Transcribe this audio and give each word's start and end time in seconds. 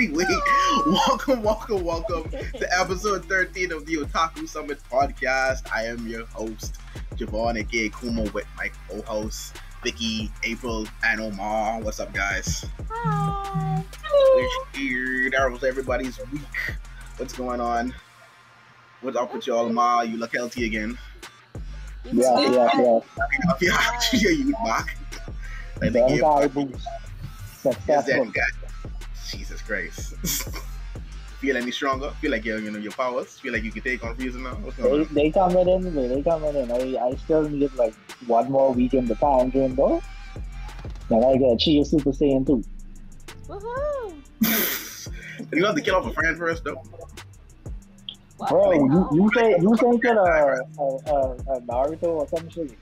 anyway, 0.00 0.24
welcome, 0.86 1.42
welcome, 1.42 1.84
welcome 1.84 2.30
to 2.30 2.78
episode 2.78 3.22
13 3.26 3.70
of 3.70 3.84
the 3.84 3.96
Otaku 3.96 4.48
Summit 4.48 4.78
podcast. 4.90 5.70
I 5.74 5.84
am 5.84 6.06
your 6.06 6.24
host, 6.26 6.78
Javon, 7.16 7.58
aka 7.58 7.90
Kumo, 7.90 8.30
with 8.30 8.46
my 8.56 8.70
co-hosts, 8.88 9.52
Vicky, 9.82 10.30
April, 10.42 10.86
and 11.04 11.20
Omar. 11.20 11.80
What's 11.82 12.00
up, 12.00 12.14
guys? 12.14 12.64
Hi. 12.88 13.84
Weird. 14.74 15.34
That 15.34 15.50
was 15.50 15.64
everybody's 15.64 16.18
week. 16.32 16.40
What's 17.18 17.34
going 17.34 17.60
on? 17.60 17.94
What's 19.02 19.18
up 19.18 19.34
with 19.34 19.46
y'all, 19.46 19.66
Omar? 19.66 20.06
You 20.06 20.16
look 20.16 20.34
healthy 20.34 20.64
again. 20.64 20.96
Yeah, 22.10 22.40
yeah, 22.40 22.70
yeah. 22.78 23.00
Yeah, 23.60 24.00
yeah, 24.12 24.30
you 24.30 24.52
back. 24.64 24.96
Like, 25.82 25.92
Damn 25.92 26.08
yeah, 26.08 26.20
guy 26.20 26.46
boost. 26.46 26.74
Is 26.74 27.62
that 27.64 27.74
Successful. 27.74 28.24
guy? 28.26 28.42
Jesus 29.30 29.60
Christ. 29.62 30.14
Feel 31.40 31.56
any 31.56 31.70
stronger? 31.70 32.10
Feel 32.20 32.32
like 32.32 32.44
you 32.44 32.58
you 32.58 32.70
know 32.70 32.78
your 32.78 32.92
powers? 32.92 33.38
Feel 33.38 33.52
like 33.54 33.62
you 33.62 33.72
can 33.72 33.82
take 33.82 34.04
on 34.04 34.14
Frieza 34.16 34.42
now? 34.42 34.54
What's 34.56 34.76
They, 34.76 34.82
going 34.82 35.00
on? 35.06 35.14
they 35.14 35.30
coming 35.30 35.68
in, 35.68 35.94
man. 35.94 36.08
They 36.10 36.22
coming 36.22 36.54
in. 36.54 36.70
I, 36.70 37.06
I 37.06 37.14
still 37.16 37.48
need 37.48 37.72
like 37.74 37.94
one 38.26 38.50
more 38.52 38.72
week 38.74 38.92
in 38.94 39.06
the 39.06 39.14
time 39.14 39.48
dream 39.50 39.74
though. 39.74 40.02
Then 41.08 41.24
I 41.24 41.36
get 41.36 41.58
Chia 41.58 41.84
Super 41.84 42.10
Saiyan 42.10 42.46
2. 42.46 42.62
Woohoo. 43.48 44.14
you 45.52 45.64
have 45.64 45.74
to 45.74 45.80
kill 45.80 45.96
off 45.96 46.06
a 46.06 46.12
friend 46.12 46.36
first, 46.38 46.62
though. 46.62 46.80
What? 48.36 48.50
Bro, 48.50 48.72
you, 48.72 48.88
Oh. 48.92 49.08
you 49.14 49.30
say 49.34 49.56
you 49.60 49.76
think 49.76 50.02
that 50.02 50.16
uh, 50.16 50.80
uh, 50.80 50.96
uh, 51.10 51.54
uh, 51.54 51.60
Naruto 51.60 52.04
or 52.04 52.28
some 52.28 52.48
shit? 52.48 52.72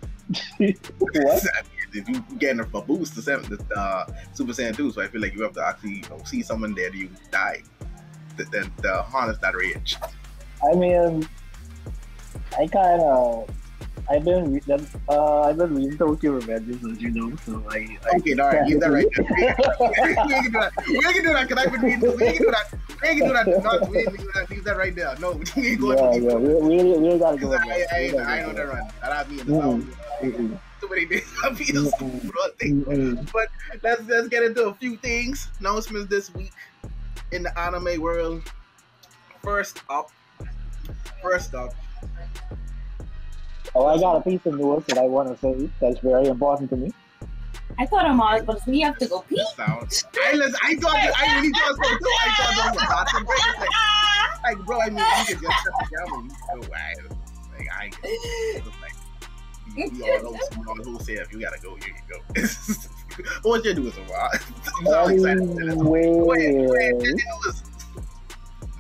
what? 0.99 1.47
If 1.93 2.09
you 2.09 2.21
getting 2.39 2.61
a 2.61 2.65
boost 2.65 3.15
to 3.15 3.23
seven, 3.23 3.49
the 3.49 3.79
uh, 3.79 4.07
Super 4.33 4.53
Saiyan 4.53 4.77
2, 4.77 4.93
so 4.93 5.03
I 5.03 5.09
feel 5.09 5.21
like 5.21 5.35
you 5.35 5.43
have 5.43 5.55
to 5.55 5.67
actually 5.67 5.97
you 5.97 6.09
know, 6.11 6.21
see 6.25 6.43
someone 6.43 6.75
there 6.75 6.91
that 6.91 6.97
you 6.97 7.11
die. 7.31 7.63
Then 8.37 8.71
to, 8.77 8.83
to 8.83 9.03
harness 9.03 9.39
that 9.39 9.57
rage. 9.57 9.97
I 10.71 10.75
mean, 10.75 11.29
I 12.57 12.67
kind 12.67 13.03
of. 13.03 13.51
I've 14.11 14.25
been 14.25 14.55
re- 14.55 14.87
uh, 15.11 15.43
I've 15.43 15.59
been 15.59 15.75
reading 15.75 15.99
Tokyo 15.99 16.41
Revengers, 16.41 16.91
as 16.91 17.03
you 17.03 17.11
know, 17.11 17.37
so 17.45 17.63
I, 17.69 17.99
I 18.11 18.17
Okay, 18.17 18.33
all 18.39 18.47
right, 18.47 18.67
leave 18.67 18.81
that 18.81 18.91
right 18.91 19.07
there. 19.15 19.27
we 20.07 20.15
gonna 20.15 20.43
do 20.43 20.51
that. 20.51 20.73
We 20.87 21.01
gonna 21.01 21.23
do 21.23 21.33
that 21.35 21.49
because 21.49 21.65
I've 21.65 21.73
been 21.73 21.83
reading. 21.83 22.01
We 22.01 22.17
gonna 22.17 22.39
do 22.39 22.51
that. 22.51 22.79
We 23.03 23.21
gonna 23.21 23.27
do 23.27 23.33
that. 23.35 23.63
Not, 23.63 23.89
we 23.91 24.05
gonna 24.05 24.17
do 24.17 24.31
that. 24.35 24.51
Leave 24.51 24.65
that 24.65 24.77
right 24.79 24.95
there. 24.95 25.15
No, 25.21 25.33
we 25.57 25.69
ain't 25.69 25.81
going 25.81 25.99
yeah, 25.99 26.11
to 26.11 26.21
yeah, 26.21 26.35
we, 26.37 26.83
we, 26.83 26.99
we 26.99 27.19
gotta 27.19 27.37
go. 27.37 27.53
I. 27.53 27.59
I, 27.59 28.13
I, 28.17 28.39
I 28.39 28.41
know 28.41 28.47
that 28.47 28.57
that. 28.57 28.67
run. 28.67 28.93
That 29.03 29.13
I 29.13 29.29
mean, 29.29 29.41
Mm-mm. 29.41 29.95
Mm-mm. 30.23 30.59
Too 30.81 30.89
many 30.89 31.07
days. 31.07 31.25
Thing. 32.59 32.85
Mm-mm. 32.85 33.33
But 33.33 33.49
let's 33.83 34.03
let's 34.09 34.29
get 34.29 34.43
into 34.43 34.67
a 34.67 34.75
few 34.75 34.97
things. 34.97 35.49
Announcements 35.61 36.09
this 36.09 36.35
week 36.35 36.53
in 37.33 37.43
the 37.43 37.59
anime 37.59 38.01
world. 38.01 38.43
First 39.43 39.83
up, 39.89 40.11
first 41.23 41.55
up, 41.55 41.75
Oh, 43.75 43.87
I 43.87 43.99
got 43.99 44.17
a 44.17 44.21
piece 44.23 44.45
of 44.47 44.55
news 44.55 44.83
that 44.89 44.99
I 44.99 45.03
want 45.03 45.29
to 45.29 45.37
say 45.39 45.71
that's 45.81 46.01
very 46.01 46.27
important 46.27 46.71
to 46.71 46.77
me. 46.77 46.91
I 47.79 47.87
thought 47.87 48.05
I'm 48.07 48.21
all, 48.21 48.43
but 48.43 48.67
we 48.67 48.81
have 48.81 48.99
to 48.99 49.07
go 49.07 49.21
pee. 49.29 49.41
sound. 49.57 50.03
I 50.25 50.33
listen, 50.33 50.57
I 50.65 50.75
thought 50.77 50.97
I 50.97 51.37
really 51.37 51.51
thought 51.51 51.77
so 51.77 51.91
too. 51.91 52.11
I 52.21 52.35
thought 52.37 52.57
that 52.57 52.75
was 52.75 52.83
awesome. 52.91 53.25
But 53.25 53.37
it's 53.39 53.59
like, 53.61 54.57
like, 54.57 54.67
bro, 54.67 54.81
I 54.81 54.91
mean, 54.91 54.99
you 54.99 55.37
could 55.37 55.43
just 55.43 55.65
shut 55.65 55.73
the 55.79 55.87
camera. 55.97 56.23
You 56.25 56.61
go 56.61 56.69
wild. 56.71 57.19
Like 57.57 57.69
I, 57.73 57.91
it's 59.81 59.99
like, 60.01 60.01
we, 60.01 60.07
we 60.09 60.27
all 60.27 60.33
know, 60.33 60.39
we 60.59 60.65
all 60.67 60.93
know. 60.93 60.99
Say 61.01 61.13
if 61.15 61.33
you 61.33 61.41
gotta 61.41 61.61
go, 61.63 61.75
you 61.77 61.83
can 61.83 61.95
go. 62.09 62.19
What's 63.43 63.65
your 63.65 63.75
news, 63.75 63.95
Omar? 63.99 64.31
You 64.81 64.87
sound 64.91 65.13
excited. 65.13 65.49
Go 65.49 65.55
ahead, 65.55 66.15
go 66.15 66.33
ahead. 66.35 66.55
Anyway, 66.55 66.93
Your 67.03 67.55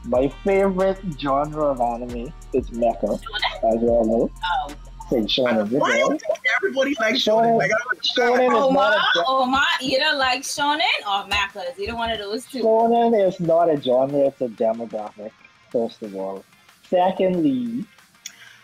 my 0.04 0.28
favorite 0.44 0.98
genre 1.19 1.66
of 1.66 1.81
anime 1.81 2.32
is 2.54 2.70
mecha, 2.70 3.14
as 3.14 3.82
you 3.82 3.88
all 3.88 4.04
know. 4.04 4.31
Oh, 4.44 4.75
Say 5.10 5.20
shonen, 5.22 5.70
you 5.70 5.78
Why 5.78 5.92
do 5.92 5.98
know. 5.98 6.10
you 6.12 6.19
think 6.19 6.38
everybody 6.59 6.94
likes 7.00 7.19
shonen? 7.20 7.56
Like, 7.59 7.70
I 7.70 7.75
don't 7.84 8.38
Shonen 8.38 8.48
is 8.48 8.62
Omar, 8.62 8.91
not 8.91 9.16
a 9.16 9.25
Omar, 9.26 9.65
either 9.80 10.16
like 10.19 10.42
shonen 10.42 10.80
or 11.06 11.28
mechas. 11.28 11.78
Either 11.78 11.94
one 11.94 12.10
of 12.10 12.19
those 12.19 12.44
two. 12.47 12.62
shonen 12.62 13.26
is 13.26 13.41
not 13.41 13.70
a 13.70 13.80
genre; 13.80 14.19
it's 14.19 14.41
a 14.42 14.48
demographic. 14.48 15.30
First 15.70 16.03
of 16.03 16.15
all, 16.15 16.44
secondly, 16.91 17.86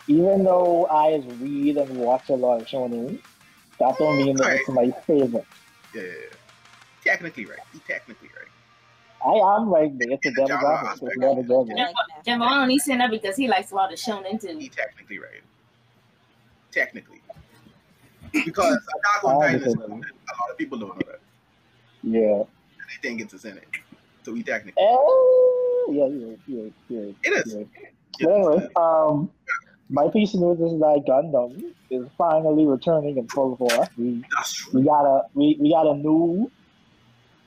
even 0.07 0.43
though 0.43 0.85
I 0.87 1.23
read 1.39 1.77
and 1.77 1.97
watch 1.97 2.29
a 2.29 2.33
lot 2.33 2.61
of 2.61 2.67
shonen, 2.67 3.19
that 3.79 3.97
don't 3.97 4.17
mean 4.17 4.35
that 4.37 4.53
it's 4.53 4.69
my 4.69 4.91
favorite. 5.05 5.45
Yeah, 5.93 6.01
yeah, 6.01 6.07
yeah. 6.09 7.11
technically 7.11 7.45
right. 7.45 7.59
You're 7.73 7.81
technically 7.87 8.29
right. 8.29 8.45
I 9.25 9.57
am 9.57 9.69
right 9.69 9.97
there. 9.97 10.11
It's 10.11 10.25
a 10.25 10.29
the 10.29 10.47
genre 10.47 10.57
demographic. 10.57 10.99
It's 11.01 11.17
not 11.17 11.39
a 11.39 11.43
genre. 11.47 11.93
Javon 12.25 12.61
only 12.61 12.77
saying 12.77 12.99
that 12.99 13.09
because 13.09 13.35
he 13.35 13.47
likes 13.47 13.71
a 13.71 13.75
lot 13.75 13.91
of 13.91 13.99
shonen 13.99 14.39
too. 14.39 14.57
You're 14.59 14.71
technically 14.71 15.19
right. 15.19 15.41
Technically, 16.71 17.21
because 18.43 18.75
Attack 18.75 19.23
on 19.23 19.41
Titan 19.41 19.63
is 19.63 19.73
a 19.73 19.79
lot 19.79 20.51
of 20.51 20.57
people 20.57 20.77
don't 20.77 20.89
know 20.89 21.11
that. 21.11 21.21
Yeah. 22.03 22.19
And 22.19 22.45
they 22.89 23.01
think 23.01 23.21
it's 23.21 23.33
a 23.33 23.39
sin. 23.39 23.59
So 24.23 24.33
we 24.33 24.43
technically. 24.43 24.73
Oh, 24.77 25.89
yeah, 25.89 26.07
yeah, 26.07 26.35
yeah, 26.47 26.69
yeah. 26.89 27.13
It 27.23 27.45
is. 27.45 27.55
yeah. 27.55 27.63
Yeah. 28.19 28.27
But 28.27 28.33
anyway, 28.33 28.67
um, 28.75 29.29
my 29.89 30.07
piece 30.09 30.33
of 30.33 30.39
news 30.41 30.59
is 30.59 30.79
that 30.79 31.03
Gundam 31.07 31.73
is 31.89 32.05
finally 32.17 32.65
returning 32.65 33.17
in 33.17 33.27
full 33.27 33.55
force. 33.57 33.87
We 33.97 34.23
we 34.73 34.83
got 34.83 35.05
a 35.05 35.23
we, 35.33 35.57
we 35.59 35.71
got 35.71 35.87
a 35.87 35.95
new 35.95 36.49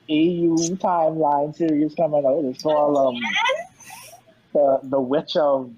AU 0.09 0.55
timeline 0.77 1.55
series 1.55 1.93
coming 1.95 2.25
out. 2.25 2.43
It's 2.45 2.63
called 2.63 2.97
um 3.15 3.21
the 4.53 4.79
the 4.83 4.99
Witch 4.99 5.35
of 5.35 5.71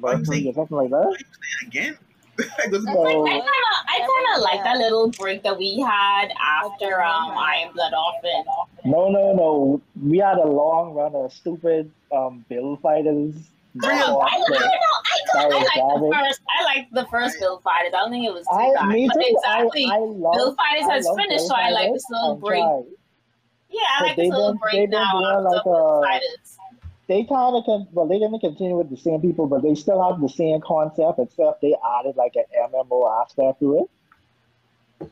Mercury 0.00 0.48
or 0.48 0.54
something 0.54 0.76
like 0.76 0.90
that. 0.90 1.06
Why 1.06 1.10
you 1.10 1.16
say 1.18 1.24
it 1.62 1.66
again? 1.68 1.98
Like, 2.38 2.70
this 2.70 2.78
is- 2.82 2.84
So- 2.86 3.26
I 3.26 3.30
kind 3.30 3.40
of, 3.40 3.76
I 3.88 3.98
kind 3.98 4.36
of 4.36 4.42
like 4.42 4.62
that 4.62 4.78
little 4.78 5.10
break 5.10 5.42
that 5.42 5.58
we 5.58 5.80
had 5.80 6.28
after 6.40 7.02
um 7.02 7.32
Iron 7.36 7.72
Blood 7.74 7.92
Orphan. 7.94 8.44
No, 8.84 9.08
no, 9.10 9.32
no. 9.34 9.80
We 10.00 10.18
had 10.18 10.38
a 10.38 10.46
long 10.46 10.94
run 10.94 11.16
of 11.16 11.32
stupid 11.32 11.90
um 12.12 12.44
build 12.48 12.80
fighters. 12.80 13.34
I. 13.82 13.88
I, 13.88 13.90
I, 13.90 13.98
don't 13.98 14.08
know. 14.08 14.20
I, 14.20 14.30
That 14.60 14.97
I 15.34 15.46
like 15.46 15.64
the 15.64 16.10
first. 16.12 16.40
I 16.58 16.64
like 16.64 16.90
the 16.92 17.06
first 17.06 17.38
Build 17.40 17.62
Fighters. 17.62 17.92
I 17.94 17.98
don't 17.98 18.10
think 18.10 18.26
it 18.26 18.32
was 18.32 18.44
too 18.44 18.54
I, 18.56 18.74
bad. 18.74 18.88
me 18.88 19.06
But 19.08 19.14
too. 19.14 19.24
exactly. 19.26 19.86
I, 19.90 19.94
I 19.94 19.98
love, 19.98 20.34
Build 20.34 20.56
Fighters 20.56 20.90
has 20.90 21.08
finished, 21.16 21.46
so 21.46 21.54
I 21.54 21.70
like 21.70 21.92
this 21.92 22.04
little 22.10 22.32
I'm 22.32 22.40
break. 22.40 22.62
trying. 22.62 22.86
Yeah, 23.70 23.80
I 23.98 24.02
like 24.04 24.16
this 24.16 24.30
little 24.30 24.54
break 24.54 24.88
now 24.90 25.40
like 25.40 25.62
Fighters. 25.64 26.58
They 27.08 27.24
kind 27.24 27.56
of 27.56 27.64
can, 27.64 27.88
well, 27.92 28.06
they 28.06 28.18
didn't 28.18 28.40
continue 28.40 28.76
with 28.76 28.90
the 28.90 28.96
same 28.96 29.22
people, 29.22 29.46
but 29.46 29.62
they 29.62 29.74
still 29.74 30.02
have 30.10 30.20
the 30.20 30.28
same 30.28 30.60
concept, 30.60 31.18
except 31.18 31.62
they 31.62 31.74
added 31.98 32.16
like 32.16 32.34
an 32.36 32.44
MMO 32.70 33.22
aspect 33.22 33.60
to 33.60 33.88
it. 35.00 35.10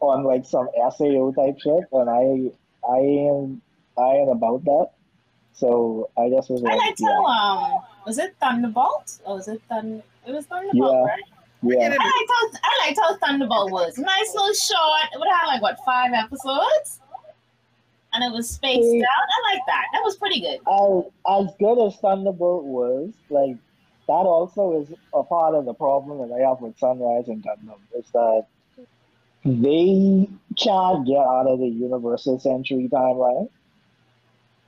On 0.00 0.22
like 0.22 0.44
some 0.44 0.68
SAO 0.76 1.32
type 1.32 1.58
shit, 1.60 1.84
and 1.90 2.08
I, 2.08 2.52
I 2.88 2.98
am, 2.98 3.62
I 3.98 4.16
am 4.22 4.28
about 4.28 4.64
that. 4.64 4.90
So 5.54 6.10
I 6.16 6.28
just 6.30 6.50
was 6.50 6.62
I 6.62 6.74
like, 6.74 6.94
yeah, 6.98 7.08
how 7.08 7.24
um 7.76 7.82
was 8.06 8.18
it 8.18 8.34
Thunderbolt 8.40 9.20
oh, 9.26 9.32
or 9.32 9.36
was 9.36 9.48
it 9.48 9.60
Thun? 9.68 10.02
It 10.26 10.32
was 10.32 10.46
Thunderbolt, 10.46 10.92
Yeah. 10.92 11.04
right? 11.04 11.22
yeah. 11.62 11.96
I 12.00 12.04
liked 12.04 12.30
how 12.34 12.58
I 12.62 12.86
liked 12.86 12.98
how 13.00 13.16
Thunderbolt 13.16 13.70
was 13.70 13.98
nice 13.98 14.34
little 14.34 14.54
short. 14.54 15.12
It 15.12 15.18
would 15.18 15.28
have 15.28 15.46
like 15.46 15.62
what 15.62 15.78
five 15.84 16.12
episodes, 16.12 17.00
and 18.12 18.24
it 18.24 18.32
was 18.32 18.48
spaced 18.48 18.90
See- 18.90 19.02
out. 19.02 19.08
I 19.08 19.54
like 19.54 19.62
that. 19.66 19.86
That 19.92 20.02
was 20.02 20.16
pretty 20.16 20.40
good. 20.40 20.60
as 20.68 21.48
as 21.48 21.54
good 21.58 21.86
as 21.86 21.96
Thunderbolt 22.00 22.64
was, 22.64 23.12
like 23.30 23.56
that 24.06 24.12
also 24.12 24.82
is 24.82 24.92
a 25.14 25.22
part 25.22 25.54
of 25.54 25.64
the 25.64 25.74
problem 25.74 26.28
that 26.28 26.34
I 26.34 26.46
have 26.48 26.60
with 26.60 26.78
Sunrise 26.78 27.28
and 27.28 27.42
Gundam 27.42 27.78
is 27.96 28.04
that 28.12 28.46
they 29.44 30.28
can't 30.56 31.06
get 31.06 31.18
out 31.18 31.46
of 31.46 31.58
the 31.58 31.68
Universal 31.68 32.40
Century 32.40 32.88
timeline. 32.90 33.48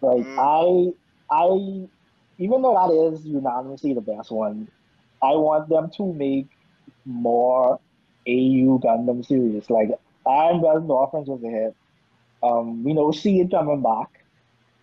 Like 0.00 0.26
mm. 0.26 0.94
I, 1.30 1.34
I, 1.34 1.88
even 2.38 2.62
though 2.62 2.74
that 2.74 3.14
is 3.14 3.24
unanimously 3.24 3.94
the 3.94 4.00
best 4.00 4.30
one, 4.30 4.68
I 5.22 5.32
want 5.32 5.68
them 5.68 5.90
to 5.96 6.12
make 6.12 6.48
more 7.04 7.80
AU 8.26 8.78
Gundam 8.78 9.24
series. 9.24 9.70
Like 9.70 9.90
Iron 10.26 10.60
Blooded 10.60 10.90
Orphans 10.90 11.28
was 11.28 11.42
a 11.44 11.48
hit. 11.48 11.76
Um, 12.42 12.84
we 12.84 12.92
know 12.92 13.10
Seed 13.12 13.50
coming 13.50 13.82
back. 13.82 14.08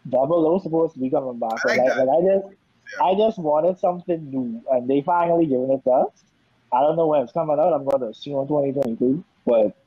Double 0.09 0.47
O 0.47 0.59
supposed 0.59 0.95
to 0.95 0.99
be 0.99 1.09
coming 1.09 1.39
back. 1.39 1.59
I 1.65 1.75
like 1.75 1.97
Like, 1.97 2.09
I 2.09 2.21
just, 2.21 2.55
I 3.01 3.15
just 3.15 3.39
wanted 3.39 3.79
something 3.79 4.29
new, 4.29 4.61
and 4.69 4.89
they 4.89 5.01
finally 5.01 5.45
given 5.45 5.71
it 5.71 5.83
to 5.85 5.91
us. 5.91 6.23
I 6.73 6.81
don't 6.81 6.97
know 6.97 7.07
when 7.07 7.21
it's 7.21 7.31
coming 7.31 7.57
out. 7.59 7.71
I'm 7.73 7.85
going 7.85 8.01
to 8.01 8.07
assume 8.07 8.47
2022, 8.47 9.23
but 9.45 9.77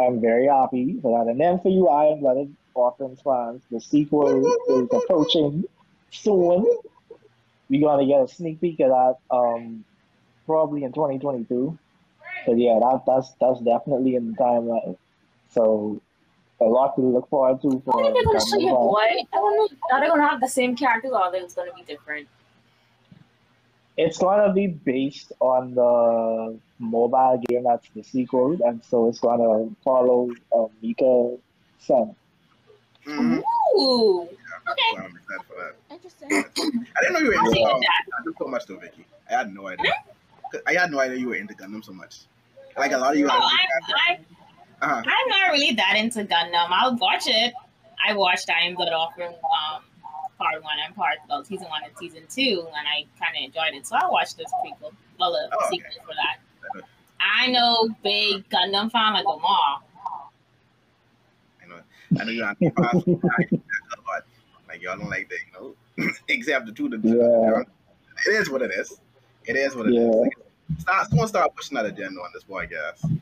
I'm 0.00 0.20
very 0.20 0.46
happy 0.46 0.98
for 1.00 1.16
that. 1.18 1.30
And 1.30 1.40
then 1.40 1.60
for 1.60 1.68
you 1.68 1.88
Iron 1.88 2.20
Blooded 2.20 2.56
Orphans 2.74 3.20
fans, 3.22 3.62
the 3.70 3.80
sequel 3.80 4.44
is 4.68 4.88
approaching 4.92 5.64
soon. 6.10 6.66
We're 7.68 7.80
gonna 7.80 8.06
get 8.06 8.22
a 8.22 8.28
sneak 8.28 8.60
peek 8.60 8.80
of 8.80 8.90
that 8.90 9.16
um, 9.30 9.84
probably 10.46 10.84
in 10.84 10.92
2022. 10.92 11.76
But 12.46 12.58
yeah, 12.58 12.78
that, 12.80 13.02
that's 13.06 13.32
that's 13.40 13.60
definitely 13.60 14.14
in 14.14 14.32
the 14.32 14.36
timeline. 14.36 14.96
So 15.50 16.00
a 16.60 16.64
lot 16.64 16.94
to 16.96 17.02
look 17.02 17.28
forward 17.28 17.60
to 17.62 17.82
for 17.84 18.00
I 18.00 18.02
think 18.02 18.14
they're 18.14 18.24
gonna 18.24 18.40
show 18.40 18.58
your 18.58 18.76
Gundam. 18.76 18.90
boy. 18.90 18.98
I 19.00 19.36
don't 19.36 19.56
know. 19.56 19.68
Are 19.92 20.00
they 20.00 20.06
gonna 20.06 20.28
have 20.28 20.40
the 20.40 20.48
same 20.48 20.76
characters 20.76 21.12
or 21.12 21.20
are 21.20 21.32
they 21.32 21.40
gonna 21.40 21.72
be 21.74 21.82
different? 21.82 22.28
It's 23.96 24.18
gonna 24.18 24.52
be 24.52 24.66
based 24.66 25.32
on 25.40 25.74
the 25.74 26.58
mobile 26.78 27.42
game 27.48 27.64
that's 27.64 27.88
the 27.94 28.02
sequel, 28.02 28.58
and 28.64 28.82
so 28.84 29.08
it's 29.08 29.20
gonna 29.20 29.70
follow 29.82 30.30
uh, 30.54 30.66
Mika 30.82 31.36
Sen. 31.78 32.14
Mhm. 33.06 33.42
Ooh. 33.76 34.28
Okay. 34.68 34.98
I'm 34.98 35.16
excited 35.16 35.46
for 35.48 35.56
that. 35.62 35.76
Interesting. 35.90 36.28
I 36.32 37.02
didn't 37.02 37.12
know 37.14 37.20
you 37.20 37.28
were 37.28 37.34
into 37.34 37.50
see 37.50 37.64
um. 37.64 37.80
Gundam 37.80 38.34
so 38.38 38.46
much 38.46 38.66
though, 38.66 38.78
Vicky. 38.78 39.06
I 39.30 39.34
had 39.34 39.54
no 39.54 39.68
idea. 39.68 39.92
I 40.66 40.74
had 40.74 40.90
no 40.90 41.00
idea 41.00 41.18
you 41.18 41.28
were 41.28 41.36
into 41.36 41.54
Gundam 41.54 41.84
so 41.84 41.92
much. 41.92 42.20
Like 42.76 42.92
a 42.92 42.98
lot 42.98 43.12
of 43.12 43.18
you. 43.18 43.26
Oh, 43.26 43.30
are 43.30 43.40
I, 43.40 44.12
I, 44.12 44.18
uh-huh. 44.82 45.02
I'm 45.04 45.28
not 45.28 45.50
really 45.52 45.72
that 45.74 45.94
into 45.96 46.24
Gundam. 46.24 46.68
I'll 46.70 46.96
watch 46.96 47.24
it. 47.26 47.54
I 48.06 48.12
watched 48.12 48.50
Iron 48.50 48.74
Blooded 48.74 48.94
Orphans 48.94 49.36
um, 49.42 49.82
part 50.38 50.62
one 50.62 50.74
and 50.84 50.94
part 50.94 51.14
well, 51.28 51.44
season 51.44 51.68
one 51.68 51.82
and 51.84 51.96
season 51.98 52.22
two, 52.28 52.66
and 52.76 52.86
I 52.86 53.06
kind 53.18 53.36
of 53.36 53.44
enjoyed 53.44 53.74
it. 53.78 53.86
So 53.86 53.96
I 53.96 54.06
watched 54.10 54.36
this 54.36 54.52
prequel, 54.64 54.92
well, 55.18 55.32
the 55.32 55.48
Oh, 55.52 55.66
okay. 55.66 55.76
sequel 55.76 56.04
for 56.04 56.14
that. 56.14 56.84
I 57.18 57.48
know 57.48 57.88
big 58.02 58.48
Gundam 58.50 58.90
fan 58.92 59.14
like 59.14 59.26
Omar. 59.26 59.80
I 61.62 61.66
know. 61.68 61.80
I 62.20 62.24
know 62.24 62.30
you're 62.30 62.46
on 62.46 62.56
the 64.80 64.86
fast 64.86 64.98
food 64.98 64.98
diet, 64.98 64.98
but 64.98 64.98
like 64.98 64.98
y'all 64.98 64.98
don't 64.98 65.10
like 65.10 65.28
that, 65.28 65.38
you 65.46 65.52
know. 66.06 66.12
Except 66.28 66.66
the 66.66 66.72
two 66.72 66.88
that 66.88 67.00
Yeah. 67.04 67.62
It 68.26 68.36
is 68.40 68.50
what 68.50 68.62
it 68.62 68.70
is. 68.70 68.98
It 69.44 69.56
is 69.56 69.76
what 69.76 69.86
it 69.86 69.94
is. 69.94 69.96
Yeah. 69.96 70.10
Like, 70.10 70.32
start, 70.78 71.08
someone 71.08 71.28
start 71.28 71.54
pushing 71.56 71.74
that 71.76 71.86
agenda 71.86 72.20
on 72.20 72.30
this 72.34 72.44
podcast. 72.44 73.20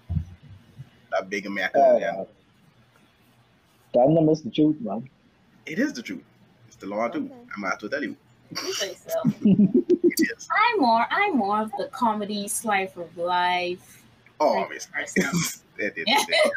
That 1.10 1.30
big 1.30 1.46
American 1.46 1.80
Uh, 1.80 1.96
agenda. 1.96 2.26
Gundam 3.94 4.30
is 4.32 4.42
the 4.42 4.50
truth, 4.50 4.80
man. 4.80 5.08
It 5.66 5.78
is 5.78 5.92
the 5.92 6.02
truth. 6.02 6.24
It's 6.66 6.76
the 6.76 6.86
law 6.86 7.08
too. 7.08 7.24
Okay. 7.26 7.34
I'm 7.56 7.64
about 7.64 7.80
to 7.80 7.88
tell 7.88 8.02
you. 8.02 8.16
You 8.50 8.72
say 8.74 8.94
so. 8.94 9.20
It 10.16 10.30
is. 10.36 10.48
I'm 10.72 10.80
more. 10.80 11.06
I'm 11.10 11.36
more 11.36 11.60
of 11.62 11.72
the 11.76 11.88
comedy 11.92 12.46
slice 12.46 12.96
of 12.96 13.16
life. 13.16 14.04
Oh, 14.38 14.54
type 14.54 14.64
obviously. 14.64 15.22
person. 15.76 15.92
it, 15.96 16.06
it, 16.06 16.52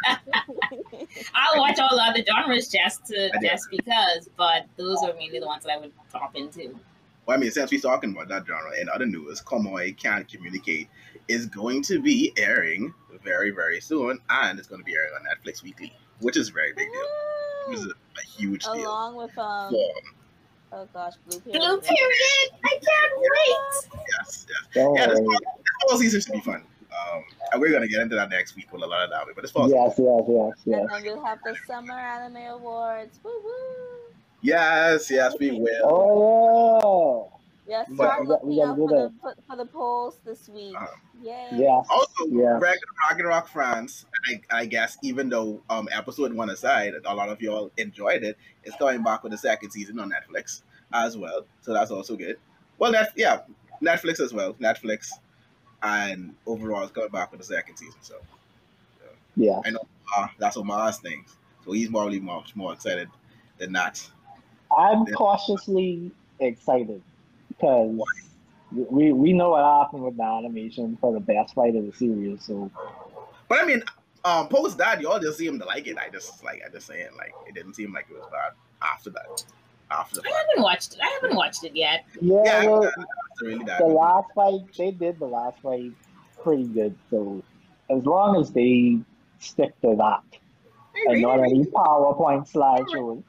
it, 0.93 1.07
I'll 1.35 1.59
watch 1.59 1.79
all 1.79 1.95
the 1.95 2.03
other 2.03 2.23
genres 2.25 2.67
just 2.67 3.05
to 3.07 3.29
just 3.41 3.67
because, 3.69 4.29
but 4.37 4.65
those 4.77 5.01
are 5.03 5.13
mainly 5.13 5.39
the 5.39 5.45
ones 5.45 5.63
that 5.63 5.71
I 5.73 5.77
would 5.77 5.91
top 6.11 6.35
into. 6.35 6.77
Well, 7.25 7.35
I 7.37 7.39
mean, 7.39 7.51
since 7.51 7.71
we're 7.71 7.81
talking 7.81 8.11
about 8.13 8.29
that 8.29 8.45
genre 8.47 8.71
and 8.79 8.87
other 8.89 9.05
news, 9.05 9.41
Komi 9.41 9.95
Can't 9.97 10.27
Communicate 10.27 10.87
is 11.27 11.45
going 11.45 11.81
to 11.83 12.01
be 12.01 12.31
airing 12.37 12.93
very, 13.23 13.51
very 13.51 13.81
soon, 13.81 14.19
and 14.29 14.57
it's 14.59 14.67
going 14.69 14.79
to 14.79 14.85
be 14.85 14.95
airing 14.95 15.11
on 15.13 15.21
Netflix 15.25 15.61
weekly, 15.61 15.93
which 16.21 16.37
is 16.37 16.49
a 16.49 16.53
very 16.53 16.71
big 16.73 16.87
deal. 16.89 17.01
Which 17.67 17.79
is 17.79 17.85
a, 17.85 17.89
a 17.89 18.23
huge 18.25 18.63
deal. 18.63 18.75
Along 18.75 19.15
with 19.17 19.37
um, 19.37 19.71
For, 19.71 19.91
oh 20.71 20.87
gosh, 20.93 21.15
Blue 21.27 21.39
Period. 21.41 21.59
Blue 21.59 21.81
period. 21.81 22.49
I 22.63 22.69
can't 22.69 23.13
wait. 23.17 23.57
yes, 24.07 24.45
yes. 24.49 24.67
Don't 24.73 24.95
Yeah, 24.95 25.07
this 25.07 25.19
worry. 25.19 25.25
fall, 25.25 25.39
this 25.57 25.89
fall 25.89 25.99
season 25.99 26.21
should 26.21 26.31
be 26.33 26.39
fun. 26.39 26.63
Um, 26.91 27.23
and 27.51 27.61
we're 27.61 27.69
going 27.69 27.81
to 27.83 27.87
get 27.87 28.01
into 28.01 28.15
that 28.15 28.29
next 28.29 28.55
week 28.55 28.71
with 28.71 28.81
a 28.81 28.87
lot 28.87 29.03
of 29.03 29.09
that, 29.11 29.25
but 29.35 29.41
this 29.41 29.51
fall 29.51 29.69
Yes, 29.69 29.95
yes, 29.97 30.23
yes, 30.27 30.53
yes. 30.65 30.79
And 30.79 30.89
then 30.89 31.03
we'll 31.15 31.23
have 31.25 31.39
the 31.43 31.55
Summer 31.67 31.93
Anime 31.93 32.37
Awards. 32.53 33.19
Woo 33.23 33.31
woo. 33.43 33.51
Yes, 34.41 35.09
yes, 35.11 35.33
we 35.39 35.51
will. 35.51 35.81
Oh 35.83 37.31
Yeah, 37.67 37.83
But- 37.89 37.95
start 37.95 38.21
We 38.21 38.27
got- 38.27 38.45
looking 38.45 38.57
gotta 38.57 38.69
out 38.71 38.77
for 38.77 38.87
the, 38.89 39.13
for, 39.21 39.35
for 39.47 39.55
the 39.57 39.65
polls 39.65 40.19
this 40.25 40.47
week. 40.49 40.75
Uh, 40.79 40.85
Yay. 41.21 41.47
yeah, 41.51 41.57
yes, 41.57 41.87
Also, 41.89 42.27
yeah. 42.27 42.51
Ragnarok, 42.51 42.79
Ragnarok 43.09 43.47
France, 43.47 44.05
I, 44.29 44.41
I 44.59 44.65
guess 44.65 44.97
even 45.01 45.27
though 45.29 45.61
um, 45.69 45.89
episode 45.91 46.31
one 46.33 46.49
aside, 46.51 46.93
a 47.05 47.13
lot 47.13 47.29
of 47.29 47.41
y'all 47.41 47.71
enjoyed 47.77 48.23
it, 48.23 48.37
it's 48.63 48.75
coming 48.77 49.03
back 49.03 49.23
with 49.23 49.31
the 49.33 49.37
second 49.37 49.71
season 49.71 49.99
on 49.99 50.11
Netflix 50.11 50.61
as 50.93 51.17
well. 51.17 51.45
So 51.61 51.73
that's 51.73 51.91
also 51.91 52.15
good. 52.15 52.37
Well, 52.77 52.91
that 52.93 53.09
yeah, 53.15 53.39
Netflix 53.83 54.19
as 54.21 54.33
well. 54.33 54.53
Netflix 54.55 55.09
and 55.83 56.33
overall 56.45 56.83
it's 56.83 56.91
coming 56.91 57.09
back 57.09 57.31
for 57.31 57.37
the 57.37 57.43
second 57.43 57.77
season. 57.77 57.99
So 58.01 58.15
yeah. 59.35 59.61
uh, 60.17 60.27
that's 60.39 60.57
Omar's 60.57 60.97
things. 60.97 61.35
So 61.63 61.71
he's 61.71 61.89
probably 61.89 62.19
much 62.19 62.55
more 62.55 62.73
excited 62.73 63.09
than 63.57 63.73
that. 63.73 64.07
I'm 64.75 65.05
cautiously 65.05 66.11
excited 66.39 67.01
because 67.49 67.99
we 68.71 69.13
we 69.13 69.33
know 69.33 69.51
what 69.51 69.63
happened 69.63 70.03
with 70.03 70.17
the 70.17 70.23
animation 70.23 70.97
for 70.99 71.13
the 71.13 71.19
best 71.19 71.55
fight 71.55 71.75
of 71.75 71.85
the 71.85 71.93
series. 71.93 72.43
So 72.43 72.69
But 73.47 73.59
I 73.59 73.65
mean, 73.65 73.83
um, 74.25 74.47
post 74.49 74.77
that 74.79 75.01
y'all 75.01 75.19
just 75.19 75.37
seem 75.37 75.59
to 75.59 75.65
like 75.65 75.87
it. 75.87 75.97
I 75.97 76.09
just 76.09 76.43
like 76.43 76.61
I 76.65 76.71
just 76.71 76.87
saying 76.87 77.09
like 77.17 77.33
it 77.47 77.55
didn't 77.55 77.75
seem 77.75 77.93
like 77.93 78.07
it 78.09 78.15
was 78.15 78.27
bad 78.31 78.51
after 78.81 79.09
that. 79.11 79.43
After 79.89 80.21
the 80.21 80.27
I 80.27 80.43
haven't 80.47 80.63
watched 80.63 80.93
it. 80.95 80.99
I 81.01 81.19
haven't 81.21 81.35
watched 81.35 81.63
it 81.63 81.75
yet. 81.75 82.05
yeah, 82.19 82.41
Yeah, 82.43 82.65
well, 82.65 82.81
that's 82.81 83.41
really 83.41 83.63
the 83.63 83.85
last 83.85 84.27
fight 84.35 84.61
they 84.77 84.91
did 84.91 85.19
the 85.19 85.25
last 85.25 85.59
fight 85.61 85.91
pretty 86.43 86.65
good. 86.65 86.95
So 87.09 87.41
as 87.89 88.05
long 88.05 88.39
as 88.41 88.51
they 88.51 88.99
stick 89.39 89.79
to 89.81 89.95
that 89.95 90.23
and 91.07 91.21
not 91.21 91.39
any 91.39 91.63
PowerPoint 91.65 92.51
slideshows, 92.51 93.23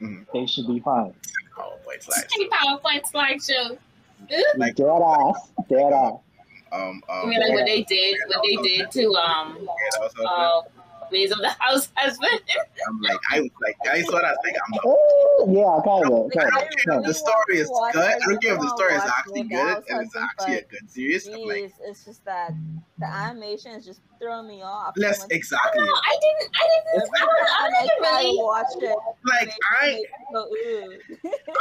Mhm. 0.00 0.26
they 0.32 0.46
should 0.46 0.66
be 0.66 0.80
fine. 0.80 1.14
Oh, 1.58 1.74
wait, 1.86 2.00
PowerPoint 2.00 3.02
slideshow. 3.12 3.78
Like- 4.56 4.74
dead 4.76 4.86
ass, 5.02 5.50
dead 5.68 5.92
ass. 5.92 6.14
Um, 6.70 7.02
I 7.08 7.22
um, 7.22 7.28
mean, 7.30 7.40
like 7.40 7.52
what 7.52 7.64
they 7.66 7.82
did, 7.82 8.16
what 8.28 8.42
they 8.44 8.56
did 8.56 8.90
to 8.90 9.06
um, 9.14 9.56
yeah, 9.58 9.66
that 9.92 10.00
was 10.00 10.12
something. 10.12 10.26
uh, 10.26 10.77
Ways 11.10 11.30
of 11.30 11.38
the 11.38 11.50
House 11.58 11.90
husband. 11.96 12.40
I'm 12.88 13.00
like, 13.00 13.18
I 13.32 13.40
was 13.40 13.50
like, 13.62 13.76
I 13.90 14.02
saw 14.02 14.18
that 14.20 14.36
thing. 14.44 14.54
I'm 14.54 14.72
like, 14.72 14.80
Oh, 14.84 15.46
yeah, 15.48 15.80
kind 15.84 16.04
of, 16.12 16.30
I 16.32 16.38
kind 16.38 16.68
don't 16.68 16.84
care 16.84 17.00
if 17.00 17.06
the 17.06 17.14
story 17.14 17.58
is 17.58 17.68
good. 17.68 17.96
I 18.02 18.14
I 18.14 18.18
don't 18.18 18.42
care 18.42 18.54
if 18.54 18.60
the 18.60 18.68
story 18.76 18.94
is 18.94 19.02
actually 19.02 19.42
good 19.44 19.58
House 19.58 19.84
and 19.88 20.02
it's 20.06 20.16
actually 20.16 20.58
a 20.58 20.62
good 20.64 20.90
series. 20.90 21.28
I'm 21.28 21.40
like, 21.46 21.72
it's 21.82 22.04
just 22.04 22.24
that 22.24 22.52
the 22.98 23.06
animation 23.06 23.72
is 23.72 23.84
just 23.84 24.00
throwing 24.20 24.48
me 24.48 24.62
off. 24.62 24.94
less 24.96 25.20
When- 25.20 25.30
exactly. 25.32 25.84
No, 25.84 25.92
I 25.92 26.18
didn't. 26.20 26.50
I 26.54 26.68
didn't. 26.68 26.88
I, 26.88 26.96
was, 26.98 27.08
time 27.18 27.28
I 27.28 27.66
I 27.66 27.82
didn't 27.82 27.98
try 27.98 28.22
to 28.22 28.26
really. 28.26 28.38
watch 28.42 28.66
it, 28.76 28.98
Like 29.24 29.54
I, 29.80 30.02
it. 30.34 31.00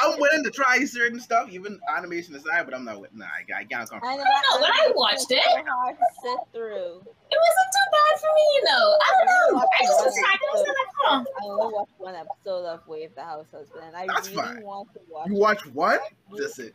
I'm 0.03 0.19
willing 0.19 0.43
to 0.43 0.49
try 0.59 0.83
certain 0.85 1.19
stuff, 1.19 1.49
even 1.51 1.79
animation 1.95 2.35
aside, 2.35 2.63
but 2.65 2.73
I'm 2.73 2.85
not 2.85 2.99
with. 3.01 3.13
Nah, 3.13 3.25
I, 3.25 3.59
I 3.59 3.63
can't 3.65 3.89
come. 3.89 3.99
I 4.03 4.15
know 4.15 4.23
know, 4.23 4.61
when 4.61 4.71
I 4.71 4.91
watched 4.95 5.31
it- 5.31 5.43
hard 5.45 5.97
to 5.97 6.05
sit 6.23 6.39
through. 6.53 7.01
It 7.29 7.37
wasn't 7.45 7.69
too 7.75 7.87
bad 7.91 8.19
for 8.19 8.31
me, 8.35 8.45
you 8.55 8.63
know. 8.65 8.97
I 8.97 9.09
don't 9.17 9.27
know. 9.53 9.59
I 9.59 9.83
just 9.85 10.05
was 10.05 10.19
kind 10.25 10.39
of 10.53 10.59
like, 10.59 10.77
huh. 10.97 11.23
I 11.41 11.45
only 11.45 11.73
watched 11.73 11.91
one 11.97 12.15
episode 12.15 12.65
of 12.65 12.87
Way 12.87 13.03
of 13.05 13.15
the 13.15 13.23
House 13.23 13.45
Husband, 13.51 13.83
and 13.85 13.95
I 13.95 14.05
That's 14.07 14.29
really 14.29 14.41
fine. 14.41 14.61
want 14.63 14.93
to 14.93 14.99
watch. 15.09 15.27
You 15.29 15.35
it. 15.35 15.39
watch 15.39 15.65
one? 15.67 15.99
That's 16.37 16.59
it. 16.59 16.73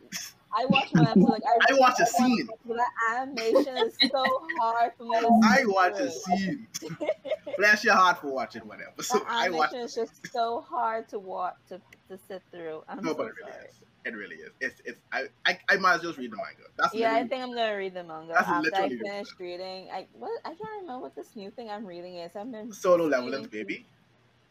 I 0.55 0.65
watched 0.65 0.93
one 0.93 1.07
episode. 1.07 1.29
Like, 1.29 1.41
I, 1.69 1.73
I 1.73 1.79
watch 1.79 1.99
a 1.99 2.03
really 2.19 2.35
scene. 2.37 2.47
want 2.47 2.61
to, 2.61 2.67
But 2.67 2.77
the 2.77 3.17
animation 3.51 3.77
is 3.87 3.95
so 4.11 4.23
hard 4.59 4.91
for 4.97 5.03
me. 5.05 5.19
To 5.19 5.39
I 5.43 5.57
sit 5.57 5.67
watch 5.67 5.99
a 5.99 6.11
scene. 6.11 6.67
Bless 7.57 7.83
your 7.83 7.95
heart 7.95 8.21
for 8.21 8.27
watching 8.31 8.61
one 8.67 8.77
The 8.79 8.85
episode. 8.87 9.23
I 9.27 9.49
watch. 9.49 9.69
animation 9.73 9.79
is 9.87 9.95
just 9.95 10.31
so 10.31 10.61
hard 10.61 11.09
to 11.09 11.17
watch 11.19 11.55
to, 11.69 11.81
to 12.09 12.19
sit 12.27 12.43
through. 12.51 12.83
I'm 12.87 13.01
No, 13.03 13.11
so 13.11 13.17
but 13.17 13.27
it 13.27 13.33
really 13.39 13.51
sorry. 13.51 13.65
is. 13.69 13.75
It 14.05 14.15
really 14.15 14.35
is. 14.35 14.51
It's. 14.59 14.81
It's. 14.85 14.99
I. 15.11 15.25
I, 15.45 15.57
I 15.69 15.77
might 15.77 15.95
as 15.95 16.01
well 16.01 16.09
just 16.11 16.17
read 16.19 16.31
the 16.31 16.35
manga. 16.37 16.63
That's 16.77 16.93
Yeah, 16.93 17.13
I 17.13 17.25
think 17.27 17.41
I'm 17.41 17.53
gonna 17.53 17.75
read 17.77 17.93
the 17.93 18.03
manga 18.03 18.33
That's 18.33 18.47
after 18.47 18.69
I 18.75 18.81
literally- 18.87 18.97
finish 18.97 19.27
reading. 19.39 19.87
I 19.93 20.07
what 20.19 20.31
I 20.43 20.49
can't 20.49 20.59
remember 20.81 20.99
what 21.03 21.15
this 21.15 21.35
new 21.35 21.49
thing 21.51 21.69
I'm 21.69 21.85
reading 21.85 22.15
is. 22.15 22.35
I've 22.35 22.51
been 22.51 22.71
solo 22.73 23.05
reading 23.05 23.25
leveling, 23.25 23.45
baby. 23.45 23.85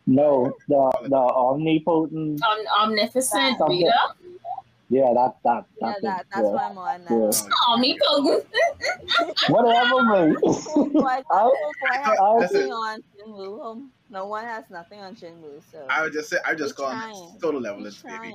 No, 0.07 0.53
the 0.69 0.91
the 1.09 1.17
omnipotent. 1.17 2.43
Um, 2.43 2.59
omnificent 2.81 3.59
Something. 3.59 3.79
reader. 3.79 3.93
Yeah, 4.89 5.13
that 5.15 5.37
that 5.45 5.65
Yeah, 5.81 5.89
that's 5.89 6.03
that, 6.03 6.27
that's 6.35 6.43
Yeah. 6.45 6.51
what 6.53 6.63
I'm 6.63 6.79
on 6.79 7.05
now. 7.05 7.31
Yeah. 7.31 7.49
Omnipotent. 7.69 8.47
Whatever, 9.49 10.03
mate. 10.05 10.37
Cool 10.43 10.87
boy, 10.91 11.01
I- 11.09 11.23
cool 11.29 11.63
I- 11.91 12.39
nothing 12.41 12.73
on 12.73 13.03
Jinwoo. 13.19 13.65
Um, 13.65 13.91
No 14.11 14.27
one 14.27 14.45
has 14.45 14.65
nothing 14.71 15.01
on 15.01 15.15
Jinwoo, 15.15 15.63
so 15.71 15.87
I 15.89 16.03
would 16.03 16.13
just 16.13 16.29
say. 16.29 16.37
I 16.45 16.51
would 16.51 16.59
just 16.59 16.79
We're 16.79 16.87
call 16.87 16.99
him 16.99 17.35
it 17.37 17.41
solo 17.41 17.59
he's 17.79 18.05
leveling, 18.05 18.21
baby. 18.23 18.35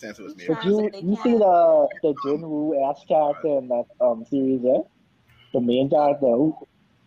Trying. 0.00 0.14
Since 0.14 0.18
it 0.18 0.22
was 0.24 0.36
He's 0.36 0.48
made. 0.48 0.48
Did 0.48 0.64
you 0.64 0.92
you 1.00 1.16
see 1.16 1.32
can't. 1.32 1.38
the 1.38 1.88
the 2.02 2.14
Jinwoo 2.14 2.90
S 2.92 3.04
character 3.08 3.58
in 3.58 3.68
that 3.68 3.86
um 4.00 4.24
series? 4.26 4.60
Yeah, 4.62 4.82
the 5.54 5.60
main 5.60 5.90
character. 5.90 6.26
Who, 6.26 6.56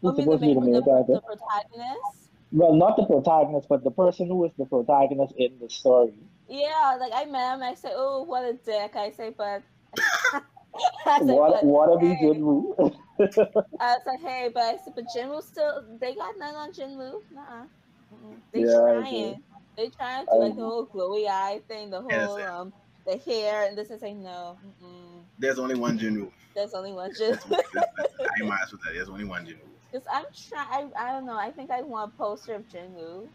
Oh, 0.06 0.13
who's 0.13 0.15
you 0.17 0.24
supposed 0.24 0.41
to 0.41 0.46
be 0.46 0.53
the 0.56 0.62
the, 0.62 0.62
main 0.62 0.84
the, 0.84 0.84
character? 0.84 1.13
the 1.13 1.22
protagonist? 1.22 2.32
Well, 2.51 2.74
not 2.75 2.98
the 2.98 3.06
protagonist, 3.06 3.67
but 3.70 3.84
the 3.84 3.91
person 3.91 4.27
who 4.27 4.46
is 4.46 4.53
the 4.58 4.65
protagonist 4.65 5.34
in 5.38 5.60
the 5.60 5.70
story. 5.70 6.15
Yeah, 6.48 6.98
like 7.00 7.13
I 7.15 7.25
met 7.25 7.56
him. 7.56 7.63
I 7.63 7.75
say, 7.75 7.91
"Oh, 7.94 8.24
what 8.24 8.46
a 8.46 8.53
dick!" 8.53 8.96
I 8.96 9.12
say, 9.12 9.32
but 9.38 9.63
I 11.06 11.22
say, 11.25 11.39
What 11.39 11.51
but, 11.51 11.63
what 11.63 11.89
are 11.89 12.00
we 12.00 12.10
hey. 12.10 12.15
Jinwoo? 12.15 12.96
I 13.79 13.94
was 13.96 14.01
like, 14.08 14.22
"Hey," 14.22 14.50
but 14.53 14.63
I 14.63 14.77
said, 14.77 14.94
"But 14.96 15.06
Jinwoo 15.08 15.41
still, 15.44 15.98
they 16.01 16.15
got 16.15 16.36
none 16.39 16.56
on 16.56 16.74
Jinwoo. 16.74 17.22
Nuh-uh. 17.32 17.65
They 18.53 18.63
Yeah, 18.63 18.65
trying. 18.65 19.44
They 19.77 19.89
trying 19.89 20.25
to 20.27 20.36
like 20.39 20.55
the 20.55 20.62
Um, 20.63 20.69
whole 20.69 20.88
glowy 20.88 21.27
eye 21.27 21.62
thing, 21.67 21.91
the 21.91 22.01
whole 22.01 22.38
yeah. 22.38 22.62
um, 22.62 22.74
the 23.05 23.17
hair, 23.17 23.67
and 23.67 23.77
this 23.77 23.91
is 23.91 24.01
like, 24.01 24.15
no, 24.15 24.57
mm-mm. 24.65 25.24
There's 25.39 25.60
only 25.60 25.75
one 25.75 26.00
Jinwoo. 26.00 26.31
there's 26.55 26.74
only 26.74 26.93
one 26.93 27.12
Jinwoo. 27.12 27.53
I 27.55 28.43
might 28.46 28.60
as 28.63 28.72
well 28.74 28.79
tell 28.84 28.93
you, 28.93 29.00
there's 29.00 29.10
only 29.10 29.25
one 29.25 29.46
Jinwoo. 29.46 29.69
Because 29.91 30.07
I'm 30.12 30.25
trying. 30.50 30.91
I, 30.98 31.10
I 31.10 31.12
don't 31.13 31.25
know. 31.25 31.38
I 31.38 31.51
think 31.51 31.72
I 31.72 31.81
want 31.84 32.13
a 32.13 32.17
poster 32.17 32.55
of 32.55 32.63
Jinwoo. 32.67 33.29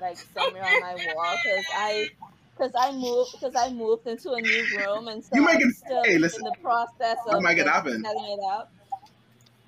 like 0.00 0.18
somewhere 0.34 0.64
on 0.64 0.80
my 0.80 0.96
wall 0.96 1.40
because 1.42 1.64
I 1.74 2.10
because 2.56 2.72
I 2.78 2.92
moved 2.92 3.32
because 3.32 3.54
I 3.56 3.70
moved 3.72 4.06
into 4.06 4.32
a 4.32 4.40
new 4.40 4.66
room 4.76 5.08
and 5.08 5.24
so 5.24 5.36
You 5.36 5.44
make 5.44 5.56
I'm 5.56 5.60
it- 5.60 5.74
still 5.74 6.04
hey, 6.04 6.18
listen. 6.18 6.44
in 6.46 6.52
the 6.52 6.56
process 6.62 7.18
You 7.26 7.32
of 7.36 7.42
make 7.42 7.58
it 7.58 7.66
like, 7.66 7.74
happen. 7.74 8.02
setting 8.04 8.38
it 8.38 8.40
up. 8.52 8.72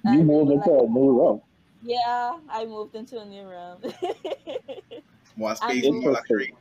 You 0.04 0.20
And 0.20 0.28
moved 0.28 0.50
then, 0.50 0.58
into 0.58 0.70
like, 0.70 0.82
a 0.84 0.86
new 0.88 1.10
room. 1.18 1.40
yeah, 1.82 2.38
I 2.50 2.64
moved 2.66 2.94
into 2.94 3.18
a 3.20 3.24
new 3.26 3.44
room. 3.48 3.82
More 5.38 5.50
I 5.50 5.54
space, 5.54 5.85
mean- 5.85 6.00
more 6.00 6.12
luxury. 6.12 6.54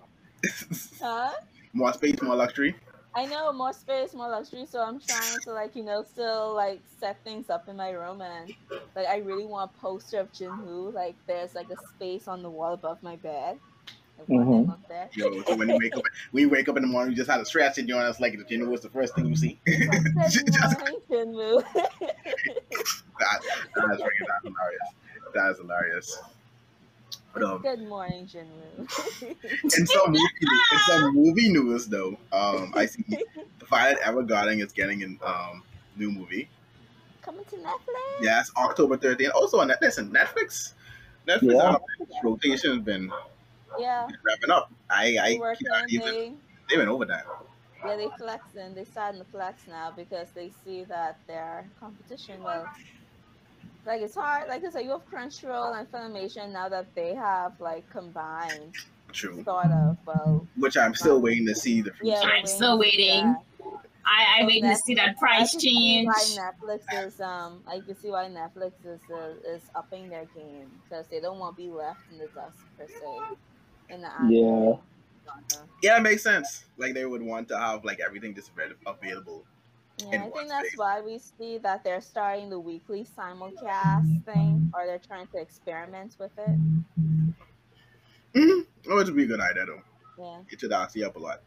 huh? 1.02 1.32
more 1.74 1.92
space, 1.94 2.22
more 2.22 2.36
luxury. 2.36 2.76
I 3.16 3.26
know 3.26 3.52
more 3.52 3.74
space, 3.74 4.14
more 4.14 4.30
luxury, 4.30 4.68
so 4.70 4.80
I'm 4.80 5.00
trying 5.00 5.40
to 5.46 5.52
like 5.52 5.76
you 5.76 5.84
know 5.84 6.04
still 6.04 6.54
like 6.54 6.82
set 7.00 7.24
things 7.24 7.50
up 7.50 7.68
in 7.68 7.76
my 7.76 7.90
room 7.90 8.22
and 8.22 8.54
like 8.96 9.08
I 9.08 9.18
really 9.18 9.46
want 9.46 9.72
a 9.76 9.80
poster 9.82 10.20
of 10.20 10.32
Jinwoo. 10.32 10.94
Like 10.94 11.16
there's 11.26 11.56
like 11.56 11.70
a 11.72 11.78
space 11.96 12.28
on 12.28 12.44
the 12.44 12.50
wall 12.52 12.74
above 12.74 13.02
my 13.02 13.16
bed. 13.16 13.58
I 14.20 14.24
want 14.28 14.48
him 14.48 14.66
Mhm. 14.66 14.70
up 14.72 14.88
there. 14.88 15.10
Yo, 15.14 15.42
so 15.44 15.56
when 15.56 15.70
you 15.70 15.78
wake 15.80 15.96
up, 15.98 16.04
when 16.32 16.42
you 16.44 16.50
wake 16.50 16.70
up 16.70 16.76
in 16.78 16.84
the 16.84 16.88
morning, 16.88 17.12
you 17.12 17.18
just 17.18 17.30
had 17.30 17.40
a 17.40 17.46
stretch 17.46 17.80
and 17.80 17.90
you're 17.90 18.00
on 18.00 18.14
like 18.20 18.38
the 18.38 18.44
gym 18.44 18.70
was 18.70 18.82
the 18.82 18.90
first 18.90 19.16
thing 19.16 19.26
you 19.26 19.36
see. 19.36 19.60
Like, 19.68 20.04
Just- 20.30 20.46
Good 20.46 21.02
Jinwoo. 21.10 21.64
that, 21.74 23.42
that 23.76 23.96
is 23.96 24.02
freaking 24.02 24.28
that's 24.28 24.44
hilarious. 24.44 24.88
That 25.34 25.52
is 25.52 25.58
hilarious. 25.58 26.20
But 27.34 27.44
um, 27.44 27.62
Good 27.62 27.82
morning, 27.82 28.26
Jinwoo. 28.28 28.88
in 29.78 29.86
some 29.88 30.12
movie, 30.12 30.30
in 30.72 30.80
some 30.80 31.14
movie 31.14 31.50
news 31.50 31.88
though, 31.88 32.18
um, 32.32 32.74
I 32.76 32.86
see 32.88 33.04
the 33.60 33.66
Violet 33.66 34.00
Evergarden 34.02 34.64
is 34.64 34.72
getting 34.74 35.04
a 35.04 35.26
um 35.28 35.64
new 35.96 36.12
movie. 36.12 36.50
Coming 37.22 37.46
to 37.46 37.56
Netflix. 37.58 38.22
Yes, 38.22 38.52
October 38.58 38.98
13th. 38.98 39.32
Also 39.36 39.60
on 39.60 39.68
Net- 39.68 39.82
listen, 39.82 40.12
Netflix. 40.12 40.74
Netflix 41.28 41.44
Yeah. 41.54 41.62
uh, 41.74 41.78
rotation 42.24 42.72
has 42.76 42.80
been 42.86 43.12
Yeah. 43.78 44.08
wrapping 44.26 44.52
up. 44.52 44.72
I 44.90 45.18
I 45.22 45.30
They 45.34 45.40
working. 45.40 45.68
cannot 45.68 45.90
even. 45.90 46.14
They 46.14 46.34
They've 46.70 46.80
been 46.80 46.90
over 46.90 47.06
that. 47.06 47.26
yeah 47.86 47.96
they 47.96 48.10
flexing. 48.18 48.74
They 48.76 48.84
starting 48.86 49.22
to 49.22 49.28
flex 49.30 49.68
now 49.68 49.92
because 49.96 50.32
they 50.32 50.50
see 50.50 50.84
that 50.86 51.20
their 51.28 51.70
competition 51.80 52.44
well. 52.44 52.66
Like 53.88 54.02
it's 54.02 54.16
hard. 54.16 54.50
Like 54.50 54.64
I 54.66 54.70
said, 54.70 54.84
you 54.84 54.92
have 54.92 55.10
Crunchyroll 55.10 55.80
and 55.80 55.90
Funimation 55.90 56.52
now 56.52 56.68
that 56.70 56.94
they 56.94 57.16
have 57.16 57.54
like 57.60 57.90
combined 57.90 58.74
True. 59.14 59.42
sort 59.46 59.72
of 59.72 59.98
well 60.06 60.46
Which 60.58 60.76
I'm 60.78 60.94
still 60.94 61.22
waiting 61.22 61.48
to 61.48 61.56
see 61.56 61.82
the 61.82 61.92
fruits. 61.92 62.04
Yeah, 62.22 62.28
I'm 62.30 62.46
still 62.46 62.78
waiting. 62.78 63.36
I, 64.10 64.38
I 64.38 64.42
So 64.42 64.48
wait 64.48 64.62
to 64.62 64.76
see 64.76 64.96
that 64.96 65.16
Netflix- 65.16 65.20
price 65.20 65.34
I 65.50 65.52
can 65.52 65.60
see 65.60 65.70
change. 65.70 66.08
Why 66.08 66.52
Netflix 66.52 67.06
is 67.08 67.22
um, 67.22 67.62
I 67.68 67.80
can 67.80 67.96
see 67.98 68.10
why 68.10 68.26
Netflix 68.26 68.72
is 68.86 69.00
uh, 69.14 69.34
is 69.50 69.62
upping 69.76 70.10
their 70.10 70.26
game 70.36 70.70
because 70.84 71.08
they 71.08 71.20
don't 71.22 71.40
want 71.40 71.56
to 71.58 71.64
be 71.64 71.70
left 71.70 72.00
in 72.12 72.18
the 72.18 72.28
dust 72.36 72.58
per 72.78 72.88
se. 72.88 73.36
In 73.90 74.02
the 74.02 74.08
anime 74.20 74.32
Yeah. 74.32 74.74
genre. 75.26 75.68
Yeah, 75.82 75.98
it 75.98 76.02
makes 76.04 76.24
sense. 76.24 76.66
Like 76.78 76.94
they 76.94 77.06
would 77.06 77.22
want 77.22 77.48
to 77.50 77.58
have 77.58 77.86
like 77.86 78.00
everything 78.06 78.36
just 78.36 78.52
read- 78.56 78.74
available. 78.86 79.46
Yeah, 80.00 80.24
I 80.24 80.30
think 80.30 80.50
that's 80.50 80.78
why 80.78 81.02
we 81.02 81.18
see 81.18 81.58
that 81.60 81.84
they're 81.84 82.02
starting 82.02 82.50
the 82.50 82.60
weekly 82.60 83.04
simulcast 83.18 84.24
thing, 84.26 84.72
or 84.74 84.86
they're 84.86 85.00
trying 85.00 85.28
to 85.28 85.38
experiment 85.38 86.16
with 86.20 86.32
it. 86.38 86.60
Mm-hmm. 87.00 88.60
Oh, 88.90 89.00
it 89.00 89.06
would 89.06 89.16
be 89.16 89.24
a 89.24 89.28
good 89.28 89.40
idea 89.40 89.66
though. 89.66 89.82
Yeah. 90.20 90.40
It 90.50 90.60
should 90.60 90.72
actually 90.72 91.02
help 91.02 91.16
a 91.16 91.20
lot. 91.20 91.42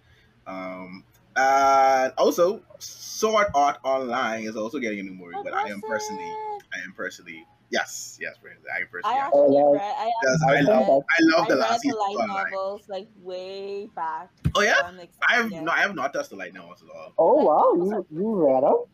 Um, 0.46 1.04
and 1.36 2.12
also, 2.18 2.62
Sword 2.78 3.46
Art 3.54 3.78
Online 3.84 4.44
is 4.44 4.56
also 4.56 4.78
getting 4.78 4.98
a 5.00 5.02
new 5.04 5.14
movie, 5.14 5.36
but 5.44 5.54
I 5.54 5.68
am 5.68 5.80
personally, 5.80 6.32
I 6.74 6.80
am 6.84 6.92
personally, 6.96 7.46
yes, 7.70 8.18
yes, 8.20 8.34
I 8.44 8.80
am 8.80 8.86
personally. 8.90 9.16
I 9.16 9.30
Oh, 9.32 9.44
actually 9.44 9.56
yeah. 9.56 9.84
read. 9.86 9.94
I, 9.96 10.10
Yes, 10.22 10.42
actually 10.42 10.56
I 10.56 10.60
I 10.60 10.60
love, 10.60 10.88
I 10.88 11.16
love 11.20 11.44
I 11.44 11.48
the 11.48 11.54
read 11.56 11.60
last 11.60 11.82
the 11.82 11.88
light 11.96 12.26
novels 12.52 12.82
like 12.88 13.08
way 13.22 13.86
back. 13.94 14.30
Oh 14.54 14.60
yeah, 14.62 14.74
so 14.74 14.84
I'm. 14.86 15.00
I 15.28 15.34
have 15.36 15.50
yeah. 15.50 15.60
no, 15.62 15.72
I 15.72 15.80
have 15.80 15.94
not 15.94 16.12
touched 16.12 16.30
the 16.30 16.36
light 16.36 16.54
novels 16.54 16.82
at 16.82 16.90
all. 16.94 17.12
Oh 17.18 17.44
wow, 17.44 17.72
you 17.84 18.06
you 18.10 18.34
read 18.34 18.62
them? 18.62 18.84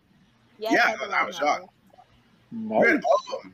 Yes, 0.59 0.73
Yeah, 0.73 0.91
read 0.93 1.11
the 1.11 1.17
I 1.17 1.25
was 1.25 1.39
novels. 1.41 1.59
shocked. 1.61 1.73
Nice. 2.53 2.83
Read 2.85 3.01
all 3.05 3.37
of 3.37 3.43
them. 3.43 3.53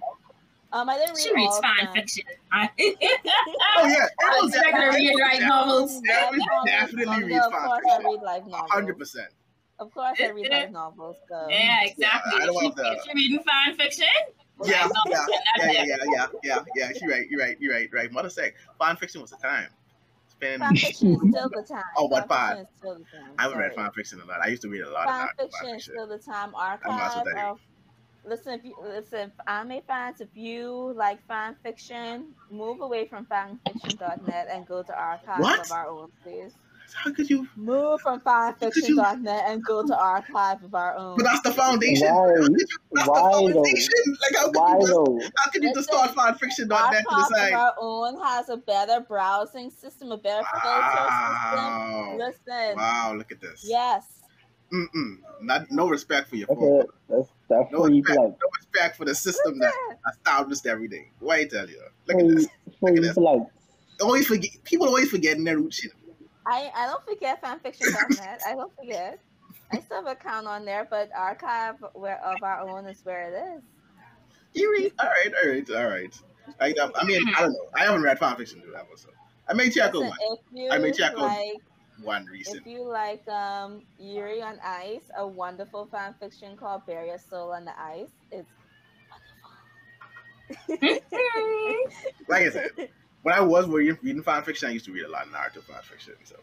Um, 0.75 0.89
I 0.89 0.97
didn't 0.97 1.15
read 1.17 1.23
She 1.23 1.35
reads 1.35 1.57
of 1.57 1.63
fan 1.63 1.85
them. 1.85 1.95
fiction. 1.95 2.25
Oh 2.53 2.59
yeah, 2.59 2.67
I 2.77 4.39
it 4.39 4.43
was 4.43 4.55
expect 4.55 4.77
her 4.77 4.91
to 4.91 4.97
read 4.97 5.15
light 5.21 5.41
novels. 5.43 6.01
Yeah, 6.05 6.13
Definitely- 6.15 6.47
comics, 6.49 6.73
definitely 6.73 7.07
manga, 7.07 7.27
reads 7.27 7.45
Of 7.47 7.53
fan 7.53 7.61
course, 7.67 7.83
I 7.85 7.91
fiction. 7.97 8.11
read 8.13 8.23
light 8.23 8.47
novels. 8.47 8.71
hundred 8.71 8.99
percent. 8.99 9.29
Of 9.79 9.91
course, 9.93 10.19
I 10.21 10.31
read 10.31 10.51
light 10.51 10.73
novels. 10.81 11.17
Yeah, 11.49 11.83
exactly. 11.85 12.33
I 12.41 12.47
don't 12.47 12.59
she, 12.59 12.65
want 12.65 12.77
the- 12.77 13.01
she 13.05 13.15
reading 13.15 13.43
fan 13.45 13.77
fiction. 13.77 14.07
Yeah, 14.67 14.89
yeah, 15.11 15.27
yeah, 15.57 15.71
yeah, 15.73 15.85
yeah, 15.85 15.97
yeah, 16.13 16.27
yeah, 16.43 16.59
yeah. 16.75 16.91
You're 17.01 17.11
right. 17.11 17.29
You're 17.29 17.41
right. 17.41 17.57
You're 17.61 17.73
right. 17.75 17.89
Right. 17.93 18.13
Mother 18.13 18.31
said 18.31 18.53
fan 18.79 18.97
fiction 18.97 19.21
was 19.21 19.31
the 19.31 19.37
time. 19.37 19.69
Fan 20.59 20.77
fiction 20.77 21.13
is 21.13 21.21
still 21.29 21.49
the 21.51 21.63
time. 21.63 21.83
Oh, 21.97 22.07
what 22.07 22.29
fan 22.29 22.29
fan? 22.29 22.49
fiction 22.49 22.59
is 22.59 22.69
still 22.79 22.99
the 22.99 23.05
time. 23.17 23.35
I 23.39 23.43
haven't 23.43 23.59
read 23.59 23.75
fan 23.75 23.91
fiction 23.93 24.21
a 24.21 24.25
lot. 24.25 24.41
I 24.43 24.49
used 24.49 24.63
to 24.63 24.69
read 24.69 24.83
a 24.83 24.91
lot 24.91 25.09
Fan 25.09 25.15
of 25.23 25.29
that. 25.37 25.37
fiction 25.37 25.69
Fan 25.69 25.77
is 25.77 25.85
fiction. 25.85 25.95
still 25.95 26.07
the 26.07 26.19
time. 26.19 26.55
Archive 26.55 27.27
of 27.35 27.61
listen, 28.25 28.55
if 28.55 28.65
you 28.65 28.77
listen, 28.83 29.33
anime 29.47 29.83
fans, 29.87 30.21
if 30.21 30.29
you 30.35 30.93
like 30.97 31.21
fan 31.27 31.57
fiction, 31.63 32.35
move 32.51 32.81
away 32.81 33.09
from 33.09 33.27
fanfiction.net 33.27 34.49
and 34.51 34.67
go 34.67 34.83
to 34.83 34.95
archive 34.95 35.41
What? 35.43 35.61
of 35.61 35.71
our 35.71 35.89
own, 35.89 36.09
please. 36.23 36.55
How 36.95 37.13
could 37.13 37.29
you? 37.31 37.49
Move 37.57 38.01
from 38.01 38.21
fanfiction.net 38.21 39.45
and 39.47 39.65
go 39.65 39.87
to 39.87 39.97
archive 39.97 40.63
of 40.63 40.75
our 40.75 40.97
own. 40.97 41.17
But 41.17 41.25
that's 41.25 41.41
the 41.43 41.53
foundation. 41.53 42.07
Why? 42.09 42.13
How 42.13 42.35
could 42.37 42.51
you- 42.53 42.67
That's 42.93 43.09
Why 43.09 43.17
the 43.33 43.53
though? 43.53 43.55
foundation. 43.55 43.89
Like 44.21 44.37
how 44.37 44.45
could 44.47 44.57
Why 44.57 44.73
you? 44.75 44.81
Just, 44.81 44.93
though? 44.93 45.21
how 45.37 45.51
could 45.51 45.63
you 45.63 45.75
just 45.75 45.89
start 45.89 46.15
fan 46.15 46.35
fiction 46.35 46.73
on 46.73 46.93
net 46.93 47.03
to 47.05 47.11
Archive 47.15 47.23
of 47.25 47.29
decide? 47.37 47.53
our 47.55 47.75
own 47.81 48.21
has 48.23 48.49
a 48.49 48.57
better 48.57 49.01
browsing 49.01 49.71
system, 49.71 50.13
a 50.13 50.19
better 50.19 50.45
filter 50.45 50.69
system. 50.69 51.59
Wow. 51.59 52.17
Listen, 52.19 52.77
Wow. 52.77 53.15
Look 53.17 53.33
at 53.33 53.41
this. 53.41 53.65
yes. 53.67 54.05
Mm-mm. 54.73 55.19
Not 55.43 55.71
no 55.71 55.89
respect 55.89 56.29
for 56.31 56.37
your 56.37 56.47
That's 56.47 56.61
phone. 56.61 56.81
it. 56.81 56.87
That's 57.09 57.29
that's 57.51 57.73
No 57.73 57.79
for 57.81 57.91
you 57.91 57.97
respect. 58.03 58.17
to 58.17 58.23
like. 58.23 58.31
No 58.33 58.49
respect 58.59 58.97
for 58.97 59.05
the 59.05 59.15
system 59.15 59.59
that 59.59 59.67
Listen. 59.89 59.99
established 60.11 60.67
everything. 60.67 61.11
What 61.21 61.41
I 61.41 61.45
tell 61.45 61.69
you? 61.69 61.83
Look 62.09 62.17
For 62.17 62.21
at 62.21 62.27
you, 62.27 62.35
this. 62.37 62.47
for 62.47 62.51
Look 62.81 62.91
at 62.91 62.95
you 62.97 63.03
this. 63.03 63.15
to 63.15 63.21
like. 63.21 63.43
Always 64.01 64.27
forget. 64.27 64.51
People 64.65 64.87
always 64.87 65.11
forgetting 65.11 65.45
their 65.45 65.59
root 65.59 65.75
shit. 65.75 65.93
I, 66.47 66.71
I 66.75 66.87
don't 66.87 67.05
forget 67.05 67.43
fanfiction.net. 67.43 68.41
I 68.47 68.55
don't 68.55 68.73
forget. 68.77 69.19
I 69.73 69.81
still 69.81 69.99
have 69.99 70.07
an 70.07 70.13
account 70.13 70.47
on 70.47 70.65
there, 70.65 70.87
but 70.91 71.11
archive 71.17 71.77
where 71.95 72.23
of 72.25 72.43
our 72.43 72.61
own 72.61 72.87
is 72.87 73.01
where 73.05 73.29
it 73.29 73.57
is. 73.57 73.63
You 74.55 74.71
read? 74.73 74.93
All 74.99 75.07
right, 75.09 75.33
all 75.43 75.51
right, 75.51 75.71
all 75.71 75.89
right. 75.89 76.23
I, 76.61 76.75
I 76.97 77.05
mean, 77.05 77.23
I 77.37 77.41
don't 77.43 77.53
know. 77.53 77.69
I 77.75 77.85
haven't 77.85 78.03
read 78.03 78.19
fanfiction 78.19 78.63
to 78.65 78.71
that 78.73 78.89
one, 78.89 78.97
so 78.97 79.09
I 79.49 79.55
may 79.55 79.71
check 79.71 79.89
out 79.89 79.95
Listen, 79.95 80.09
one. 80.09 80.19
if 80.33 80.39
you 80.53 80.71
I 80.71 80.79
may 80.79 80.93
check 80.93 81.13
out 81.13 81.19
like 81.19 81.63
One 82.03 82.27
recent. 82.27 82.59
if 82.59 82.67
you 82.67 82.85
like 82.85 83.27
um 83.29 83.83
Yuri 83.99 84.43
on 84.43 84.59
Ice, 84.65 85.11
a 85.17 85.27
wonderful 85.27 85.89
fanfiction 85.93 86.57
called 86.57 86.85
Bury 86.87 87.09
Your 87.09 87.19
Soul 87.19 87.53
on 87.53 87.65
the 87.65 87.81
Ice. 87.81 88.11
It's 88.31 88.49
Like 92.29 92.43
I 92.43 92.51
said, 92.51 92.71
when 93.23 93.35
I 93.35 93.41
was 93.41 93.67
reading, 93.69 93.99
reading 94.03 94.23
fan 94.23 94.43
fiction, 94.43 94.69
I 94.69 94.73
used 94.73 94.85
to 94.87 94.93
read 94.93 95.05
a 95.05 95.09
lot 95.09 95.27
of 95.27 95.33
Naruto 95.33 95.63
fan 95.65 95.83
fiction. 95.83 96.15
So 96.25 96.37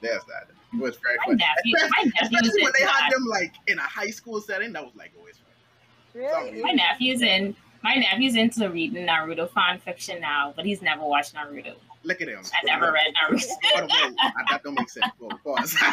there's 0.00 0.22
that. 0.24 0.48
It 0.72 0.78
was 0.80 0.96
very 0.96 1.16
My 1.18 1.24
fun. 1.26 1.36
nephew, 1.36 1.88
my 1.96 2.02
nephew's 2.04 2.20
Especially 2.22 2.62
when 2.62 2.66
in 2.68 2.72
they 2.80 2.86
had 2.86 3.10
them 3.12 3.24
like 3.26 3.52
in 3.66 3.78
a 3.78 3.82
high 3.82 4.10
school 4.10 4.40
setting, 4.40 4.72
that 4.72 4.82
was 4.84 4.94
like 4.96 5.12
always 5.18 5.36
fun. 5.36 6.20
really 6.22 6.62
My 6.62 6.72
nephew's 6.72 7.22
in. 7.22 7.54
My 7.84 7.94
nephew's 7.96 8.36
into 8.36 8.70
reading 8.70 9.06
Naruto 9.06 9.50
fan 9.50 9.78
fiction 9.80 10.20
now, 10.20 10.52
but 10.54 10.64
he's 10.64 10.82
never 10.82 11.02
watched 11.04 11.34
Naruto. 11.34 11.74
Look 12.04 12.20
at 12.20 12.28
him. 12.28 12.40
I 12.52 12.64
never 12.64 12.92
read 12.92 13.12
Naruto. 13.14 13.44
Oh, 13.76 13.86
whoa, 13.88 14.08
whoa, 14.10 14.30
that 14.50 14.62
don't 14.64 14.74
make 14.78 14.88
sense. 14.88 15.06
Whoa, 15.18 15.28
pause. 15.44 15.76
Yeah, 15.80 15.92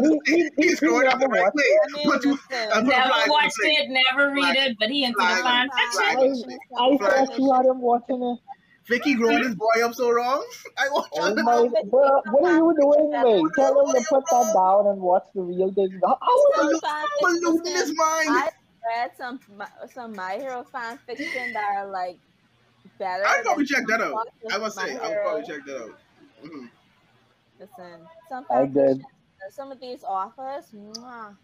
he- 0.00 0.20
he- 0.26 0.42
he- 0.42 0.50
He's 0.56 0.78
he 0.80 0.86
going 0.86 1.06
up 1.06 1.14
the 1.20 1.26
never 1.28 1.32
right 1.32 1.42
watched 1.42 1.56
way. 1.56 1.64
I 1.64 2.04
But 2.04 2.24
you- 2.24 2.38
I'm 2.74 2.86
never 2.86 3.08
Flag, 3.08 3.30
watched 3.30 3.56
flag. 3.60 3.72
it, 3.78 3.90
never 3.90 4.30
read 4.32 4.42
Flag. 4.44 4.56
it, 4.56 4.76
but 4.78 4.88
he 4.90 5.04
into 5.04 5.18
the 5.18 5.24
fan 5.42 5.68
fiction. 5.70 6.58
I 6.78 6.96
thought 6.96 7.38
you 7.38 7.52
had 7.52 7.66
him 7.66 7.80
watching 7.80 8.22
it. 8.22 8.38
Vicky 8.88 9.14
growing 9.14 9.42
this 9.42 9.54
boy 9.54 9.84
up 9.84 9.94
so 9.94 10.10
wrong. 10.10 10.44
I 10.78 10.88
watch 10.90 11.10
Oh 11.14 11.34
my, 11.34 11.68
bro, 11.90 12.22
what 12.32 12.44
are 12.44 12.56
you 12.56 12.74
doing, 12.80 13.10
man? 13.10 13.22
Tell 13.56 13.80
him 13.86 13.92
to 13.94 14.04
put 14.08 14.24
that 14.30 14.52
down 14.54 14.86
and 14.86 15.00
watch 15.00 15.24
the 15.34 15.42
real 15.42 15.72
thing. 15.72 16.00
How 16.04 16.18
how 16.20 16.64
is 16.66 16.70
Some 16.72 16.80
fan 16.80 17.04
I'm 17.24 17.34
losing 17.34 17.64
fiction- 17.64 17.76
his 17.76 17.94
mind. 17.96 18.28
I 18.30 18.48
read 18.96 19.10
some 19.18 19.40
some 19.92 20.12
My 20.16 20.34
Hero 20.36 20.64
fan 20.64 20.98
fiction 21.06 21.52
that 21.52 21.76
are 21.76 21.86
like 21.90 22.18
better. 22.98 23.24
I'd 23.26 23.42
probably 23.44 23.64
than 23.64 23.74
check 23.74 23.86
that 23.88 24.00
out. 24.00 24.26
I 24.50 24.58
must 24.58 24.76
My 24.76 24.86
say, 24.86 24.96
I 24.96 25.08
would 25.08 25.18
probably 25.22 25.42
check 25.46 25.64
that 25.66 25.82
out. 25.82 25.98
Mhm. 26.42 26.70
Listen, 27.60 28.08
some 28.28 28.46
I 28.50 28.66
did. 28.66 29.02
some 29.50 29.70
of 29.72 29.80
these 29.80 30.02
authors, 30.04 30.64
mwah. 30.74 31.36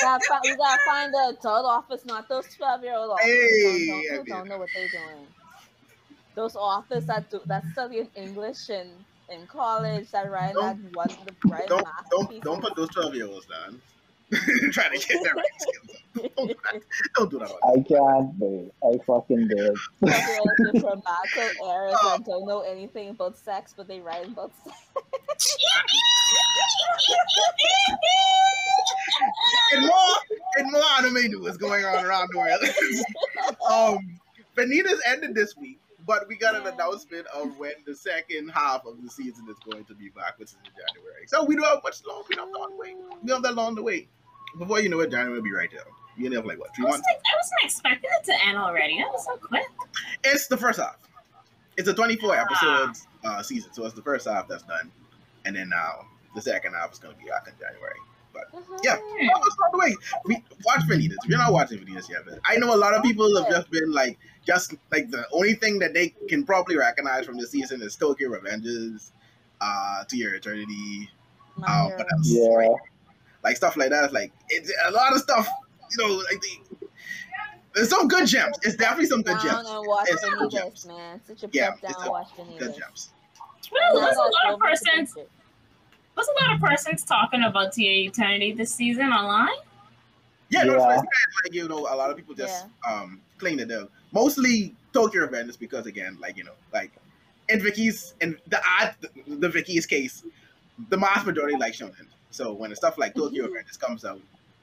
Gotta 0.00 0.40
we 0.44 0.56
gotta 0.56 0.80
find 0.86 1.12
the 1.12 1.36
adult 1.38 1.66
office, 1.66 2.04
not 2.04 2.28
those 2.28 2.46
twelve 2.56 2.82
year 2.82 2.94
old 2.94 3.18
who 3.20 3.26
Hey, 3.26 3.86
don't, 3.86 3.98
I 4.12 4.16
who 4.16 4.24
don't 4.24 4.48
know 4.48 4.58
what 4.58 4.68
they're 4.74 4.88
doing. 4.88 5.26
Those 6.34 6.54
authors 6.56 7.06
that 7.06 7.30
do 7.30 7.40
that 7.46 7.64
study 7.72 7.98
in 8.00 8.08
English 8.14 8.70
in 8.70 9.04
in 9.28 9.46
college 9.46 10.10
that 10.12 10.30
write 10.30 10.54
that 10.54 10.76
Don't- 10.82 10.96
one 10.96 11.08
the 11.26 11.48
write 11.48 11.68
Don't 11.68 11.86
don't 12.10 12.42
don't 12.42 12.60
put 12.62 12.76
those 12.76 12.88
twelve 12.90 13.14
year 13.14 13.26
olds 13.26 13.46
down. 13.46 13.80
trying 14.72 14.98
to 14.98 15.06
get 15.06 15.22
their 15.24 15.34
writing 15.34 15.50
skills. 15.58 16.30
Don't 16.36 16.48
do 16.48 16.54
that. 16.64 16.82
Don't 17.16 17.30
do 17.30 17.38
that. 17.38 17.52
I 17.64 17.76
can't 17.82 18.38
do 18.38 18.70
it. 18.70 18.74
I 18.84 19.04
fucking 19.04 19.48
did. 19.48 19.76
Relative 20.00 20.80
from 20.82 21.02
Marco 21.04 21.40
eras 21.40 21.94
Oh. 22.02 22.16
that 22.18 22.24
don't 22.26 22.46
know 22.46 22.60
anything 22.62 23.10
about 23.10 23.36
sex, 23.38 23.72
but 23.76 23.86
they 23.88 24.00
write 24.00 24.26
about 24.26 24.50
sex. 24.64 24.76
and 29.74 29.86
more 29.86 30.14
and 30.56 30.72
more 30.72 30.82
anime 30.98 31.30
news 31.30 31.56
going 31.56 31.84
on 31.84 32.04
around 32.04 32.28
the 32.32 32.38
world. 32.38 32.62
um, 33.98 34.18
Vanitas 34.56 34.98
ended 35.06 35.34
this 35.34 35.56
week, 35.56 35.78
but 36.06 36.26
we 36.28 36.36
got 36.36 36.54
an 36.56 36.66
announcement 36.66 37.26
of 37.34 37.56
when 37.58 37.72
the 37.86 37.94
second 37.94 38.48
half 38.50 38.84
of 38.86 39.00
the 39.02 39.08
season 39.10 39.46
is 39.48 39.56
going 39.70 39.84
to 39.84 39.94
be 39.94 40.08
back, 40.10 40.38
which 40.38 40.48
is 40.50 40.56
in 40.64 40.70
January. 40.72 41.26
So 41.26 41.44
we 41.44 41.54
don't 41.56 41.64
have 41.66 41.82
much 41.84 42.04
long. 42.06 42.24
We 42.28 42.34
don't 42.34 42.48
have 42.48 42.56
long 42.60 42.70
to 42.70 42.76
wait. 42.76 42.96
We 43.22 43.28
don't 43.28 43.36
have 43.36 43.42
that 43.44 43.54
long 43.54 43.76
to 43.76 43.82
wait. 43.82 44.08
Before 44.56 44.80
you 44.80 44.88
know 44.88 45.00
it, 45.00 45.10
January 45.10 45.34
will 45.34 45.42
be 45.42 45.52
right 45.52 45.70
there. 45.70 45.82
You 46.16 46.26
only 46.26 46.36
have 46.36 46.46
like 46.46 46.58
what 46.58 46.74
three 46.74 46.84
I, 46.84 46.88
was 46.88 46.94
months? 46.94 47.08
like, 47.12 47.22
I 47.22 47.36
wasn't 47.36 47.60
expecting 47.62 48.10
it 48.12 48.24
to 48.24 48.46
end 48.46 48.58
already. 48.58 48.98
That 48.98 49.12
was 49.12 49.24
so 49.24 49.36
quick. 49.36 49.66
It's 50.24 50.46
the 50.48 50.56
first 50.56 50.80
half. 50.80 50.96
It's 51.76 51.88
a 51.88 51.94
24 51.94 52.36
episodes 52.36 53.06
uh, 53.24 53.42
season, 53.42 53.72
so 53.72 53.84
it's 53.84 53.94
the 53.94 54.02
first 54.02 54.26
half 54.26 54.48
that's 54.48 54.64
done, 54.64 54.90
and 55.44 55.54
then 55.54 55.68
now 55.68 56.06
the 56.34 56.40
second 56.40 56.74
half 56.74 56.92
is 56.92 56.98
going 56.98 57.14
to 57.14 57.22
be 57.22 57.30
out 57.30 57.46
in 57.46 57.54
January. 57.60 57.98
But 58.32 58.62
yeah. 58.82 58.96
Hmm. 59.00 59.28
Oh, 59.34 59.40
it's 59.46 59.56
not 59.58 59.72
the 59.72 59.78
way. 59.78 59.96
We 60.24 60.42
watch 60.64 60.80
Vanitas. 60.88 61.16
If 61.22 61.28
you're 61.28 61.38
not 61.38 61.52
watching 61.52 61.78
Vanitas 61.78 62.08
yet, 62.08 62.22
but 62.26 62.40
I 62.44 62.56
know 62.56 62.74
a 62.74 62.76
lot 62.76 62.94
of 62.94 63.02
people 63.02 63.34
have 63.40 63.48
just 63.50 63.70
been 63.70 63.92
like, 63.92 64.18
just 64.46 64.74
like 64.90 65.10
the 65.10 65.24
only 65.32 65.54
thing 65.54 65.78
that 65.78 65.94
they 65.94 66.14
can 66.28 66.44
probably 66.44 66.76
recognize 66.76 67.26
from 67.26 67.36
the 67.36 67.46
season 67.46 67.80
is 67.82 67.96
Tokyo 67.96 68.30
Revengers, 68.30 69.12
uh, 69.60 70.04
To 70.04 70.16
Your 70.16 70.34
Eternity, 70.34 71.10
My 71.56 71.66
uh, 71.66 71.88
what 71.90 72.06
else? 72.12 72.28
Yeah. 72.28 72.48
Like 72.48 72.80
stuff 73.56 73.76
like 73.76 73.90
that. 73.90 74.04
It's 74.04 74.12
like 74.12 74.32
it's 74.48 74.72
a 74.86 74.90
lot 74.90 75.12
of 75.14 75.20
stuff. 75.20 75.48
You 75.98 76.06
know, 76.06 76.14
like 76.16 76.40
the, 76.40 76.86
there's 77.74 77.88
some 77.90 78.08
good 78.08 78.26
gems. 78.26 78.56
It's 78.62 78.76
definitely 78.76 79.06
some 79.06 79.22
good 79.22 79.38
down 79.38 79.42
gems. 79.64 79.68
and 79.70 79.86
watch 79.86 80.06
It's 80.10 80.22
good 80.24 80.50
gems. 80.50 80.86
man. 80.86 81.20
Sit 81.26 81.42
your 81.42 81.50
Yeah, 81.52 81.66
down 81.70 81.78
it's 81.84 81.98
and 81.98 82.06
a- 82.06 82.10
watch 82.10 82.28
Good 82.58 82.76
gems. 82.76 83.10
Well, 83.72 84.00
there's 84.00 84.16
a 84.16 84.20
lot 84.20 84.54
of 84.54 84.58
persons. 84.60 85.14
the- 85.14 85.26
There's 86.16 86.28
a 86.28 86.44
lot 86.44 86.54
of 86.56 86.60
persons 86.60 87.04
talking 87.04 87.42
about 87.44 87.72
TA 87.72 87.82
Eternity 88.08 88.52
this 88.52 88.74
season 88.74 89.06
online. 89.12 89.54
Yeah, 90.50 90.64
no, 90.64 90.74
it's 90.74 90.80
Yeah. 90.82 90.88
like, 90.88 90.98
like 91.44 91.54
you 91.54 91.68
know, 91.68 91.78
a 91.78 91.94
lot 91.96 92.10
of 92.10 92.16
people 92.16 92.34
just 92.34 92.66
um 92.88 93.20
claim 93.38 93.56
that 93.58 93.68
they're 93.68 93.86
mostly 94.12 94.74
Tokyo 94.92 95.26
Revengers 95.26 95.58
because 95.58 95.86
again, 95.86 96.16
like 96.20 96.36
you 96.36 96.44
know, 96.44 96.54
like 96.72 96.90
in 97.48 97.60
Vicky's 97.62 98.14
and 98.20 98.36
the 98.48 98.60
odd 98.80 98.94
the 99.26 99.48
Vicky's 99.48 99.86
case, 99.86 100.24
the 100.88 100.96
mass 100.96 101.24
majority 101.24 101.56
like 101.56 101.74
shonen. 101.74 102.06
So 102.30 102.52
when 102.52 102.74
stuff 102.74 102.98
like 102.98 103.14
Tokyo 103.14 103.46
Mhm. 103.46 103.50
Revengers 103.54 103.78
comes 103.78 104.04
out 104.04 104.20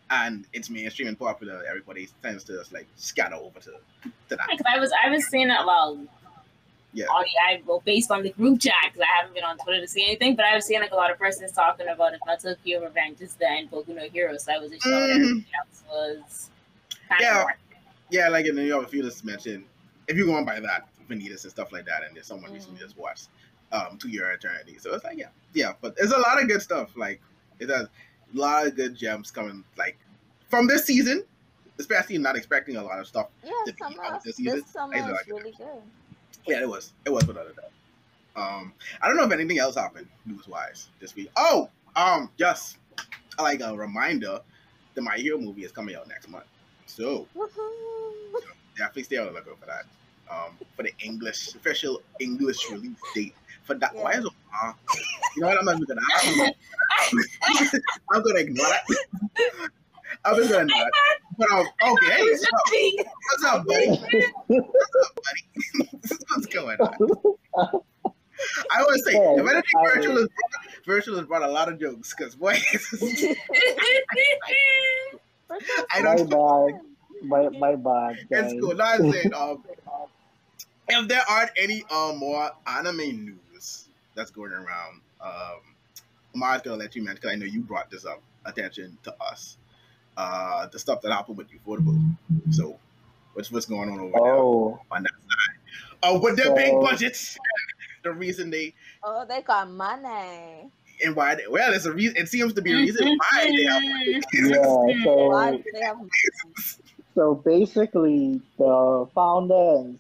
and 0.10 0.46
it's 0.54 0.70
mainstream 0.70 1.08
and 1.08 1.18
popular, 1.18 1.64
everybody 1.68 2.08
tends 2.22 2.44
to 2.46 2.54
just 2.58 2.72
like 2.72 2.88
scatter 2.96 3.36
over 3.36 3.60
to 3.60 3.72
to 4.30 4.36
that. 4.36 4.48
Because 4.50 4.66
I 4.68 4.80
was 4.80 4.92
I 5.04 5.10
was 5.10 5.26
seeing 5.28 5.50
it 5.50 5.66
well. 5.66 6.06
Yeah. 6.94 7.08
All 7.08 7.22
the, 7.24 7.30
I 7.44 7.62
well 7.66 7.82
based 7.86 8.10
on 8.12 8.24
the 8.24 8.30
group 8.32 8.62
chat 8.62 8.74
because 8.86 9.02
I 9.02 9.18
haven't 9.22 9.34
been 9.34 9.44
on 9.44 9.58
Twitter 9.58 9.82
to 9.82 9.88
see 9.88 10.06
anything, 10.06 10.36
but 10.36 10.46
I 10.46 10.56
was 10.56 10.66
seeing 10.66 10.80
like 10.80 10.92
a 10.92 10.96
lot 10.96 11.12
of 11.12 11.18
persons 11.18 11.52
talking 11.52 11.88
about 11.88 12.14
if 12.14 12.20
not 12.26 12.40
Tokyo 12.40 12.88
Revengers 12.88 13.38
the 13.38 13.50
end 13.50 13.72
Boku 13.72 13.90
no 13.90 14.08
Hero, 14.10 14.38
so 14.38 14.54
I 14.54 14.60
sure 14.80 14.92
what 14.94 15.10
Mhm. 15.10 15.14
everything 15.16 15.46
else 15.60 15.84
was. 15.90 16.50
Kind 17.10 17.22
Yeah. 17.22 17.42
Of 17.44 17.48
Yeah, 18.12 18.30
like 18.30 18.46
in 18.46 18.56
then 18.56 18.66
you 18.66 18.74
have 18.74 18.84
a 18.84 18.88
few 18.88 19.02
just 19.02 19.26
mentioned 19.26 19.66
if 20.08 20.16
you're 20.16 20.28
going 20.28 20.46
by 20.46 20.60
that, 20.60 20.88
Vanitas 21.10 21.44
and 21.44 21.52
stuff 21.52 21.72
like 21.72 21.86
that, 21.86 22.04
and 22.04 22.16
there's 22.16 22.28
someone 22.28 22.52
Mhm. 22.52 22.56
recently 22.56 22.80
just 22.80 22.96
watched 22.98 23.30
um 23.72 23.98
To 23.98 24.08
Your 24.08 24.32
Eternity. 24.32 24.78
So 24.78 24.94
it's 24.94 25.04
like 25.04 25.18
yeah, 25.18 25.30
yeah, 25.54 25.74
but 25.82 25.96
there's 25.98 26.12
a 26.12 26.18
lot 26.20 26.42
of 26.42 26.48
good 26.48 26.62
stuff. 26.62 26.96
Like 26.96 27.20
it 27.60 27.68
does 27.68 27.88
a 27.88 28.38
lot 28.38 28.68
of 28.68 28.76
good 28.76 28.96
gems 28.96 29.32
coming 29.32 29.64
like 29.78 29.98
from 30.50 30.68
this 30.68 30.86
season, 30.86 31.24
especially 31.80 32.18
not 32.18 32.36
expecting 32.36 32.76
a 32.78 32.84
lot 32.84 33.00
of 33.00 33.08
stuff. 33.08 33.28
Yeah, 33.44 33.52
summer. 33.80 33.90
beginning 33.90 34.00
of 34.14 34.24
the 34.24 34.30
This, 34.30 34.36
season, 34.38 34.66
summer 34.68 34.96
I 34.96 35.10
like 35.12 35.28
it. 35.28 35.34
really 35.34 35.52
good. 35.58 35.82
Yeah, 36.48 36.62
it 36.62 36.70
was. 36.70 36.94
It 37.06 37.10
was 37.10 37.26
without 37.26 37.48
a 37.48 37.54
doubt. 37.54 37.72
Um, 38.36 38.74
I 39.02 39.08
don't 39.08 39.18
know 39.18 39.24
if 39.24 39.32
anything 39.32 39.60
else 39.60 39.76
happened 39.76 40.08
news 40.26 40.48
wise 40.48 40.90
this 41.00 41.16
week. 41.16 41.30
Oh, 41.38 41.70
um, 41.96 42.30
just 42.38 42.78
like 43.40 43.62
a 43.62 43.76
reminder, 43.76 44.40
the 44.94 45.02
My 45.02 45.16
Hero 45.18 45.38
movie 45.40 45.64
is 45.64 45.72
coming 45.72 45.96
out 45.96 46.08
next 46.08 46.28
month. 46.30 46.46
So 46.86 47.28
Woohoo! 47.36 48.42
definitely 48.78 49.04
stay 49.04 49.18
on 49.18 49.28
the 49.28 49.32
lookout 49.32 49.58
for 49.60 49.66
that. 49.66 49.86
Um, 50.30 50.58
for 50.76 50.84
the 50.84 50.92
English 51.04 51.54
official 51.56 52.02
English 52.20 52.58
release 52.72 52.98
date 53.14 53.36
for 53.66 53.76
that. 53.76 53.94
Why 53.96 54.14
Yeah. 54.14 54.20
is 54.20 54.26
it? 54.26 54.32
Uh, 54.64 54.72
you 55.36 55.42
know 55.42 55.48
what? 55.50 55.58
I'm 55.60 55.66
not 55.66 55.76
even 55.76 55.86
gonna. 55.86 56.02
I'm, 56.16 56.54
I'm 58.14 58.24
gonna 58.24 58.40
ignore 58.40 58.68
that. 58.68 58.84
I'm 60.24 60.36
just 60.38 60.50
gonna 60.52 60.64
ignore 60.64 60.80
that. 60.80 61.18
But 61.38 61.52
um, 61.52 61.68
okay, 61.92 62.12
hey, 62.12 62.24
what's 62.24 62.44
up, 62.46 62.52
what's 63.32 63.44
up, 63.44 63.66
buddy? 63.68 63.88
What's 64.48 64.96
up, 65.04 65.20
buddy? 65.26 65.90
what's 66.30 66.46
going 66.48 66.78
on? 66.80 67.82
I 68.72 68.84
would 68.84 69.00
say, 69.02 69.14
Yeah, 69.14 69.34
if 69.34 69.40
anything, 69.40 69.64
I- 69.78 69.84
virtual 69.96 70.18
is 70.20 70.28
virtual 70.86 71.18
has 71.18 71.26
brought 71.26 71.42
a 71.44 71.48
lot 71.52 71.68
of 71.72 71.80
jokes 71.80 72.14
because 72.18 72.36
boy, 72.36 72.58
I 75.92 76.02
My 76.02 76.16
don't. 76.16 76.30
bad. 76.30 76.82
My 77.24 77.50
my 77.50 77.76
bad. 77.76 78.18
It's 78.30 78.54
guys. 78.54 78.54
cool. 78.62 78.76
No, 78.76 78.84
I'm 78.84 79.12
saying, 79.12 79.34
um, 79.34 79.64
if 80.88 81.08
there 81.08 81.24
aren't 81.30 81.52
any 81.58 81.84
um 81.92 82.18
more 82.18 82.52
anime 82.68 82.98
news 83.26 83.40
that's 84.16 84.32
going 84.32 84.52
around, 84.52 85.02
um, 85.22 85.60
Mars 86.34 86.62
gonna 86.62 86.78
let 86.78 86.96
you 86.96 87.04
mention 87.04 87.16
because 87.22 87.32
I 87.32 87.36
know 87.36 87.46
you 87.46 87.62
brought 87.62 87.90
this 87.90 88.06
up 88.06 88.22
attention 88.46 88.98
to 89.04 89.16
us. 89.22 89.58
Uh, 90.18 90.68
the 90.68 90.80
stuff 90.80 91.02
that 91.02 91.12
happened 91.12 91.38
with 91.38 91.48
Ufotable. 91.52 92.00
So, 92.52 92.80
what's 93.34 93.52
what's 93.52 93.66
going 93.66 93.90
on 93.90 94.00
over 94.00 94.12
there 94.14 94.22
Oh, 94.22 94.80
on 94.92 95.04
that 95.04 95.12
side? 95.12 96.16
Uh, 96.16 96.20
with 96.20 96.38
their 96.38 96.54
big 96.56 96.80
budgets, 96.80 97.38
the 98.04 98.12
reason 98.12 98.50
they 98.50 98.74
Oh, 99.04 99.26
they 99.28 99.42
got 99.42 99.70
money. 99.70 100.70
and 101.04 101.16
why 101.16 101.36
they, 101.36 101.48
well, 101.50 101.74
it's 101.74 101.86
a 101.86 101.92
reason. 101.94 102.16
It 102.18 102.30
seems 102.30 102.54
to 102.54 102.62
be 102.62 102.72
a 102.74 102.78
reason 102.78 103.18
why 103.18 103.52
they 103.56 103.64
have. 103.66 103.84
yeah. 104.34 105.04
Why 105.28 105.52
So 105.54 105.58
do 105.58 105.64
they 105.74 105.82
have 105.82 105.98
money? 105.98 106.10
so 107.14 107.36
basically, 107.36 108.42
the 108.58 109.08
founder 109.14 109.78
and 109.86 110.00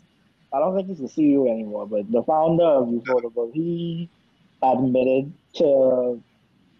I 0.55 0.59
don't 0.59 0.73
think 0.75 0.87
he's 0.87 0.99
the 0.99 1.07
CEO 1.21 1.49
anymore, 1.51 1.85
but 1.85 2.09
the 2.09 2.23
founder 2.23 2.63
of 2.63 2.87
Ufotable, 2.87 3.51
he 3.53 4.09
admitted 4.63 5.33
to 5.55 6.21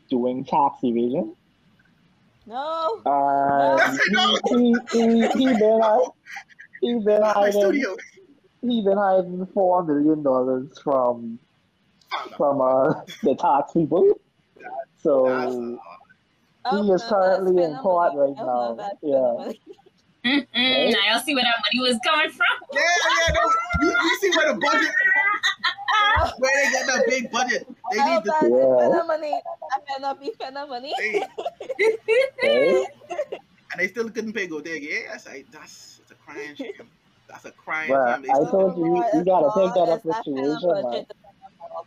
doing 0.10 0.46
tax 0.46 0.78
evasion. 0.84 1.36
No. 2.48 3.02
And 3.06 4.00
he, 4.08 4.16
he, 4.50 4.76
he, 4.92 5.28
he 5.28 5.46
been 5.60 5.80
hi- 5.82 6.08
he 6.80 6.94
been 7.00 7.22
hiding 7.22 7.52
studio. 7.62 7.98
he 8.62 8.82
been 8.82 8.98
hiding 8.98 9.46
four 9.54 9.84
million 9.84 10.24
dollars 10.24 10.68
from 10.82 11.38
from 12.38 12.62
uh, 12.62 12.94
the 13.24 13.36
tax 13.36 13.74
people. 13.74 14.14
So 15.04 15.26
That's- 15.28 15.56
He 16.86 16.92
is 16.92 17.04
Oh, 17.04 17.10
currently 17.10 17.64
in 17.64 17.76
court 17.76 18.14
right 18.16 18.36
now. 18.38 18.78
Yeah. 19.04 19.52
Spend 20.26 20.48
money. 20.54 20.92
Mm-mm, 20.92 20.96
I'll 21.10 21.20
see 21.20 21.36
where 21.36 21.44
that 21.44 21.56
money 21.66 21.90
was 21.92 22.00
coming 22.04 22.30
from. 22.30 22.48
Yeah, 22.74 22.82
yeah, 22.82 23.34
no. 23.34 23.42
You, 23.82 23.90
you 24.04 24.16
see 24.22 24.32
where 24.38 24.54
the 24.54 24.60
budget, 24.60 24.90
where 26.40 26.52
they 26.66 26.72
got 26.72 26.86
that 26.88 27.06
big 27.08 27.32
budget. 27.32 27.68
They 27.92 27.98
Oh, 28.00 28.06
need 28.16 28.24
to. 28.24 28.32
that's 28.32 28.44
Yeah. 28.44 28.88
spend 28.90 29.08
money. 29.08 29.42
I 29.72 29.80
cannot 29.94 30.20
be 30.20 30.34
spending 30.34 30.70
money. 30.70 30.96
They, 30.98 31.20
right? 32.44 32.86
and 33.72 33.80
they 33.80 33.88
still 33.88 34.10
couldn't 34.10 34.34
pay 34.34 34.48
Godeg. 34.48 34.82
Yeah, 34.82 35.12
that's 35.12 35.28
a, 35.28 35.46
that's 35.52 36.00
it's 36.02 36.12
a 36.12 36.16
crime. 36.16 36.56
scam. 36.56 36.90
That's 37.28 37.46
a 37.46 37.52
crime. 37.52 37.90
But 37.90 38.20
I 38.30 38.52
told 38.52 38.78
you, 38.78 39.04
you 39.14 39.26
gotta 39.26 39.52
take 39.56 39.74
that 39.76 39.90
up 39.90 40.06
with 40.06 40.16
situation, 40.18 40.70
man. 40.74 40.84
man. 40.92 41.06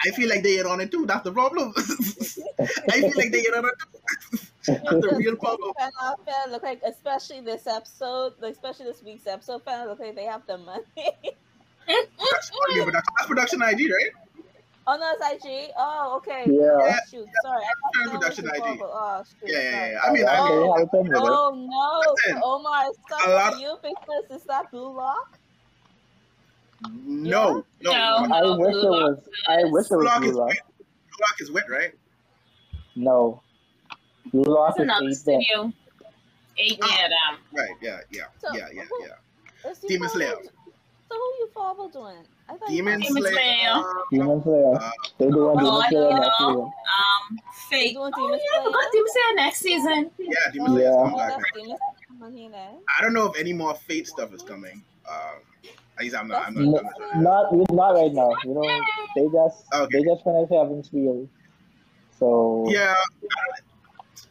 I 0.07 0.11
feel 0.11 0.29
like 0.29 0.43
they 0.43 0.57
get 0.57 0.67
on 0.67 0.81
it 0.81 0.91
too. 0.91 1.07
That's 1.07 1.25
the 1.25 1.33
problem. 1.33 1.73
I 1.77 3.01
feel 3.01 3.13
like 3.17 3.33
they 3.33 3.43
get 3.43 3.55
on 3.55 3.65
it 3.65 3.75
too. 3.81 4.39
That's 4.73 4.85
the 5.07 5.15
real 5.17 5.37
problem. 5.37 5.73
Fana, 5.81 6.15
Fana 6.27 6.51
look 6.51 6.63
like, 6.63 6.83
especially 6.87 7.41
this 7.41 7.67
episode, 7.67 8.35
especially 8.43 8.87
this 8.87 9.03
week's 9.03 9.27
episode, 9.27 9.65
Fana 9.65 9.87
look 9.87 9.99
like 9.99 10.15
they 10.15 10.25
have 10.25 10.47
the 10.47 10.59
money. 10.59 10.85
That's, 11.87 12.51
yeah, 12.75 12.85
but 12.85 12.93
that's, 12.93 13.09
that's 13.17 13.27
production 13.27 13.63
ID, 13.63 13.91
right? 13.91 14.11
oh 14.87 14.97
no, 14.97 15.13
it's 15.19 15.45
IG. 15.45 15.71
Oh, 15.77 16.17
okay. 16.19 16.45
Yeah. 16.47 16.69
Oh, 16.73 16.99
shoot, 17.11 17.27
sorry. 17.43 17.63
I 17.63 17.73
thought 17.81 17.95
Fair 17.95 18.05
Fana 18.07 18.13
was 18.13 18.13
production 18.13 18.45
the 18.45 18.55
IG. 18.55 18.81
Oh, 18.83 19.23
shoot, 19.27 19.51
Yeah, 19.51 19.59
yeah, 19.63 19.91
yeah. 19.93 20.01
I 20.05 20.13
mean, 20.13 20.27
I 20.27 20.49
mean, 20.49 20.59
Oh, 20.59 20.75
helping 20.77 21.01
with 21.09 21.13
it. 21.13 21.23
Oh 21.23 21.55
no, 21.55 22.13
Listen, 22.27 22.43
Omar, 22.45 22.85
it's 22.91 22.99
a 22.99 23.03
stuck 23.15 23.29
lot- 23.29 23.53
with 23.55 23.61
you 23.63 23.77
because 23.83 24.25
it's 24.31 24.45
that 24.45 24.71
blue 24.71 24.95
lock. 24.95 25.38
No, 26.83 27.65
no. 27.81 27.93
No. 27.93 28.35
I 28.35 28.43
wish 28.57 28.75
it 28.75 28.89
was. 28.89 29.19
I 29.49 29.57
wish 29.65 29.91
it 29.91 29.97
was 29.97 30.05
Lock 30.07 30.21
Blue 30.21 30.31
is 30.31 30.37
Lock. 30.37 30.49
wet. 30.49 30.59
Blue 30.79 31.21
Lock 31.21 31.41
is 31.41 31.51
wet, 31.51 31.65
right? 31.71 31.93
No, 32.97 33.43
Blue 34.33 34.43
Lock 34.43 34.77
That's 34.77 34.81
is 34.81 34.83
another 34.85 35.05
eight 35.07 35.09
bit. 35.09 35.17
studio. 35.17 35.73
Eight, 36.61 36.79
yeah, 36.81 37.09
them. 37.09 37.39
Right. 37.53 37.71
Yeah. 37.81 37.99
Yeah. 38.11 38.25
So, 38.41 38.49
Yeah. 38.57 38.67
Yeah. 38.73 38.83
who- 38.91 39.07
Yeah. 39.07 39.71
Is 39.71 39.79
he 39.81 39.89
Demon 39.89 40.09
Slayer. 40.09 40.35
So 40.43 41.15
who 41.15 41.17
you 41.39 41.49
follow 41.55 41.89
doing? 41.89 42.25
I 42.49 42.57
thought 42.57 42.69
Demon 42.69 43.01
Demon 43.01 43.23
Slayer. 43.23 43.33
Slayer. 43.35 43.83
Demon 44.11 44.43
Slayer. 44.43 44.75
uh, 44.75 44.91
They 45.19 45.27
do 45.29 45.45
one 45.47 45.57
Demon 45.59 45.73
Oh, 45.73 45.83
Slayer 45.89 46.01
no. 46.11 46.17
next 46.19 46.37
season. 46.39 46.61
Um, 46.61 47.39
fake. 47.71 47.95
doing 47.95 48.13
Oh, 48.17 48.29
yeah, 48.33 48.61
I 48.61 48.65
forgot 48.65 48.93
Demon 48.93 49.09
Slayer 49.13 49.35
next 49.37 49.59
season. 49.61 50.11
yeah, 50.19 50.51
Demon 50.53 50.71
Oh, 50.71 50.75
Slayer. 50.75 50.91
Yeah. 50.91 51.11
come 51.11 51.15
back 51.17 51.55
Demon 51.55 51.79
Slayer. 52.51 52.71
I 52.99 53.03
don't 53.03 53.13
know 53.15 53.27
if 53.31 53.39
any 53.39 53.53
more 53.53 53.75
Fate 53.77 54.09
stuff 54.09 54.33
is 54.35 54.43
coming. 54.43 54.83
Um, 55.09 55.41
at 55.99 56.03
least 56.05 56.17
I'm 56.17 56.29
not. 56.29 56.47
I'm 56.47 56.55
not. 56.55 56.85
I'm 57.15 57.23
not 57.23 57.53
not 57.53 57.71
not 57.73 57.91
right 57.95 58.13
now. 58.13 58.31
You 58.45 58.55
know, 58.55 58.81
they 59.17 59.27
just 59.33 59.65
Okay. 59.75 59.99
they 59.99 60.05
just 60.05 60.23
finished 60.25 60.53
Heaven's 60.53 60.89
Feel. 60.89 61.29
So 62.19 62.65
yeah, 62.69 62.95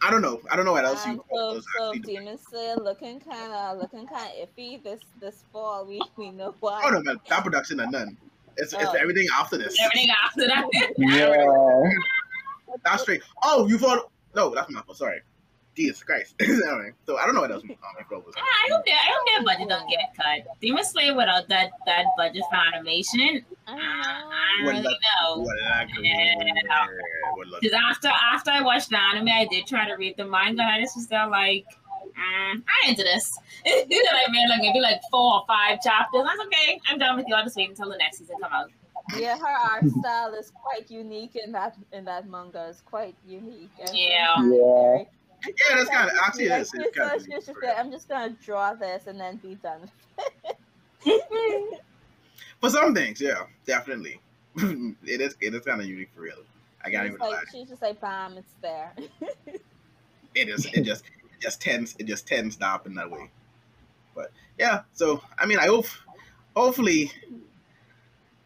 I 0.02 0.10
don't 0.12 0.22
know. 0.22 0.42
I 0.52 0.56
don't 0.56 0.66
know 0.66 0.72
what 0.74 0.86
else 0.86 1.06
Um, 1.06 1.16
you. 1.16 1.24
so, 1.34 1.60
so 1.60 1.60
actually 1.88 2.00
doing. 2.00 2.18
Demon 2.26 2.38
Slayer 2.38 2.76
looking 2.78 3.20
kind 3.20 3.52
of 3.52 3.78
looking 3.78 4.08
kind 4.08 4.32
of 4.42 4.50
iffy 4.50 4.82
this 4.84 5.02
this 5.20 5.44
fall. 5.52 5.86
We 5.86 6.02
we 6.18 6.32
know 6.32 6.56
why. 6.60 6.82
Oh 6.86 6.90
no, 6.90 7.02
man, 7.02 7.18
that 7.30 7.44
production 7.44 7.80
and 7.82 7.92
none. 7.92 8.18
It's, 8.60 8.74
it's 8.74 8.84
Oh. 8.86 8.94
everything 8.94 9.28
after 9.38 9.58
this. 9.58 9.78
Everything 9.80 10.10
after 10.26 10.48
that. 10.48 10.66
yeah, 10.98 11.46
That's 12.84 13.04
straight. 13.04 13.22
Oh, 13.44 13.68
you 13.68 13.78
thought? 13.78 14.10
No, 14.36 14.54
that's 14.54 14.72
my 14.72 14.82
fault. 14.82 14.98
Sorry. 14.98 15.22
Jesus 15.78 16.04
Christ. 16.04 16.34
anyway, 16.42 16.92
so 17.06 17.18
I 17.18 17.26
don't 17.26 17.36
know 17.36 17.42
what 17.42 17.52
else 17.52 17.64
my 17.64 17.76
fault 18.10 18.26
was. 18.26 18.34
I 18.36 18.72
hope 18.74 18.84
their 18.86 18.96
I 18.96 19.10
hope 19.14 19.28
their 19.28 19.44
budget 19.46 19.70
don't 19.70 19.90
get 19.90 20.14
cut. 20.18 20.60
Demon 20.60 20.84
Slayer 20.84 21.16
without 21.16 21.48
that 21.50 21.70
that 21.86 22.06
budget 22.18 22.44
for 22.50 22.58
animation, 22.76 23.46
I, 23.68 23.74
I 23.74 24.58
don't 24.58 24.66
What 24.66 24.72
really 24.74 24.84
luck- 24.84 24.94
know. 25.22 25.38
What 25.42 25.56
luck- 25.64 25.90
Yeah. 26.02 26.34
what 27.36 27.48
luck- 27.48 27.62
Because 27.62 27.80
after 27.90 28.10
after 28.10 28.52
I 28.52 28.62
watched 28.62 28.90
the 28.90 29.00
anime, 29.00 29.30
I 29.30 29.46
did 29.50 29.68
try 29.68 29.88
to 29.88 29.96
read 29.96 30.18
the 30.18 30.26
manga, 30.26 30.62
and 30.64 30.72
I 30.72 30.82
just 30.82 30.96
was 30.98 31.08
there 31.08 31.28
like, 31.28 31.66
mm, 32.04 32.62
I'm 32.64 32.90
into 32.90 33.04
this. 33.04 33.32
you 33.66 34.04
know 34.04 34.12
what 34.12 34.28
I 34.28 34.32
mean? 34.32 34.50
Like 34.50 34.62
maybe 34.62 34.80
like 34.80 35.00
four 35.12 35.36
or 35.36 35.44
five 35.48 35.80
chapters. 35.84 36.24
That's 36.26 36.40
okay. 36.48 36.80
I'm 36.90 36.98
done 36.98 37.18
with 37.18 37.26
you. 37.28 37.36
I'll 37.36 37.44
just 37.44 37.56
wait 37.56 37.70
until 37.70 37.90
the 37.90 37.98
next 37.98 38.18
season 38.18 38.36
come 38.42 38.52
out. 38.52 38.72
Yeah, 39.16 39.38
her 39.38 39.46
art 39.48 39.86
style 40.00 40.34
is 40.34 40.52
quite 40.52 40.90
unique 40.92 41.36
in 41.36 41.52
that 41.54 41.78
in 41.94 42.04
that 42.06 42.28
manga. 42.28 42.68
It's 42.70 42.82
quite 42.82 43.16
unique. 43.28 43.70
and 43.80 43.90
Yeah. 43.94 44.36
Yeah. 44.38 44.44
very- 44.52 45.08
Yeah, 45.46 45.76
that's 45.76 45.90
kind 45.90 46.10
of 46.10 46.18
actually 46.18 46.46
it 46.46 46.50
Like, 46.52 46.62
is. 46.62 46.74
It's 46.74 46.98
kind 46.98 47.10
said- 47.12 47.16
of 47.18 47.26
she 47.26 47.32
just 47.54 47.78
I'm 47.78 47.92
just 47.92 48.10
gonna 48.10 48.36
draw 48.44 48.74
this 48.74 49.08
and 49.08 49.20
then 49.20 49.38
be 49.38 49.56
done. 49.56 49.90
for 52.60 52.70
some 52.70 52.94
things, 52.94 53.22
yeah, 53.22 53.44
definitely. 53.66 54.20
it 54.58 55.22
is. 55.22 55.36
It 55.40 55.54
is 55.54 55.62
kind 55.64 55.80
of 55.82 55.88
unique 55.88 56.10
for 56.16 56.22
real. 56.22 56.36
I 56.84 56.90
she's 56.90 57.00
even 57.00 57.18
lie. 57.20 57.28
like, 57.30 57.48
she's 57.52 57.70
just 57.70 57.82
like, 57.82 58.00
bam, 58.02 58.38
it's 58.38 58.54
there. 58.62 58.94
It 60.36 60.50
is. 60.50 60.66
It 60.74 60.84
just. 60.84 61.06
It 61.06 61.42
just 61.42 61.62
tends. 61.62 61.96
It 62.00 62.06
just 62.06 62.28
tends 62.28 62.56
to 62.58 62.66
happen 62.66 62.96
that 62.96 63.10
way. 63.12 63.30
But 64.16 64.32
yeah. 64.58 64.82
So 64.94 65.22
I 65.38 65.46
mean, 65.46 65.60
I 65.60 65.68
hope. 65.68 65.86
Hopefully. 66.56 67.12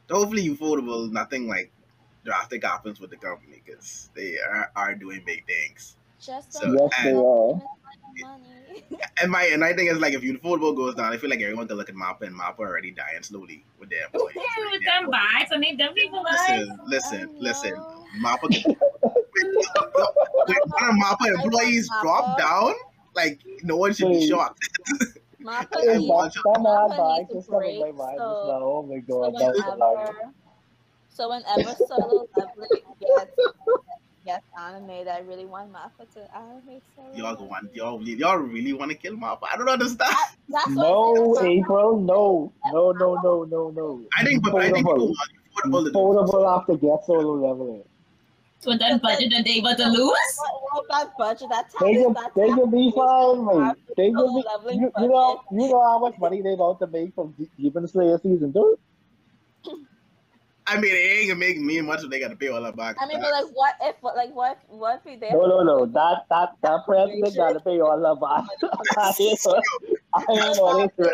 Hopefully, 0.09 0.49
Ufotable. 0.49 1.09
Nothing 1.11 1.47
like 1.47 1.71
drastic 2.25 2.63
happens 2.63 2.99
with 2.99 3.09
the 3.09 3.15
company 3.17 3.61
because 3.65 4.09
they 4.13 4.37
are, 4.39 4.69
are 4.75 4.93
doing 4.95 5.23
big 5.25 5.45
things. 5.47 5.95
Just 6.21 6.53
So, 6.53 6.61
don't 6.61 6.73
Yes, 6.73 6.91
let 6.97 7.03
they 7.03 7.13
are. 7.13 7.61
And 9.21 9.31
my 9.31 9.43
and 9.43 9.63
I 9.63 9.73
think 9.73 9.89
it's 9.91 9.99
like 9.99 10.13
if 10.13 10.21
Ufotable 10.21 10.75
goes 10.75 10.95
down, 10.95 11.11
I 11.13 11.17
feel 11.17 11.29
like 11.29 11.41
everyone 11.41 11.67
can 11.67 11.77
look 11.77 11.89
at 11.89 11.95
Mappa 11.95 12.21
and 12.21 12.35
Mappa 12.39 12.59
already 12.59 12.91
dying 12.91 13.21
slowly 13.21 13.63
with 13.79 13.89
their 13.89 14.05
employees. 14.05 14.35
With 14.71 14.81
them 14.83 15.09
bites, 15.11 15.51
I 15.53 15.57
need 15.57 15.79
them 15.79 15.93
people 15.93 16.23
bites. 16.23 16.49
Listen, 16.51 16.79
listen, 16.87 17.35
listen. 17.39 17.71
know. 17.71 18.05
Mappa, 18.23 18.43
when, 18.65 18.75
when 20.45 20.57
one 20.65 20.89
of 20.89 20.95
Mappa 21.03 21.43
employees 21.43 21.89
drop 22.01 22.37
down, 22.37 22.73
like 23.15 23.41
no 23.63 23.77
one 23.77 23.93
should 23.93 24.09
be 24.09 24.17
Wait. 24.19 24.29
shocked. 24.29 24.59
Mappa 25.43 25.79
Hey, 25.81 25.97
needs- 25.97 26.09
watch 26.09 26.33
that, 26.35 26.43
that 26.53 26.61
man 26.61 26.89
Mappa 26.89 27.33
needs 27.33 27.47
a 27.47 27.51
break, 27.51 27.79
my 27.95 28.15
so- 28.17 28.17
just 28.17 28.47
now. 28.47 28.63
Oh 28.63 28.83
my 28.87 28.99
So 29.07 29.31
god, 29.31 29.33
that's 29.39 29.63
hilarious. 29.63 30.09
whenever, 30.09 30.33
so 31.09 31.29
whenever 31.29 31.75
solo 31.87 32.27
leveling 32.37 32.69
gets 32.99 33.35
gets 34.31 34.45
animated, 34.57 35.07
I 35.09 35.19
really 35.19 35.45
want 35.45 35.71
Mappa 35.73 36.03
to 36.15 36.35
animate 36.35 36.83
solo. 36.95 37.15
Y'all 37.15 37.35
go 37.35 37.43
want 37.45 37.73
y'all 37.75 38.01
y'all 38.01 38.37
really 38.37 38.73
want 38.73 38.91
to 38.91 38.97
kill 38.97 39.15
Mappa? 39.15 39.47
I 39.51 39.57
don't 39.57 39.69
understand. 39.69 40.15
That's 40.49 40.69
No, 40.69 41.35
I'm. 41.37 41.45
April, 41.47 41.99
no, 41.99 42.51
no, 42.71 42.91
no, 42.91 43.15
no, 43.23 43.43
no, 43.43 43.69
no. 43.71 44.01
I 44.17 44.23
think, 44.23 44.43
but 44.43 44.55
I 44.55 44.71
think 44.71 44.77
people 44.77 44.93
Ufotable. 44.93 45.13
want 45.13 45.31
Ufotable 45.55 45.83
to 45.85 45.91
do. 45.91 45.97
Ufotable 45.97 46.57
have 46.57 46.65
to 46.67 46.77
get 46.77 47.05
solo 47.05 47.33
leveling. 47.47 47.83
With 48.63 48.79
that 48.79 49.01
budget 49.01 49.31
that 49.31 49.43
they 49.43 49.57
about 49.59 49.77
to 49.77 49.87
lose. 49.87 49.97
What, 50.37 50.61
what 50.71 50.85
that 50.89 51.17
budget? 51.17 51.49
That 51.49 51.63
tax, 51.71 51.81
They 51.81 51.93
can, 51.95 52.13
that 52.13 52.31
they 52.35 52.47
tax 52.47 52.59
can 52.61 52.69
be 52.69 52.91
fine, 52.95 53.45
mate. 53.45 53.75
They 53.97 54.11
can 54.11 54.27
be. 54.35 54.75
You, 54.75 54.91
you 55.01 55.07
know, 55.07 55.41
you 55.51 55.67
know 55.69 55.81
how 55.81 55.97
much 55.99 56.15
money 56.19 56.41
they 56.43 56.53
about 56.53 56.79
to 56.79 56.87
make 56.87 57.15
from 57.15 57.31
De- 57.39 57.49
Demon 57.57 57.87
Slayer 57.87 58.19
season 58.21 58.53
two. 58.53 58.77
I 60.71 60.79
mean, 60.79 60.95
it 60.95 60.99
ain't 60.99 61.27
gonna 61.27 61.39
make 61.39 61.59
me 61.59 61.81
much 61.81 62.01
if 62.01 62.09
they 62.09 62.19
got 62.19 62.29
to 62.29 62.35
pay 62.37 62.47
all 62.47 62.61
that 62.61 62.77
back. 62.77 62.95
I 63.01 63.05
mean, 63.05 63.19
but 63.19 63.31
like, 63.31 63.51
what 63.53 63.75
if, 63.81 63.95
like, 64.01 64.33
what, 64.33 64.57
what 64.69 65.01
if 65.05 65.19
they? 65.19 65.29
No, 65.29 65.45
no, 65.45 65.63
no. 65.63 65.85
That 65.85 66.25
that 66.29 66.55
that 66.61 66.85
president 66.85 67.35
got 67.35 67.53
to 67.53 67.59
pay 67.59 67.81
all 67.81 67.99
that 67.99 68.19
back. 68.21 68.45
I 70.13 70.25
ain't 70.29 70.57
know 70.57 70.91
this. 70.97 71.09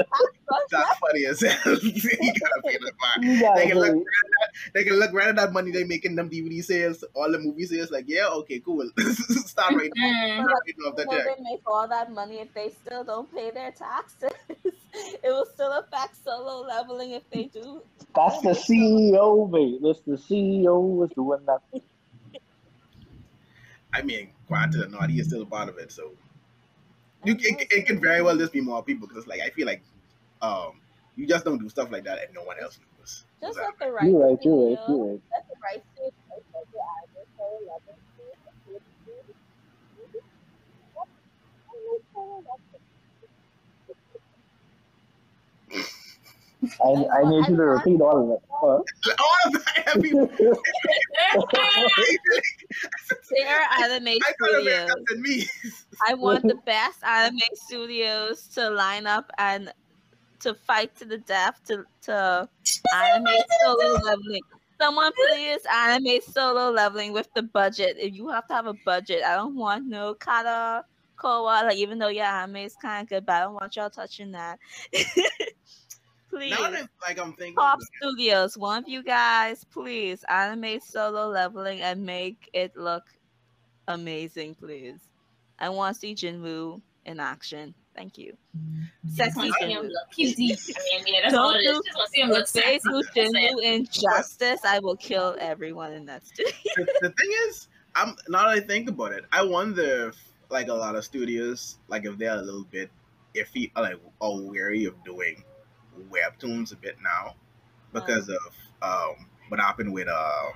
That's 0.71 0.97
funny 0.99 1.25
as 1.25 1.41
hell. 1.41 1.77
you 1.83 2.33
gotta 2.33 2.61
pay 2.63 2.77
that 2.77 2.93
back. 2.99 3.23
You 3.23 3.39
They 3.55 3.67
can 3.67 3.77
look 3.77 3.93
right 3.93 3.97
at 3.97 4.31
that. 4.39 4.49
They 4.73 4.83
can 4.83 4.99
look 4.99 5.13
right 5.13 5.27
at 5.27 5.35
that 5.35 5.53
money 5.53 5.71
they 5.71 5.83
making 5.83 6.15
them 6.15 6.29
DVD 6.29 6.63
sales, 6.63 7.03
all 7.13 7.31
the 7.31 7.39
movie 7.39 7.65
sales. 7.65 7.91
Like, 7.91 8.05
yeah, 8.07 8.27
okay, 8.27 8.59
cool. 8.59 8.89
Start 8.97 9.75
right 9.75 9.91
now. 9.95 10.03
Mm. 10.03 10.33
Start 10.33 10.51
writing 10.65 10.83
off 10.87 10.95
that 10.95 11.07
Will 11.07 11.17
check. 11.17 11.37
they 11.37 11.43
make 11.43 11.61
all 11.67 11.87
that 11.87 12.11
money 12.11 12.39
if 12.39 12.53
they 12.53 12.69
still 12.69 13.03
don't 13.03 13.31
pay 13.33 13.51
their 13.51 13.71
taxes? 13.71 14.31
it 14.49 15.21
will 15.23 15.47
still 15.53 15.73
affect 15.73 16.23
solo 16.23 16.65
leveling 16.67 17.11
if 17.11 17.29
they 17.29 17.45
do. 17.45 17.81
That's 18.15 18.41
the 18.41 18.49
CEO, 18.49 19.49
mate. 19.49 19.79
That's 19.83 20.01
the 20.01 20.13
CEO 20.13 20.95
was 20.95 21.11
doing 21.11 21.39
that. 21.45 21.61
I 23.93 24.01
mean, 24.01 24.29
granted 24.47 24.81
or 24.81 24.89
not, 24.89 25.09
he 25.09 25.19
is 25.19 25.27
still 25.27 25.43
a 25.43 25.45
part 25.45 25.69
of 25.69 25.77
it. 25.77 25.91
So 25.91 26.11
you, 27.25 27.35
it, 27.39 27.67
it 27.71 27.85
can 27.87 27.99
very 28.01 28.21
well 28.21 28.37
just 28.37 28.53
be 28.53 28.61
more 28.61 28.83
people 28.83 29.07
because, 29.07 29.27
like, 29.27 29.41
I 29.41 29.49
feel 29.49 29.67
like 29.67 29.83
um, 30.41 30.81
you 31.15 31.27
just 31.27 31.45
don't 31.45 31.59
do 31.59 31.69
stuff 31.69 31.91
like 31.91 32.05
that 32.05 32.19
and 32.23 32.33
no 32.33 32.43
one 32.43 32.57
else 32.61 32.79
knows. 32.99 33.25
Just 33.41 33.57
Exactly. 33.57 33.63
let 33.79 33.87
the 33.89 33.93
right. 33.93 34.05
You're 34.11 34.27
right. 34.27 34.39
You're 34.43 34.69
right. 34.69 34.79
You're 34.87 34.97
right. 35.11 35.21
Let 35.33 35.43
the 35.49 35.57
right 35.63 35.81
studio 35.93 36.11
take 36.53 36.69
the 36.73 36.83
idea 37.03 37.25
solo 37.37 37.59
leveling. 37.67 38.01
I, 46.63 47.05
I 47.19 47.29
need 47.29 47.47
you 47.49 47.55
to 47.55 47.63
repeat 47.63 48.01
all 48.01 48.23
of 48.23 48.29
it. 48.31 48.41
Huh? 48.49 48.65
All 49.19 49.37
of 49.45 49.53
that 49.53 50.01
people. 50.01 50.27
Fair 53.29 53.61
anime 53.79 54.07
I 54.07 54.33
could 54.39 54.55
have 54.55 54.65
been 54.65 54.89
studios. 54.89 55.19
me. 55.19 55.47
I 56.07 56.13
want 56.15 56.43
the 56.43 56.55
best 56.65 57.03
anime 57.03 57.39
studios 57.53 58.47
to 58.55 58.69
line 58.69 59.05
up 59.05 59.31
and 59.37 59.71
to 60.39 60.55
fight 60.55 60.95
to 60.95 61.05
the 61.05 61.19
death 61.19 61.61
to 61.67 61.83
to 62.03 62.49
animate 62.95 63.45
solo 63.63 63.93
leveling. 63.93 64.41
Someone 64.79 65.11
please 65.29 65.61
animate 65.71 66.23
solo 66.23 66.71
leveling 66.71 67.13
with 67.13 67.29
the 67.35 67.43
budget. 67.43 67.97
If 67.99 68.15
you 68.15 68.29
have 68.29 68.47
to 68.47 68.53
have 68.53 68.67
a 68.67 68.75
budget, 68.85 69.23
I 69.23 69.35
don't 69.35 69.55
want 69.55 69.85
no 69.85 70.15
kata 70.15 70.85
koa. 71.17 71.63
Like 71.65 71.77
even 71.77 71.99
though 71.99 72.07
yeah, 72.07 72.43
anime 72.43 72.57
is 72.57 72.75
kind 72.81 73.03
of 73.03 73.09
good, 73.09 73.25
but 73.25 73.33
I 73.33 73.39
don't 73.41 73.53
want 73.53 73.75
y'all 73.75 73.91
touching 73.91 74.31
that. 74.31 74.57
please. 76.29 76.51
Now 76.51 76.69
that 76.69 76.89
like 77.01 77.19
I'm 77.19 77.33
thinking, 77.33 77.55
Pop 77.55 77.79
Studios, 77.97 78.57
one 78.57 78.83
of 78.83 78.89
you 78.89 79.03
guys, 79.03 79.63
please 79.65 80.23
animate 80.29 80.83
solo 80.83 81.27
leveling 81.29 81.81
and 81.81 82.05
make 82.05 82.49
it 82.53 82.75
look 82.75 83.03
amazing, 83.87 84.55
please. 84.55 84.99
I 85.59 85.69
want 85.69 85.95
to 85.95 85.99
see 85.99 86.15
Jinwoo 86.15 86.81
in 87.05 87.19
action. 87.19 87.73
Thank 87.95 88.17
you. 88.19 88.37
Mm-hmm. 88.55 89.09
Sexy 89.09 89.25
Just 89.25 89.37
want 89.37 89.53
to 89.59 89.65
see 89.65 89.71
him 89.71 89.83
Jinwoo. 89.85 90.69
I 90.99 91.03
mean, 91.03 91.13
yeah, 91.23 91.29
Don't 91.29 91.39
all 91.39 91.53
it 91.55 91.59
is. 91.59 91.77
do- 91.77 91.81
Just 91.85 91.97
want 91.97 92.07
to 92.07 92.11
see 92.11 92.21
him 92.21 92.29
look 92.29 92.43
If 92.43 92.51
they 92.53 92.61
sexy. 92.61 92.89
do 92.89 93.01
That's 93.03 93.17
it. 93.17 93.33
Jinwoo 93.33 93.63
injustice, 93.75 94.59
I 94.65 94.79
will 94.79 94.97
kill 94.97 95.35
everyone 95.39 95.93
in 95.93 96.05
that 96.05 96.25
studio. 96.27 96.51
the, 96.75 96.83
the 97.01 97.09
thing 97.09 97.31
is, 97.47 97.67
I'm 97.95 98.15
now 98.29 98.43
that 98.43 98.49
I 98.49 98.59
think 98.59 98.89
about 98.89 99.13
it, 99.13 99.25
I 99.31 99.43
wonder 99.43 100.09
if 100.09 100.15
like 100.49 100.67
a 100.67 100.73
lot 100.73 100.95
of 100.95 101.03
studios, 101.03 101.77
like 101.87 102.05
if 102.05 102.17
they're 102.17 102.35
a 102.37 102.41
little 102.41 102.65
bit 102.65 102.91
iffy, 103.35 103.71
or, 103.75 103.81
like 103.81 103.95
or 104.19 104.39
wary 104.41 104.85
of 104.85 104.93
doing 105.03 105.43
webtoons 106.11 106.71
a 106.73 106.75
bit 106.75 106.97
now 107.03 107.35
because 107.93 108.29
of 108.29 108.37
um 108.81 109.25
what 109.49 109.59
happened 109.59 109.93
with 109.93 110.07
um 110.07 110.53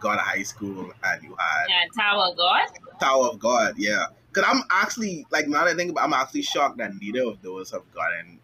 God 0.00 0.14
of 0.14 0.20
High 0.24 0.42
School 0.42 0.92
and 1.04 1.22
you 1.22 1.36
had 1.38 1.66
Yeah, 1.68 1.84
Tower 1.96 2.30
of 2.30 2.36
God. 2.36 2.68
Tower 3.00 3.26
of 3.28 3.38
God, 3.38 3.74
yeah. 3.76 4.06
Because 4.32 4.48
I'm 4.48 4.62
actually 4.70 5.26
like 5.30 5.48
now 5.48 5.64
that 5.64 5.74
I 5.74 5.76
think 5.76 5.90
about, 5.90 6.04
I'm 6.04 6.12
actually 6.14 6.42
shocked 6.42 6.78
that 6.78 6.94
neither 7.00 7.22
of 7.24 7.42
those 7.42 7.70
have 7.72 7.82
gotten 7.94 8.38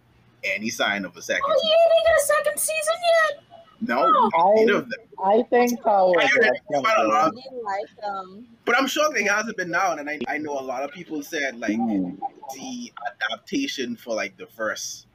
any 0.44 0.68
sign 0.68 1.04
of 1.04 1.16
a 1.16 1.22
second. 1.22 1.44
Oh 1.46 1.60
yeah, 1.64 1.76
they 1.90 2.10
got 2.10 2.18
a 2.18 2.26
second 2.44 2.58
season 2.60 2.94
yet. 3.30 3.42
No, 3.82 4.00
I- 4.34 4.54
neither 4.54 4.76
of 4.78 4.90
them. 4.90 5.00
I 5.24 5.42
think 5.48 5.80
Power 5.82 6.12
I 6.20 6.26
heard 6.26 6.42
Gets 6.42 6.58
it 6.58 6.62
quite 6.66 6.92
a 6.92 6.96
gonna 6.96 7.08
lot. 7.08 7.32
go. 7.34 7.40
I 7.40 7.52
really 7.52 7.62
like 7.64 8.04
um 8.04 8.46
But 8.66 8.76
I'm 8.78 8.86
shocked 8.86 9.16
it 9.16 9.26
hasn't 9.28 9.56
been 9.56 9.70
now, 9.70 9.92
and 9.92 10.08
I, 10.10 10.18
I 10.28 10.38
know 10.38 10.58
a 10.58 10.60
lot 10.60 10.82
of 10.82 10.90
people 10.92 11.22
said 11.22 11.58
like 11.58 11.78
Mm. 11.78 12.18
the 12.54 12.92
adaptation 13.30 13.96
for 13.96 14.14
like 14.14 14.36
the 14.36 14.46
first 14.46 15.06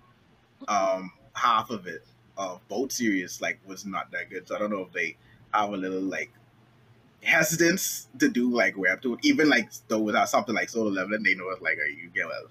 um 0.67 1.11
half 1.33 1.69
of 1.69 1.87
it 1.87 2.05
of 2.37 2.65
both 2.67 2.91
series 2.91 3.41
like 3.41 3.59
was 3.65 3.85
not 3.85 4.11
that 4.11 4.29
good. 4.29 4.47
So 4.47 4.55
I 4.55 4.59
don't 4.59 4.71
know 4.71 4.81
if 4.81 4.91
they 4.93 5.17
have 5.53 5.71
a 5.71 5.77
little 5.77 6.01
like 6.01 6.31
hesitance 7.23 8.07
to 8.19 8.29
do 8.29 8.51
like 8.51 8.75
webtoon, 8.75 9.19
even 9.23 9.49
like 9.49 9.69
though 9.87 9.99
without 9.99 10.29
something 10.29 10.55
like 10.55 10.69
Solo 10.69 10.89
Leveling, 10.89 11.23
they 11.23 11.35
know 11.35 11.49
it's 11.49 11.61
like, 11.61 11.77
are 11.77 11.85
you 11.85 12.09
get 12.13 12.27
well. 12.27 12.47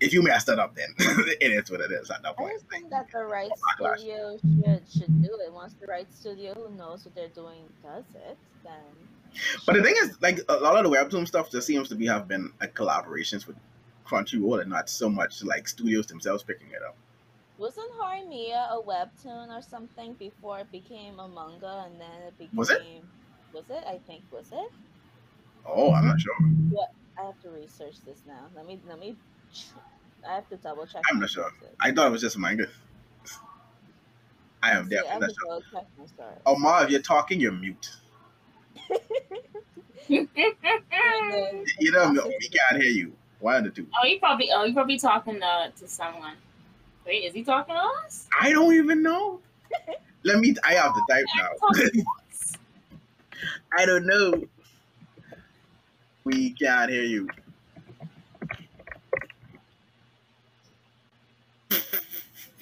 If 0.00 0.12
you 0.12 0.22
messed 0.22 0.48
it 0.48 0.58
up, 0.58 0.74
then 0.74 0.88
it 0.98 1.52
is 1.52 1.70
what 1.70 1.80
it 1.80 1.90
is 1.92 2.10
at 2.10 2.22
that 2.22 2.36
point. 2.36 2.50
I 2.50 2.54
just 2.56 2.68
think 2.68 2.90
that 2.90 3.06
the 3.12 3.24
right 3.24 3.50
studio 3.76 4.36
should 4.38 4.82
should 4.92 5.22
do 5.22 5.38
it. 5.46 5.52
Once 5.52 5.74
the 5.80 5.86
right 5.86 6.12
studio 6.12 6.52
who 6.54 6.76
knows 6.76 7.04
what 7.04 7.14
they're 7.14 7.28
doing 7.28 7.62
does 7.82 8.04
it, 8.14 8.36
then. 8.64 8.72
But 9.66 9.76
the 9.76 9.82
thing 9.82 9.94
is, 9.98 10.20
like 10.20 10.40
a 10.48 10.56
lot 10.56 10.76
of 10.76 10.90
the 10.90 10.96
webtoon 10.96 11.26
stuff 11.26 11.50
just 11.50 11.66
seems 11.66 11.88
to 11.88 11.94
be 11.94 12.06
have 12.06 12.28
been 12.28 12.52
like 12.60 12.74
collaborations 12.74 13.46
with 13.46 13.56
Crunchyroll 14.06 14.60
and 14.60 14.70
not 14.70 14.90
so 14.90 15.08
much 15.08 15.42
like 15.42 15.66
studios 15.66 16.06
themselves 16.06 16.42
picking 16.42 16.68
it 16.68 16.82
up. 16.86 16.96
Wasn't 17.56 17.90
Harumiya 18.00 18.70
a 18.70 18.82
webtoon 18.82 19.48
or 19.56 19.62
something 19.62 20.14
before 20.14 20.60
it 20.60 20.72
became 20.72 21.20
a 21.20 21.28
manga 21.28 21.84
and 21.86 22.00
then 22.00 22.22
it 22.26 22.38
became 22.38 22.56
Was 22.56 22.70
it? 22.70 22.82
Was 23.52 23.64
it? 23.70 23.84
I 23.86 23.98
think 24.06 24.22
was 24.32 24.50
it? 24.52 24.72
Oh, 25.66 25.92
I'm 25.92 26.06
not 26.06 26.20
sure. 26.20 26.34
I 27.16 27.26
have 27.26 27.40
to 27.42 27.50
research 27.50 27.94
this 28.04 28.18
now. 28.26 28.46
Let 28.56 28.66
me 28.66 28.80
let 28.88 28.98
me 28.98 29.16
I 30.28 30.34
have 30.34 30.48
to 30.48 30.56
double 30.56 30.86
check. 30.86 31.02
I'm 31.10 31.20
not 31.20 31.30
sure. 31.30 31.48
sources. 31.60 31.76
I 31.80 31.92
thought 31.92 32.08
it 32.08 32.10
was 32.10 32.20
just 32.20 32.36
a 32.36 32.40
manga. 32.40 32.66
I 34.62 34.70
am 34.72 34.88
See, 34.88 34.96
I 34.96 35.02
definitely 35.02 35.10
have 35.12 35.20
not 35.20 35.30
sure. 35.30 35.48
double 35.48 35.62
check 35.72 35.86
my 35.98 36.06
source. 36.06 36.42
Oh, 36.46 36.82
if 36.82 36.90
you're 36.90 37.02
talking, 37.02 37.38
you're 37.38 37.52
mute. 37.52 37.90
Then- 38.88 40.28
You 41.78 41.92
know, 41.92 42.12
we 42.12 42.48
can't 42.48 42.82
hear 42.82 42.90
you. 42.90 43.12
One 43.40 43.56
of 43.56 43.64
the 43.64 43.70
two. 43.70 43.86
Oh, 43.94 44.06
he 44.06 44.18
probably 44.18 44.50
oh, 44.52 44.64
you 44.64 44.74
probably 44.74 44.98
talking 44.98 45.40
to, 45.40 45.72
to 45.78 45.88
someone. 45.88 46.34
Wait, 47.06 47.24
is 47.24 47.34
he 47.34 47.44
talking 47.44 47.74
to 47.74 47.80
us? 48.04 48.26
I 48.40 48.52
don't 48.52 48.74
even 48.74 49.02
know. 49.02 49.40
Let 50.24 50.38
me. 50.38 50.54
I 50.64 50.74
have 50.74 50.94
to 50.94 51.02
type 51.10 51.24
now. 51.36 51.48
Talking 51.60 51.90
to 51.90 52.04
us? 52.30 52.52
I 53.76 53.84
don't 53.84 54.06
know. 54.06 54.42
We 56.24 56.50
can't 56.50 56.90
hear 56.90 57.02
you. 57.02 57.28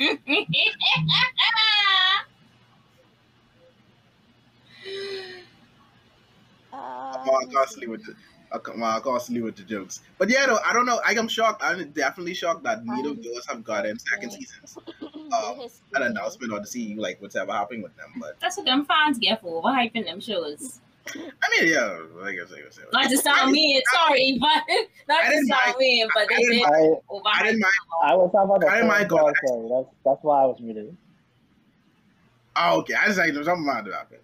Uh, 0.01 0.07
I'm 6.73 7.51
constantly 7.53 7.87
with 7.87 8.05
the. 8.05 8.15
I'm 8.55 8.83
all 8.83 9.01
constantly 9.01 9.43
with 9.43 9.57
the 9.57 9.63
jokes, 9.63 10.01
but 10.19 10.29
yeah, 10.29 10.47
though 10.47 10.59
I 10.65 10.73
don't 10.73 10.87
know. 10.87 11.01
I 11.07 11.13
am 11.13 11.29
shocked. 11.29 11.63
I'm 11.65 11.91
definitely 11.93 12.35
shocked 12.35 12.63
that 12.65 12.85
neither 12.85 13.11
of 13.11 13.23
those 13.23 13.47
have 13.47 13.65
gotten 13.65 13.99
second 13.99 14.31
seasons. 14.33 14.79
Um, 15.33 15.61
An 15.95 16.03
announcement 16.03 16.53
or 16.53 16.61
to 16.61 16.67
see 16.67 16.95
like 16.95 17.17
what's 17.23 17.37
ever 17.37 17.53
happening 17.53 17.81
with 17.83 17.97
them. 17.97 18.13
But 18.21 18.39
That's 18.41 18.59
what 18.59 18.67
them 18.67 18.85
fans 18.85 19.19
get 19.19 19.41
for 19.41 19.63
overhyping 19.63 20.05
them 20.05 20.21
shows. 20.21 20.81
I 21.09 21.19
mean, 21.59 21.73
yeah, 21.73 21.99
like 22.17 22.35
I 22.35 22.47
say, 22.51 22.57
I 22.67 22.71
say. 22.71 22.83
Not 22.93 23.09
to 23.09 23.17
sound 23.17 23.51
mean, 23.51 23.81
sorry, 23.95 24.39
but 24.39 24.63
not 25.09 25.23
I 25.25 25.29
to 25.29 25.31
didn't 25.31 25.49
sound 25.49 25.63
mind- 25.65 25.77
mean, 25.79 26.07
but 26.15 26.23
I 26.25 26.27
they 26.37 26.43
didn't 26.43 26.67
I 26.67 27.31
I 27.41 27.43
didn't 27.45 27.61
mind. 27.61 27.73
I 28.05 28.15
was 28.15 28.31
talking 28.31 28.51
about 28.51 28.65
I 28.65 28.69
the 28.69 28.75
didn't 28.75 28.89
mind 28.89 29.09
phone 29.09 29.33
sorry. 29.49 29.69
That's 29.71 29.95
that's 30.05 30.19
why 30.23 30.43
I 30.43 30.47
was 30.47 30.61
muted. 30.61 30.95
Oh, 32.57 32.81
okay. 32.81 32.95
I 32.95 33.07
just 33.07 33.19
like 33.19 33.33
there's 33.33 33.47
something 33.47 33.65
about 33.67 33.85
that, 33.87 34.09
but 34.11 34.21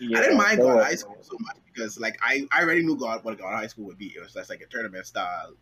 Yeah, 0.00 0.18
I 0.18 0.22
didn't 0.22 0.38
mind 0.38 0.58
they 0.60 0.64
God 0.64 0.76
were- 0.76 0.84
High 0.84 0.94
School 0.94 1.16
so 1.22 1.36
much 1.40 1.56
because 1.72 1.98
like 1.98 2.18
I, 2.22 2.46
I 2.52 2.62
already 2.62 2.82
knew 2.82 2.96
God 2.96 3.24
what 3.24 3.38
God 3.38 3.52
High 3.54 3.66
School 3.66 3.86
would 3.86 3.98
be. 3.98 4.06
It 4.16 4.20
was 4.22 4.32
just 4.34 4.50
like 4.50 4.60
a 4.60 4.66
tournament 4.66 5.06
style 5.06 5.52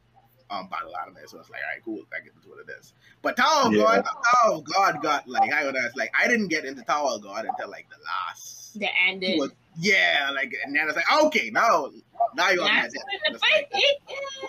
um 0.51 0.68
battle 0.68 0.92
anime. 1.03 1.16
So 1.27 1.40
it's 1.40 1.51
like, 1.51 1.61
all 1.68 1.75
right, 1.75 1.85
cool, 1.85 2.03
I 2.14 2.22
get 2.22 2.33
into 2.35 2.49
what 2.49 2.61
it 2.61 2.70
is. 2.79 2.92
But 3.22 3.37
Tower 3.37 3.66
of 3.66 3.72
Yeah. 3.72 3.83
God, 3.83 4.05
Tower 4.05 4.55
of 4.55 4.64
God 4.64 5.03
got 5.03 5.29
like 5.29 5.53
I 5.53 5.64
was 5.64 5.75
like 5.96 6.12
I 6.18 6.29
didn't 6.29 6.49
get 6.49 6.64
into 6.64 6.83
Tower 6.83 7.12
of 7.14 7.22
God 7.22 7.44
until 7.46 7.68
like 7.70 7.88
the 7.90 7.96
last 8.05 8.79
The 8.79 8.88
ending. 9.09 9.38
was- 9.38 9.53
yeah, 9.79 10.31
like 10.35 10.55
and 10.64 10.75
then 10.75 10.87
it's 10.88 10.96
like 10.96 11.12
okay, 11.25 11.51
now 11.51 11.90
now 12.35 12.49
you're 12.51 12.64
on 12.64 12.75
That's 12.77 12.94
that. 12.94 13.05
It's 13.25 13.42
like, 13.42 13.70
fight- 13.72 13.83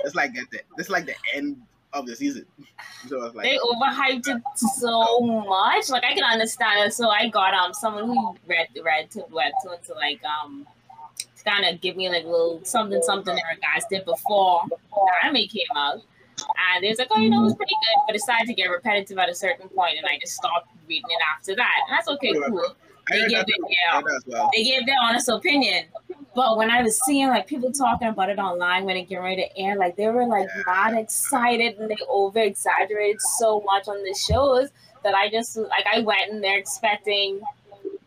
it's 0.06 0.16
like 0.16 0.38
at 0.38 0.50
the 0.52 0.60
it's 0.78 0.90
like 0.90 1.06
the 1.06 1.16
end 1.34 1.58
of 2.00 2.08
the 2.08 2.16
season. 2.16 2.46
So 3.08 3.18
like 3.20 3.44
they 3.44 3.58
overhyped 3.58 4.28
it 4.28 4.42
so 4.56 5.20
much. 5.20 5.90
Like 5.90 6.04
I 6.04 6.14
can 6.14 6.24
understand 6.24 6.88
it. 6.88 6.94
So 6.94 7.10
I 7.10 7.30
got 7.30 7.54
um 7.54 7.74
someone 7.74 8.06
who 8.06 8.36
read 8.48 8.68
read 8.84 9.12
to 9.12 9.22
webtoon 9.32 9.82
to 9.88 9.94
like 9.94 10.22
um 10.24 10.68
to 11.38 11.44
kind 11.44 11.66
of 11.66 11.82
give 11.82 11.96
me 11.96 12.10
like 12.10 12.24
a 12.24 12.28
little 12.28 12.62
something 12.64 13.02
something 13.02 13.36
that 13.36 13.44
guys 13.62 13.84
did 13.90 14.06
before 14.06 14.64
the 14.70 15.12
anime 15.24 15.48
came 15.48 15.68
out. 15.76 16.02
And 16.74 16.84
they 16.84 16.90
was 16.90 17.00
like, 17.00 17.08
oh, 17.10 17.20
you 17.20 17.32
know, 17.32 17.42
it 17.42 17.46
was 17.46 17.56
pretty 17.56 17.74
good, 17.74 18.02
but 18.06 18.16
it 18.16 18.22
started 18.22 18.46
to 18.46 18.54
get 18.54 18.70
repetitive 18.70 19.18
at 19.18 19.28
a 19.28 19.34
certain 19.34 19.70
point, 19.70 19.98
and 19.98 20.06
I 20.06 20.20
just 20.20 20.36
stopped 20.36 20.70
reading 20.88 21.10
it 21.10 21.22
after 21.36 21.56
that. 21.56 21.74
And 21.88 21.98
that's 21.98 22.08
okay, 22.10 22.32
cool. 22.32 22.76
They 23.10 23.28
give 23.28 23.46
it, 23.48 23.56
yeah. 23.70 23.94
I 23.94 23.96
heard 23.96 24.06
that 24.06 24.16
as 24.16 24.24
well. 24.26 24.50
they 24.56 24.64
gave 24.64 24.86
their 24.86 24.96
honest 25.02 25.30
opinion. 25.30 25.86
But 26.36 26.58
when 26.58 26.70
I 26.70 26.84
was 26.84 27.00
seeing 27.06 27.30
like 27.30 27.48
people 27.48 27.72
talking 27.72 28.10
about 28.10 28.30
it 28.30 28.38
online 28.38 28.86
when 28.86 28.96
it 28.96 29.06
came 29.06 29.22
ready 29.22 29.44
to 29.44 29.58
air, 29.60 29.76
like 29.76 29.96
they 29.96 30.08
were 30.08 30.26
like 30.26 30.48
not 30.68 30.94
excited 30.94 31.80
and 31.80 31.90
they 31.90 31.98
over 32.08 32.40
exaggerated 32.40 33.20
so 33.22 33.62
much 33.62 33.88
on 33.88 34.04
the 34.04 34.14
shows 34.30 34.70
that 35.04 35.16
I 35.16 35.30
just 35.30 35.58
like 35.58 35.86
I 35.92 36.02
went 36.02 36.30
in 36.32 36.42
there 36.42 36.58
expecting 36.60 37.42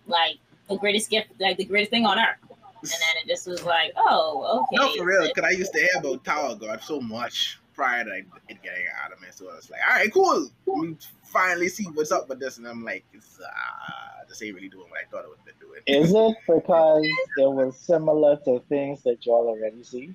like 0.06 0.36
the 0.68 0.76
greatest 0.76 1.10
gift, 1.10 1.30
like 1.40 1.56
the 1.56 1.64
greatest 1.64 1.90
thing 1.90 2.06
on 2.06 2.18
earth. 2.18 2.36
And 2.82 2.90
then 2.90 3.22
it 3.22 3.28
just 3.28 3.46
was 3.46 3.64
like, 3.64 3.92
oh, 3.96 4.64
okay. 4.72 4.76
No, 4.76 4.94
for 4.96 5.04
real, 5.04 5.26
because 5.26 5.44
I 5.44 5.50
used 5.56 5.72
to 5.72 5.80
hear 5.80 5.90
about 5.98 6.24
Tower 6.24 6.54
God 6.54 6.80
so 6.82 7.00
much 7.00 7.58
prior 7.74 8.04
to 8.04 8.10
it 8.10 8.26
getting 8.62 8.84
out 9.04 9.12
of 9.12 9.20
me. 9.20 9.28
So 9.32 9.50
I 9.50 9.56
was 9.56 9.70
like, 9.70 9.80
all 9.88 9.96
right, 9.96 10.12
cool. 10.12 10.48
We 10.66 10.96
finally 11.24 11.68
see 11.68 11.84
what's 11.94 12.12
up 12.12 12.28
with 12.28 12.40
this. 12.40 12.58
And 12.58 12.66
I'm 12.66 12.84
like, 12.84 13.04
it's, 13.12 13.38
uh, 13.40 14.19
this 14.30 14.40
ain't 14.42 14.54
really 14.54 14.68
doing 14.68 14.88
what 14.88 15.00
I 15.00 15.10
thought 15.10 15.24
it 15.24 15.28
would 15.28 15.38
have 15.38 15.46
been 15.46 15.68
doing. 15.68 15.80
Is 15.86 16.14
it 16.14 16.36
because 16.48 17.04
it 17.36 17.50
was 17.50 17.76
similar 17.76 18.38
to 18.44 18.60
things 18.68 19.02
that 19.02 19.26
y'all 19.26 19.48
already 19.48 19.82
see? 19.82 20.14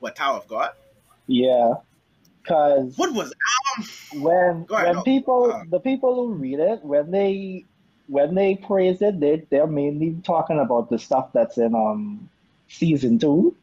What, 0.00 0.16
Tower 0.16 0.38
of 0.38 0.48
God? 0.48 0.70
Yeah, 1.28 1.74
because 2.42 2.96
What 2.96 3.12
was 3.12 3.32
when 4.12 4.66
ahead, 4.70 4.94
when 4.94 4.94
no. 4.96 5.02
people 5.02 5.50
Uh. 5.52 5.62
the 5.70 5.80
people 5.80 6.14
who 6.14 6.34
read 6.34 6.60
it 6.60 6.84
when 6.84 7.10
they 7.10 7.64
when 8.06 8.34
they 8.34 8.54
praise 8.54 9.00
it 9.02 9.18
they 9.20 9.46
they're 9.50 9.66
mainly 9.66 10.16
talking 10.24 10.58
about 10.60 10.90
the 10.90 10.98
stuff 10.98 11.30
that's 11.32 11.58
in 11.58 11.74
um 11.74 12.28
season 12.68 13.18
two 13.18 13.56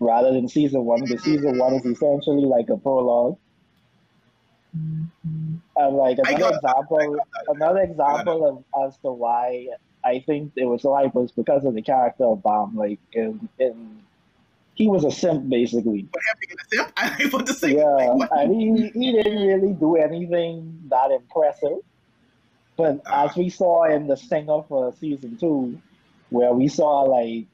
rather 0.00 0.32
than 0.32 0.48
season 0.48 0.84
one 0.84 1.00
because 1.00 1.24
season 1.24 1.58
one 1.58 1.72
is 1.74 1.86
essentially 1.86 2.44
like 2.44 2.68
a 2.68 2.76
prologue 2.76 3.38
and 5.76 5.96
like 5.96 6.18
another 6.18 6.54
example 6.54 7.26
another 7.48 7.80
example 7.80 8.64
of 8.74 8.86
as 8.86 8.96
to 8.98 9.10
why 9.12 9.68
I 10.04 10.20
think 10.20 10.52
it 10.56 10.66
was 10.66 10.84
like 10.84 11.14
was 11.14 11.32
because 11.32 11.64
of 11.64 11.74
the 11.74 11.82
character 11.82 12.24
of 12.24 12.42
Bam 12.42 12.76
like 12.76 13.00
in 13.12 13.48
in 13.58 14.02
he 14.74 14.88
was 14.88 15.04
a 15.04 15.10
simp 15.10 15.48
basically 15.48 16.08
what 16.10 16.22
happened 16.28 16.58
the 16.58 16.76
simp? 16.76 16.92
I'm 16.96 17.28
about 17.28 17.46
to 17.46 17.54
say, 17.54 17.74
yeah, 17.76 17.84
like, 17.84 18.30
and 18.32 18.54
he, 18.54 18.90
he 18.94 19.12
didn't 19.12 19.46
really 19.46 19.72
do 19.74 19.96
anything 19.96 20.80
that 20.90 21.10
impressive. 21.10 21.78
But 22.76 23.00
Ah. 23.06 23.24
as 23.24 23.36
we 23.36 23.48
saw 23.50 23.84
in 23.84 24.06
the 24.06 24.16
singer 24.16 24.62
for 24.68 24.92
season 24.94 25.36
two, 25.36 25.80
where 26.30 26.52
we 26.52 26.68
saw 26.68 27.02
like 27.02 27.46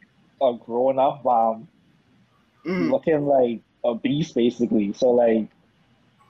a 0.42 0.54
grown 0.64 0.98
up 0.98 1.22
Bam 1.22 1.68
Mhm. 2.66 2.90
looking 2.90 3.26
like 3.26 3.60
a 3.84 3.94
beast 3.94 4.34
basically. 4.34 4.92
So 4.92 5.10
like 5.10 5.48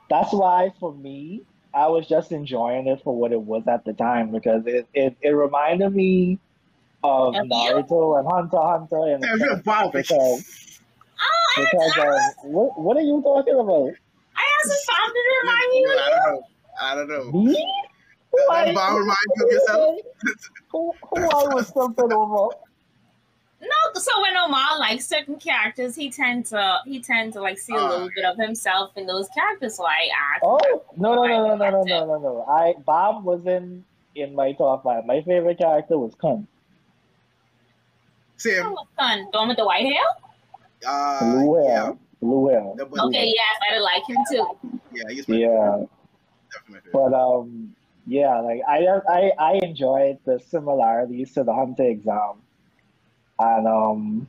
that's 0.09 0.33
why 0.33 0.73
for 0.81 0.93
me, 0.95 1.43
I 1.73 1.87
was 1.89 2.07
just 2.09 2.33
enjoying 2.33 2.87
it 2.89 3.01
for 3.05 3.17
what 3.17 3.33
it 3.33 3.41
was 3.41 3.67
at 3.69 3.85
the 3.85 3.93
time 3.93 4.31
because 4.33 4.67
it, 4.67 4.89
it, 4.93 5.17
it 5.23 5.31
reminded 5.31 5.95
me 5.95 6.39
of 7.03 7.35
Of 7.35 7.45
you? 7.45 7.51
Naruto 7.51 8.19
and 8.19 8.29
Hunter 8.31 8.59
Hunter 8.59 9.15
in 9.15 9.15
a 9.15 9.21
Damn, 9.21 9.39
you're 9.39 9.49
sense 9.55 9.67
wild, 9.67 9.93
because 9.93 10.67
Oh, 11.23 11.55
I, 11.57 11.65
because 11.65 11.99
I, 11.99 12.07
of 12.07 12.23
what 12.45 12.81
what 12.81 12.97
are 12.97 13.03
you 13.03 13.21
talking 13.23 13.55
about? 13.55 13.93
I 14.37 14.45
also 14.63 14.75
found 14.89 15.13
it 15.15 15.23
to 15.23 15.33
remind 15.43 15.71
me 15.71 15.85
of 15.85 15.91
I 15.91 16.11
don't 16.11 16.33
know. 16.33 16.43
I 16.81 16.95
don't 16.95 17.09
know. 17.09 17.41
Me? 17.41 17.75
Who 18.33 18.39
That 18.49 18.69
are 18.69 18.75
bomb 18.75 18.97
remind 18.97 19.17
you 19.37 19.45
of 19.47 19.53
yourself? 19.53 19.99
Who, 20.71 20.93
who 21.11 21.17
I 21.23 21.55
was 21.55 21.69
something 21.69 22.13
over? 22.13 22.55
No, 23.63 24.01
so 24.01 24.21
when 24.23 24.37
Omar 24.37 24.79
likes 24.79 25.07
certain 25.07 25.37
characters, 25.37 25.95
he 25.95 26.11
tends 26.11 26.51
to 26.51 26.79
he 26.87 27.01
tends 27.01 27.37
to 27.37 27.43
like 27.43 27.59
see 27.59 27.75
a 27.75 27.77
little 27.85 28.09
bit 28.15 28.25
of 28.25 28.39
himself 28.39 28.91
in 28.97 29.07
those 29.07 29.29
characters. 29.29 29.77
So 29.77 29.85
I 29.85 30.09
asked. 30.35 30.43
Oh 30.45 30.83
no 30.97 31.15
no 31.15 31.25
no 31.27 31.57
no 31.57 31.57
no 31.57 31.71
no 31.71 31.83
no 31.83 32.05
no 32.07 32.19
no! 32.19 32.45
I 32.49 32.75
Bob 32.87 33.23
was 33.25 33.47
in 33.47 33.85
in 34.15 34.35
my 34.35 34.53
top 34.53 34.85
five. 34.85 35.05
My 35.05 35.21
favorite 35.23 35.59
character 35.59 35.99
was 35.99 36.15
Kun. 36.15 36.47
Same. 38.39 38.63
Oh, 38.65 38.87
son, 38.99 39.29
the 39.33 39.39
one 39.39 39.49
with 39.49 39.59
the 39.59 39.67
white 39.67 39.85
hair? 39.85 40.03
Uh, 40.87 41.21
Blue 41.21 41.55
hair. 41.57 41.69
yeah. 41.69 41.93
Blue 42.23 42.49
hair. 42.49 42.73
That 42.77 42.91
was- 42.91 43.01
Okay, 43.01 43.27
yes, 43.27 43.57
I 43.69 43.75
did 43.75 43.83
like 43.83 44.07
him 44.09 44.17
too. 44.31 44.81
Yeah, 44.93 45.03
he's 45.11 45.29
my 45.29 45.37
Yeah, 45.37 45.47
favorite. 45.49 45.89
Definitely 46.51 46.75
my 46.75 46.81
favorite. 46.81 46.93
but 46.93 47.13
um, 47.15 47.75
yeah, 48.07 48.41
like 48.41 48.63
I 48.67 48.87
I 49.09 49.33
I 49.39 49.53
enjoyed 49.63 50.19
the 50.25 50.41
similarities 50.41 51.35
to 51.35 51.45
the 51.45 51.53
Hunter 51.55 51.85
exam, 51.85 52.41
and 53.41 53.67
um, 53.67 54.29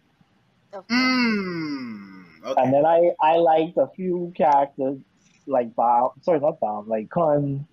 Of. 0.74 0.88
Mm, 0.88 2.24
okay. 2.46 2.62
and 2.62 2.74
then 2.74 2.86
I 2.86 3.12
I 3.22 3.36
liked 3.38 3.78
a 3.78 3.88
few 3.96 4.32
characters 4.36 5.00
like 5.48 5.76
Bob. 5.76 6.14
Sorry, 6.24 6.40
not 6.40 6.60
Bob. 6.60 6.88
Like 6.88 7.10
Kun, 7.10 7.68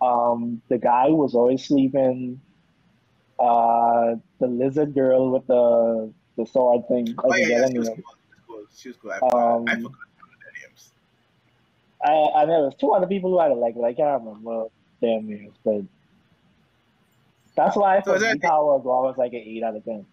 Um, 0.00 0.62
the 0.68 0.78
guy 0.78 1.08
was 1.10 1.34
always 1.34 1.64
sleeping. 1.64 2.40
Uh, 3.38 4.16
the 4.38 4.46
lizard 4.46 4.94
girl 4.94 5.30
with 5.30 5.46
the 5.46 6.12
the 6.36 6.46
sword 6.46 6.86
thing. 6.88 7.14
Oh 7.24 7.34
yeah, 7.36 7.44
forget 7.44 7.48
yeah, 7.60 7.68
she 7.68 7.78
was 7.78 7.88
name. 7.88 8.02
cool. 8.46 8.64
She 8.76 8.88
was 8.88 8.96
cool. 8.98 9.12
I 9.12 9.18
forgot. 9.18 9.56
Um, 9.56 9.68
I 9.68 9.74
forgot 9.76 9.92
their 10.44 10.68
names. 10.68 10.92
I 12.04 12.12
I 12.42 12.44
know 12.46 12.62
there's 12.62 12.74
two 12.80 12.92
other 12.92 13.06
people 13.06 13.30
who 13.30 13.38
I 13.38 13.48
like, 13.48 13.74
but 13.74 13.84
I 13.84 13.94
can't 13.94 14.22
remember 14.22 14.66
their 15.00 15.20
names. 15.22 15.54
But 15.64 15.82
that's 17.56 17.76
why 17.76 18.00
So 18.00 18.12
for 18.12 18.16
is 18.16 18.22
that- 18.22 18.40
Tower 18.42 18.74
of 18.76 18.84
God 18.84 19.02
was 19.04 19.16
like 19.18 19.32
an 19.32 19.40
eight 19.44 19.62
out 19.62 19.76
of 19.76 19.84
ten. 19.84 20.06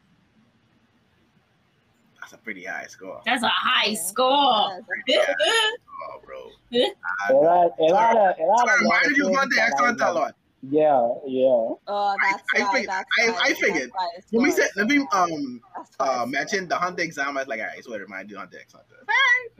That's 2.30 2.42
a 2.42 2.44
pretty 2.44 2.66
high 2.66 2.86
score. 2.88 3.22
That's 3.26 3.42
a 3.44 3.48
high 3.48 3.92
Yeah. 3.92 4.02
score. 4.02 4.86
Pretty 4.86 5.18
high 5.18 6.18
bro. 6.26 6.50
It 6.72 6.94
had, 7.30 7.32
a, 7.36 7.70
it 7.80 7.96
had 7.96 8.16
a 8.18 8.46
lot 8.46 8.68
it 8.68 8.74
of 8.74 8.82
reminded 8.82 9.18
you 9.18 9.24
of 9.24 9.28
things 9.30 9.38
Hunter 9.38 9.56
that 9.56 9.72
X 9.72 9.82
I 9.82 9.86
Hunter 9.86 10.04
a 10.04 10.12
lot. 10.12 10.36
Yeah, 10.64 11.08
yeah. 11.26 11.46
Oh, 11.88 12.16
that's 12.22 12.44
I 12.56 12.62
why. 12.64 12.74
fig- 12.80 12.88
that's 12.88 13.10
I- 13.22 13.30
why, 13.32 13.38
I 13.38 13.48
that's 13.50 13.60
figured. 13.62 13.92
why 13.94 14.10
it's 14.18 14.34
Let 14.34 14.44
me 14.44 14.52
say, 14.52 14.64
let 14.76 14.88
me 14.88 15.08
um 15.14 15.62
uh 16.02 16.26
mention 16.28 16.68
the 16.68 16.76
Hunter 16.76 17.04
exam. 17.04 17.38
I 17.38 17.42
was 17.42 17.48
like, 17.48 17.62
alright, 17.62 17.82
so 17.84 17.94
it 17.94 18.02
reminded 18.02 18.32
you 18.32 18.36
of 18.38 18.42
Hunter 18.42 18.60
X 18.60 18.74
Hunter. 18.74 18.96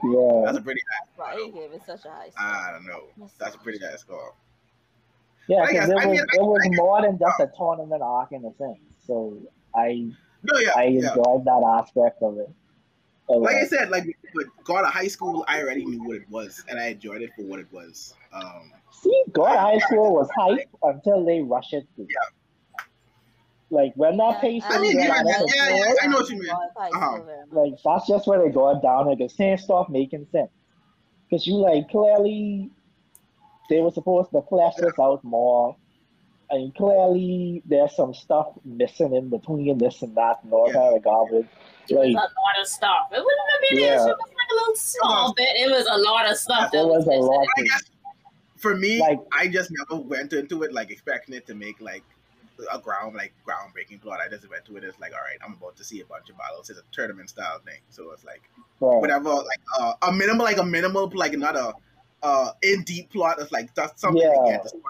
Yeah. 0.04 0.42
That's 0.44 0.58
a 0.58 0.60
pretty 0.60 0.82
high. 0.90 1.06
Why 1.16 1.38
you 1.40 1.52
gave 1.52 1.72
it 1.72 1.82
such 1.86 2.04
a 2.04 2.10
high 2.10 2.28
score. 2.28 2.46
I 2.46 2.72
don't 2.72 2.86
know. 2.86 3.04
That's 3.38 3.54
a 3.54 3.58
pretty 3.58 3.78
high 3.78 3.96
score. 3.96 4.34
Yeah, 5.46 5.64
because 5.66 5.88
guess- 5.88 5.88
it 5.88 5.92
I 6.02 6.06
was 6.06 6.18
mean, 6.18 6.26
it 6.34 6.42
was 6.42 6.60
I 6.62 6.68
guess- 6.68 6.76
more 6.76 7.00
than 7.02 7.18
just 7.18 7.40
a 7.40 7.50
tournament 7.56 8.02
arc 8.02 8.32
in 8.32 8.44
a 8.44 8.52
sense. 8.58 8.78
So 9.06 9.38
I 9.74 10.10
No, 10.42 10.58
yeah, 10.58 10.70
I 10.76 10.84
yeah. 10.84 11.08
enjoyed 11.08 11.44
that 11.44 11.78
aspect 11.78 12.22
of 12.22 12.38
it. 12.38 12.50
a 13.28 13.32
Like 13.32 13.56
I 13.56 13.66
said, 13.66 13.90
like 13.90 14.04
with 14.34 14.46
God 14.64 14.84
of 14.84 14.92
High 14.92 15.08
School, 15.08 15.44
I 15.48 15.60
already 15.60 15.84
knew 15.84 16.02
what 16.04 16.16
it 16.16 16.28
was, 16.30 16.64
and 16.68 16.78
I 16.78 16.88
enjoyed 16.88 17.22
it 17.22 17.30
for 17.36 17.42
what 17.42 17.60
it 17.60 17.66
was. 17.72 18.14
Um, 18.32 18.72
See, 18.90 19.24
to 19.34 19.44
High 19.44 19.78
School 19.78 20.14
was 20.14 20.28
hype 20.36 20.68
until 20.82 21.24
they 21.24 21.40
rush 21.40 21.72
it 21.72 21.86
through. 21.94 22.06
Like 23.70 23.92
when 23.96 24.16
that 24.16 24.40
pace 24.40 24.64
I 24.66 24.80
mean, 24.80 24.96
get 24.96 25.08
yeah, 25.08 25.14
out 25.14 25.20
of 25.20 25.26
yeah, 25.54 25.76
yeah, 25.76 25.94
I 26.02 26.06
know 26.06 26.16
what 26.16 26.30
you 26.30 26.38
mean. 26.38 26.50
Uh-huh. 26.50 26.88
school 26.90 27.24
very 27.24 27.38
much. 27.40 27.48
like 27.52 27.72
that's 27.84 28.08
just 28.08 28.26
where 28.26 28.42
they 28.42 28.50
go 28.50 28.80
down. 28.80 29.06
Like 29.06 29.20
it 29.20 29.32
can't 29.36 29.60
stop 29.60 29.90
making 29.90 30.26
sense. 30.32 30.50
Because 31.28 31.46
you 31.46 31.56
like 31.56 31.90
clearly 31.90 32.70
they 33.68 33.80
were 33.80 33.90
supposed 33.90 34.30
to 34.30 34.40
flesh 34.48 34.74
this 34.76 34.98
out 34.98 35.22
more. 35.22 35.76
And 36.50 36.74
clearly 36.74 37.62
there's 37.66 37.94
some 37.94 38.14
stuff 38.14 38.48
missing 38.64 39.14
in 39.14 39.28
between 39.28 39.76
this 39.78 40.00
and 40.02 40.14
that 40.16 40.38
and 40.42 40.52
all 40.52 40.68
Yeah. 40.68 40.74
kind 40.74 40.96
of 40.96 41.02
garbage. 41.04 41.46
It 41.88 41.94
was 41.94 42.06
Like 42.06 42.14
a 42.14 42.16
lot 42.16 42.60
of 42.60 42.66
stuff. 42.66 43.08
It 43.12 43.18
wouldn't 43.22 43.50
have 43.52 43.60
been 43.70 43.78
Yeah. 43.80 43.84
yeah. 43.86 43.92
It 43.94 44.16
was 44.16 44.28
like 44.36 44.50
a 44.50 44.54
little 44.54 44.74
small 44.76 45.32
bit. 45.34 45.56
It 45.56 45.70
was 45.70 45.86
a 45.90 45.98
lot 45.98 46.30
of 46.30 46.36
stuff. 46.38 46.72
there 46.72 46.82
that 46.82 46.88
was 46.88 47.06
a 47.06 47.10
lot 47.10 47.46
I 47.56 47.60
to 47.62 47.68
guess 47.68 47.82
for 48.56 48.74
me, 48.76 48.98
Like- 49.00 49.20
I 49.32 49.46
just 49.48 49.70
never 49.70 50.02
went 50.02 50.32
into 50.32 50.62
it 50.64 50.72
like 50.72 50.90
expecting 50.90 51.34
it 51.34 51.46
to 51.46 51.54
make 51.54 51.80
like 51.80 52.02
a 52.72 52.78
ground 52.78 53.14
like 53.14 53.32
groundbreaking 53.46 54.00
plot. 54.00 54.18
I 54.24 54.28
just 54.28 54.48
went 54.50 54.64
to 54.64 54.76
it 54.78 54.84
as 54.84 54.98
like, 54.98 55.12
all 55.12 55.20
right, 55.20 55.38
I'm 55.44 55.52
about 55.52 55.76
to 55.76 55.84
see 55.84 56.00
a 56.00 56.04
bunch 56.06 56.28
of 56.28 56.36
battles. 56.38 56.70
It's 56.70 56.78
a 56.80 56.82
tournament 56.90 57.30
style 57.30 57.60
thing, 57.64 57.78
so 57.88 58.10
it's 58.10 58.24
like 58.24 58.42
right. 58.80 59.00
whatever, 59.00 59.30
like 59.30 59.60
uh, 59.78 59.92
a 60.02 60.12
minimal, 60.12 60.44
like 60.44 60.58
a 60.58 60.64
minimal, 60.64 61.08
like 61.14 61.34
not 61.38 61.54
a 61.56 61.72
uh 62.24 62.50
in 62.62 62.82
deep 62.82 63.10
plot. 63.10 63.36
It's 63.38 63.52
like 63.52 63.72
just 63.76 64.00
something 64.00 64.20
to 64.20 64.50
get 64.50 64.62
the 64.64 64.70
story 64.70 64.82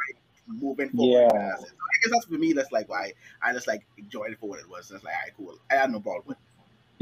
moving 0.48 0.90
forward. 0.90 1.12
Yeah. 1.12 1.28
And 1.40 1.50
that's. 1.52 1.62
So 1.62 1.66
I 1.68 1.94
guess 2.02 2.12
that's 2.12 2.26
for 2.26 2.34
me. 2.34 2.52
That's 2.52 2.72
like 2.72 2.88
why 2.88 3.12
I 3.42 3.52
just 3.52 3.66
like 3.66 3.84
enjoyed 3.96 4.32
it 4.32 4.38
for 4.40 4.48
what 4.48 4.58
it 4.60 4.68
was. 4.68 4.90
It's 4.90 5.04
like, 5.04 5.14
all 5.14 5.20
right, 5.24 5.32
cool. 5.36 5.58
I 5.70 5.74
had 5.74 5.90
no 5.90 6.00
problem 6.00 6.24
with. 6.26 6.36
it. 6.36 6.42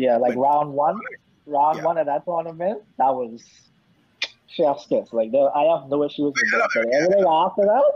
Yeah, 0.02 0.16
like 0.16 0.34
But- 0.34 0.40
round 0.40 0.72
one, 0.72 0.98
round 1.46 1.78
Yeah. 1.78 1.84
one 1.84 1.98
of 1.98 2.06
that 2.06 2.24
tournament, 2.24 2.82
that 2.98 3.14
was 3.14 3.42
chef's 4.48 4.86
kiss. 4.86 5.12
Like 5.12 5.32
there, 5.32 5.54
I 5.56 5.64
have 5.78 5.88
no 5.88 6.04
issues 6.04 6.32
with 6.34 6.34
Yeah, 6.52 6.58
that. 6.58 6.70
But 6.74 6.86
yeah. 6.90 6.96
everything 7.02 7.24
after 7.28 7.62
that, 7.62 7.92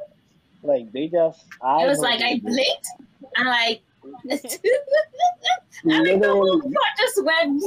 like 0.63 0.93
they 0.93 1.09
just, 1.09 1.45
I 1.63 1.85
It 1.85 1.89
was 1.89 2.01
like 2.01 2.21
I 2.21 2.35
they 2.35 2.35
just 2.35 2.45
blinked 2.47 2.89
and 3.37 3.49
like 3.49 3.83
I 4.31 6.05
think 6.05 6.23
the 6.23 6.29
whole 6.29 6.45
literally. 6.45 6.75
plot 6.75 6.93
just 6.99 7.25
went. 7.25 7.63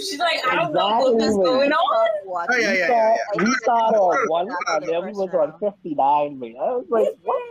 She's 0.00 0.18
like, 0.18 0.40
I 0.50 0.56
don't 0.56 0.72
know 0.72 1.12
what 1.12 1.22
is 1.22 1.36
going 1.36 1.72
on. 1.72 2.08
Oh, 2.26 2.56
yeah, 2.56 2.72
yeah, 2.72 2.88
yeah, 2.88 3.16
yeah. 3.36 3.44
we 3.44 3.52
started 3.62 3.98
on 3.98 4.28
one, 4.28 4.48
and 4.68 4.82
then 4.82 5.06
we 5.06 5.12
first 5.12 5.32
was 5.32 5.34
on 5.34 5.58
fifty 5.60 5.94
nine. 5.94 6.38
Man, 6.38 6.54
I 6.60 6.72
was 6.72 6.86
like, 6.88 7.08
what? 7.22 7.42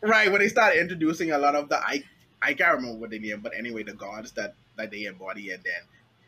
Right 0.00 0.30
when 0.30 0.40
they 0.40 0.48
started 0.48 0.80
introducing 0.80 1.32
a 1.32 1.38
lot 1.38 1.56
of 1.56 1.68
the 1.68 1.78
I 1.78 2.04
I 2.40 2.54
can't 2.54 2.76
remember 2.76 2.98
what 2.98 3.10
they 3.10 3.18
name, 3.18 3.40
but 3.42 3.52
anyway, 3.56 3.82
the 3.82 3.94
gods 3.94 4.32
that 4.32 4.54
that 4.76 4.90
they 4.90 5.04
embody, 5.04 5.50
and 5.50 5.62
then 5.64 5.82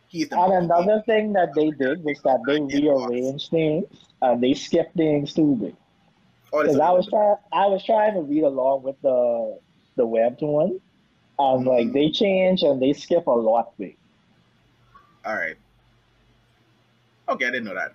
he's 0.08 0.28
the 0.28 0.38
And 0.40 0.64
another 0.64 1.02
thing 1.06 1.32
that 1.34 1.54
they 1.54 1.70
did 1.70 2.02
was 2.02 2.20
that 2.24 2.40
they 2.46 2.60
rearranged 2.60 3.50
things 3.50 3.86
and 4.20 4.42
they 4.42 4.54
skipped 4.54 4.96
things 4.96 5.32
too 5.32 5.56
big. 5.56 5.76
Oh, 6.52 6.62
Because 6.62 6.80
I 6.80 6.90
was 6.90 7.06
trying, 7.08 7.36
I 7.52 7.66
was 7.66 7.84
trying 7.84 8.14
to 8.14 8.22
read 8.22 8.42
along 8.42 8.82
with 8.82 9.00
the 9.02 9.58
the 9.96 10.06
webtoon, 10.06 10.80
and 11.40 11.66
like 11.66 11.92
they 11.92 12.10
change 12.10 12.62
and 12.62 12.80
they 12.80 12.92
skip 12.92 13.26
a 13.26 13.30
lot 13.30 13.76
big. 13.78 13.96
All 15.24 15.36
right. 15.36 15.56
Okay, 17.28 17.46
I 17.46 17.50
didn't 17.50 17.64
know 17.64 17.74
that. 17.74 17.94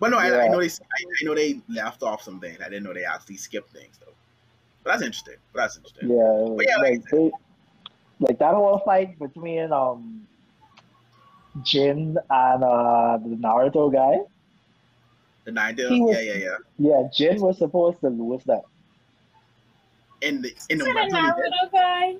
But 0.00 0.10
no, 0.10 0.18
I, 0.18 0.44
I 0.44 0.48
know 0.48 0.60
they 0.60 0.66
I, 0.66 0.98
I 1.20 1.24
know 1.24 1.34
they 1.34 1.60
left 1.68 2.02
off 2.02 2.22
some 2.22 2.40
things. 2.40 2.58
I 2.60 2.68
didn't 2.68 2.84
know 2.84 2.92
they 2.92 3.04
actually 3.04 3.36
skipped 3.36 3.70
things 3.70 3.98
though. 4.04 4.12
But 4.82 4.90
that's 4.90 5.02
interesting. 5.02 5.36
But 5.52 5.60
that's 5.60 5.76
interesting. 5.76 6.10
Yeah, 6.10 6.54
But 6.56 6.66
yeah, 6.68 6.76
like 6.78 7.00
like 7.00 7.04
they, 7.10 7.30
like 8.20 8.38
that 8.38 8.54
whole 8.54 8.80
fight 8.84 9.18
between 9.18 9.72
um 9.72 10.26
Jin 11.62 12.16
and 12.30 12.64
uh 12.64 13.18
the 13.22 13.36
Naruto 13.36 13.92
guy. 13.92 14.18
The 15.44 15.52
Naruto. 15.52 16.00
was- 16.00 16.16
Yeah, 16.16 16.34
yeah, 16.34 16.38
yeah. 16.44 16.56
Yeah, 16.78 17.08
Jin 17.14 17.40
was 17.40 17.58
supposed 17.58 18.00
to 18.00 18.08
lose 18.08 18.42
that. 18.44 18.62
In 20.20 20.42
the 20.42 20.52
in 20.68 20.78
the 20.78 20.84
Is 20.84 20.90
it 20.90 20.96
a 20.96 21.00
webtoon, 21.00 21.04
he 21.04 21.10
did. 21.10 21.52
Naruto 21.52 21.72
guy? 21.72 22.14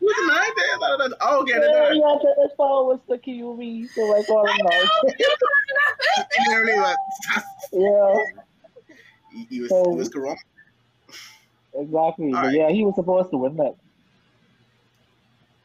Who's 0.00 0.14
the 0.16 0.26
nine 0.26 0.54
tails? 0.56 0.80
I 0.82 0.88
don't 0.96 1.10
know. 1.10 1.16
Oh, 1.20 1.40
okay, 1.42 1.52
Yeah, 1.52 1.58
the 1.60 1.96
yeah, 1.96 2.16
that 2.22 2.36
his 2.42 2.52
power 2.56 2.84
was 2.84 2.98
the 3.08 3.18
Kyuubi, 3.18 3.88
so 3.90 4.02
like 4.02 4.28
all 4.30 4.48
of 4.48 4.56
Naruto. 4.56 5.12
He 6.36 6.48
literally 6.50 6.74
was. 6.74 6.96
yeah, 7.72 8.14
he, 9.32 9.46
he 9.50 9.60
was 9.60 9.70
So- 9.70 9.90
he 9.90 9.96
was 9.96 10.08
Kurama. 10.08 10.36
exactly. 11.74 12.30
But 12.32 12.38
Alright. 12.38 12.54
yeah, 12.54 12.70
he 12.70 12.84
was 12.84 12.94
supposed 12.96 13.30
to 13.30 13.36
win 13.38 13.56
that. 13.56 13.74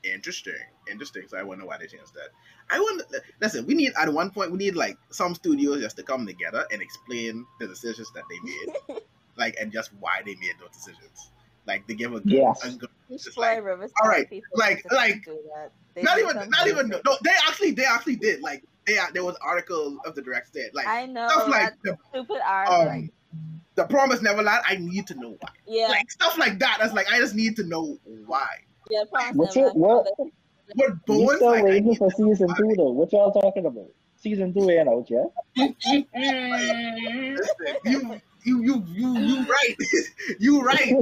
Interesting, 0.03 0.53
interesting. 0.89 1.23
So 1.27 1.37
I 1.37 1.43
wonder 1.43 1.65
why 1.65 1.77
they 1.77 1.87
changed 1.87 2.13
that. 2.13 2.29
I 2.69 2.79
wonder. 2.79 3.03
Listen, 3.41 3.65
we 3.65 3.73
need 3.73 3.91
at 3.99 4.11
one 4.13 4.29
point 4.31 4.51
we 4.51 4.57
need 4.57 4.75
like 4.75 4.97
some 5.09 5.35
studios 5.35 5.81
just 5.81 5.97
to 5.97 6.03
come 6.03 6.25
together 6.25 6.65
and 6.71 6.81
explain 6.81 7.45
the 7.59 7.67
decisions 7.67 8.09
that 8.13 8.23
they 8.29 8.39
made, 8.39 9.01
like 9.37 9.55
and 9.59 9.71
just 9.71 9.91
why 9.99 10.21
they 10.25 10.35
made 10.35 10.53
those 10.61 10.69
decisions. 10.71 11.31
Like 11.67 11.85
they 11.87 11.95
give 11.95 12.13
a 12.13 12.19
good, 12.21 12.31
Yes. 12.31 12.63
a 12.63 12.71
good 12.77 12.89
Each 13.09 13.23
Just 13.23 13.35
Fly 13.35 13.55
like- 13.55 13.63
Riverside 13.65 13.93
all 14.01 14.09
right, 14.09 14.29
people 14.29 14.49
like- 14.55 14.85
like- 14.91 15.25
do 15.25 15.37
that. 15.55 15.71
They 15.93 16.03
not 16.03 16.19
even 16.19 16.35
not 16.49 16.67
even 16.67 16.89
basic- 16.89 17.05
no 17.05 17.17
they 17.23 17.31
actually 17.47 17.71
they 17.71 17.85
actually 17.85 18.15
did 18.17 18.41
like 18.41 18.63
they 18.85 18.97
there 19.13 19.23
was 19.23 19.35
articles 19.41 19.97
of 20.05 20.13
the 20.15 20.21
director 20.21 20.49
said 20.53 20.69
like 20.73 20.87
I 20.87 21.05
know 21.07 21.27
stuff 21.27 21.47
like 21.49 21.61
that 21.61 21.77
the, 21.83 21.97
stupid 22.09 22.39
art. 22.45 22.69
um 22.69 22.85
like, 22.87 23.11
the 23.75 23.85
promise 23.85 24.21
neverland 24.21 24.63
I 24.67 24.75
need 24.77 25.07
to 25.07 25.15
know 25.15 25.31
why 25.39 25.49
yeah, 25.67 25.87
like 25.87 26.09
stuff 26.11 26.37
like 26.37 26.59
that 26.59 26.77
that's 26.79 26.93
like 26.93 27.11
I 27.11 27.17
just 27.19 27.33
need 27.35 27.55
to 27.57 27.63
know 27.63 27.97
why 28.25 28.47
yeah. 28.89 29.03
Promise 29.11 29.35
What's 29.35 29.57
it? 29.57 29.75
What? 29.75 30.05
like, 30.05 30.31
what 30.75 30.91
We 31.07 31.25
Bones 31.25 31.35
still 31.37 31.51
like 31.51 31.63
waiting 31.63 31.95
for 31.95 32.09
season 32.11 32.47
two 32.55 32.73
though. 32.77 32.91
What 32.91 33.11
y'all 33.11 33.31
talking 33.33 33.65
about? 33.65 33.89
Season 34.17 34.53
two 34.53 34.69
ain't 34.69 34.87
out 34.87 35.09
yet. 35.09 35.25
Listen, 35.57 36.05
you 37.85 38.21
you 38.43 38.61
you 38.63 38.83
you 38.87 39.17
you 39.19 39.45
right 39.49 39.75
you 40.39 40.61
right 40.61 40.95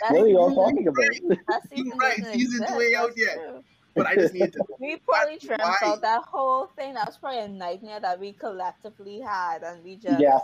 that 0.00 0.12
What 0.14 0.22
are 0.22 0.28
y'all 0.28 0.54
talking 0.54 0.86
about? 0.88 1.04
that 1.48 1.62
You 1.74 1.84
season 1.84 1.98
right, 1.98 2.18
doesn't 2.18 2.38
season 2.38 2.66
two 2.66 2.80
ain't 2.80 2.96
out 2.96 3.12
yet. 3.16 3.34
true. 3.34 3.64
but 3.94 4.06
I 4.06 4.16
just 4.16 4.34
need 4.34 4.52
to 4.54 4.64
We 4.80 4.96
probably 4.96 5.38
dreamt 5.38 5.62
Why? 5.62 5.96
that 6.02 6.22
whole 6.24 6.66
thing. 6.66 6.94
That 6.94 7.06
was 7.06 7.18
probably 7.18 7.40
a 7.40 7.48
nightmare 7.48 8.00
that 8.00 8.18
we 8.20 8.32
collectively 8.32 9.20
had, 9.20 9.62
and 9.62 9.84
we 9.84 9.96
just 9.96 10.20
Yeah, 10.20 10.38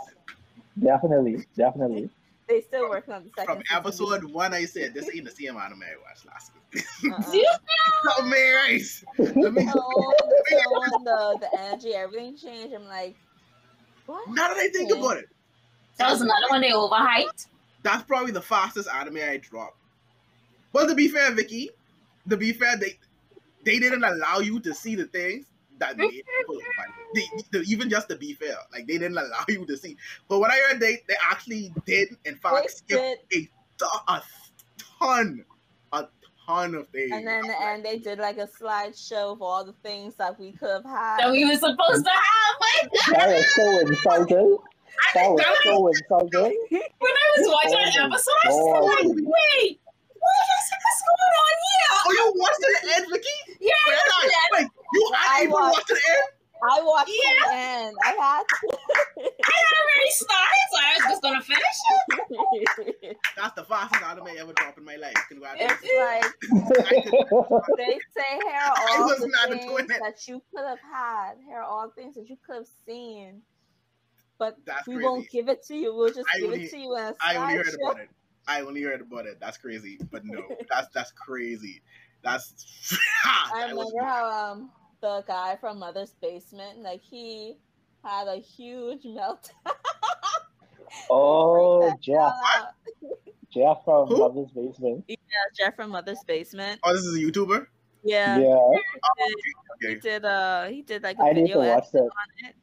definitely, 0.81 1.45
definitely. 1.55 2.09
they 2.47 2.61
still 2.61 2.89
working 2.89 3.13
on 3.13 3.23
the 3.23 3.29
second 3.29 3.45
from 3.55 3.63
season. 3.63 3.77
episode 3.77 4.23
one 4.25 4.53
I 4.53 4.65
said 4.65 4.93
this 4.93 5.09
ain't 5.13 5.25
the 5.25 5.31
same 5.31 5.57
anime 5.57 5.83
I 5.83 5.97
watched 6.07 6.25
last 6.25 6.51
week 6.73 6.83
Uh-uh. 7.11 7.21
so 8.17 8.23
man 8.23 8.55
rice 8.55 9.03
let 9.17 9.53
me 9.53 9.65
tone, 9.65 9.73
the 10.29 10.43
tone, 10.51 11.03
the, 11.03 11.37
the 11.41 11.59
energy, 11.59 11.93
everything 11.93 12.37
changed. 12.37 12.73
I'm 12.73 12.85
like, 12.85 13.15
what? 14.05 14.27
now 14.29 14.47
that 14.47 14.57
I 14.57 14.69
think 14.69 14.91
about 14.91 15.17
it 15.17 15.25
That 15.99 16.09
was 16.11 16.21
another 16.21 16.47
one 16.49 16.61
they 16.61 16.71
overhyped. 16.71 17.47
that's 17.83 18.03
probably 18.03 18.31
the 18.31 18.41
fastest 18.41 18.89
anime 18.93 19.17
I 19.17 19.37
dropped. 19.37 19.77
But 20.73 20.87
to 20.87 20.95
be 20.95 21.07
fair, 21.07 21.31
Vicky, 21.31 21.69
to 22.29 22.37
be 22.37 22.53
fair, 22.53 22.77
they 22.77 22.97
they 23.65 23.79
didn't 23.79 24.03
allow 24.03 24.39
you 24.39 24.59
to 24.61 24.73
see 24.73 24.95
the 24.95 25.05
things 25.05 25.45
that 25.79 25.97
made 25.97 26.09
people 26.39 26.55
like, 26.55 26.89
they, 27.15 27.59
they- 27.59 27.65
even 27.65 27.89
just 27.89 28.09
to 28.09 28.15
be 28.15 28.33
fair, 28.33 28.55
like 28.71 28.85
they 28.87 28.97
didn't 28.97 29.17
allow 29.17 29.43
you 29.47 29.65
to 29.65 29.77
see. 29.77 29.97
But 30.27 30.39
what 30.39 30.51
I 30.51 30.57
heard, 30.69 30.79
they 30.79 30.97
they 31.07 31.15
actually 31.21 31.73
did 31.85 32.09
in 32.25 32.35
fact 32.35 32.69
skip 32.71 33.19
did, 33.29 33.47
a 34.07 34.21
ton, 34.99 35.43
a 35.93 36.05
ton 36.45 36.75
of 36.75 36.87
things. 36.89 37.11
and 37.13 37.25
then 37.27 37.43
and 37.61 37.83
they 37.83 37.97
did 37.97 38.19
like 38.19 38.37
a 38.37 38.47
slideshow 38.47 39.33
of 39.33 39.41
all 39.41 39.63
the 39.65 39.73
things 39.83 40.15
that 40.15 40.39
we 40.39 40.51
could 40.51 40.69
have 40.69 40.85
had. 40.85 41.17
That 41.19 41.31
we 41.31 41.45
were 41.45 41.55
supposed 41.55 42.05
to 42.05 42.11
have. 42.11 42.55
Like, 42.61 42.91
That 43.17 43.27
was 43.29 43.55
so 43.55 43.79
insulting. 43.87 44.57
That 45.15 45.29
was 45.31 45.45
so 45.63 45.87
insulting. 45.87 46.57
when 46.69 47.13
I 47.13 47.27
was 47.37 47.45
watching, 47.47 47.79
episode. 47.79 48.33
I 48.45 48.49
was 48.49 48.85
like, 48.85 49.05
wait, 49.05 49.79
what 49.81 50.35
is 50.43 50.65
what's 50.69 51.01
going 51.07 51.35
on 51.39 51.53
here? 51.65 51.89
Oh, 52.05 52.11
you 52.11 52.23
watched 52.35 52.59
it 52.59 52.65
to 52.65 52.87
the 52.87 52.95
end, 52.95 53.05
Vicky? 53.11 53.37
Yeah, 53.61 53.73
Wait, 53.87 53.97
I 53.97 53.99
wait, 53.99 54.29
watched 54.29 54.29
wait, 54.53 54.67
you 54.93 55.11
I 55.13 55.17
I 55.17 55.41
even 55.41 55.51
watched- 55.51 55.73
watched 55.77 55.91
it 55.91 55.93
the 55.95 56.11
end? 56.11 56.27
I 56.61 56.81
watched 56.83 57.11
Yeah. 57.23 57.47
the 57.47 57.55
end. 57.55 57.95
I 58.03 58.07
had 58.09 58.19
I 58.19 59.55
had 59.55 59.73
already 59.79 60.11
started, 60.11 60.65
so 60.71 60.77
I 60.77 60.93
was 60.95 61.03
just 61.07 61.21
gonna 61.21 61.41
finish 61.41 61.77
it. 63.01 63.17
That's 63.37 63.55
the 63.55 63.63
fastest 63.63 64.03
anime 64.03 64.27
ever 64.37 64.51
dropped 64.53 64.77
in 64.77 64.83
my 64.83 64.97
life. 64.97 65.15
Congratulations. 65.29 65.79
it's 65.83 66.43
like 66.43 67.05
they 67.77 67.97
say 68.11 68.29
here 68.43 68.59
are 68.59 68.75
all 68.89 69.07
the 69.07 69.15
things 69.15 69.87
that 69.99 70.27
you 70.27 70.41
could 70.53 70.65
have 70.67 70.79
had. 70.91 71.35
Here 71.47 71.59
are 71.59 71.63
all 71.63 71.89
things 71.95 72.15
that 72.15 72.29
you 72.29 72.37
could 72.45 72.55
have 72.57 72.67
seen. 72.85 73.41
But 74.39 74.57
That's 74.65 74.87
we 74.87 74.95
crazy. 74.95 75.05
won't 75.07 75.29
give 75.29 75.49
it 75.49 75.63
to 75.67 75.75
you. 75.75 75.93
We'll 75.95 76.11
just 76.13 76.27
I 76.33 76.39
give 76.39 76.49
only- 76.51 76.63
it 76.65 76.71
to 76.71 76.77
you 76.79 76.95
in 76.97 77.03
a 77.03 77.15
I 77.21 77.35
only 77.35 77.53
heard 77.55 77.65
slideshow. 77.67 77.91
about 77.91 77.99
it. 77.99 78.09
I 78.47 78.61
only 78.61 78.81
heard 78.81 79.01
about 79.01 79.25
it. 79.27 79.37
That's 79.39 79.57
crazy. 79.57 79.99
But 80.09 80.25
no, 80.25 80.41
that's 80.69 80.87
that's 80.93 81.11
crazy. 81.11 81.81
That's 82.23 82.97
I 83.25 83.67
that 83.67 83.69
remember 83.75 84.03
how 84.03 84.51
um 84.51 84.71
the 85.01 85.23
guy 85.27 85.55
from 85.61 85.79
Mother's 85.79 86.15
Basement, 86.21 86.79
like 86.79 87.01
he 87.01 87.57
had 88.03 88.27
a 88.27 88.37
huge 88.37 89.03
meltdown. 89.03 89.51
Oh, 91.09 91.91
Jeff, 92.01 92.33
Jeff 93.53 93.77
from 93.85 94.07
Who? 94.07 94.17
Mother's 94.17 94.51
Basement. 94.51 95.05
yeah, 95.07 95.15
Jeff 95.57 95.75
from 95.75 95.91
Mother's 95.91 96.23
Basement. 96.25 96.79
Oh, 96.83 96.93
this 96.93 97.03
is 97.03 97.15
a 97.15 97.19
YouTuber. 97.19 97.67
Yeah, 98.03 98.37
Yeah, 98.39 98.57
he 99.79 99.87
Okay. 99.87 99.99
did. 99.99 100.25
Uh, 100.25 100.65
he 100.65 100.81
did 100.81 101.03
like 101.03 101.17
a 101.19 101.23
I 101.23 101.33
need 101.33 101.41
video 101.43 101.61
to 101.61 101.67
watch 101.67 101.83
essay 101.83 101.99
that. 101.99 102.03
on 102.03 102.49
it. 102.49 102.55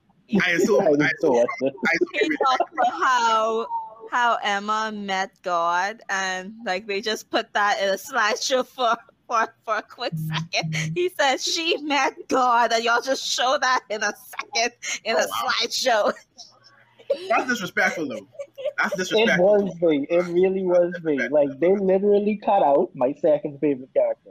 I 0.43 0.51
assume. 0.53 0.81
I 0.81 0.87
I 0.87 0.91
need 0.91 0.99
to 0.99 1.27
assume. 1.27 1.47
I 1.87 1.91
assume 1.95 2.31
He 2.31 2.37
talked 2.37 2.73
about 2.73 2.93
how 3.03 3.67
how 4.11 4.39
Emma 4.43 4.93
met 4.95 5.31
God, 5.43 6.01
and 6.09 6.55
like 6.65 6.87
they 6.87 7.01
just 7.01 7.31
put 7.31 7.53
that 7.55 7.81
in 7.83 7.89
a 7.91 7.95
slideshow 7.95 8.67
for. 8.67 8.97
For, 9.29 9.53
for 9.65 9.79
a 9.79 9.83
quick 9.83 10.13
second, 10.53 10.73
he 10.95 11.09
says 11.19 11.43
she 11.43 11.79
met 11.79 12.15
God, 12.29 12.73
and 12.73 12.85
y'all 12.85 13.01
just 13.03 13.27
show 13.27 13.59
that 13.61 13.81
in 13.91 14.01
a 14.05 14.13
second 14.29 14.73
in 15.03 15.17
a 15.17 15.19
Oh, 15.19 15.27
wow. 15.29 15.49
slideshow. 15.51 16.13
that's 17.29 17.49
disrespectful, 17.49 18.07
though. 18.09 18.29
That's 18.79 18.95
disrespectful. 18.95 19.19
It 19.19 19.27
disrespectful. 19.27 19.65
was 19.65 19.81
me. 19.83 20.07
It 20.09 20.25
really 20.33 20.63
was 20.63 20.95
me. 21.03 21.19
Like 21.29 21.59
they 21.59 21.75
literally 21.75 22.37
cut 22.37 22.63
out 22.63 22.91
my 22.95 23.15
second 23.21 23.59
favorite 23.59 23.93
character. 23.93 24.31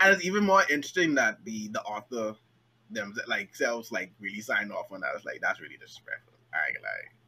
And 0.00 0.14
it's 0.14 0.24
even 0.24 0.44
more 0.44 0.62
interesting 0.62 1.16
that 1.16 1.44
the 1.44 1.68
the 1.68 1.82
author 1.82 2.34
them 2.90 3.14
like 3.28 3.54
selves 3.54 3.90
like 3.92 4.12
really 4.20 4.40
signed 4.40 4.72
off 4.72 4.90
on 4.92 5.00
that. 5.00 5.10
It's 5.16 5.24
like 5.24 5.40
that's 5.42 5.60
really 5.60 5.76
disrespectful. 5.76 6.32
I 6.54 6.68
ain't. 6.70 6.78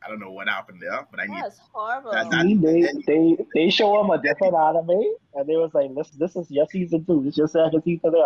I 0.02 0.08
don't 0.08 0.18
know 0.18 0.30
what 0.30 0.48
happened 0.48 0.80
there, 0.80 1.06
but 1.10 1.20
I 1.20 1.26
need 1.26 1.42
That's 1.42 1.58
horrible. 1.72 2.10
That- 2.12 2.30
that- 2.30 2.42
See, 2.46 2.54
they 2.54 2.88
they 3.06 3.36
they 3.54 3.70
show 3.70 3.98
them 4.00 4.08
a 4.10 4.16
different 4.22 4.54
anime, 4.54 4.90
and 5.34 5.46
they 5.46 5.56
was 5.56 5.72
like, 5.74 5.94
"This 5.94 6.08
this 6.10 6.36
is 6.36 6.50
your 6.50 6.66
season 6.70 7.04
two. 7.04 7.22
This 7.24 7.32
is 7.34 7.38
your 7.38 7.48
second 7.48 7.82
season 7.84 8.12
there." 8.12 8.22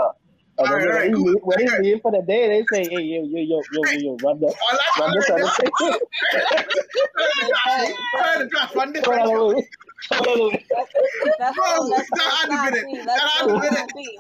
And 0.57 0.69
Alright, 0.69 0.87
alright, 0.87 1.11
when, 1.11 1.15
cool. 1.15 1.25
they, 1.27 1.41
when 1.43 1.59
they 1.59 1.65
Alright. 1.67 1.83
leave 1.83 2.01
for 2.01 2.13
the 2.13 2.23
day, 2.23 2.47
they 2.47 2.65
say, 2.85 2.89
"Hey, 2.89 3.03
yo, 3.03 3.25
yo, 3.25 3.41
yo, 3.41 3.61
yo, 3.73 3.83
yo, 3.91 3.99
yo, 3.99 4.17
run 4.23 4.39
the 4.39 4.55
run 5.01 5.11
this 5.17 5.31
other 5.31 5.51
thing, 5.51 5.71
Trying 8.15 8.39
to 8.39 8.47
drop 8.49 8.75
one 8.77 8.87
run 8.87 8.93
different. 8.93 9.27
away, 9.27 9.69
run 10.13 10.41
away." 10.41 10.67
That's 11.39 11.57
Bro, 11.57 11.89
that 11.89 12.07
had 12.41 12.71
to 12.75 12.83
be 12.85 12.93
it. 12.99 13.07
That 13.07 13.21
had 13.21 13.47
to 13.47 13.53
be 13.53 13.59
plan 13.59 13.75
it. 13.75 13.93
B. 13.97 14.19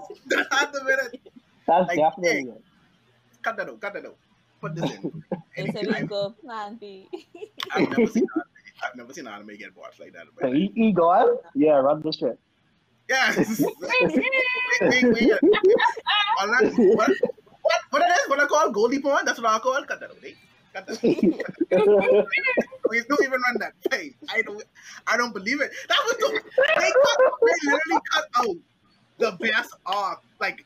That's 0.51 0.73
the 0.79 0.85
minute. 0.85 1.21
That's 1.67 1.95
definitely 1.95 2.51
it. 2.51 2.62
Cut 3.45 3.57
that 3.59 3.68
out. 3.68 3.80
Cut 3.80 3.92
that 3.95 4.07
out. 4.07 4.16
Put 4.61 4.74
this 4.74 4.90
in. 4.90 5.22
They 5.57 5.70
said 5.70 5.86
we 5.86 6.07
go 6.07 6.30
plan 6.42 6.76
B. 6.76 7.09
I've 7.72 7.90
never 7.90 8.07
seen 8.07 8.26
anime. 8.34 8.42
I've 8.82 8.97
never 8.97 9.12
seen 9.12 9.28
anime 9.28 9.57
get 9.59 9.76
watched 9.76 10.01
like 10.01 10.12
that. 10.14 10.26
So 10.40 10.51
he, 10.51 10.72
he? 10.74 10.95
Yeah, 11.55 11.72
run 11.76 12.01
the 12.03 12.12
strip. 12.12 12.38
Yeah. 13.09 13.34
wait, 13.38 14.16
wait, 14.80 15.12
wait. 15.12 15.32
All 16.40 16.49
right. 16.49 16.72
What? 16.74 17.11
What? 17.62 17.80
What 17.90 18.03
it 18.03 18.11
is? 18.11 18.28
What 18.28 18.40
I 18.40 18.47
call 18.47 18.70
Goldy 18.70 18.99
Pond? 19.01 19.28
That's 19.28 19.38
what 19.40 19.51
I 19.51 19.59
call. 19.59 19.84
Cut 19.84 20.01
that 20.01 20.11
out. 20.11 20.16
eh? 20.24 20.32
Cut 20.72 20.86
that. 20.86 21.05
out. 21.78 22.26
Please 22.86 23.05
don't 23.07 23.22
even 23.22 23.40
run 23.40 23.57
that. 23.61 23.74
Hey, 23.90 24.14
I 24.30 24.40
don't. 24.42 24.62
I 25.07 25.16
don't 25.18 25.34
believe 25.34 25.61
it. 25.61 25.72
That 25.88 25.99
was 26.07 26.16
the. 26.16 26.40
They 26.78 26.90
cut. 26.90 27.18
They 27.42 27.70
literally 27.70 28.01
cut 28.12 28.24
out 28.38 28.57
the 29.18 29.32
best 29.47 29.74
arc, 29.86 30.20
like 30.40 30.64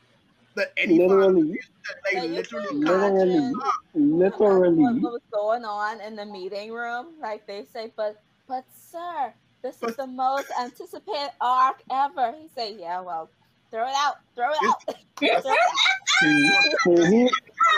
the 0.55 0.67
any 0.77 0.99
literally, 0.99 1.59
Like 2.05 2.15
Yeah, 2.15 2.23
literally 2.27 2.67
literally, 2.71 3.51
literally. 3.93 4.83
What 5.01 5.13
was 5.13 5.21
going 5.33 5.65
on 5.65 6.01
in 6.01 6.15
the 6.15 6.25
meeting 6.25 6.71
room? 6.71 7.15
Like 7.21 7.47
they 7.47 7.65
say, 7.65 7.93
but 7.95 8.15
but 8.47 8.65
sir, 8.73 9.33
this 9.63 9.83
is 9.83 9.95
the 9.95 10.07
most 10.07 10.47
anticipated 10.59 11.31
arc 11.41 11.77
ever. 11.91 12.33
He 12.39 12.47
said, 12.55 12.75
yeah, 12.79 13.01
well, 13.01 13.31
throw 13.71 13.87
it 13.87 13.95
out, 13.95 14.15
throw 14.35 14.51
it 14.51 14.59
out. 14.67 14.95
Throw 15.19 15.37
it 15.37 15.45
out. 15.47 15.77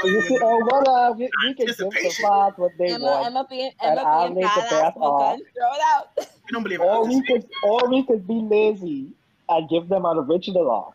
You 0.03 0.21
see, 0.21 0.37
oh, 0.41 0.61
well, 0.71 0.89
uh, 0.89 1.11
we, 1.13 1.25
we 1.43 1.53
can 1.55 1.73
give 1.75 1.77
the 1.77 1.87
Anticipation. 1.89 2.25
what 2.57 2.71
they 2.77 2.93
Emma, 2.93 3.05
want. 3.05 3.27
Emma 3.27 3.47
being 3.49 3.71
And 3.83 3.99
Emma 3.99 4.05
I'll 4.05 4.29
being 4.29 4.33
make 4.33 4.53
the 4.55 4.61
badass, 4.61 4.69
best 4.69 4.97
but 4.99 5.01
arc. 5.01 5.39
throw 5.55 5.73
it 5.73 5.81
out. 5.85 6.05
You 6.47 6.53
don't 6.53 6.63
believe 6.63 6.81
Or 6.81 7.05
we 7.07 7.21
could, 7.23 7.45
or 7.63 7.89
we 7.89 8.05
could 8.05 8.27
be 8.27 8.41
lazy 8.41 9.13
and 9.49 9.69
give 9.69 9.89
them 9.89 10.05
an 10.05 10.17
original 10.19 10.69
arc. 10.71 10.93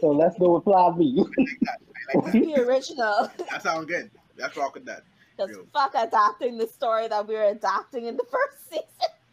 So 0.00 0.08
let's 0.10 0.38
go 0.38 0.54
with 0.54 0.64
Plan 0.64 0.96
B. 0.98 1.24
I 1.24 2.16
like 2.18 2.24
that. 2.26 2.32
the 2.32 2.54
original. 2.62 3.30
That 3.50 3.62
sounds 3.62 3.86
good. 3.86 4.10
Let's 4.36 4.56
rock 4.56 4.74
with 4.74 4.84
that. 4.86 5.02
Because 5.36 5.50
Real. 5.50 5.66
fuck 5.72 5.94
adapting 5.94 6.58
the 6.58 6.66
story 6.66 7.08
that 7.08 7.26
we 7.26 7.34
were 7.34 7.44
adapting 7.44 8.06
in 8.06 8.16
the 8.16 8.24
first 8.30 8.68
season. 8.70 8.86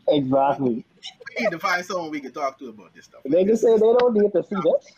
exactly. 0.07 0.85
We 1.37 1.43
need 1.43 1.51
to 1.51 1.59
find 1.59 1.83
someone 1.85 2.09
we 2.11 2.19
can 2.19 2.31
talk 2.31 2.57
to 2.59 2.69
about 2.69 2.93
this 2.93 3.05
stuff. 3.05 3.21
They 3.25 3.43
just 3.43 3.61
say 3.63 3.73
they 3.73 3.79
don't 3.79 4.13
need 4.15 4.31
to 4.33 4.43
see 4.43 4.55
this. 4.55 4.93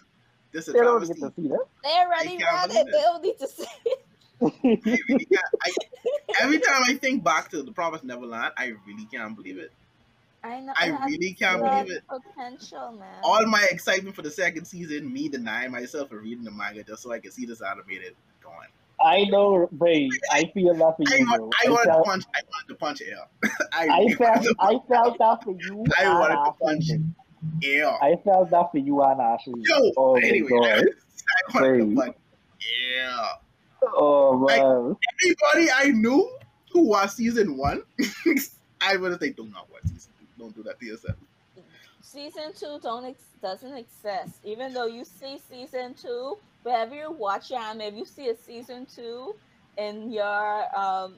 This 0.52 0.68
is 0.68 0.74
They 0.74 0.80
a 0.80 0.84
don't 0.84 1.02
need 1.02 1.16
to 1.16 1.34
see 1.36 1.48
this. 1.48 1.60
They 1.84 1.90
already 1.90 2.36
I 2.36 2.38
can't 2.38 2.70
read 2.72 2.78
it. 2.78 2.86
believe 2.86 2.86
They 2.92 3.02
don't 3.02 3.24
need 3.24 3.40
to 3.40 3.48
see 3.48 3.66
it. 3.86 4.04
I 4.42 5.00
really 5.10 5.28
I- 5.66 5.72
every 6.42 6.60
time 6.60 6.84
I 6.86 6.94
think 6.94 7.24
back 7.24 7.50
to 7.52 7.64
the 7.64 7.72
Promised 7.72 8.04
Neverland, 8.04 8.54
I 8.58 8.74
really 8.86 9.06
can't 9.12 9.36
believe 9.36 9.58
it. 9.58 9.72
I 10.48 10.60
know. 10.62 10.74
I 10.76 11.06
really 11.06 11.34
can't 11.34 11.62
believe 11.64 11.92
it. 11.92 12.04
Potential, 12.08 12.92
man. 12.94 13.20
All 13.24 13.46
my 13.46 13.66
excitement 13.72 14.16
for 14.16 14.22
the 14.22 14.32
second 14.32 14.66
season, 14.66 15.12
me 15.12 15.30
denying 15.30 15.72
myself 15.72 16.12
and 16.12 16.22
reading 16.22 16.44
the 16.44 16.52
manga 16.52 16.84
just 16.84 17.04
so 17.04 17.12
I 17.12 17.20
can 17.20 17.32
see 17.32 17.46
this 17.46 17.62
animated 17.62 18.16
going. 18.42 18.70
I 19.00 19.26
know, 19.26 19.68
Ray. 19.78 20.10
I 20.32 20.46
feel 20.54 20.74
that 20.74 20.96
for 20.98 21.04
I, 21.08 21.16
you, 21.18 21.26
want. 21.28 21.54
I 21.64 21.68
I 21.68 21.70
wanted 21.70 21.94
to 21.94 21.94
felt, 21.94 22.06
punch. 22.06 22.24
I 22.34 22.40
wanted 22.52 22.68
to 22.70 22.76
punch 22.76 23.02
air. 23.02 23.28
I, 23.74 23.88
I 23.88 23.98
really 23.98 24.16
felt, 24.16 24.46
I 24.60 24.80
felt 24.88 25.18
that 25.20 25.44
for 25.44 25.52
you. 25.52 25.86
I 26.00 26.06
and 26.06 26.20
wanted 26.20 26.44
to 26.46 26.52
Ashley. 26.52 26.58
punch 26.64 26.86
air. 27.64 28.04
I 28.04 28.16
felt 28.24 28.50
that 28.52 28.72
for 28.72 28.78
you 28.80 29.02
and 29.04 29.22
Ashley. 29.22 29.54
Yo, 29.68 29.92
oh 29.98 30.16
anyway, 30.16 30.50
my 30.50 30.68
I, 30.70 30.82
god. 30.82 30.86
I 31.54 31.54
wanted 31.54 31.78
to 31.78 31.86
Hey. 31.86 31.96
punch 31.96 32.16
air. 32.96 33.20
Oh 33.84 34.40
man. 34.48 34.96
Anybody 35.24 35.72
I 35.72 35.92
knew 35.92 36.30
who 36.72 36.88
watched 36.88 37.14
season 37.14 37.58
one, 37.58 37.84
I 38.82 38.98
would 38.98 39.12
have 39.12 39.20
said, 39.22 39.36
"Do 39.36 39.46
not 39.46 39.70
watch 39.72 39.84
season 39.86 40.12
two. 40.17 40.17
Don't 40.38 40.56
do 40.56 40.64
that 40.64 40.80
to 40.80 40.86
yourself." 40.86 41.16
season 42.02 42.54
two 42.58 42.80
don't 42.82 43.06
ex- 43.06 43.36
doesn't 43.42 43.76
exist. 43.76 44.40
Even 44.44 44.74
though 44.74 44.86
you 44.86 45.04
see 45.04 45.40
season 45.50 45.94
two, 45.94 46.38
wherever 46.64 46.96
you 46.96 47.12
watch 47.12 47.50
your 47.50 47.60
anime, 47.60 47.82
if 47.82 47.96
you 47.96 48.06
see 48.06 48.30
a 48.30 48.36
season 48.36 48.86
two 48.86 49.36
in 49.78 50.12
your 50.12 50.78
um 50.78 51.16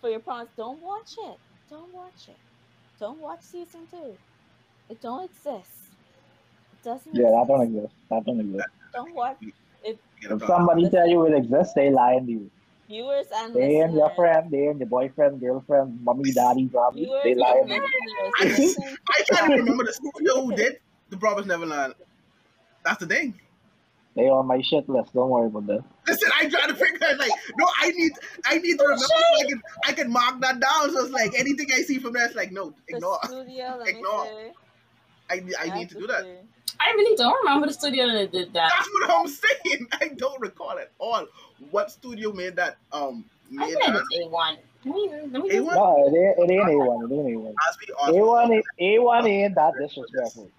for 0.00 0.10
your 0.10 0.20
parents, 0.20 0.52
don't 0.56 0.80
watch 0.82 1.12
it. 1.18 1.38
Don't 1.68 1.92
watch 1.92 2.28
it. 2.28 2.36
Don't 2.98 3.18
watch 3.18 3.40
season 3.42 3.86
two. 3.90 4.16
It 4.88 5.00
don't 5.00 5.24
exist. 5.24 5.70
It 6.72 6.84
doesn't. 6.84 7.14
Yeah, 7.14 7.30
that 7.30 7.46
don't 7.48 7.62
exist. 7.62 7.94
That 8.10 8.24
don't 8.24 8.40
exist. 8.40 8.68
Don't 8.92 9.14
watch 9.14 9.36
Get 10.20 10.32
If 10.32 10.42
somebody 10.46 10.90
tell 10.90 11.08
you 11.08 11.24
it 11.26 11.34
exists, 11.34 11.74
they 11.74 11.90
lying 11.90 12.26
to 12.26 12.32
you. 12.32 12.50
Viewers 12.90 13.26
and 13.34 13.54
They 13.54 13.76
and 13.76 13.94
your 13.94 14.10
friend, 14.10 14.50
they 14.50 14.66
and 14.66 14.78
your 14.80 14.88
boyfriend, 14.88 15.40
girlfriend, 15.40 16.02
mommy, 16.04 16.32
daddy, 16.32 16.68
mommy, 16.72 17.04
Viewers 17.04 17.20
they 17.24 17.30
and 17.32 17.40
lying 17.40 17.68
to 17.68 17.74
you. 17.74 17.82
listeners, 18.42 18.58
listen 18.76 18.96
I 19.08 19.22
can't 19.30 19.52
even 19.52 19.64
remember 19.64 19.84
the 19.84 19.92
studio 19.92 20.42
who 20.42 20.56
did 20.56 20.78
the 21.08 21.16
Promised 21.16 21.48
Neverland. 21.48 21.94
That's 22.84 22.98
the 22.98 23.06
thing. 23.06 23.34
They 24.16 24.28
on 24.28 24.46
my 24.46 24.60
shit 24.60 24.88
list. 24.88 25.14
Don't 25.14 25.30
worry 25.30 25.46
about 25.46 25.66
that. 25.68 25.84
Listen, 26.08 26.30
I 26.36 26.48
try 26.48 26.66
to 26.66 26.74
figure 26.74 27.06
out 27.06 27.18
like, 27.18 27.30
no, 27.56 27.66
I 27.80 27.90
need, 27.90 28.12
I 28.44 28.58
need 28.58 28.76
to 28.78 28.84
remember 28.84 29.04
so 29.06 29.14
I 29.14 29.44
can, 29.48 29.62
I 29.86 29.92
can 29.92 30.10
mark 30.10 30.40
that 30.40 30.58
down. 30.58 30.90
So 30.92 31.04
it's 31.04 31.12
like 31.12 31.32
anything 31.38 31.68
I 31.72 31.82
see 31.82 31.98
from 31.98 32.14
there, 32.14 32.26
it's 32.26 32.34
like, 32.34 32.50
no, 32.50 32.74
the 32.88 32.96
ignore. 32.96 33.18
studio. 33.24 33.76
Let 33.78 33.88
Ignore. 33.88 34.24
me 34.24 34.30
see. 35.40 35.54
I, 35.60 35.66
I 35.72 35.78
need 35.78 35.88
to 35.90 35.94
do 35.94 36.08
that. 36.08 36.42
I 36.78 36.90
really 36.92 37.16
don't 37.16 37.34
remember 37.44 37.66
the 37.66 37.72
studio 37.72 38.06
that 38.12 38.30
did 38.32 38.52
that. 38.54 38.70
That's 38.74 38.88
what 38.92 39.10
I'm 39.10 39.26
saying. 39.28 39.88
I 40.00 40.08
don't 40.16 40.40
recall 40.40 40.78
at 40.78 40.92
all 40.98 41.26
what 41.70 41.90
studio 41.90 42.32
made 42.32 42.56
that. 42.56 42.76
Um, 42.92 43.24
I 43.58 43.66
made 43.66 43.78
think 43.78 43.94
that. 43.94 44.04
it's 44.10 44.26
A 44.26 44.28
one. 44.28 44.56
Let 44.84 44.94
me, 44.94 45.10
let 45.30 45.42
me 45.42 45.50
A1? 45.50 45.74
No, 45.74 46.04
it 46.06 46.16
ain't, 46.16 46.50
it 46.50 46.52
ain't 46.54 46.68
A1. 46.68 47.10
It 47.10 47.14
ain't 47.14 47.36
A1. 47.38 47.54
As 47.68 47.76
we 47.80 48.18
A1, 48.18 48.62
A- 48.80 48.98
A1 48.98 49.28
ain't 49.28 49.54
that 49.56 49.74
disrespectful. 49.78 50.50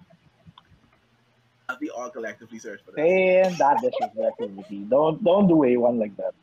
as 1.69 1.77
we 1.79 1.89
all 1.89 2.09
collectively 2.09 2.59
search 2.59 2.81
for 2.85 2.91
They 2.91 3.01
this. 3.01 3.47
ain't 3.47 3.57
that 3.57 3.81
disrespectful, 3.81 4.49
Don't 4.89 5.23
don't 5.23 5.47
do 5.47 5.55
A1 5.55 5.97
like 5.99 6.15
that. 6.17 6.33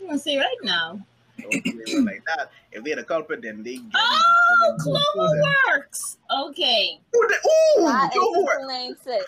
I'm 0.00 0.06
gonna 0.06 0.18
say 0.18 0.38
right 0.38 0.56
now. 0.62 0.98
Don't 1.42 1.86
do 1.86 2.04
like 2.04 2.22
that. 2.36 2.50
If 2.72 2.84
they're 2.84 2.96
the 2.96 3.04
culprit, 3.04 3.42
then 3.42 3.62
they. 3.62 3.78
Oh, 3.94 4.76
Clover 4.80 5.42
Works. 5.68 6.18
Okay. 6.30 7.00
Ooh, 7.14 7.28
the- 7.28 7.80
ooh, 7.80 7.84
That 7.86 8.12
Joe 8.14 8.34
Ford. 8.34 8.56
explains 8.58 8.98
it. 9.06 9.24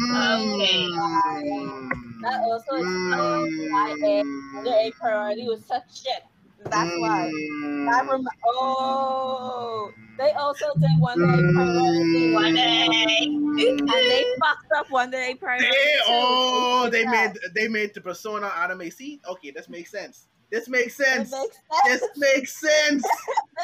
Mm. 0.00 1.88
That 2.22 2.40
also 2.42 2.76
explains 2.76 3.72
why 3.72 3.96
they 4.64 4.92
priority 5.00 5.44
was 5.48 5.64
such 5.64 6.02
shit. 6.02 6.22
That's 6.64 6.90
why. 6.98 7.30
Mm. 7.34 7.88
I 7.88 8.02
rem- 8.08 8.24
oh, 8.46 9.90
they 10.18 10.30
also 10.32 10.66
did 10.78 10.90
Wonder 10.98 11.32
Egg 11.32 11.54
Priority 11.54 12.32
One 12.34 12.54
day. 12.54 12.88
and 13.24 13.88
they 13.88 14.24
fucked 14.40 14.70
up 14.76 14.90
Wonder 14.90 15.18
Egg 15.18 15.40
Priority. 15.40 15.66
They, 15.68 15.96
oh, 16.06 16.88
they 16.90 17.00
did 17.00 17.08
made 17.08 17.34
that. 17.34 17.50
they 17.56 17.68
made 17.68 17.94
the 17.94 18.00
persona 18.00 18.46
anime. 18.58 18.90
See, 18.90 19.20
okay, 19.28 19.50
this 19.50 19.68
makes 19.68 19.90
sense. 19.90 20.28
This 20.52 20.68
makes 20.68 20.94
sense. 20.94 21.32
makes 21.32 21.58
This 21.86 22.02
makes 22.16 22.60
sense. 22.60 23.02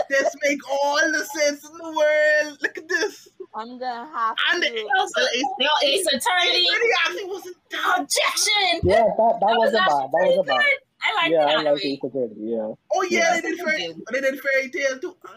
this 0.08 0.34
make 0.42 0.58
all 0.70 0.96
the 0.96 1.24
sense 1.38 1.62
in 1.68 1.76
the 1.76 1.84
world. 1.84 2.58
Look 2.62 2.78
at 2.78 2.88
this. 2.88 3.28
I'm 3.54 3.78
gonna 3.78 4.08
have 4.12 4.36
And 4.52 4.62
to. 4.62 4.68
it- 4.74 4.86
Also, 4.98 5.20
yo, 5.60 5.68
Ace 5.84 6.06
Attorney. 6.06 6.64
It 6.64 6.96
actually 7.06 7.24
wasn't. 7.26 7.56
Objection. 7.96 8.80
Yeah, 8.84 9.02
that, 9.02 9.16
that, 9.18 9.40
That 9.40 9.56
was 9.58 9.72
wasn't 9.72 9.86
bad. 9.86 9.88
That 9.88 10.10
wasn't 10.12 10.46
pretty 10.46 10.58
bad. 10.58 10.64
I 11.00 11.14
like 11.22 11.30
yeah, 11.30 11.44
that 11.46 11.56
I 11.58 11.70
like. 11.70 11.84
Ace 11.84 11.98
Attorney, 12.02 12.34
yeah. 12.38 12.72
Oh 12.92 13.02
yeah, 13.02 13.18
Yeah, 13.34 13.34
they 13.34 13.40
did 13.50 13.58
that's 13.58 13.70
fairy. 13.70 13.94
They 14.12 14.20
did 14.20 14.40
Fairy 14.40 14.70
Tail 14.70 14.98
too. 14.98 15.16
Uh, 15.28 15.30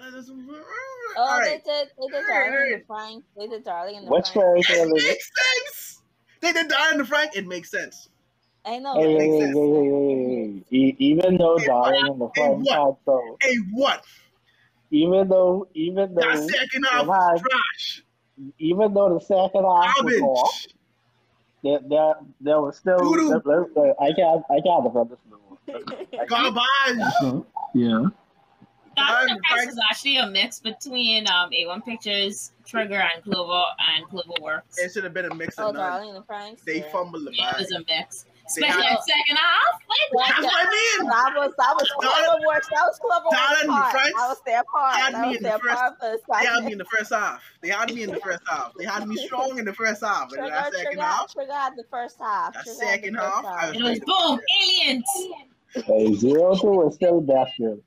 Oh, 1.18 1.22
all 1.24 1.39
they 1.41 1.62
did. 1.66 1.89
They 1.99 2.08
did 2.08 2.14
Alright, 2.24 2.28
Darling 2.28 2.72
and 2.74 2.82
the 2.82 2.86
Franxx. 2.88 3.24
They 3.38 3.47
did 3.47 3.64
Darling 3.66 3.95
and 3.97 4.08
the 4.08 4.12
Which 4.12 4.26
Franxx. 4.28 4.34
fairy 4.34 4.62
tale 4.64 4.91
is 4.95 5.04
it? 5.04 5.08
makes 5.10 5.30
sense. 5.36 6.02
They 6.39 6.54
did 6.54 6.70
Darren 6.72 6.97
the 6.97 7.04
Franxx. 7.04 7.36
It 7.36 7.47
makes 7.47 7.70
sense. 7.70 8.08
I 8.66 8.78
know. 8.80 8.93
Hey, 8.95 9.14
hey, 9.14 9.30
hey, 9.30 9.39
hey, 9.39 9.47
hey, 9.49 10.64
hey. 10.70 10.78
E- 10.78 10.95
even 10.99 11.38
though 11.38 11.57
Hey, 11.57 11.66
Darling 11.66 12.07
and 12.07 12.22
the 12.22 12.30
Hey, 12.36 12.41
Franxx 12.41 12.64
what? 12.64 12.86
had 12.88 12.95
so, 13.05 13.38
Hey, 13.41 13.55
what? 13.74 14.05
even 14.91 15.28
though, 15.30 15.68
even 15.74 16.14
though, 16.14 16.22
That 16.22 16.49
second 16.49 16.84
half 16.91 17.07
was 17.07 17.39
had- 17.41 17.49
trash. 17.49 18.03
even 18.59 18.93
though 18.93 19.14
the 19.16 19.20
second 19.22 19.64
half 19.66 20.03
was 20.03 20.22
off, 20.22 20.66
Garbage. 20.66 20.76
there, 21.64 21.80
there, 21.89 22.14
there 22.39 22.62
was 22.62 22.78
still. 22.78 22.97
Doo-doo. 22.99 23.41
there- 23.45 23.66
there- 23.76 24.01
I 24.01 24.14
can't, 24.14 24.43
I 24.49 24.62
can't 24.62 24.84
defend 24.84 25.09
this. 25.09 25.20
No. 25.30 26.26
Garbage. 26.28 27.45
Yeah. 27.74 28.03
Darling 28.97 29.30
in 29.30 29.38
Darling 29.38 29.38
the 29.38 29.41
Franxx 29.49 29.64
Franxx- 29.64 29.70
is 29.70 29.80
actually 29.89 30.18
a 30.18 30.28
mix 30.28 30.59
between 30.59 31.26
um 31.30 31.49
A1 31.51 31.84
Pictures, 31.86 32.51
Trigger, 32.66 33.01
and 33.16 33.24
Clover 33.24 33.64
and 33.95 34.05
Clover 34.07 34.34
Works. 34.41 34.78
It 34.80 34.91
should 34.91 35.05
have 35.05 35.14
been 35.14 35.26
a 35.32 35.34
mix 35.34 35.57
Oh, 35.57 35.70
of 35.70 35.76
none. 35.76 35.82
Darling 35.89 36.09
and 36.09 36.18
the 36.18 36.24
Franxx. 36.24 36.64
They 36.66 36.80
yeah. 36.82 36.91
fumbled 36.91 37.26
the 37.26 37.32
Yeah, 37.34 37.51
it 37.51 37.57
was 37.59 37.72
a 37.72 37.80
mix. 37.88 38.26
They 38.56 38.68
Especially 38.68 38.84
had- 38.88 38.97
that 38.97 39.04
second 39.06 39.38
half. 39.38 39.74
Wait, 39.89 40.28
That's 40.28 40.41
what 40.43 40.68
I 40.68 40.70
mean. 40.70 41.08
That 41.08 41.34
was 41.36 41.54
that 41.58 41.74
was 41.76 41.88
Darling- 42.02 42.26
Clover 42.26 42.47
Works. 42.47 42.68
That 42.70 42.86
was 42.88 42.99
Clover 42.99 43.26
Works 43.26 43.38
Darling 43.38 43.62
and 43.62 43.70
part. 43.72 43.95
Franxx 43.95 44.12
That 44.16 44.28
was 44.30 44.41
their 44.45 44.64
part. 44.66 44.95
had 44.95 45.14
That 45.14 45.22
me 45.22 45.28
was 45.30 45.38
in 45.38 45.43
the 45.43 45.60
first- 45.60 45.99
the 46.02 46.20
They 46.28 46.45
had 46.45 46.64
me 46.66 46.72
in 46.72 46.78
the 46.78 46.86
first 46.86 47.14
half. 47.14 47.41
They 47.62 47.70
had 47.70 47.93
me 47.93 48.04
in 48.04 48.12
the 48.12 48.20
first 48.20 48.41
half. 48.49 48.74
They 48.78 48.86
had 48.86 49.08
me 49.08 49.16
strong 49.26 49.60
in 49.60 49.66
the 49.66 49.74
first 49.74 50.02
half. 50.04 50.22
And 50.24 50.30
Trigger, 50.32 50.43
then 50.43 50.52
that 50.52 50.74
second 50.74 50.86
trigger, 50.86 51.02
half, 51.02 51.34
trigger 51.34 51.54
had 51.54 51.74
the 51.76 51.84
first 51.89 52.18
half. 52.20 52.54
that 52.54 52.66
the 52.66 52.72
second 52.74 53.16
first 53.18 53.45
half, 53.45 53.74
It 53.76 53.82
was 53.84 53.99
boom, 53.99 54.39
aliens. 54.62 55.06
Hey, 55.74 56.14
zero 56.16 56.56
two 56.56 56.88
is 56.88 56.95
still 56.95 57.22
best 57.22 57.52
good. 57.58 57.82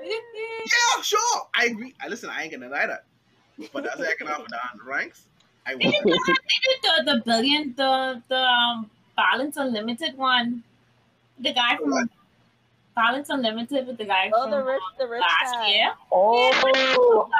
yeah, 0.02 1.02
sure. 1.02 1.48
I 1.54 1.66
agree. 1.66 1.94
I 2.02 2.08
listen. 2.08 2.30
I 2.30 2.42
ain't 2.44 2.52
gonna 2.52 2.68
deny 2.68 2.86
that. 2.86 3.04
But 3.72 3.84
that 3.84 3.98
second 3.98 4.28
half 4.28 4.40
of 4.40 4.46
the 4.48 4.58
ranks, 4.84 5.24
I 5.66 5.74
They 5.74 5.84
did, 5.90 5.94
the, 6.02 6.10
they 6.10 7.04
the, 7.04 7.12
the 7.16 7.22
billion, 7.24 7.74
the 7.76 8.22
the 8.28 8.38
um, 8.38 8.90
Balance 9.20 9.56
Unlimited 9.58 10.16
one. 10.16 10.62
The 11.38 11.52
guy 11.52 11.76
from 11.76 12.08
Balance 12.96 13.28
Unlimited 13.28 13.86
with 13.86 13.98
the 13.98 14.04
guy 14.06 14.30
Oh, 14.34 14.42
from 14.44 14.50
the 14.52 14.64
rich, 14.64 14.82
the 14.98 15.06
rich 15.06 15.20
last 15.42 15.54
guy. 15.56 15.68
year. 15.68 15.90
Oh, 16.12 16.50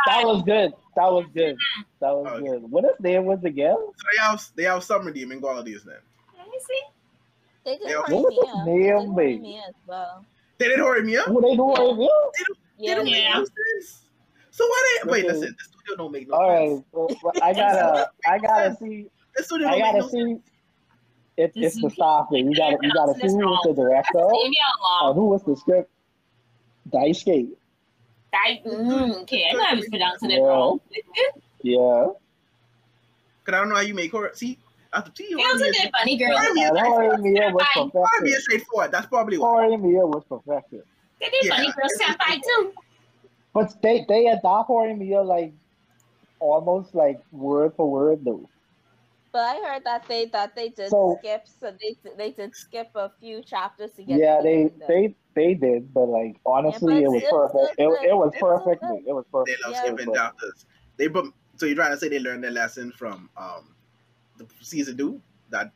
that 0.07 0.23
was 0.25 0.43
good. 0.43 0.73
That 0.97 1.11
was 1.13 1.27
good. 1.35 1.57
Mm-hmm. 1.57 1.83
That 2.01 2.13
was 2.17 2.27
Okay. 2.33 2.45
good. 2.45 2.71
What 2.71 2.85
his 2.85 3.01
name 3.01 3.25
was 3.25 3.43
again? 3.45 3.77
So 3.77 3.93
they 4.13 4.23
have 4.23 4.45
they 4.57 4.63
have 4.65 4.85
some 4.85 5.07
redeeming 5.07 5.41
qualities 5.41 5.83
then. 5.85 5.97
Let 6.37 6.49
me 6.49 6.59
see. 6.69 6.83
They 7.65 7.79
did 7.79 7.89
Yeah. 7.91 8.03
What 8.09 8.11
was 8.11 8.35
his 8.35 8.55
Horimiya. 8.55 8.65
They 8.67 8.73
did 8.73 8.87
name, 8.95 9.15
babe? 9.15 9.41
Horimiya 9.41 9.69
as 9.69 9.75
well. 9.87 10.25
They 10.59 10.69
did 10.69 10.79
Horimiya. 10.79 11.23
Who 11.25 11.41
they 11.41 11.57
do 11.57 11.75
Yeah. 11.77 11.91
review? 11.91 12.33
They 12.37 12.45
Yeah, 12.87 12.95
don't 12.95 13.07
Yeah. 13.07 13.13
make 13.13 13.35
no 13.35 13.45
sense. 13.45 14.05
So 14.51 14.67
why 14.67 14.99
they 15.05 15.11
wait? 15.11 15.25
Okay. 15.25 15.33
Listen, 15.33 15.57
the 15.59 15.65
studio 15.65 15.97
don't 15.97 16.13
make 16.13 16.29
no 16.29 16.35
All 16.35 16.49
right, 16.51 16.69
sense. 16.69 16.85
well, 16.93 17.09
well, 17.23 17.35
I 17.43 17.53
gotta, 17.55 18.11
I 18.27 18.39
gotta 18.39 18.77
see, 18.77 19.07
The 19.37 19.45
studio 19.45 19.69
I 19.69 19.71
don't 19.71 19.81
make 19.81 19.93
gotta 19.93 19.99
no 20.01 20.09
see. 20.09 20.19
It, 20.33 20.43
The 21.55 21.63
it's 21.67 21.81
the 21.81 21.89
CP. 21.89 21.93
staffing. 21.95 22.47
We 22.49 22.55
gotta, 22.55 22.77
we 22.81 22.91
gotta 22.91 23.15
see 23.15 23.21
That's 23.23 23.33
who 23.35 23.39
was 23.47 23.61
the 23.67 23.75
director 23.75 24.19
Leave 24.27 24.51
me 24.51 24.57
and 24.59 25.03
alone. 25.07 25.15
who 25.17 25.25
was 25.27 25.43
the 25.45 25.57
script. 25.57 25.91
Daisuke. 26.91 27.49
I, 28.33 28.61
mm, 28.67 29.23
okay, 29.23 29.47
I 29.51 29.55
know 29.55 29.65
I 29.69 29.75
was 29.75 29.89
pronouncing 29.89 30.31
it 30.31 30.41
wrong. 30.41 30.81
Yeah. 31.63 32.07
Cause 33.45 33.55
I 33.55 33.59
don't 33.59 33.69
know 33.69 33.75
how 33.77 33.81
you 33.81 33.95
make 33.95 34.13
her 34.13 34.31
See, 34.35 34.59
after 34.93 35.11
see, 35.17 35.35
They 35.35 35.43
also 35.43 35.65
Horimiya 35.65 35.73
did 35.73 35.93
Bunny 35.93 36.17
Girl. 36.17 36.37
Horimiya 36.37 36.69
And 36.69 36.79
Horimiya 36.79 37.53
was 37.53 37.67
Fine. 37.75 37.91
Horimiya 37.91 37.93
perfected. 37.93 38.29
is 38.29 38.43
straightforward. 38.45 38.93
That's 38.93 39.07
probably 39.07 39.39
why. 39.39 39.49
Horimiya 39.67 40.09
was 40.09 40.23
perfected. 40.29 40.83
They 41.21 41.27
did 41.31 41.45
Yeah. 41.45 41.57
Bunny 41.57 41.73
Girl 41.73 41.89
Senpai 42.01 42.41
too. 42.43 42.73
But 43.53 43.83
they, 43.83 44.05
they 44.09 44.27
adopt 44.29 44.71
Horimiya 44.71 45.25
like 45.27 45.53
almost 46.39 46.95
like 46.95 47.21
word 47.33 47.73
for 47.77 47.91
word 47.91 48.25
though. 48.25 48.49
But 49.33 49.43
I 49.43 49.55
heard 49.65 49.85
that 49.85 50.07
they 50.09 50.25
that 50.27 50.57
they 50.57 50.71
did 50.71 50.91
So- 50.91 51.17
skip, 51.21 51.47
so 51.61 51.73
they 51.81 51.97
they 52.17 52.31
did 52.33 52.55
skip 52.57 52.91
a 52.97 53.11
few 53.21 53.43
chapters 53.43 53.93
to 53.93 54.03
get. 54.03 54.19
Yeah, 54.19 54.39
to 54.39 54.43
they, 54.43 54.57
end. 54.63 54.83
they, 54.89 55.15
they 55.35 55.55
did, 55.55 55.95
but 55.95 56.07
like 56.07 56.37
honestly, 56.45 56.95
but 56.95 57.03
it 57.03 57.09
was 57.09 57.17
it's 57.23 57.27
still 57.27 57.49
perfect. 57.49 57.77
good. 57.79 57.85
It, 57.85 58.11
it 58.11 58.17
was 58.17 58.29
It's 58.29 58.37
still 58.37 58.59
perfect. 58.59 58.83
It 59.07 59.13
was 59.15 59.25
perfect. 59.33 59.47
They 59.47 59.53
perfect. 59.53 59.65
love 59.65 59.73
Yeah. 59.73 59.83
skipping 59.97 60.15
chapters. 60.15 60.67
They 60.97 61.07
bu- 61.07 61.33
so 61.57 61.67
you're 61.67 61.77
trying 61.77 61.93
to 61.93 61.97
say 61.97 62.09
they 62.09 62.19
learned 62.19 62.43
their 62.43 62.51
lesson 62.51 62.91
from 62.93 63.31
um 63.37 63.75
the 64.39 64.47
season 64.63 64.97
two 64.97 65.21
that 65.51 65.71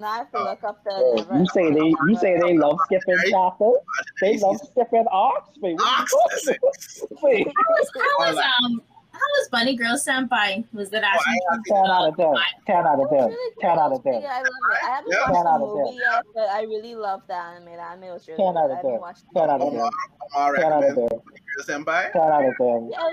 Now 0.00 0.08
I 0.08 0.16
have 0.18 0.30
to 0.32 0.38
Oh. 0.38 0.44
look 0.44 0.64
up 0.64 0.82
the. 0.84 0.90
Uh, 0.90 1.14
never- 1.16 1.38
you 1.38 1.46
say 1.52 1.70
they, 1.70 1.86
you 2.08 2.16
say 2.16 2.38
they 2.40 2.56
love 2.56 2.78
skipping 2.86 3.14
Right. 3.16 3.30
chapters. 3.30 3.76
They 4.20 4.38
love 4.38 4.58
skipping 4.58 5.04
arcs. 5.12 5.50
Wait, 5.60 5.74
what 5.74 6.00
Ox, 6.00 6.12
you 6.12 6.20
listen. 6.32 6.54
talking- 6.54 7.18
Wait, 7.22 7.46
How 7.46 7.74
was, 7.74 7.90
how 7.94 8.18
was 8.18 8.36
um 8.64 8.82
how 9.12 9.18
was 9.18 9.48
Bunny 9.50 9.76
Girl 9.76 9.94
Senpai? 9.96 10.64
Was 10.72 10.90
that 10.90 11.04
Oh, 11.04 11.06
actually 11.06 11.32
I- 11.32 11.52
I 11.52 11.54
from 11.54 11.64
ten 11.64 11.86
out 11.90 12.08
of 12.08 12.16
ten. 12.16 12.34
Ten 12.66 12.76
out 12.86 12.94
of 12.94 12.98
It 12.98 13.02
was 13.02 13.10
ten. 13.10 13.28
really 13.28 13.54
Ten 13.60 13.78
out 13.78 13.92
of 13.92 14.02
ten. 14.04 14.20
Yeah, 14.22 14.28
I 14.32 14.38
love 14.38 14.46
it. 14.46 14.82
I 14.82 14.90
haven't 14.90 15.12
Yeah. 15.12 15.18
Watched 15.30 15.46
out 15.46 15.58
the 15.58 15.64
of 15.64 15.74
movie 15.76 15.96
yet, 15.96 16.22
but 16.34 16.48
I 16.48 16.62
really 16.62 16.94
love 16.94 17.22
the 17.26 17.34
anime. 17.36 17.64
The 17.66 17.80
anime 17.80 18.08
was 18.12 18.28
really 18.28 18.42
Ten 18.42 18.52
good. 18.54 18.58
out 18.58 18.64
of 18.64 18.70
I 18.72 18.76
haven't 18.76 18.90
ten. 18.92 19.14
the 19.34 19.40
Ten 19.40 19.50
out 19.50 19.60
of 19.60 19.70
ten. 19.70 19.78
Omar, 19.80 19.90
Omar 20.34 20.56
Ten 20.56 20.72
out 20.72 20.84
of 20.84 20.94
ten. 20.94 21.08
Senpai. 21.66 22.12
Ten 22.12 22.22
out 22.22 22.44
of 22.44 22.54
ten. 22.56 22.90
Yeah, 22.90 23.08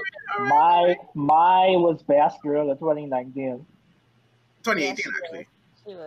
My 0.48 0.96
my 1.16 1.68
was 1.78 2.02
best 2.04 2.42
girl 2.42 2.72
of 2.72 2.80
2019. 2.80 3.66
2018 4.64 5.06
Yeah, 5.06 5.18
actually. 5.24 5.48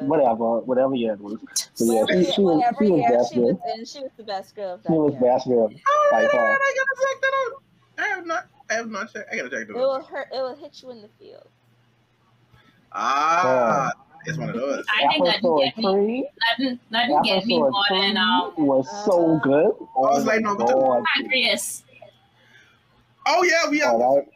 Whatever, 0.06 0.60
whatever 0.60 0.94
year 0.94 1.14
it 1.14 1.20
was. 1.20 1.38
But 1.42 1.84
yeah, 1.84 2.02
Whatever, 2.02 2.24
she, 2.24 2.32
she 2.32 2.40
was 2.40 2.56
whatever 2.56 2.76
she 2.84 2.90
was 2.92 3.00
year 3.00 3.08
best 3.18 3.32
she 3.34 3.40
was 3.40 3.52
girl. 3.56 3.72
in, 3.74 3.84
she 3.84 3.98
was 4.00 4.10
the 4.16 4.22
best 4.22 4.54
girl 4.54 4.74
of 4.74 4.82
that 4.84 4.88
She 4.88 4.94
was 4.98 5.12
year. 5.12 5.20
best 5.22 5.48
girl. 5.48 5.68
By 5.68 5.74
Alright, 6.16 6.30
far. 6.30 6.40
alright, 6.40 6.58
I 6.62 6.74
gotta 6.78 6.94
check 7.02 7.20
that 7.22 7.34
out. 7.42 7.62
I 7.98 8.08
have 8.14 8.26
not. 8.26 8.44
I 8.72 8.76
have 8.76 8.90
not 8.90 9.12
checked. 9.12 9.28
I 9.32 9.36
gotta 9.36 9.50
check 9.50 9.68
It 9.68 9.74
will 9.74 10.02
hurt. 10.02 10.28
It 10.32 10.40
will 10.40 10.56
hit 10.56 10.82
you 10.82 10.90
in 10.90 11.02
the 11.02 11.08
field. 11.18 11.46
Ah, 12.92 13.90
it's 14.26 14.38
one 14.38 14.50
of 14.50 14.54
those. 14.54 14.84
I 14.92 15.08
think 15.12 15.24
that 15.24 15.34
Episode 15.36 15.58
didn't 15.60 15.76
get 15.76 15.94
me. 15.94 16.28
That 16.40 16.62
didn't, 16.62 16.80
that 16.90 17.06
didn't 17.06 17.22
get 17.24 17.46
me 17.46 17.58
more 17.58 17.72
three 17.88 18.00
than 18.00 18.16
um 18.18 18.52
was 18.58 18.86
so 19.04 19.36
Uh, 19.36 19.38
good. 19.40 19.72
Oh 19.96 20.14
was 20.14 20.24
like, 20.26 20.42
my 20.42 20.50
no, 20.52 20.56
but- 20.56 20.66
god. 20.68 21.04
Pancreas. 21.16 21.84
Oh 23.26 23.42
yeah, 23.44 23.70
we 23.70 23.78
have. 23.80 23.92
Alright. 23.94 24.28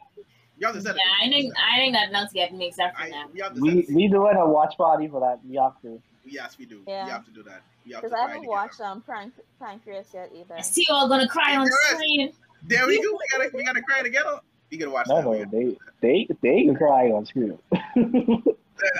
We 0.59 0.65
have 0.65 0.73
to 0.75 0.81
Yeah, 0.81 0.93
I 1.23 1.29
think 1.29 1.53
I 1.55 1.77
think 1.79 1.93
that 1.93 2.11
else 2.13 2.31
get 2.33 2.53
me 2.53 2.67
except 2.67 2.97
for 2.97 3.03
I, 3.03 3.09
that. 3.11 3.33
we 3.33 3.39
have 3.41 3.53
to 3.53 3.61
We 3.61 3.85
set 3.85 3.95
we 3.95 4.07
doing 4.07 4.35
a 4.37 4.47
watch 4.47 4.75
party 4.77 5.07
for 5.07 5.19
that. 5.19 5.39
We 5.47 5.55
have 5.57 5.79
to. 5.83 6.01
Yes, 6.25 6.57
we 6.57 6.65
do. 6.65 6.81
Yeah. 6.87 7.05
We 7.05 7.11
have 7.11 7.25
to 7.25 7.31
do 7.31 7.43
that. 7.43 7.61
We 7.85 7.93
have 7.93 8.01
to 8.01 8.07
Because 8.07 8.13
I 8.13 8.15
try 8.25 8.27
haven't 8.33 8.41
together. 8.43 8.51
watched 8.51 8.81
um 8.81 9.01
Prank 9.01 9.33
Pancreas 9.59 10.07
yet 10.13 10.31
either. 10.35 10.55
I 10.57 10.61
see 10.61 10.83
you 10.87 10.95
all 10.95 11.07
gonna 11.07 11.27
cry 11.27 11.55
on 11.57 11.67
screen. 11.67 12.33
There 12.63 12.85
we 12.87 13.01
go. 13.01 13.11
We 13.11 13.19
gotta 13.31 13.51
we 13.53 13.63
gotta 13.63 13.81
cry 13.81 14.01
together. 14.03 14.39
We 14.71 14.77
gotta 14.77 14.91
watch 14.91 15.07
No, 15.07 15.21
that. 15.21 15.25
no, 15.25 15.45
they 15.45 15.77
they 16.01 16.27
they 16.41 16.65
can 16.65 16.75
cry 16.75 17.09
on 17.11 17.25
screen. 17.25 17.57
I 17.73 17.79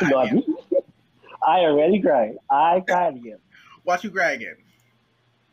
Not. 0.02 0.30
I 1.48 1.60
already 1.62 2.02
cried. 2.02 2.36
I 2.50 2.82
cried 2.86 3.16
again. 3.16 3.38
watch 3.86 4.04
you 4.04 4.12
cry 4.12 4.32
again. 4.32 4.56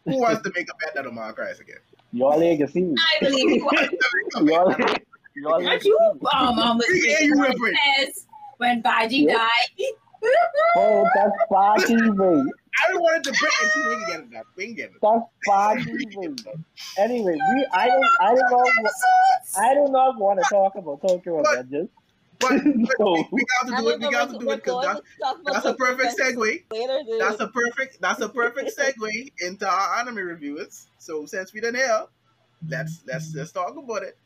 Who 0.04 0.20
wants 0.20 0.42
to 0.42 0.52
make 0.54 0.68
a 0.68 0.74
bet 0.84 0.94
that 0.94 1.06
Omar 1.06 1.32
cries 1.32 1.60
again? 1.60 1.76
Y'all 2.12 2.40
ain't 2.42 2.58
can 2.60 2.68
see 2.68 2.82
me. 2.82 2.96
I 2.96 3.20
believe 3.22 3.48
you. 3.48 3.70
Y'all, 4.42 4.74
y'all 5.36 5.60
ain't 5.60 5.70
can 5.70 5.70
Aren't 5.70 5.82
see 5.82 5.88
you 5.88 5.98
me. 6.14 6.20
um 6.32 6.58
um 6.58 6.80
Yeah, 6.88 7.20
you 7.20 7.32
when 7.32 7.40
remember 7.42 7.68
it. 7.68 7.78
it 7.98 8.14
when 8.58 8.82
Baji 8.82 9.24
Yeah. 9.26 9.34
died. 9.38 9.94
Oh, 10.76 11.08
that's 11.14 11.32
Foggy, 11.48 11.94
babe. 11.96 12.16
I 12.16 12.88
don't 12.92 13.00
want 13.00 13.16
it 13.26 13.32
to 13.32 13.38
break 13.40 13.52
and 13.62 13.88
we 13.88 13.94
can 13.94 14.06
get 14.08 14.20
it 14.20 14.30
that. 14.32 14.44
We 14.56 14.64
can 14.66 14.74
get 14.74 14.90
it. 14.90 14.96
That's 15.00 15.22
Foggy, 15.46 16.06
babe. 16.20 16.38
Anyway, 16.98 17.34
we 17.34 17.66
I 17.72 17.86
don't 17.88 18.04
I 18.20 18.34
don't 18.34 18.50
know 18.50 18.56
what- 18.58 18.92
I 19.56 19.74
do 19.74 19.86
not 19.92 20.18
want 20.18 20.40
to 20.40 20.46
talk 20.50 20.74
about 20.74 21.00
Tokyo 21.06 21.42
But- 21.42 21.70
Revengers 21.70 21.88
But, 22.40 22.50
but 22.64 22.96
No. 22.98 23.12
we, 23.12 23.26
we 23.30 23.44
got 23.62 23.76
to 23.76 23.82
do 23.82 23.88
it. 23.90 24.00
We 24.00 24.10
got 24.10 24.30
to 24.32 24.38
do 24.38 24.50
it 24.50 24.56
because 24.56 24.84
that's, 24.84 25.00
to 25.00 25.04
talk 25.22 25.40
about 25.40 25.54
that's 25.54 25.66
a 25.66 25.74
perfect 25.74 26.18
segue. 26.18 26.64
Later, 26.72 27.00
dude. 27.06 27.20
That's 27.20 27.40
a 27.40 27.46
perfect. 27.48 28.00
That's 28.00 28.20
a 28.20 28.28
perfect 28.28 28.72
segue 28.76 29.32
into 29.40 29.68
our 29.68 29.98
anime 30.00 30.16
reviews. 30.16 30.86
So 30.98 31.26
since 31.26 31.52
we 31.54 31.60
done 31.60 31.76
here, 31.76 32.06
let's 32.68 33.02
let's 33.06 33.32
let's 33.34 33.52
talk 33.52 33.76
about 33.76 34.02
it. 34.02 34.18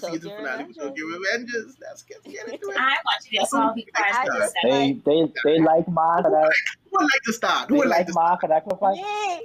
Tokyo 0.00 0.14
Season 0.16 0.30
finale 0.36 0.64
with 0.64 0.76
Revengers. 0.76 0.82
Tokyo 0.88 1.06
Revengers. 1.06 1.72
Let's 1.80 2.02
get, 2.02 2.24
get 2.24 2.48
into 2.52 2.68
it. 2.68 2.76
I 2.78 2.96
watched 3.04 3.28
it. 3.30 3.48
So 3.48 3.60
I'll 3.60 3.74
be 3.74 3.86
quiet 3.94 4.14
I 4.16 4.26
just- 4.38 4.54
They 4.62 4.92
they 5.04 5.32
they 5.44 5.58
like 5.60 5.88
Mark 5.88 6.24
and 6.26 6.34
Who 6.34 6.90
would 6.92 7.02
like 7.02 7.22
to 7.26 7.32
start? 7.32 7.68
Who 7.68 7.76
would 7.76 7.88
like 7.88 7.98
like 7.98 8.06
to 8.06 8.12
start? 8.12 8.28
Mark 8.28 8.42
and 8.44 8.52
I 8.52 8.60
can 8.60 8.78
find. 8.78 8.96
Yay! 8.98 9.40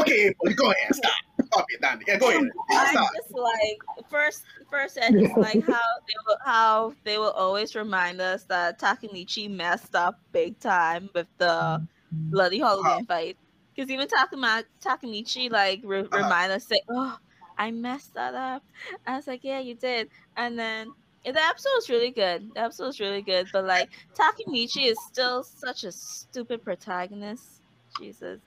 Okay, 0.00 0.34
go 0.56 0.70
ahead. 0.70 0.94
Start. 0.94 1.14
Stop 1.46 1.66
it, 1.68 1.80
Danny. 1.82 2.04
Yeah, 2.06 2.18
go 2.18 2.28
ahead. 2.30 2.42
I 2.70 2.92
Start. 2.92 3.10
just 3.16 3.34
like 3.36 4.08
first 4.10 4.42
first 4.70 4.98
I 5.02 5.10
just 5.10 5.36
like 5.36 5.64
how 5.66 5.80
they 6.06 6.14
will 6.26 6.36
how 6.44 6.94
they 7.04 7.18
will 7.18 7.32
always 7.32 7.74
remind 7.74 8.20
us 8.20 8.44
that 8.44 8.78
Takemichi 8.80 9.50
messed 9.50 9.94
up 9.94 10.18
big 10.32 10.58
time 10.60 11.10
with 11.14 11.26
the 11.38 11.86
bloody 12.12 12.58
Halloween 12.58 13.04
fight. 13.06 13.36
Because 13.74 13.90
even 13.90 14.08
Takama 14.08 14.64
Takemichi 14.82 15.50
like 15.50 15.80
re- 15.84 16.00
Uh-huh. 16.00 16.16
remind 16.16 16.52
us 16.52 16.64
say, 16.66 16.80
Oh, 16.88 17.18
I 17.60 17.70
messed 17.70 18.14
that 18.14 18.34
up. 18.34 18.64
I 19.06 19.16
was 19.16 19.26
like, 19.26 19.44
Yeah, 19.44 19.60
you 19.60 19.74
did. 19.74 20.08
And 20.36 20.58
then 20.58 20.92
yeah, 21.24 21.32
the 21.32 21.42
episode 21.42 21.68
was 21.74 21.90
really 21.90 22.10
good. 22.10 22.50
The 22.54 22.62
episode 22.62 22.86
was 22.86 23.00
really 23.00 23.20
good. 23.20 23.48
But 23.52 23.66
like 23.66 23.90
Takemichi 24.14 24.86
is 24.86 24.98
still 25.06 25.42
such 25.42 25.84
a 25.84 25.92
stupid 25.92 26.64
protagonist. 26.64 27.60
Jesus. 27.98 28.40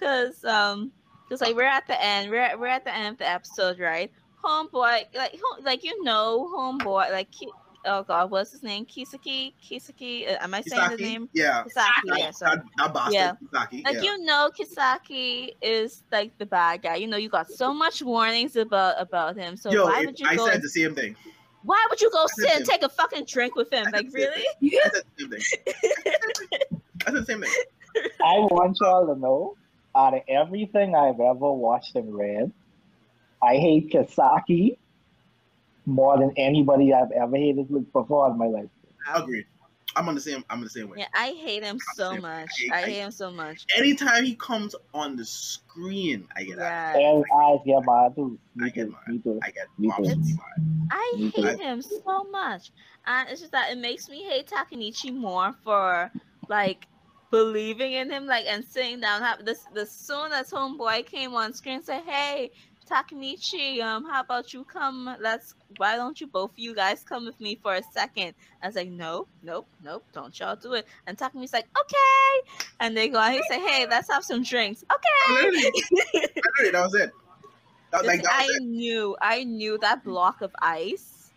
Cause 0.00 0.44
um 0.44 0.92
because 1.28 1.42
like 1.42 1.54
we're 1.54 1.64
at 1.64 1.86
the 1.86 2.02
end, 2.02 2.30
we're 2.30 2.40
at, 2.40 2.58
we're 2.58 2.68
at 2.68 2.84
the 2.84 2.94
end 2.94 3.08
of 3.08 3.18
the 3.18 3.28
episode, 3.28 3.78
right? 3.78 4.10
Homeboy, 4.42 5.14
like 5.14 5.38
ho- 5.38 5.62
like 5.62 5.84
you 5.84 6.02
know, 6.02 6.50
homeboy, 6.56 7.12
like 7.12 7.28
oh 7.86 8.02
god, 8.02 8.30
what's 8.30 8.52
his 8.52 8.62
name? 8.62 8.84
Kisaki, 8.86 9.54
Kisaki. 9.62 10.30
Uh, 10.30 10.36
am 10.40 10.54
I 10.54 10.60
saying 10.62 10.90
the 10.90 10.96
Kisaki? 10.96 11.00
name? 11.00 11.28
Yeah. 11.32 11.64
Kisaki. 11.64 12.18
Yeah, 12.18 12.30
sorry. 12.30 12.56
that, 12.56 12.64
that 12.78 12.94
bastard, 12.94 13.14
Yeah. 13.14 13.32
Kisaki. 13.52 13.84
Like 13.84 13.94
yeah. 13.96 14.02
you 14.02 14.24
know, 14.24 14.50
Kisaki 14.58 15.54
is 15.62 16.02
like 16.12 16.36
the 16.38 16.46
bad 16.46 16.82
guy. 16.82 16.96
You 16.96 17.06
know, 17.06 17.16
you 17.16 17.28
got 17.28 17.50
so 17.50 17.72
much 17.74 18.02
warnings 18.02 18.56
about 18.56 18.96
about 19.00 19.36
him. 19.36 19.56
So 19.56 19.70
Yo, 19.70 19.84
why 19.86 20.04
would 20.04 20.18
you 20.18 20.26
I 20.28 20.36
go? 20.36 20.48
said 20.48 20.62
the 20.62 20.68
same 20.68 20.94
thing. 20.94 21.16
why 21.64 21.84
would 21.90 22.00
you 22.00 22.10
go 22.10 22.26
sit 22.36 22.50
and 22.54 22.64
the- 22.64 22.70
take 22.70 22.82
a 22.82 22.88
fucking 22.88 23.24
drink 23.26 23.54
with 23.56 23.72
him? 23.72 23.86
Like 23.92 24.08
really? 24.12 24.44
I 24.62 24.90
said 24.92 25.02
the 25.16 25.18
same 25.18 25.30
thing. 25.30 25.40
I 27.06 27.10
said 27.10 27.14
the 27.14 27.24
same 27.26 27.40
thing. 27.42 27.52
I 28.24 28.38
want 28.38 28.76
y'all 28.80 29.12
to 29.12 29.18
know, 29.20 29.56
out 29.96 30.14
of 30.14 30.22
everything 30.28 30.94
I've 30.94 31.18
ever 31.20 31.52
watched 31.52 31.96
and 31.96 32.14
read, 32.14 32.52
I 33.42 33.56
hate 33.56 33.90
Kisaki 33.92 34.76
more 35.88 36.18
than 36.18 36.32
anybody 36.36 36.92
I've 36.92 37.10
ever 37.12 37.36
hated 37.36 37.68
before 37.92 38.30
in 38.30 38.38
my 38.38 38.46
life. 38.46 38.68
Agreed. 39.12 39.46
I'm 39.96 40.06
on 40.08 40.14
the 40.14 40.20
same. 40.20 40.44
I'm 40.50 40.58
on 40.58 40.64
the 40.64 40.70
same 40.70 40.90
way. 40.90 40.98
Yeah, 40.98 41.06
I 41.16 41.30
hate 41.30 41.62
him 41.64 41.78
so 41.94 42.14
much. 42.16 42.50
I- 42.70 42.74
I 42.74 42.78
I- 42.82 42.84
hate 42.84 42.98
him 43.00 43.10
so 43.10 43.30
much. 43.32 43.64
Anytime 43.76 44.22
he 44.24 44.34
comes 44.36 44.74
on 44.92 45.16
the 45.16 45.24
screen, 45.24 46.28
I 46.36 46.44
get 46.44 46.58
that. 46.58 47.00
Yeah. 47.00 47.10
And 47.10 47.24
eyes 47.34 47.58
get 47.64 47.82
mad 47.86 48.14
too. 48.14 48.38
Me 48.54 48.66
I 48.66 48.68
get 48.68 48.84
too. 48.84 48.90
mad. 48.92 49.00
Me 49.08 49.18
too. 49.18 49.40
I 49.42 49.50
get 49.50 49.66
Me 49.78 49.88
mad. 49.88 50.88
I 50.90 51.30
too. 51.34 51.42
hate 51.42 51.58
him 51.60 51.82
so 51.82 52.24
much. 52.24 52.70
And 53.06 53.28
it's 53.30 53.40
just 53.40 53.52
that 53.52 53.72
it 53.72 53.78
makes 53.78 54.08
me 54.10 54.22
hate 54.24 54.46
Takanichi 54.48 55.12
more 55.12 55.54
for 55.64 56.12
like 56.48 56.86
believing 57.30 57.92
in 57.94 58.10
him, 58.10 58.26
like 58.26 58.46
and 58.46 58.64
sitting 58.64 59.00
down. 59.00 59.22
Have 59.22 59.44
this 59.44 59.64
the 59.74 59.86
soon 59.86 60.32
as 60.32 60.50
homeboy 60.50 61.06
came 61.06 61.34
on 61.34 61.52
screen, 61.54 61.82
said, 61.82 62.02
"Hey, 62.04 62.50
Takanichi, 62.88 63.82
um, 63.82 64.04
how 64.04 64.20
about 64.20 64.52
you 64.54 64.64
come? 64.64 65.14
Let's. 65.20 65.54
Why 65.76 65.96
don't 65.96 66.18
you 66.20 66.26
both 66.26 66.52
of 66.52 66.58
you 66.58 66.74
guys 66.74 67.04
come 67.04 67.26
with 67.26 67.38
me 67.40 67.56
for 67.62 67.74
a 67.74 67.82
second? 67.92 68.34
I 68.62 68.66
was 68.66 68.76
like, 68.76 68.88
"No, 68.88 69.26
nope, 69.42 69.68
nope, 69.84 70.04
don't 70.12 70.38
y'all 70.38 70.56
do 70.56 70.72
it." 70.74 70.86
And 71.06 71.16
Takamichi's 71.18 71.52
like, 71.52 71.66
"Okay," 71.78 72.66
and 72.80 72.96
they 72.96 73.08
go. 73.08 73.18
and 73.20 73.34
He 73.34 73.42
say, 73.44 73.60
"Hey, 73.60 73.86
let's 73.88 74.10
have 74.10 74.24
some 74.24 74.42
drinks." 74.42 74.84
Okay. 74.90 75.34
Literally, 75.34 75.72
literally, 75.92 76.70
that 76.72 76.82
was 76.84 76.94
it. 76.94 77.10
That, 77.90 78.04
like 78.04 78.22
that 78.22 78.32
I 78.32 78.46
was 78.46 78.56
it. 78.56 78.62
knew, 78.62 79.16
I 79.20 79.44
knew 79.44 79.78
that 79.78 80.04
block 80.04 80.40
of 80.42 80.50
ice 80.60 81.30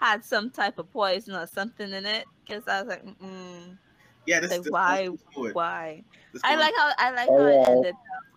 had 0.00 0.24
some 0.24 0.50
type 0.50 0.78
of 0.78 0.90
poison 0.92 1.34
or 1.34 1.46
something 1.46 1.92
in 1.92 2.04
it 2.06 2.26
because 2.46 2.66
I 2.68 2.82
was 2.82 2.88
like, 2.88 3.04
mm, 3.18 3.78
Yeah, 4.26 4.40
this, 4.40 4.50
like, 4.50 4.62
this, 4.62 4.70
why- 4.72 5.08
This, 5.08 5.20
this, 5.20 5.44
this, 5.44 5.54
why? 5.54 6.04
this 6.32 6.42
I 6.44 6.56
like 6.56 6.74
how 6.76 6.92
I 6.98 7.10
like 7.12 7.28
Oh, 7.30 7.38
how 7.38 7.46
it 7.46 7.54
yeah. 7.54 7.68
ended. 7.68 7.94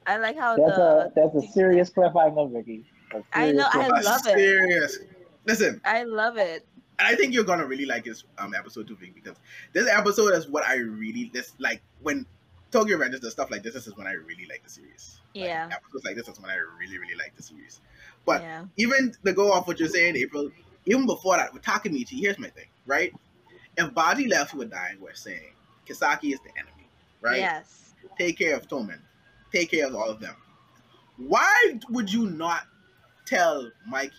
Though. 0.08 0.14
I 0.14 0.18
like 0.18 0.38
how 0.38 0.56
That's 0.56 0.78
a 0.78 1.12
the. 1.16 1.22
that's 1.34 1.36
a 1.36 1.52
serious 1.52 1.90
cliffhanger, 1.90 2.52
Vicky. 2.54 2.86
I 3.34 3.52
know, 3.52 3.70
serious 3.72 3.76
I 3.76 3.86
a 3.86 3.90
cliffhanger. 3.92 4.04
love 4.06 4.22
it. 4.28 4.38
serious. 4.38 4.98
Listen, 5.46 5.82
I 5.86 6.04
love 6.04 6.38
it. 6.38 6.66
and 7.00 7.08
I 7.08 7.16
think 7.16 7.34
you're 7.34 7.44
gonna 7.44 7.66
really 7.66 7.86
like 7.86 8.04
this 8.06 8.24
um 8.38 8.54
episode 8.56 8.88
too, 8.88 8.96
Vic, 8.96 9.14
because 9.16 9.38
this 9.74 9.88
episode 9.90 10.34
is 10.34 10.48
what 10.48 10.66
I 10.68 10.76
really 10.78 11.30
this 11.34 11.54
like 11.60 11.82
when 12.02 12.26
Tokyo 12.72 12.98
Revengers 12.98 13.22
does 13.22 13.32
stuff 13.34 13.50
like 13.52 13.64
this. 13.64 13.74
This 13.74 13.88
is 13.88 13.96
when 13.98 14.08
I 14.08 14.14
really 14.14 14.46
like 14.50 14.64
the 14.64 14.70
series. 14.70 15.20
Like, 15.36 15.46
Yeah. 15.46 15.70
episodes 15.72 16.04
like 16.06 16.16
this 16.16 16.28
is 16.28 16.40
when 16.40 16.50
I 16.50 16.56
really 16.80 16.98
really 16.98 17.16
like 17.16 17.36
the 17.36 17.44
series. 17.44 17.80
But 18.26 18.42
yeah. 18.42 18.66
even 18.78 19.14
to 19.26 19.34
go 19.34 19.52
off 19.54 19.68
what 19.68 19.80
you're 19.80 19.88
saying, 19.88 20.18
April, 20.18 20.50
even 20.86 21.06
before 21.06 21.38
that, 21.38 21.54
with 21.54 21.64
Takamichi, 21.64 22.20
here's 22.20 22.38
my 22.40 22.50
thing, 22.50 22.66
right? 22.86 23.14
If 23.78 23.94
Baji 23.94 24.28
left 24.28 24.52
who 24.52 24.58
were 24.60 24.66
dying, 24.66 24.98
we're 25.00 25.14
saying 25.14 25.54
Kisaki 25.88 26.34
is 26.34 26.40
the 26.42 26.50
enemy, 26.58 26.90
right? 27.22 27.38
Yes. 27.40 27.94
Take 28.18 28.38
care 28.38 28.56
of 28.56 28.68
Toman. 28.68 29.00
Take 29.52 29.72
care 29.72 29.88
of 29.88 29.96
all 29.96 30.10
of 30.10 30.20
them. 30.20 30.36
Why 31.18 31.80
would 31.90 32.12
you 32.12 32.30
not 32.30 32.64
tell 33.26 33.70
Mikey, 33.88 34.14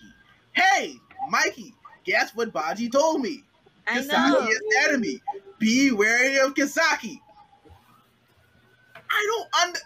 hey, 0.53 0.95
Mikey, 1.29 1.73
guess 2.03 2.35
what 2.35 2.51
Baji 2.51 2.89
told 2.89 3.21
me? 3.21 3.43
I 3.87 3.99
Kisaki 3.99 4.07
know. 4.31 4.47
is 4.47 4.59
the 4.59 4.79
enemy. 4.89 5.21
Be 5.59 5.91
wary 5.91 6.37
of 6.39 6.53
Kisaki. 6.53 7.19
I 9.11 9.25
don't 9.27 9.63
under 9.67 9.79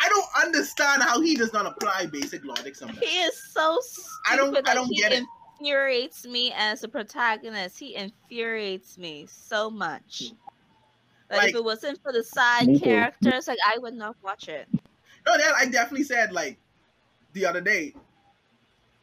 I 0.00 0.08
don't 0.10 0.46
understand 0.46 1.02
how 1.02 1.20
he 1.20 1.34
does 1.34 1.52
not 1.52 1.66
apply 1.66 2.06
basic 2.06 2.44
logic 2.44 2.76
sometimes. 2.76 3.00
He 3.00 3.20
is 3.20 3.36
so 3.52 3.78
stupid. 3.82 4.08
I 4.28 4.36
don't- 4.36 4.68
I 4.68 4.74
don't 4.74 4.90
get 4.94 5.12
it. 5.12 5.24
infuriates 5.60 6.24
me 6.24 6.52
as 6.56 6.84
a 6.84 6.88
protagonist. 6.88 7.78
He 7.80 7.96
infuriates 7.96 8.96
me 8.96 9.26
so 9.26 9.68
much. 9.70 10.32
Like, 11.30 11.38
Like- 11.40 11.48
if 11.50 11.56
it 11.56 11.64
wasn't 11.64 12.02
for 12.02 12.12
the 12.12 12.24
side 12.24 12.66
Me 12.68 12.80
characters, 12.80 13.48
like 13.48 13.58
I 13.66 13.78
would 13.78 13.94
not 13.94 14.16
watch 14.22 14.48
it. 14.48 14.66
No, 15.26 15.36
that 15.36 15.54
I 15.56 15.66
definitely 15.66 16.04
said 16.04 16.32
like 16.32 16.58
the 17.34 17.44
other 17.46 17.60
day. 17.60 17.94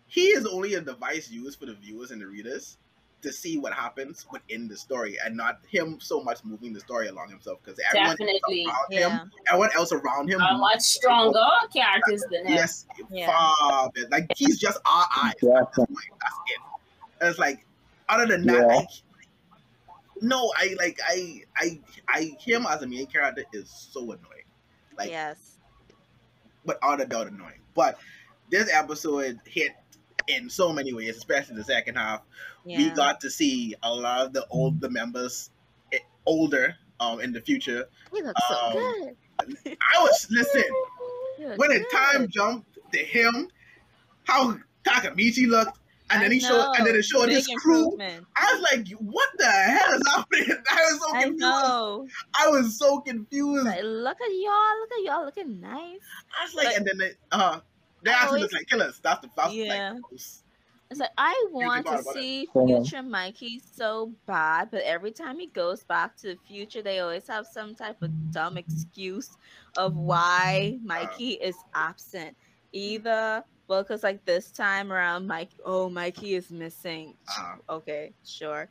He 0.08 0.28
is 0.28 0.46
only 0.46 0.76
a 0.76 0.82
device 0.82 1.30
used 1.30 1.60
for 1.60 1.66
the 1.66 1.74
viewers 1.74 2.12
and 2.12 2.22
the 2.22 2.28
readers 2.28 2.78
to 3.22 3.34
see 3.34 3.58
what 3.58 3.74
happens 3.74 4.26
within 4.32 4.68
the 4.68 4.78
story, 4.78 5.18
and 5.26 5.36
not 5.36 5.60
him 5.68 6.00
so 6.00 6.22
much 6.24 6.44
moving 6.44 6.74
the 6.74 6.80
story 6.80 7.08
along 7.08 7.30
himself. 7.30 7.60
Because 7.64 7.80
everyone 7.90 8.12
Definitely. 8.12 8.66
else 8.66 8.76
around 8.78 8.86
Yeah. 8.92 9.10
him, 9.20 9.32
everyone 9.48 9.70
else 9.76 9.92
around 9.92 10.30
him, 10.30 10.42
Are 10.42 10.58
much 10.58 10.82
stronger 10.82 11.40
characters 11.74 12.24
than 12.32 12.46
him. 12.46 12.54
yes, 12.54 12.86
Yeah. 13.10 13.26
far 13.28 13.90
better. 13.92 14.08
Like 14.10 14.32
he's 14.38 14.60
just 14.60 14.78
our 14.86 15.08
eyes. 15.18 15.34
Yeah. 15.42 15.62
At 15.62 15.74
this 15.76 15.86
point. 15.86 15.90
That's 16.22 16.36
it. 16.48 16.60
And 17.22 17.30
it's 17.32 17.40
like, 17.40 17.66
other 18.10 18.28
than 18.28 18.46
that, 18.46 18.54
Yeah. 18.58 18.66
like, 18.76 18.90
no, 20.22 20.52
I 20.56 20.76
like 20.78 21.00
I 21.08 21.42
I 21.58 21.80
I 22.08 22.36
him 22.40 22.66
as 22.70 22.82
a 22.82 22.88
main 22.88 23.06
character 23.08 23.44
is 23.54 23.70
so 23.70 24.02
annoying. 24.04 24.46
Like 24.98 25.10
yes. 25.10 25.58
but 26.66 26.80
all 26.82 26.98
the 26.98 27.06
doubt 27.06 27.28
annoying. 27.28 27.60
But 27.74 28.00
this 28.50 28.72
episode 28.72 29.40
hit 29.46 29.72
in 30.28 30.50
so 30.50 30.72
many 30.72 30.94
ways, 30.94 31.18
especially 31.18 31.58
the 31.58 31.64
second 31.64 31.96
half. 31.96 32.22
Yeah. 32.66 32.78
We 32.78 32.90
got 32.92 33.22
to 33.22 33.30
see 33.30 33.76
a 33.84 33.94
lot 33.94 34.26
of 34.26 34.34
the 34.34 34.46
old 34.50 34.82
the 34.82 34.90
members 34.90 35.50
eh, 35.92 36.00
older 36.26 36.76
um 37.00 37.20
in 37.20 37.34
the 37.34 37.42
future. 37.42 37.86
He 38.14 38.22
looks 38.22 38.42
so 38.48 38.56
um, 38.56 38.74
good. 38.74 39.16
I 39.40 40.02
was 40.02 40.28
listen 40.32 40.64
when 41.58 41.70
the 41.70 41.86
time 41.92 42.28
jumped 42.30 42.78
to 42.94 43.00
him, 43.00 43.50
how 44.24 44.58
Takamichi 44.86 45.48
looked, 45.48 45.80
and 46.12 46.22
then 46.22 46.32
I 46.32 46.34
he 46.36 46.40
showed 46.40 46.74
and 46.78 46.86
then 46.86 46.94
know. 46.94 47.00
it 47.00 47.06
showed 47.06 47.26
Big 47.28 47.36
his 47.38 47.48
crew. 47.58 47.98
I 48.00 48.54
was 48.54 48.62
like, 48.72 48.88
what 49.00 49.30
the 49.38 49.46
hell 49.46 49.94
is 49.94 50.04
happening? 50.16 50.50
I 50.72 50.76
was 50.76 51.00
so 51.00 51.16
I 51.16 51.22
confused. 51.24 51.40
know. 51.40 52.08
I 52.40 52.48
was 52.50 52.78
so 52.78 53.00
confused. 53.00 53.66
Like, 53.66 53.82
look 53.84 54.18
at 54.22 54.30
y'all. 54.32 54.80
Look 54.82 54.92
at 55.00 55.04
y'all 55.06 55.26
looking 55.26 55.60
nice. 55.62 56.00
I 56.40 56.44
was 56.46 56.54
like, 56.56 56.68
like- 56.68 56.78
and 56.78 56.86
then 56.88 56.98
they, 56.98 57.12
uh, 57.32 57.60
they 58.04 58.12
I 58.12 58.14
actually 58.14 58.28
always- 58.28 58.42
look 58.44 58.54
like 58.54 58.68
killers. 58.68 59.00
That's 59.04 59.22
the 59.22 59.30
that's 59.36 59.54
Yeah. 59.54 59.92
like 59.94 60.02
most 60.12 60.44
It's 60.92 61.00
like 61.00 61.10
I 61.18 61.48
want 61.52 61.88
to 61.88 62.04
see 62.14 62.48
future 62.54 63.02
Mikey 63.02 63.60
so 63.74 64.14
bad, 64.28 64.70
but 64.70 64.84
every 64.84 65.10
time 65.12 65.40
he 65.40 65.48
goes 65.48 65.84
back 65.84 66.16
to 66.18 66.28
the 66.28 66.38
future, 66.48 66.84
they 66.84 67.00
always 67.00 67.28
have 67.28 67.48
some 67.48 67.74
type 67.74 68.00
of 68.04 68.12
dumb 68.32 68.58
excuse 68.58 69.36
of 69.78 69.96
why 69.98 70.78
Mikey 70.84 71.32
is 71.34 71.56
absent. 71.74 72.38
Either 72.72 73.44
well, 73.68 73.84
because 73.84 74.04
like 74.04 74.26
this 74.26 74.52
time 74.52 74.92
around, 74.92 75.28
Mike, 75.28 75.52
oh, 75.66 75.90
Mikey 75.90 76.36
is 76.36 76.52
missing. 76.52 77.16
Uh, 77.38 77.56
Okay, 77.70 78.14
sure. 78.24 78.70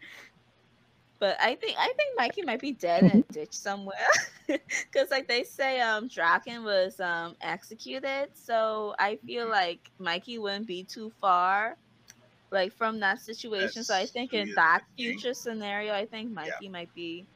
But 1.19 1.37
I 1.41 1.55
think 1.55 1.77
I 1.79 1.87
think 1.97 2.17
Mikey 2.17 2.43
might 2.43 2.61
be 2.61 2.73
dead 2.73 3.05
in 3.05 3.19
a 3.19 3.23
ditch 3.33 3.55
somewhere, 3.55 4.09
because 4.47 5.11
like 5.11 5.29
they 5.29 5.45
say, 5.45 5.81
um, 5.81 6.09
Draken 6.09 6.65
was 6.65 7.01
um 7.01 7.37
executed. 7.41 8.29
So 8.35 8.95
I 8.99 9.17
feel 9.25 9.49
like 9.49 9.91
Mikey 9.99 10.39
wouldn't 10.39 10.67
be 10.67 10.85
too 10.85 11.11
far, 11.21 11.77
like 12.51 12.73
from 12.73 13.01
that 13.01 13.21
situation. 13.21 13.85
so 13.85 13.95
I 13.95 14.07
think 14.07 14.33
in 14.35 14.53
that 14.57 14.83
future 14.97 15.35
scenario, 15.35 15.93
I 15.95 16.07
think 16.07 16.33
Mikey 16.33 16.69
might 16.69 16.93
be 16.95 17.29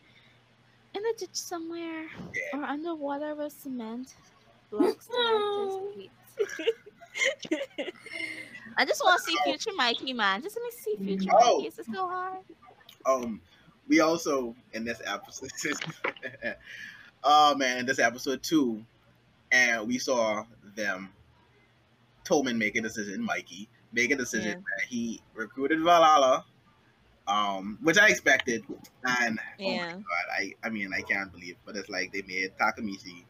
in 0.94 1.02
a 1.04 1.12
ditch 1.18 1.34
somewhere 1.36 2.06
Yeah. 2.34 2.59
or 2.61 2.64
underwater 2.64 3.34
with 3.34 3.52
cement 3.52 4.16
blocks 4.70 5.09
to 5.09 5.54
his 5.56 5.78
feet. 5.94 6.12
I 8.77 8.85
just 8.85 9.03
want 9.05 9.19
to 9.19 9.25
see 9.25 9.37
future 9.45 9.71
Mikey, 9.77 10.12
man. 10.12 10.43
Just 10.43 10.57
let 10.57 10.64
me 10.64 10.71
see 10.71 11.05
future 11.16 11.31
Oh. 11.35 11.57
Mikey. 11.57 11.69
Is 11.69 11.77
this 11.77 11.87
so 11.93 12.07
hard? 12.09 12.39
Um, 13.07 13.41
we 13.89 14.01
also 14.01 14.55
in 14.73 14.85
this 14.85 15.01
episode, 15.07 15.51
oh 17.25 17.55
man, 17.55 17.87
this 17.87 17.99
episode 17.99 18.43
two, 18.43 18.85
and 19.53 19.87
we 19.87 19.99
saw 19.99 20.45
them. 20.75 21.11
Toman 22.25 22.57
make 22.59 22.77
a 22.77 22.83
decision, 22.83 23.23
Mikey 23.23 23.71
make 23.91 24.11
a 24.11 24.16
decision 24.16 24.49
Yeah. 24.51 24.55
that 24.57 24.87
he 24.87 25.23
recruited 25.35 25.81
Valhalla, 25.81 26.45
um, 27.27 27.79
which 27.81 27.97
I 27.97 28.09
expected, 28.11 28.64
and 29.03 29.39
oh 29.41 29.62
my 29.64 29.64
Yeah. 29.64 29.93
god, 29.93 30.27
I 30.39 30.53
I 30.62 30.69
mean 30.69 30.93
I 30.93 31.01
can't 31.01 31.33
believe, 31.33 31.57
but 31.64 31.75
it's 31.75 31.89
like 31.89 32.12
they 32.12 32.21
made 32.23 32.53
Takamichi 32.61 33.25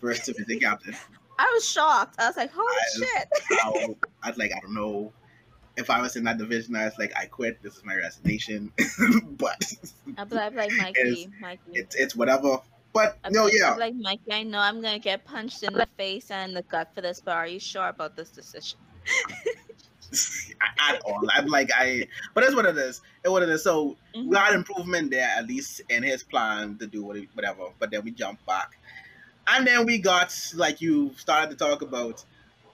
first 0.00 0.24
to 0.24 0.32
division 0.32 0.58
captain. 0.58 0.96
I 1.38 1.50
was 1.54 1.68
shocked. 1.68 2.16
I 2.18 2.26
was 2.28 2.36
like, 2.36 2.50
holy 2.52 2.66
I- 2.68 2.98
shit. 2.98 3.28
How, 3.60 3.74
I 4.22 4.28
was 4.30 4.38
like, 4.38 4.52
I 4.56 4.60
don't 4.60 4.74
know. 4.74 5.12
If 5.76 5.90
I 5.90 6.00
was 6.00 6.16
in 6.16 6.24
that 6.24 6.38
division, 6.38 6.74
I 6.74 6.84
was 6.86 6.98
like, 6.98 7.12
I 7.16 7.26
quit. 7.26 7.62
This 7.62 7.76
is 7.76 7.84
my 7.84 7.94
resignation. 7.96 8.72
but 9.32 9.62
I'd 10.16 10.28
be 10.30 10.34
like, 10.36 10.52
I'd 10.52 10.56
like 10.56 10.72
Mikey, 10.78 11.28
Mikey. 11.40 11.60
it's 11.72 11.94
it's 11.96 12.16
whatever. 12.16 12.58
But 12.94 13.18
I'd 13.24 13.32
be 13.32 13.38
no, 13.38 13.44
like, 13.44 13.52
yeah, 13.54 13.70
I'd 13.72 13.74
be 13.74 13.80
like 13.80 13.94
Mikey, 13.96 14.32
I 14.32 14.42
know 14.44 14.58
I'm 14.58 14.80
gonna 14.80 14.98
get 14.98 15.26
punched 15.26 15.62
in 15.64 15.74
the 15.74 15.86
face 15.98 16.30
and 16.30 16.56
the 16.56 16.62
gut 16.62 16.92
for 16.94 17.02
this, 17.02 17.20
but 17.20 17.32
are 17.36 17.46
you 17.46 17.60
sure 17.60 17.88
about 17.88 18.16
this 18.16 18.30
decision? 18.30 18.78
at 20.88 21.00
all. 21.04 21.20
I'm 21.34 21.46
like, 21.46 21.70
I. 21.76 22.06
But 22.34 22.42
that's 22.42 22.54
what 22.54 22.64
it 22.64 22.76
is. 22.78 23.02
It 23.24 23.28
what 23.28 23.42
it 23.42 23.48
is. 23.50 23.62
So 23.62 23.96
we 24.14 24.22
Mhm. 24.22 24.32
got 24.32 24.54
improvement 24.54 25.10
there, 25.10 25.28
at 25.36 25.46
least 25.46 25.82
in 25.90 26.02
his 26.02 26.22
plan 26.22 26.78
to 26.78 26.86
do 26.86 27.04
whatever. 27.34 27.64
But 27.78 27.90
then 27.90 28.02
we 28.04 28.12
jump 28.12 28.44
back, 28.46 28.78
and 29.48 29.66
then 29.66 29.86
we 29.86 29.98
got 29.98 30.34
like 30.54 30.80
you 30.80 31.12
started 31.16 31.50
to 31.50 31.56
talk 31.56 31.82
about 31.82 32.24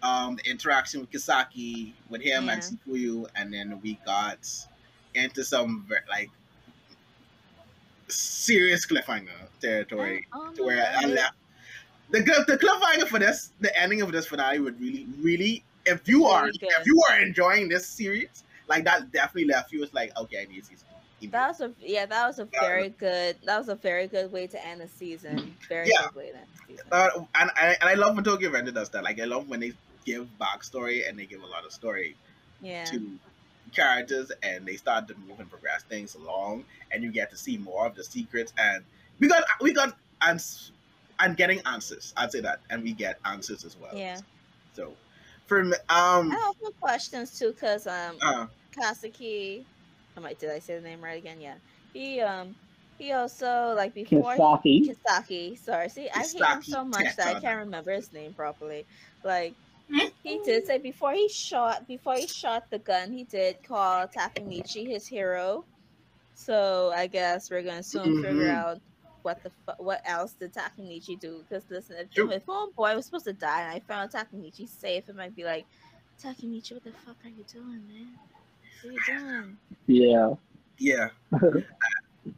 um 0.03 0.37
the 0.37 0.51
interaction 0.51 1.01
with 1.01 1.11
Kisaki, 1.11 1.93
with 2.09 2.23
him 2.23 2.49
and 2.49 2.63
Yeah. 2.63 2.93
Chifuyu, 2.93 3.27
and 3.37 3.53
then 3.53 3.81
we 3.83 3.99
got 4.05 4.49
into 5.15 5.45
some 5.45 5.87
like 6.09 6.31
serious 8.09 8.87
cliffhanger 8.87 9.31
territory. 9.61 10.27
Oh, 10.33 10.53
to 10.53 10.65
where 10.65 10.93
I 10.97 11.07
left. 11.07 11.35
The, 12.11 12.21
the 12.21 12.59
cliffhanger 12.59 13.09
for 13.09 13.19
this, 13.19 13.53
the 13.61 13.75
ending 13.79 14.03
of 14.03 14.13
this 14.13 14.27
finale 14.27 14.59
would 14.59 14.79
really, 14.79 15.07
really, 15.21 15.65
if 15.87 16.07
you 16.07 16.27
are, 16.27 16.51
good. 16.51 16.59
if 16.61 16.87
you 16.87 17.03
are 17.09 17.21
enjoying 17.21 17.71
this 17.71 17.87
series, 17.87 18.45
like 18.69 18.85
that 18.85 19.11
definitely 19.13 19.47
left 19.47 19.73
you. 19.73 19.83
It's 19.83 19.95
like, 19.95 20.15
okay, 20.19 20.43
I 20.43 20.45
need 20.45 20.65
some. 20.67 20.77
That 21.31 21.49
was 21.49 21.61
a 21.61 21.73
yeah, 21.79 22.07
that 22.07 22.27
was 22.27 22.39
a 22.39 22.49
Yeah. 22.53 22.61
very 22.61 22.89
good 22.91 23.37
that 23.45 23.59
was 23.59 23.69
a 23.69 23.75
very 23.77 24.07
good 24.09 24.33
way 24.33 24.47
to 24.49 24.67
end 24.67 24.81
the 24.81 24.89
season. 24.89 25.57
Very 25.69 25.89
Yeah. 25.89 26.09
good 26.09 26.15
way 26.17 26.31
to 26.31 26.37
end 26.37 26.47
the 26.67 26.73
season. 26.75 26.87
Uh, 26.91 27.11
and, 27.35 27.51
I 27.57 27.77
and 27.81 27.89
I 27.89 27.95
love 27.95 28.15
when 28.15 28.25
Tokyo 28.25 28.49
Revenger 28.49 28.73
does 28.73 28.91
that. 28.91 29.05
Like, 29.05 29.21
I 29.21 29.25
love 29.25 29.49
when 29.49 29.61
they 29.61 29.73
give 30.05 30.29
backstory 30.41 31.09
and 31.09 31.19
they 31.19 31.27
give 31.27 31.43
a 31.43 31.47
lot 31.47 31.65
of 31.65 31.73
story 31.73 32.17
yeah. 32.61 32.85
to 32.87 33.19
characters 33.73 34.31
and 34.43 34.67
they 34.67 34.77
start 34.77 35.07
to 35.09 35.15
move 35.27 35.39
and 35.41 35.49
progress 35.49 35.83
things 35.85 36.15
along 36.15 36.65
and 36.91 37.03
you 37.03 37.11
get 37.11 37.31
to 37.31 37.37
see 37.37 37.57
more 37.57 37.87
of 37.87 37.95
the 37.95 38.05
secrets 38.05 38.53
and 38.59 38.85
we 39.19 39.29
got 39.29 39.45
we 39.61 39.73
got 39.73 39.97
ans 40.21 40.73
and 41.21 41.37
getting 41.37 41.61
answers 41.65 42.13
i'd 42.19 42.31
say 42.33 42.41
that 42.41 42.61
and 42.69 42.83
we 42.83 42.93
get 42.93 43.19
answers 43.25 43.65
as 43.65 43.77
well 43.77 43.97
Yeah. 43.97 44.19
so 44.75 44.93
for 45.47 45.65
me 45.65 45.77
um 45.89 46.31
I 46.33 46.35
have 46.35 46.55
some 46.63 46.73
questions 46.81 47.39
too, 47.39 47.55
cause 47.59 47.87
um 47.87 48.17
uh, 48.21 48.47
Kasaki 48.77 49.65
I 50.17 50.21
might 50.21 50.39
did 50.39 50.51
I 50.51 50.59
say 50.59 50.75
the 50.77 50.81
name 50.83 51.03
right 51.03 51.19
again? 51.19 51.41
Yeah. 51.41 51.55
He 51.93 52.21
um 52.21 52.55
he 52.99 53.13
also 53.13 53.75
like 53.77 53.95
before 53.95 54.35
he- 54.35 54.39
Kisaki. 54.39 54.89
Kisaki. 55.07 55.59
Sorry. 55.59 55.89
See, 55.89 56.09
I 56.11 56.19
hate 56.21 56.41
him 56.43 56.63
so 56.63 56.85
much 56.85 57.17
that 57.17 57.37
I 57.37 57.41
can't 57.41 57.59
remember 57.61 57.93
his 57.93 58.13
name 58.13 58.33
properly. 58.35 58.85
Like 59.25 59.55
he 60.23 60.41
did 60.45 60.67
say 60.67 60.79
before 60.79 61.13
he 61.13 61.29
shot 61.29 61.87
before 61.89 62.15
he 62.17 62.27
shot 62.27 62.71
the 62.71 62.79
gun, 62.79 63.13
he 63.13 63.25
did 63.25 63.63
call 63.63 64.07
Takamichi 64.07 64.87
his 64.87 65.07
hero. 65.07 65.65
So 66.35 66.93
I 66.95 67.07
guess 67.07 67.51
we're 67.51 67.63
gonna 67.63 67.83
soon 67.83 68.23
figure 68.23 68.49
Mhm. 68.49 68.55
out 68.55 68.81
what 69.23 69.43
the 69.43 69.51
fu- 69.51 69.83
what 69.83 70.01
else 70.05 70.33
did 70.33 70.53
Takamichi 70.53 71.19
do? 71.21 71.45
Because 71.49 71.63
listen, 71.71 71.97
if, 71.99 72.11
True. 72.11 72.31
if 72.31 72.45
homeboy 72.47 72.97
was 72.97 73.05
supposed 73.07 73.27
to 73.27 73.33
die 73.33 73.63
and 73.63 73.71
I 73.73 73.81
found 73.81 74.11
Takamichi 74.11 74.69
safe, 74.69 75.09
it 75.09 75.15
might 75.15 75.37
be 75.37 75.45
like, 75.45 75.65
Takamichi, 76.21 76.73
what 76.73 76.85
the 76.85 76.93
fuck 76.93 77.17
are 77.25 77.29
you 77.29 77.45
doing, 77.53 77.87
man? 77.87 78.09
What 78.83 78.91
are 78.91 78.93
you 78.93 79.01
doing? 79.07 79.57
Yeah. 79.87 80.35
yeah 80.79 81.09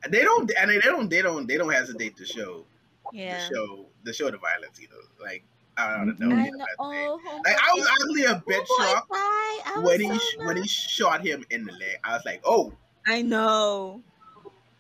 they 0.08 0.22
don't 0.22 0.50
and 0.58 0.70
they 0.70 0.78
don't 0.80 1.08
they 1.08 1.22
don't 1.22 1.46
they 1.46 1.56
don't 1.56 1.72
hesitate 1.72 2.16
to 2.16 2.24
show 2.26 2.64
Yeah. 3.12 3.38
to 3.38 3.54
show 3.54 3.86
The 4.04 4.12
show 4.12 4.30
the 4.30 4.38
violence 4.38 4.80
either 4.80 4.96
like 5.22 5.44
i 5.76 5.96
don't 5.96 6.18
know. 6.20 6.34
I 6.36 6.44
yeah, 6.44 6.50
know. 6.50 6.64
Oh, 6.78 6.92
oh, 6.92 7.20
oh, 7.26 7.40
like 7.44 7.56
i 7.56 7.72
was 7.74 7.86
oh. 7.86 7.92
actually 7.92 8.24
a 8.24 8.42
bit 8.46 8.62
homeboy 8.62 8.92
shocked 8.92 9.10
died. 9.10 9.60
I 9.66 9.82
when 9.84 10.00
he 10.00 10.08
so 10.08 10.46
when 10.46 10.56
he 10.56 10.66
shot 10.68 11.24
him 11.26 11.44
in 11.50 11.64
the 11.64 11.72
leg 11.72 11.96
i 12.04 12.12
was 12.12 12.22
like 12.24 12.40
oh 12.44 12.72
I 13.06 13.20
know. 13.22 14.00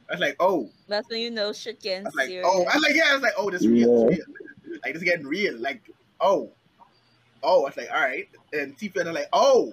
i 0.08 0.12
was 0.14 0.20
like 0.20 0.36
oh 0.40 0.70
That's 0.88 1.08
when 1.10 1.20
you 1.20 1.30
know 1.30 1.52
shit 1.52 1.76
I 1.76 1.82
getting 1.82 2.04
was 2.04 2.14
like, 2.14 2.28
serious. 2.28 2.46
oh, 2.48 2.62
I 2.64 2.74
was 2.76 2.82
like, 2.82 2.96
yeah, 2.96 3.04
I 3.10 3.14
was 3.14 3.22
like, 3.22 3.32
oh, 3.36 3.50
this 3.50 3.60
is 3.62 3.68
real, 3.68 4.06
this 4.06 4.18
Yeah. 4.18 4.24
real. 4.64 4.78
Like, 4.84 4.92
this 4.94 5.02
is 5.02 5.08
getting 5.08 5.26
real. 5.26 5.56
Like, 5.58 5.82
oh, 6.20 6.50
oh, 7.42 7.60
I 7.62 7.64
was 7.68 7.76
like, 7.76 7.90
all 7.92 8.00
right. 8.00 8.28
And 8.52 8.76
T 8.78 8.88
Fed, 8.88 9.06
like, 9.08 9.28
oh, 9.32 9.72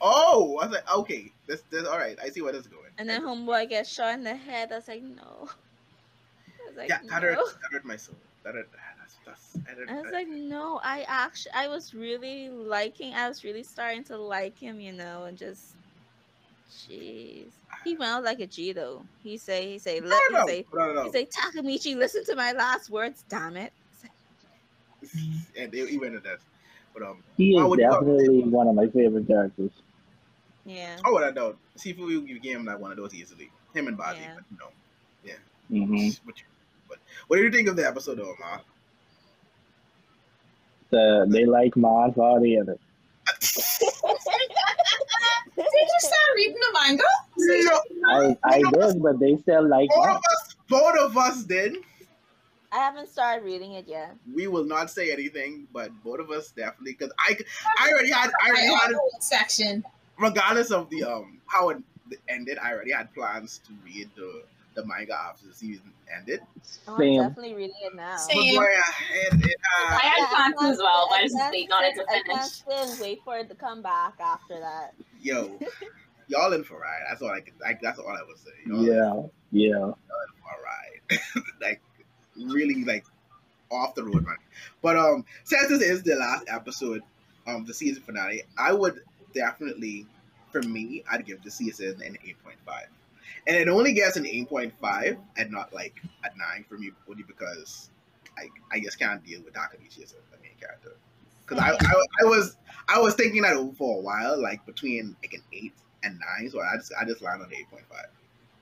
oh, 0.00 0.58
I 0.60 0.66
was 0.66 0.74
like, 0.74 0.94
okay, 0.96 1.32
this, 1.46 1.62
this, 1.70 1.86
all 1.86 1.98
right. 1.98 2.18
I 2.22 2.28
see 2.28 2.42
where 2.42 2.52
this 2.52 2.62
is 2.62 2.68
going. 2.68 2.90
and 2.98 3.08
then 3.08 3.22
homeboy 3.22 3.68
gets 3.68 3.92
shot 3.92 4.14
in 4.14 4.24
the 4.24 4.34
head. 4.34 4.72
I 4.72 4.76
was 4.76 4.88
like, 4.88 5.02
no. 5.02 5.48
I 5.48 6.68
was 6.68 6.76
like, 6.76 6.88
yeah, 6.88 6.98
that 7.08 7.22
hurt, 7.22 7.34
no. 7.34 7.46
that 7.46 7.72
hurt 7.72 7.84
my 7.84 7.96
soul. 7.96 8.16
That 8.44 8.54
hurt, 8.54 8.68
that's, 8.98 9.16
that's, 9.26 9.52
that 9.66 9.76
hurt, 9.76 9.90
I 9.90 9.94
was 9.94 10.04
that- 10.04 10.12
like, 10.12 10.28
no. 10.28 10.80
I 10.82 11.04
actually, 11.08 11.52
I 11.54 11.68
was 11.68 11.94
really 11.94 12.48
liking. 12.48 13.14
I 13.14 13.28
was 13.28 13.44
really 13.44 13.62
starting 13.62 14.04
to 14.04 14.16
like 14.16 14.58
him, 14.58 14.80
you 14.80 14.92
know, 14.92 15.24
and 15.24 15.36
just, 15.36 15.74
jeez. 16.70 17.46
He 17.84 17.96
went 17.96 18.10
out 18.10 18.24
like 18.24 18.40
a 18.40 18.46
G 18.46 18.72
though. 18.72 19.02
He 19.22 19.38
say, 19.38 19.72
he 19.72 19.78
say, 19.78 20.00
no, 20.00 20.08
let 20.08 20.32
no, 20.32 20.44
me 20.44 20.52
say, 20.52 20.66
no, 20.72 20.92
no, 20.92 21.04
he 21.04 21.10
say, 21.10 21.26
Takamichi, 21.26 21.96
listen 21.96 22.24
to 22.26 22.36
my 22.36 22.52
last 22.52 22.90
words. 22.90 23.24
Damn 23.28 23.56
it. 23.56 23.72
and 25.58 25.72
they, 25.72 25.86
he 25.86 25.98
went 25.98 26.14
to 26.14 26.20
that. 26.20 26.38
But, 26.92 27.04
um, 27.04 27.22
He 27.36 27.56
is 27.56 27.76
definitely 27.76 28.42
one 28.42 28.68
of 28.68 28.74
my 28.74 28.88
favorite 28.88 29.26
characters. 29.26 29.70
Yeah. 30.70 30.96
oh, 31.04 31.12
what 31.12 31.24
I 31.24 31.30
know. 31.30 31.56
Sifu, 31.76 32.08
you 32.28 32.38
gave 32.38 32.56
him 32.56 32.64
like 32.64 32.78
one 32.78 32.92
of 32.92 32.96
those 32.96 33.12
easily. 33.14 33.50
Him 33.74 33.88
and 33.88 33.96
Baji, 33.96 34.20
Yeah. 34.22 34.34
but, 34.36 34.44
you 34.50 34.58
know. 34.58 34.70
hmm 35.86 36.08
But, 36.24 36.34
but 36.88 36.98
what 37.26 37.36
do 37.36 37.42
you 37.42 37.50
think 37.50 37.68
of 37.68 37.74
the 37.76 37.86
episode, 37.86 38.18
though, 38.18 38.34
Ma? 38.38 38.58
The, 40.90 41.26
they 41.28 41.44
like 41.44 41.76
Mars 41.76 42.14
body 42.14 42.56
and 42.56 42.68
it. 42.68 42.80
Did 45.56 45.66
you 45.66 45.98
start 46.00 46.30
reading 46.36 46.56
the 46.56 46.78
manga? 46.80 47.04
No, 47.36 47.80
I, 48.08 48.36
I 48.44 48.58
did, 48.72 49.02
but 49.02 49.18
they 49.20 49.36
still 49.36 49.68
like 49.68 49.88
both 49.94 50.08
of 50.08 50.16
us, 50.16 50.56
both 50.68 50.96
of 50.98 51.16
us 51.16 51.44
did. 51.44 51.76
I 52.72 52.76
haven't 52.78 53.08
started 53.08 53.44
reading 53.44 53.72
it 53.74 53.86
yet. 53.88 54.14
we 54.34 54.46
will 54.46 54.64
not 54.64 54.90
say 54.90 55.12
anything, 55.12 55.66
but 55.72 55.90
both 56.04 56.20
of 56.20 56.30
us 56.30 56.50
definitely 56.52 56.92
because 56.92 57.12
I, 57.18 57.36
I 57.78 57.90
already 57.90 58.10
had 58.10 58.30
I 58.44 58.50
already 58.50 58.66
had 58.74 58.90
a 58.92 58.96
section. 59.20 59.84
Regardless 60.20 60.70
of 60.70 60.88
the 60.90 61.04
um 61.04 61.40
how 61.46 61.70
it 61.70 61.78
ended, 62.28 62.58
I 62.58 62.72
already 62.72 62.92
had 62.92 63.12
plans 63.14 63.60
to 63.66 63.72
read 63.84 64.10
the 64.16 64.42
the 64.74 64.86
manga 64.86 65.14
after 65.14 65.46
the 65.48 65.54
season 65.54 65.92
ended. 66.16 66.40
Oh, 66.86 66.94
I'm 66.94 67.28
definitely 67.28 67.54
reading 67.54 67.74
it 67.82 67.94
now. 67.94 68.16
Same. 68.16 68.54
But 68.56 68.60
boy, 68.60 68.64
uh, 68.66 69.34
it, 69.34 69.44
it, 69.44 69.56
uh, 69.80 69.98
I 70.00 70.12
had 70.30 70.54
plans 70.54 70.72
as 70.74 70.78
well, 70.78 71.08
but 71.10 71.16
I 71.16 71.18
sit- 71.18 71.22
was 71.24 71.32
just 71.32 71.38
can't 71.42 71.52
waiting 71.52 71.72
on 71.72 71.84
it 71.84 71.94
sit- 71.96 72.06
to 72.06 72.10
I 72.12 72.22
can't 72.22 72.26
finish. 72.26 72.50
sit 72.52 72.90
and 72.92 73.00
wait 73.00 73.20
for 73.24 73.36
it 73.38 73.48
to 73.48 73.54
come 73.56 73.82
back 73.82 74.14
after 74.20 74.60
that. 74.60 74.94
yo, 75.20 75.58
y'all 76.28 76.52
in 76.52 76.62
for 76.62 76.76
a 76.76 76.80
ride. 76.80 77.00
That's 77.08 77.20
all 77.22 77.30
I 77.30 77.40
could. 77.40 77.54
Like, 77.60 77.80
that's 77.80 77.98
all 77.98 78.08
I 78.08 78.22
would 78.26 78.38
say. 78.38 78.50
Y'all 78.66 78.78
in 78.78 79.30
Yeah, 79.52 79.70
yeah. 79.70 79.78
for 79.78 80.54
a 80.56 80.62
ride. 80.62 81.44
like 81.60 81.80
really 82.36 82.84
like 82.84 83.04
off 83.70 83.94
the 83.96 84.04
road, 84.04 84.24
man. 84.24 84.36
But 84.82 84.96
um, 84.96 85.24
since 85.44 85.68
this 85.68 85.82
is 85.82 86.02
the 86.04 86.14
last 86.14 86.44
episode, 86.48 87.02
um, 87.48 87.64
the 87.64 87.74
season 87.74 88.02
finale, 88.04 88.42
I 88.56 88.72
would 88.72 89.02
definitely, 89.32 90.06
for 90.52 90.62
me, 90.62 91.04
I'd 91.10 91.26
give 91.26 91.42
the 91.42 91.50
season 91.50 92.00
an 92.04 92.16
eight 92.26 92.42
point 92.42 92.58
five, 92.66 92.88
and 93.46 93.56
it 93.56 93.68
only 93.68 93.92
gets 93.92 94.16
an 94.16 94.26
eight 94.26 94.48
point 94.48 94.72
five 94.80 95.16
and 95.36 95.50
not 95.50 95.72
like 95.72 96.00
a 96.24 96.28
nine 96.36 96.64
for 96.68 96.78
me, 96.78 96.90
only 97.08 97.22
because 97.22 97.90
I 98.38 98.48
I 98.72 98.80
just 98.80 98.98
can't 98.98 99.24
deal 99.24 99.42
with 99.42 99.54
Takamichi 99.54 100.02
as 100.02 100.14
a 100.14 100.42
main 100.42 100.52
character. 100.60 100.92
Because 101.46 101.62
I, 101.62 101.70
I 101.70 102.06
I 102.22 102.24
was 102.24 102.56
I 102.88 102.98
was 102.98 103.14
thinking 103.14 103.42
that 103.42 103.56
over 103.56 103.74
for 103.74 103.98
a 103.98 104.00
while, 104.00 104.40
like 104.40 104.64
between 104.66 105.16
like 105.22 105.34
an 105.34 105.42
eight 105.52 105.74
and 106.02 106.18
nine, 106.18 106.50
so 106.50 106.60
I 106.60 106.76
just 106.76 106.92
I 107.00 107.04
just 107.04 107.22
landed 107.22 107.46
on 107.46 107.54
eight 107.54 107.70
point 107.70 107.84
five. 107.90 108.06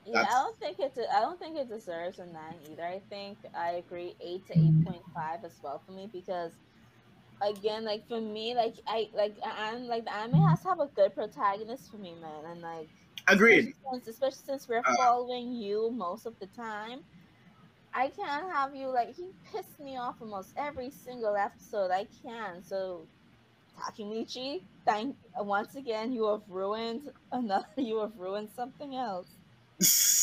Yeah, 0.05 0.21
I 0.21 0.25
don't 0.25 0.57
think 0.59 0.79
it. 0.79 0.97
I 1.13 1.19
don't 1.21 1.39
think 1.39 1.57
it 1.57 1.69
deserves 1.69 2.19
a 2.19 2.25
nine 2.25 2.55
either. 2.71 2.83
I 2.83 3.01
think 3.09 3.37
I 3.55 3.71
agree 3.73 4.15
eight 4.21 4.45
to 4.47 4.53
eight 4.53 4.85
point 4.85 5.03
five 5.13 5.45
as 5.45 5.53
well 5.61 5.81
for 5.85 5.91
me 5.91 6.09
because 6.11 6.51
again, 7.41 7.85
like 7.85 8.07
for 8.07 8.21
me, 8.21 8.55
like 8.55 8.75
I 8.87 9.09
like 9.13 9.37
I'm 9.43 9.85
like 9.87 10.05
the 10.05 10.13
anime 10.13 10.39
has 10.49 10.61
to 10.63 10.69
have 10.69 10.79
a 10.79 10.87
good 10.95 11.13
protagonist 11.15 11.89
for 11.91 11.97
me, 11.97 12.15
man, 12.15 12.45
and 12.45 12.61
like 12.61 12.89
Agreed. 13.27 13.73
especially 13.73 13.91
since, 13.91 14.07
especially 14.07 14.43
since 14.45 14.67
we're 14.67 14.83
Uh, 14.85 14.95
following 14.95 15.53
you 15.53 15.91
most 15.91 16.25
of 16.25 16.37
the 16.39 16.47
time. 16.47 17.01
I 17.93 18.09
can't 18.09 18.51
have 18.53 18.75
you 18.75 18.87
like 18.89 19.15
he 19.15 19.31
pissed 19.51 19.79
me 19.79 19.97
off 19.97 20.21
almost 20.21 20.53
every 20.57 20.91
single 20.91 21.35
episode. 21.35 21.91
I 21.91 22.07
can 22.21 22.63
so 22.63 23.09
Takemichi, 23.77 24.67
thank 24.85 25.17
once 25.37 25.75
again 25.75 26.11
you 26.13 26.25
have 26.27 26.43
ruined 26.47 27.11
another 27.31 27.67
you 27.77 27.99
have 27.99 28.17
ruined 28.17 28.51
something 28.51 28.95
else. 28.95 29.37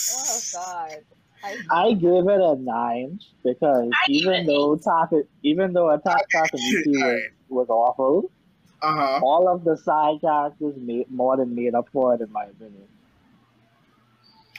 Oh 0.09 0.41
god. 0.51 1.05
I, 1.43 1.57
I 1.71 1.93
give 1.95 2.29
it 2.29 2.41
a 2.41 2.57
nine 2.57 3.21
because 3.45 3.89
I 3.93 4.11
even 4.11 4.47
though 4.47 4.77
Taka, 4.77 5.23
even 5.43 5.73
though 5.73 5.91
Attack 5.91 6.29
Takamichi 6.35 6.87
was, 6.87 7.03
Alright. 7.03 7.23
was 7.49 7.67
awful, 7.71 8.31
Uh 8.83 8.95
huh. 8.95 9.21
all 9.23 9.49
of 9.49 9.65
the 9.65 9.77
side 9.77 10.21
characters 10.21 10.75
made 10.77 11.11
more 11.11 11.37
than 11.37 11.55
made 11.55 11.75
up 11.75 11.89
for 11.93 12.15
it, 12.15 12.21
in 12.21 12.33
my 12.33 12.45
opinion. 12.45 12.89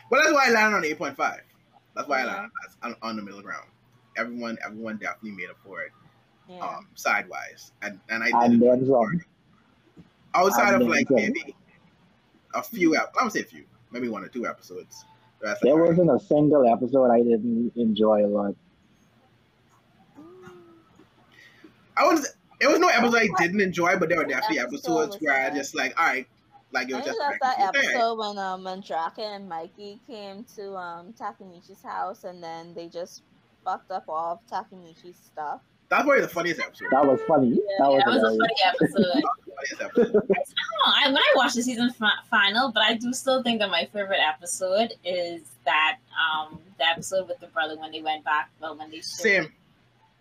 Well, 0.10 0.22
that's 0.24 0.34
why 0.34 0.48
I 0.48 0.52
landed 0.52 0.78
on 0.78 0.86
eight 0.86 0.98
point 0.98 1.18
five. 1.18 1.42
That's 1.96 2.08
why 2.08 2.22
I 2.22 2.26
landed 2.26 2.52
on, 2.84 2.96
on 3.02 3.16
the 3.18 3.22
middle 3.22 3.42
ground. 3.42 3.68
Everyone, 4.18 4.58
everyone 4.66 4.98
definitely 4.98 5.32
made 5.32 5.50
up 5.50 5.58
for 5.64 5.82
it, 5.82 5.92
yeah. 6.50 6.60
um, 6.60 6.88
sidewise, 6.96 7.72
and 7.82 8.00
and 8.10 8.24
I 8.24 8.30
And 8.30 8.60
did 8.60 8.62
then 8.62 8.86
some. 8.88 9.22
outside 10.34 10.74
and 10.74 10.76
of 10.76 10.88
then 10.88 10.90
like 10.90 11.08
some. 11.08 11.16
maybe 11.18 11.56
a 12.54 12.64
few. 12.64 12.96
ep- 12.96 13.14
I 13.20 13.24
would 13.24 13.34
say 13.34 13.42
a 13.42 13.44
few, 13.44 13.66
maybe 13.92 14.08
one 14.10 14.24
or 14.24 14.28
two 14.30 14.48
episodes. 14.48 15.06
The 15.40 15.58
There 15.62 15.76
like, 15.76 15.90
wasn't 15.90 16.12
a 16.12 16.20
single 16.20 16.68
episode 16.68 17.12
I 17.12 17.22
didn't 17.22 17.72
enjoy 17.76 18.26
a 18.26 18.28
lot. 18.28 18.56
I 21.96 22.04
was. 22.06 22.34
It 22.60 22.68
was 22.68 22.80
no 22.80 22.88
episode 22.88 23.18
I 23.18 23.28
didn't 23.40 23.62
enjoy, 23.62 23.98
but 23.98 24.10
there 24.10 24.18
were 24.18 24.24
What 24.24 24.32
definitely 24.32 24.60
episode 24.60 24.78
episodes 24.78 25.16
was 25.16 25.22
where 25.22 25.46
I 25.46 25.50
just 25.52 25.76
like, 25.76 26.00
all 26.00 26.08
right, 26.08 26.28
like 26.72 26.90
it 26.90 26.94
I 26.94 26.98
was 26.98 27.06
think 27.06 27.18
just 27.18 27.20
that's 27.20 27.42
like, 27.42 27.58
that 27.58 27.76
okay. 27.76 27.88
episode 27.88 28.16
when 28.18 28.38
um 28.38 28.64
Mandrake 28.64 29.20
and 29.20 29.48
Mikey 29.48 30.00
came 30.08 30.44
to 30.56 30.76
um 30.76 31.14
Takemichi's 31.14 31.84
house 31.84 32.24
and 32.24 32.44
then 32.44 32.74
they 32.74 32.88
just 32.88 33.22
fucked 33.64 33.92
up 33.92 34.06
all 34.08 34.34
of 34.34 34.40
Takemichi's 34.52 35.18
stuff. 35.18 35.62
That's 35.90 36.04
probably 36.04 36.22
the 36.22 36.28
funniest 36.28 36.60
episode. 36.60 36.88
That 36.92 37.06
was 37.06 37.20
funny. 37.28 37.52
That 37.80 37.88
was 37.90 38.04
That 38.06 38.14
was 38.14 38.24
a 38.24 38.38
funny 38.38 38.56
episode. 38.66 39.24
funniest 39.56 39.82
episode. 39.82 40.28
I. 40.86 41.04
I, 41.06 41.08
when 41.08 41.18
I 41.18 41.34
watched 41.36 41.56
the 41.56 41.64
season 41.64 41.92
fi- 41.92 42.10
final, 42.30 42.72
but 42.72 42.84
I 42.84 42.96
do 42.96 43.12
still 43.14 43.42
think 43.44 43.60
that 43.60 43.70
my 43.70 43.86
favorite 43.94 44.20
episode 44.26 44.94
is 45.06 45.42
that 45.66 45.98
um 46.20 46.60
the 46.78 46.88
episode 46.88 47.28
with 47.28 47.40
the 47.40 47.48
brother 47.48 47.78
when 47.78 47.92
they 47.92 48.02
went 48.02 48.24
back, 48.24 48.50
well 48.62 48.78
when 48.78 48.90
they 48.92 48.98
showed 48.98 49.04
Same. 49.06 49.52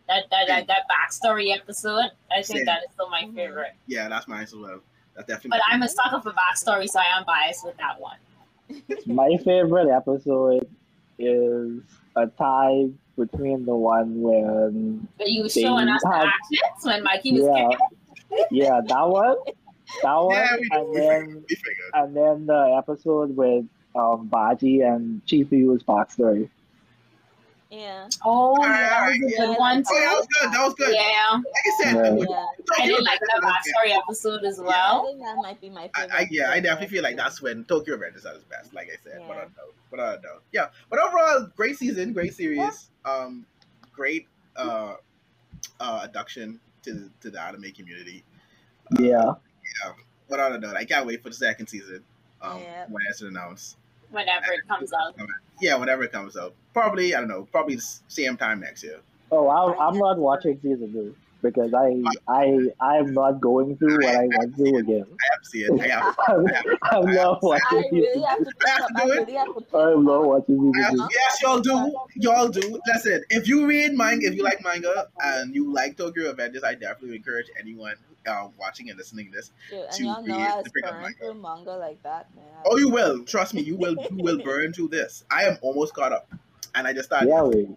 that 0.09 0.25
that, 0.31 0.47
that 0.49 0.67
that 0.69 0.83
backstory 0.89 1.55
episode. 1.55 2.11
I 2.31 2.43
think 2.43 2.59
Same. 2.59 2.64
that 2.67 2.83
is 2.85 2.93
still 2.95 3.11
my 3.11 3.23
Mhm. 3.25 3.35
favorite. 3.35 3.73
Yeah, 3.87 4.09
that's 4.09 4.27
mine 4.29 4.45
as 4.45 4.55
well. 4.55 4.81
That's 5.14 5.27
definitely. 5.29 5.51
But 5.51 5.61
I'm 5.69 5.83
a 5.83 5.89
sucker 5.89 6.21
for 6.21 6.33
backstory, 6.33 6.89
so 6.89 7.01
I 7.01 7.19
am 7.19 7.25
biased 7.27 7.64
with 7.64 7.77
that 7.79 8.01
one. 8.01 8.17
My 9.07 9.37
favorite 9.45 9.89
episode 9.89 10.67
is 11.19 11.81
a 12.17 12.27
tie 12.27 12.89
between 13.17 13.64
the 13.64 13.75
one 13.75 14.21
when 14.21 15.09
But 15.19 15.31
you 15.31 15.43
was 15.43 15.55
They 15.55 15.62
showing 15.62 15.89
us 15.89 16.03
the 16.03 16.14
actions 16.14 16.85
when 16.85 17.03
Mikey 17.03 17.33
was 17.33 17.49
yeah, 17.49 18.47
yeah, 18.51 18.81
that 18.87 19.09
one, 19.09 19.37
that 20.03 20.14
one, 20.14 20.35
Yeah, 20.35 20.57
we, 20.61 20.69
and 20.73 20.91
we, 20.91 20.97
then 20.97 21.21
figured, 21.27 21.45
we 21.49 21.57
figured. 21.57 21.91
and 21.95 22.17
then 22.17 22.47
the 22.47 22.75
episode 22.79 23.37
with 23.37 23.64
um 23.95 24.27
Baji 24.27 24.81
and 24.83 25.25
Chifuyu's 25.27 25.83
backstory. 25.83 26.49
Yeah. 27.71 28.09
Oh, 28.25 28.53
Alright, 28.57 28.71
yeah, 28.71 28.79
that 28.79 28.79
was 28.79 28.87
a 28.89 28.95
alright, 28.95 29.21
good 29.21 29.59
one 29.59 29.85
Oh, 29.89 30.01
that 30.01 30.11
too. 30.12 30.17
was 30.17 30.27
good. 30.41 30.53
That 30.53 30.64
was 30.64 30.75
good. 30.75 30.95
Yeah, 30.95 31.33
Like 31.33 31.45
I 31.67 31.83
said, 31.83 31.95
Yeah. 31.97 32.11
with- 32.12 32.29
Yeah. 32.31 32.47
I 32.79 32.87
did 32.87 33.03
like 33.03 33.21
that 33.21 33.41
backstory 33.43 33.97
episode 33.97 34.45
as 34.45 34.59
well. 34.61 34.69
I 34.71 34.93
well. 34.95 35.05
think 35.07 35.19
that 35.21 35.37
might 35.37 35.61
be 35.61 35.71
my 35.71 35.91
favorite. 35.95 36.14
I 36.14 36.29
yeah, 36.31 36.51
I 36.51 36.61
definitely 36.61 36.95
feel 36.95 37.03
like 37.03 37.17
that's 37.17 37.43
when 37.43 37.64
Tokyo 37.64 37.97
Revengers 37.97 38.25
at 38.25 38.37
its 38.37 38.45
best. 38.45 38.73
Like 38.73 38.89
I 38.93 38.97
said, 39.03 39.21
but 39.27 39.37
I 39.37 39.41
don't 39.43 39.57
know, 39.57 39.73
but 39.91 40.01
I 40.01 40.12
don't 40.12 40.23
know. 40.23 40.39
Yeah, 40.53 40.69
but 40.91 41.01
overall, 41.01 41.51
great 41.57 41.77
season, 41.77 42.12
great 42.12 42.35
series, 42.35 42.91
um, 43.05 43.45
great 43.93 44.29
uh, 44.57 44.95
uh, 45.81 46.07
adduction 46.07 46.59
to 46.85 47.11
to 47.21 47.31
the 47.31 47.41
anime 47.41 47.73
community. 47.73 48.23
Yeah, 48.99 49.33
Yeah. 49.85 49.93
But 50.29 50.39
I 50.41 50.49
don't 50.49 50.61
know. 50.61 50.73
I 50.73 50.85
can't 50.85 51.05
wait 51.07 51.23
for 51.23 51.31
the 51.31 51.35
second 51.37 51.67
season. 51.67 52.05
Um, 52.43 52.61
Yeah. 52.61 52.87
when 52.89 53.03
it's 53.09 53.23
announced. 53.23 53.77
Whenever 54.11 54.53
it 54.53 54.67
comes 54.69 54.93
out. 54.93 55.17
Yeah, 55.61 55.77
whenever 55.77 56.05
it 56.05 56.13
comes 56.13 56.37
out. 56.37 56.55
Probably 56.73 57.15
I 57.15 57.21
don't 57.21 57.29
know. 57.29 57.49
Probably 57.51 57.77
the 57.77 57.89
same 58.09 58.37
time 58.37 58.61
next 58.61 58.83
year. 58.83 59.01
Oh, 59.31 59.49
I, 59.49 59.89
I'm 59.89 59.99
not 59.99 60.19
watching 60.19 60.59
season 60.63 60.93
two 60.93 61.15
because 61.43 61.73
I 61.75 62.03
I 62.29 62.61
I'm 62.81 63.13
not 63.13 63.41
going 63.41 63.77
through 63.77 63.97
what 64.03 64.15
I 64.15 64.27
went 64.39 64.57
through 64.57 64.79
again. 64.79 65.05
I 65.09 65.27
have 65.33 65.43
to 65.43 65.49
see 65.49 65.63
it. 65.63 65.81
I 65.81 65.89
have. 65.89 66.17
I'm, 66.29 66.47
I'm 66.83 67.15
not 67.15 67.39
I 67.43 67.47
watching 67.47 67.79
really 67.93 68.07
season 68.07 68.23
have 68.25 68.39
two. 68.39 68.45
to 68.45 68.51
pick 68.59 68.81
up. 68.81 68.91
I 68.95 69.05
really 69.05 69.33
have 69.35 69.55
to 69.55 69.61
pick 69.61 69.75
I'm 69.75 70.05
not 70.05 70.25
watching 70.25 70.73
I 70.75 70.91
season 70.91 71.09
two. 71.09 71.15
yes, 71.15 71.43
y'all 71.43 71.61
do. 71.61 71.97
Y'all 72.17 72.49
do. 72.49 72.81
Listen, 72.87 73.25
if 73.31 73.49
you 73.49 73.67
read 73.67 73.93
manga, 73.93 74.27
if 74.27 74.35
you 74.35 74.43
like 74.43 74.63
manga 74.63 75.09
and 75.23 75.55
you 75.55 75.73
like 75.73 75.97
Tokyo 75.97 76.33
Revengers, 76.33 76.65
I 76.65 76.75
definitely 76.75 77.17
encourage 77.17 77.47
anyone 77.59 77.95
uh, 78.27 78.49
watching 78.59 78.91
and 78.91 78.99
listening 78.99 79.27
to 79.27 79.33
this. 79.33 79.51
Dude, 79.70 79.81
and 79.81 79.93
to 79.93 80.05
y'all 80.05 80.22
know 80.27 80.39
I 80.39 80.62
to 80.62 80.70
pick 80.70 80.85
up 80.85 80.93
burning 80.93 81.03
manga. 81.03 81.18
through 81.18 81.35
manga 81.43 81.70
like 81.77 82.03
that, 82.03 82.35
man. 82.35 82.45
Oh, 82.64 82.77
you 82.79 82.89
will. 82.89 83.24
Trust 83.24 83.55
me, 83.55 83.62
you 83.62 83.77
will. 83.77 83.95
You 84.11 84.22
will 84.22 84.39
burn 84.45 84.72
through 84.72 84.89
this. 84.89 85.24
I 85.31 85.45
am 85.45 85.59
almost 85.62 85.95
caught 85.95 86.12
up, 86.12 86.29
and 86.74 86.87
I 86.87 86.93
just 86.93 87.09
started. 87.09 87.29
Yeah, 87.29 87.43
we, 87.43 87.68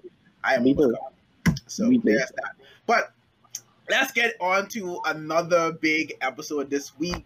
I 0.44 0.56
am 0.56 0.64
me 0.64 0.74
almost 0.76 0.90
too. 0.90 0.96
caught 0.96 1.54
up. 1.54 1.60
So 1.68 1.86
Me 1.86 1.98
too. 1.98 2.04
there's 2.06 2.32
that. 2.36 2.56
But 2.86 3.12
let's 3.90 4.12
get 4.12 4.36
on 4.42 4.68
to 4.70 5.00
another 5.06 5.72
big 5.74 6.14
episode 6.22 6.70
this 6.70 6.98
week. 6.98 7.26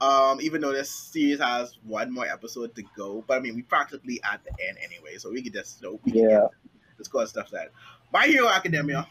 Um, 0.00 0.40
even 0.40 0.60
though 0.60 0.72
this 0.72 0.90
series 0.90 1.40
has 1.40 1.76
one 1.84 2.12
more 2.12 2.24
episode 2.26 2.72
to 2.76 2.84
go, 2.96 3.24
but 3.26 3.36
I 3.38 3.40
mean, 3.40 3.56
we 3.56 3.62
practically 3.62 4.20
at 4.22 4.40
the 4.44 4.50
end 4.68 4.78
anyway, 4.84 5.16
so 5.18 5.30
we 5.32 5.42
can 5.42 5.52
just 5.52 5.82
you 5.82 5.88
know, 5.90 6.00
we 6.04 6.12
Yeah. 6.12 6.28
get 6.28 6.50
let's 6.98 7.08
go 7.08 7.18
and 7.18 7.28
stuff 7.28 7.50
that. 7.50 7.72
My 8.12 8.26
Hero 8.26 8.48
Academia, 8.48 9.08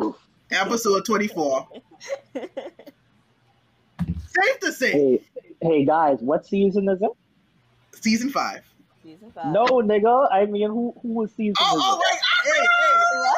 episode 0.50 1.04
twenty 1.04 1.28
four. 1.28 1.68
Safe 4.38 4.60
to 4.60 4.72
say, 4.72 4.92
Hey, 4.92 5.20
hey 5.60 5.84
guys, 5.84 6.18
what 6.20 6.46
season 6.46 6.88
is 6.88 7.00
it? 7.02 7.10
season 8.00 8.30
five. 8.30 8.62
Season 9.02 9.30
five. 9.32 9.52
No, 9.52 9.64
nigga. 9.66 10.28
I 10.32 10.46
mean, 10.46 10.68
who 10.68 10.94
who 11.02 11.08
was 11.14 11.32
season 11.32 11.54
Oh, 11.60 11.76
is 11.76 11.82
oh 11.84 11.98
it? 11.98 12.02
wait, 12.06 12.54
hey, 12.54 12.66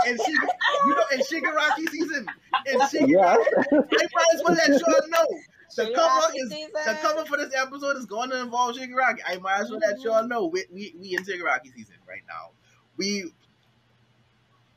hey, 0.05 0.11
and 0.11 0.21
Shig- 0.21 0.87
you 0.87 0.95
know, 0.95 1.05
in 1.13 1.21
Shigaraki 1.21 1.89
season, 1.91 2.27
in 2.67 2.81
Shigaraki, 2.81 3.09
Yeah. 3.09 3.37
I 3.37 4.07
might 4.15 4.27
as 4.35 4.43
well 4.45 4.55
let 4.55 4.69
y'all 4.69 5.09
know. 5.09 5.27
The 5.75 5.85
Shigaraki 5.85 5.95
cover 5.95 6.33
is 6.37 6.51
season. 6.51 6.71
the 6.75 6.99
cover 7.01 7.25
for 7.25 7.37
this 7.39 7.55
episode 7.57 7.97
is 7.97 8.05
going 8.05 8.29
to 8.31 8.41
involve 8.41 8.77
Shigaraki. 8.77 9.21
I 9.27 9.37
might 9.39 9.61
as 9.61 9.71
well 9.71 9.81
let 9.87 10.01
y'all 10.03 10.27
know 10.29 10.47
we 10.47 10.65
we, 10.73 10.95
we 11.01 11.17
in 11.17 11.25
Shigaraki 11.25 11.73
season 11.75 11.95
right 12.07 12.23
now. 12.29 12.51
We, 12.99 13.33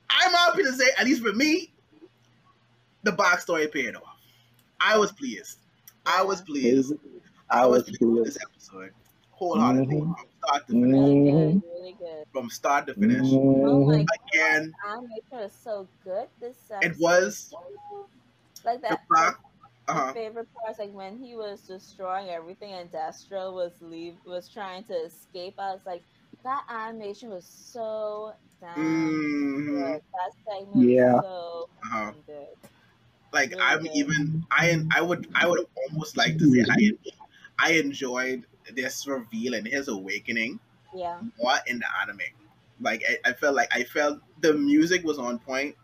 I'm 0.10 0.32
happy 0.32 0.64
to 0.64 0.72
say, 0.74 0.86
at 0.98 1.06
least 1.06 1.22
for 1.22 1.34
me, 1.34 1.74
the 3.04 3.12
backstory 3.12 3.70
paid 3.72 3.96
off. 3.96 4.04
I 4.80 4.98
was 4.98 5.12
pleased. 5.12 5.58
I 6.06 6.24
was 6.24 6.42
pleased. 6.42 6.94
I 7.50 7.66
was 7.66 7.84
pleased 7.84 8.02
with 8.02 8.26
this 8.26 8.38
episode 8.42 8.92
wholeheartedly 9.32 9.98
Mhm. 9.98 10.16
from 10.16 10.28
start 10.44 10.68
to 10.68 10.74
finish. 10.74 10.94
Really 10.96 11.32
good, 11.32 11.62
really 11.64 11.94
good. 11.94 12.26
From 12.32 12.50
start 12.50 12.88
to 12.88 12.94
finish. 12.94 13.22
Oh 13.22 13.86
my 13.86 14.04
Mhm. 14.04 14.06
Again, 14.32 14.74
animation 14.86 15.38
was 15.38 15.54
so 15.54 15.88
good 16.04 16.30
this 16.40 16.70
episode. 16.72 16.92
It 16.92 16.98
was. 17.00 17.54
like 18.64 18.82
that. 18.82 19.00
fact, 19.14 19.40
uh-huh. 19.88 20.14
favorite 20.14 20.48
part 20.54 20.72
is 20.74 20.80
like 20.80 20.94
when 20.94 21.18
he 21.18 21.36
was 21.36 21.62
destroying 21.68 22.30
everything 22.30 22.74
and 22.74 22.92
Destro 22.92 23.54
was 23.54 23.82
leave 23.82 24.16
was 24.26 24.50
trying 24.50 24.84
to 24.86 24.94
escape. 24.94 25.56
I 25.60 25.74
was 25.74 25.86
like, 25.86 26.04
that 26.44 26.66
animation 26.70 27.30
was 27.30 27.46
so 27.46 28.34
damn 28.60 28.76
Mhm. 28.78 29.66
good. 29.68 30.02
That 30.14 30.32
segment 30.48 30.90
Yeah. 30.90 31.14
was 31.14 31.22
so 31.22 31.70
Uh-huh. 31.84 32.12
good. 32.26 32.70
Like 33.34 33.54
Really 33.54 33.60
I'm 33.60 33.86
even 33.94 34.46
I 34.52 34.84
I 34.92 35.02
would 35.02 35.28
I 35.36 35.48
would 35.48 35.66
almost 35.76 36.18
like 36.18 36.38
to 36.40 36.48
say 36.48 36.64
I 36.70 36.92
I 37.60 37.74
enjoyed 37.74 38.48
this 38.74 39.08
reveal 39.08 39.54
and 39.56 39.68
his 39.68 39.88
awakening 39.88 40.60
Yeah. 40.94 41.24
more 41.40 41.58
in 41.68 41.80
the 41.80 41.88
anime. 42.02 42.20
Like 42.80 43.04
I, 43.08 43.30
I 43.32 43.34
felt 43.34 43.56
like 43.56 43.70
I 43.74 43.84
felt 43.84 44.22
the 44.42 44.54
music 44.54 45.04
was 45.04 45.20
on 45.20 45.40
point, 45.40 45.76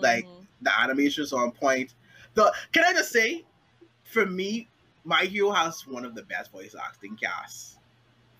Like, 0.00 0.28
Mhm. 0.28 0.46
the 0.60 0.78
animation 0.80 1.22
was 1.22 1.32
on 1.32 1.52
point. 1.52 1.94
The 2.34 2.54
can 2.72 2.84
I 2.84 2.92
just 2.92 3.12
say, 3.12 3.46
for 4.04 4.26
me, 4.26 4.68
My 5.04 5.24
Hero 5.24 5.52
has 5.52 5.86
one 5.86 6.04
of 6.04 6.14
the 6.14 6.22
best 6.24 6.52
voice 6.52 6.74
acting 6.74 7.16
casts 7.16 7.78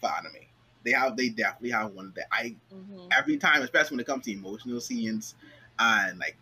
for 0.01 0.11
anime. 0.11 0.47
They 0.85 0.93
have 0.93 1.17
they 1.17 1.31
definitely 1.31 1.71
have 1.73 1.93
one 1.93 2.07
of 2.09 2.15
the 2.15 2.27
I 2.33 2.57
Mhm. 2.71 3.17
every 3.17 3.39
time, 3.39 3.63
especially 3.63 3.97
when 3.97 4.01
it 4.03 4.07
comes 4.07 4.25
to 4.27 4.33
emotional 4.33 4.81
scenes 4.81 5.37
and 5.79 6.19
like 6.19 6.37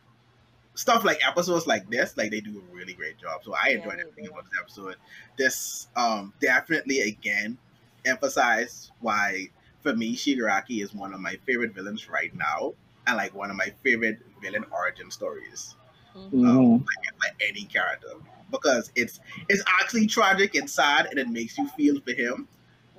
stuff 0.74 1.04
like 1.04 1.26
episodes 1.26 1.66
like 1.66 1.88
this, 1.90 2.16
like 2.16 2.30
they 2.30 2.40
do 2.40 2.58
a 2.58 2.74
really 2.74 2.94
great 2.94 3.18
job. 3.18 3.44
So 3.44 3.54
I 3.54 3.70
Yeah, 3.70 3.76
enjoyed 3.76 3.94
they 3.94 4.00
everything 4.00 4.26
do. 4.26 4.30
about 4.30 4.44
this 4.50 4.60
episode. 4.60 4.96
This 5.36 5.88
um 5.96 6.32
definitely 6.40 7.00
again 7.00 7.58
emphasized 8.04 8.90
why 9.00 9.48
for 9.80 9.94
me 9.94 10.14
Shigaraki 10.16 10.82
is 10.82 10.94
one 10.94 11.14
of 11.14 11.20
my 11.20 11.36
favorite 11.46 11.74
villains 11.74 12.08
right 12.08 12.34
now 12.34 12.74
and 13.06 13.16
like 13.16 13.34
one 13.34 13.50
of 13.50 13.56
my 13.56 13.72
favorite 13.82 14.18
villain 14.42 14.64
origin 14.72 15.10
stories. 15.10 15.76
Mhm. 16.14 16.44
um, 16.44 16.80
like, 16.80 17.14
like 17.22 17.48
any 17.48 17.64
character 17.64 18.08
because 18.50 18.92
it's 18.94 19.20
it's 19.48 19.62
actually 19.80 20.06
tragic 20.06 20.54
and 20.54 20.68
sad 20.70 21.06
and 21.06 21.18
it 21.18 21.28
makes 21.28 21.58
you 21.58 21.68
feel 21.68 22.00
for 22.00 22.12
him 22.12 22.48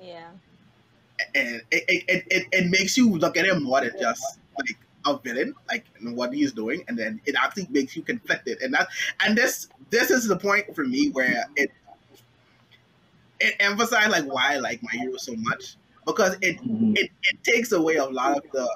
Yeah. 0.00 0.32
and 1.34 1.62
it 1.70 1.84
it, 1.88 2.04
it, 2.08 2.24
it, 2.30 2.46
it 2.52 2.70
makes 2.70 2.96
you 2.96 3.10
look 3.16 3.36
at 3.36 3.46
him 3.46 3.62
more 3.62 3.80
than 3.80 3.92
just 3.98 4.38
like 4.58 4.76
a 5.06 5.18
villain 5.18 5.54
like 5.68 5.86
what 6.02 6.32
he's 6.32 6.52
doing 6.52 6.84
and 6.88 6.98
then 6.98 7.20
it 7.26 7.34
actually 7.36 7.66
makes 7.70 7.96
you 7.96 8.02
conflicted 8.02 8.60
and 8.62 8.74
that 8.74 8.88
and 9.24 9.36
this 9.38 9.68
this 9.90 10.10
is 10.10 10.26
the 10.28 10.36
point 10.36 10.74
for 10.74 10.84
me 10.84 11.10
where 11.10 11.44
it 11.56 11.70
it 13.40 13.54
emphasized 13.60 14.10
like 14.10 14.24
why 14.24 14.54
I 14.54 14.56
like 14.58 14.82
my 14.82 14.90
hero 14.92 15.16
so 15.16 15.34
much 15.36 15.76
because 16.06 16.36
it 16.40 16.60
Mhm. 16.64 16.96
it, 16.96 17.10
it 17.22 17.44
takes 17.44 17.72
away 17.72 17.96
a 17.96 18.04
lot 18.06 18.36
of 18.38 18.42
the 18.52 18.68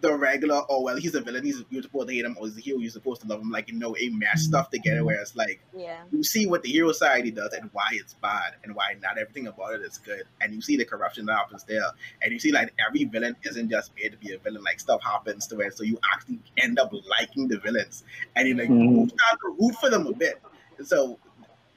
the 0.00 0.14
regular 0.14 0.62
oh 0.68 0.80
well 0.82 0.96
he's 0.96 1.14
a 1.14 1.20
villain 1.20 1.44
he's 1.44 1.64
you're 1.70 1.82
supposed 1.82 2.06
to 2.08 2.14
hate 2.14 2.24
him 2.24 2.36
or 2.38 2.46
he's 2.46 2.56
a 2.56 2.60
hero 2.60 2.78
you're 2.78 2.90
supposed 2.90 3.20
to 3.20 3.26
love 3.26 3.40
him 3.40 3.50
like 3.50 3.68
you 3.68 3.74
know 3.74 3.96
a 3.98 4.08
mash 4.10 4.40
stuff 4.42 4.70
together 4.70 5.04
where 5.04 5.20
it's 5.20 5.34
like 5.34 5.60
Yeah. 5.76 6.02
you 6.12 6.22
see 6.22 6.46
what 6.46 6.62
the 6.62 6.70
hero 6.70 6.92
society 6.92 7.30
does 7.32 7.52
and 7.52 7.68
why 7.72 7.88
it's 7.92 8.14
bad 8.14 8.54
and 8.62 8.74
why 8.74 8.94
not 9.02 9.18
everything 9.18 9.48
about 9.48 9.74
it 9.74 9.80
is 9.82 9.98
good 9.98 10.22
and 10.40 10.54
you 10.54 10.60
see 10.60 10.76
the 10.76 10.84
corruption 10.84 11.26
that 11.26 11.36
happens 11.36 11.64
there 11.64 11.82
and 12.22 12.32
you 12.32 12.38
see 12.38 12.52
like 12.52 12.72
every 12.86 13.04
villain 13.04 13.34
isn't 13.44 13.68
just 13.70 13.90
made 13.96 14.12
to 14.12 14.18
be 14.18 14.32
a 14.34 14.38
villain 14.38 14.62
like 14.62 14.78
stuff 14.78 15.02
happens 15.02 15.46
to 15.48 15.58
it 15.60 15.76
so 15.76 15.82
you 15.82 15.98
actually 16.14 16.38
end 16.58 16.78
up 16.78 16.92
liking 17.18 17.48
the 17.48 17.58
villains 17.58 18.04
and 18.36 18.46
you 18.46 18.54
like 18.54 18.68
Mhm. 18.68 19.02
you 19.02 19.08
start 19.08 19.40
to 19.40 19.56
root 19.60 19.74
for 19.76 19.90
them 19.90 20.06
a 20.06 20.12
bit 20.12 20.40
so 20.84 21.18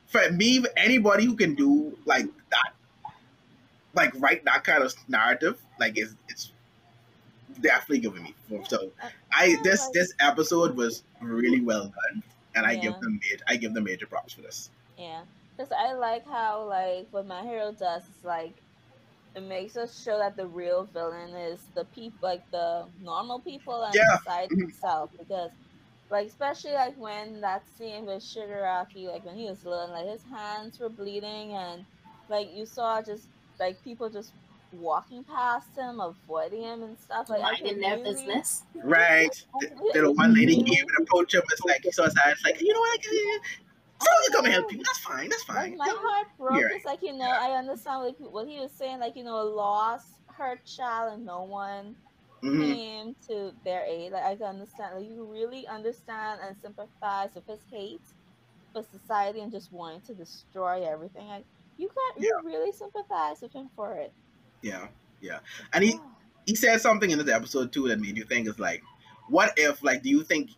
for 0.05 0.29
me 0.31 0.63
anybody 0.77 1.25
who 1.25 1.35
can 1.35 1.55
do 1.55 1.97
like 2.05 2.25
that 2.51 2.73
like 3.93 4.11
write 4.19 4.43
that 4.45 4.63
kind 4.63 4.83
of 4.83 4.93
narrative 5.07 5.57
like 5.79 5.97
it's 5.97 6.13
it's 6.29 6.51
definitely 7.59 7.99
giving 7.99 8.23
me 8.23 8.35
so 8.67 8.93
I 9.33 9.57
this 9.63 9.89
this 9.89 10.13
episode 10.19 10.75
was 10.75 11.03
really 11.21 11.61
well 11.61 11.83
done, 11.83 12.23
and 12.55 12.65
I 12.65 12.75
give 12.75 12.93
them 12.99 13.19
major, 13.21 13.43
I 13.47 13.55
give 13.57 13.73
them 13.73 13.83
major 13.85 14.07
props 14.07 14.33
for 14.33 14.41
this. 14.41 14.69
Yeah, 14.97 15.25
because 15.57 15.71
I 15.71 15.93
like 15.93 16.25
how 16.25 16.63
like 16.67 17.07
what 17.11 17.25
my 17.25 17.43
hero 17.43 17.73
does 17.73 18.09
is 18.09 18.23
like 18.23 18.63
it 19.35 19.41
makes 19.41 19.77
us 19.77 20.01
show 20.01 20.17
that 20.19 20.37
the 20.37 20.47
real 20.47 20.85
villain 20.85 21.35
is 21.35 21.69
the 21.75 21.85
people, 21.85 22.19
like 22.23 22.43
the 22.51 22.91
normal 22.99 23.41
people 23.41 23.83
and 23.83 23.95
Yeah. 23.95 24.17
society 24.17 24.55
Mhm. 24.55 24.71
itself. 24.71 25.11
Because 25.19 25.51
like 26.09 26.27
especially 26.27 26.73
like 26.73 26.97
when 26.97 27.41
that 27.41 27.67
scene 27.69 28.05
with 28.05 28.23
Shigaraki, 28.23 29.07
like 29.07 29.25
when 29.25 29.37
he 29.37 29.45
was 29.49 29.63
little, 29.65 29.83
and 29.85 29.93
like 29.93 30.07
his 30.07 30.25
hands 30.25 30.79
were 30.79 30.89
bleeding 30.89 31.53
and 31.53 31.85
like 32.29 32.49
you 32.51 32.65
saw 32.65 33.01
just 33.01 33.29
like 33.59 33.83
people 33.83 34.09
just 34.09 34.35
walking 34.73 35.23
past 35.23 35.67
him, 35.75 35.99
avoiding 35.99 36.63
him 36.63 36.83
and 36.83 36.97
stuff. 36.99 37.29
Like 37.29 37.41
I 37.41 37.51
Minding 37.51 37.67
could 37.75 37.83
their 37.83 37.97
really- 37.97 38.03
business. 38.11 38.63
Right? 38.83 39.45
I 39.61 39.65
The, 39.93 40.01
the 40.01 40.11
one 40.11 40.33
lady 40.33 40.55
came 40.63 40.85
and 40.97 41.07
approached 41.07 41.33
him. 41.33 41.41
It's 41.51 41.61
like 41.65 41.81
he 41.83 41.91
saw 41.91 42.05
his 42.05 42.15
eyes, 42.25 42.35
like 42.45 42.59
you 42.61 42.73
know 42.73 42.79
what? 42.79 42.99
I 42.99 43.03
can, 43.03 43.39
someone 44.01 44.23
can 44.23 44.33
come 44.33 44.45
and 44.45 44.53
help 44.53 44.71
you. 44.71 44.77
That's 44.79 44.99
fine. 44.99 45.29
That's 45.29 45.47
Like 45.49 45.57
fine. 45.57 45.77
my 45.77 45.89
heart 45.89 46.27
broke. 46.37 46.59
You're 46.59 46.69
It's 46.69 46.85
like 46.85 47.01
you 47.01 47.13
know, 47.13 47.29
I 47.29 47.51
understand 47.57 48.03
like 48.03 48.15
what 48.19 48.47
he 48.47 48.59
was 48.59 48.71
saying. 48.71 48.99
Like 48.99 49.15
you 49.15 49.23
know, 49.23 49.43
lost 49.43 50.07
her 50.37 50.59
child 50.65 51.13
and 51.13 51.25
no 51.25 51.43
one 51.43 51.95
hmm 52.41 52.59
came 52.59 53.15
to 53.27 53.51
their 53.63 53.83
aid. 53.85 54.11
Like 54.13 54.23
I 54.23 54.35
can 54.35 54.47
understand. 54.47 54.95
Like 54.95 55.09
you 55.09 55.25
really 55.31 55.67
understand 55.67 56.39
and 56.43 56.55
sympathize 56.61 57.29
with 57.35 57.45
his 57.45 57.59
hate 57.71 58.01
for 58.73 58.83
society 58.91 59.41
and 59.41 59.51
just 59.51 59.71
wanting 59.71 60.01
to 60.07 60.13
destroy 60.15 60.83
everything. 60.83 61.27
Like 61.27 61.45
you 61.77 61.87
can, 61.89 62.23
you 62.23 62.39
really 62.43 62.71
sympathize 62.71 63.41
with 63.41 63.53
him 63.53 63.69
for 63.75 63.93
it. 63.97 64.11
Yeah, 64.61 64.87
yeah. 65.21 65.39
And 65.73 65.83
he 65.83 65.99
he 66.45 66.55
said 66.55 66.81
something 66.81 67.09
in 67.09 67.17
this 67.17 67.29
episode 67.29 67.71
too 67.71 67.87
that 67.87 67.99
made 67.99 68.17
you 68.17 68.25
think. 68.25 68.47
It's 68.47 68.59
like, 68.59 68.81
what 69.29 69.53
if? 69.57 69.83
Like, 69.83 70.03
do 70.03 70.09
you 70.09 70.23
think 70.23 70.51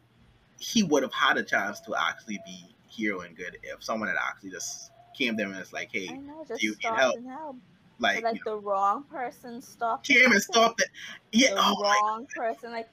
he 0.60 0.84
would 0.84 1.04
have 1.04 1.14
had 1.14 1.38
a 1.38 1.44
chance 1.44 1.80
to 1.82 1.96
actually 1.96 2.40
be 2.46 2.66
hero 2.88 3.22
and 3.22 3.36
good 3.36 3.58
if 3.64 3.84
someone 3.84 4.08
had 4.08 4.18
actually 4.18 4.52
just 4.52 4.92
came 5.18 5.36
there 5.36 5.48
and 5.48 5.58
it's 5.58 5.74
like, 5.74 5.90
hey, 5.92 6.08
know, 6.08 6.44
just 6.48 6.62
you 6.64 6.72
need 6.72 6.94
help? 6.96 7.16
help. 7.26 7.56
like, 8.00 8.24
like 8.24 8.36
you 8.36 8.42
know, 8.46 8.56
the 8.56 8.62
wrong 8.62 9.04
person 9.04 9.62
stopped. 9.62 10.08
came 10.08 10.32
and 10.32 10.42
stopped 10.42 10.82
it. 10.82 10.90
Yeah. 11.32 11.56
The 11.56 11.62
Oh 11.62 11.82
wrong 11.82 12.28
person. 12.36 12.72
Like 12.72 12.90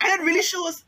and 0.00 0.20
it 0.20 0.24
really 0.24 0.42
shows 0.42 0.84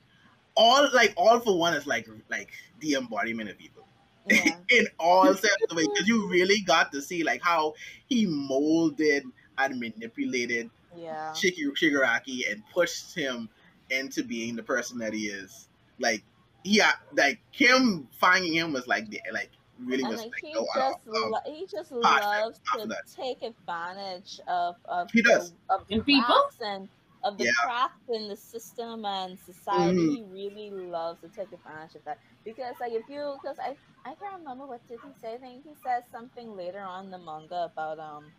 all 0.54 0.88
like 0.92 1.14
all 1.16 1.40
for 1.40 1.58
one 1.58 1.74
is 1.74 1.86
like 1.86 2.08
like 2.28 2.50
the 2.80 2.94
embodiment 2.94 3.48
of 3.48 3.56
evil 3.60 3.86
yeah, 4.28 4.56
in 4.70 4.86
all 4.98 5.26
sense 5.34 5.54
of 5.70 5.78
it 5.78 5.88
because 5.92 6.08
you 6.08 6.28
really 6.28 6.60
got 6.60 6.92
to 6.92 7.00
see 7.00 7.22
like 7.22 7.42
how 7.42 7.74
he 8.06 8.26
molded 8.26 9.24
and 9.58 9.80
manipulated 9.80 10.70
yeah. 10.94 11.34
Shiki- 11.34 11.72
Shigaraki 11.76 12.50
and 12.50 12.62
pushed 12.72 13.14
him 13.14 13.48
into 13.90 14.22
being 14.24 14.56
the 14.56 14.62
person 14.62 14.98
that 14.98 15.12
he 15.12 15.28
is 15.28 15.68
like 15.98 16.22
yeah 16.64 16.92
like 17.14 17.40
him 17.52 18.08
finding 18.12 18.52
him 18.54 18.72
was 18.72 18.86
like 18.86 19.08
the 19.10 19.20
like 19.32 19.50
really 19.80 20.04
and 20.04 20.16
was 20.16 20.16
like 20.16 20.34
like 20.34 20.44
he 20.44 20.56
oh, 20.56 20.66
just 20.72 21.00
um, 21.24 21.32
lo- 21.32 21.40
he 21.46 21.66
just 21.66 21.90
perfect, 22.02 22.26
loves 22.30 22.60
to 22.72 22.88
perfect. 22.88 23.16
take 23.16 23.42
advantage 23.42 24.40
of 24.46 24.76
of 24.84 25.08
He 25.12 25.22
the, 25.26 25.34
does. 25.34 25.52
of 25.68 25.86
the 25.88 25.98
And 25.98 26.02
people? 26.02 26.34
and 26.60 26.88
of 27.24 27.36
the 27.38 27.46
Yeah. 27.46 27.52
cracks 27.60 28.04
in 28.08 28.28
the 28.28 28.36
system 28.36 29.04
and 29.04 29.38
society. 29.38 30.02
Mhm. 30.02 30.16
He 30.16 30.24
really 30.24 30.70
loves 30.70 31.20
to 31.20 31.28
take 31.28 31.52
advantage 31.52 31.96
of 31.96 32.04
that 32.04 32.18
because 32.44 32.76
like 32.80 32.92
if 32.92 33.08
you 33.08 33.38
because 33.42 33.58
I 33.58 33.76
I 34.04 34.14
can't 34.14 34.38
remember 34.40 34.66
what 34.66 34.86
did 34.86 35.00
he 35.02 35.12
say. 35.14 35.34
I 35.34 35.38
think 35.38 35.64
he 35.64 35.74
said 35.74 36.04
something 36.10 36.50
later 36.56 36.80
on 36.80 37.06
in 37.06 37.10
the 37.10 37.18
manga 37.18 37.70
about 37.72 37.98
um. 37.98 38.32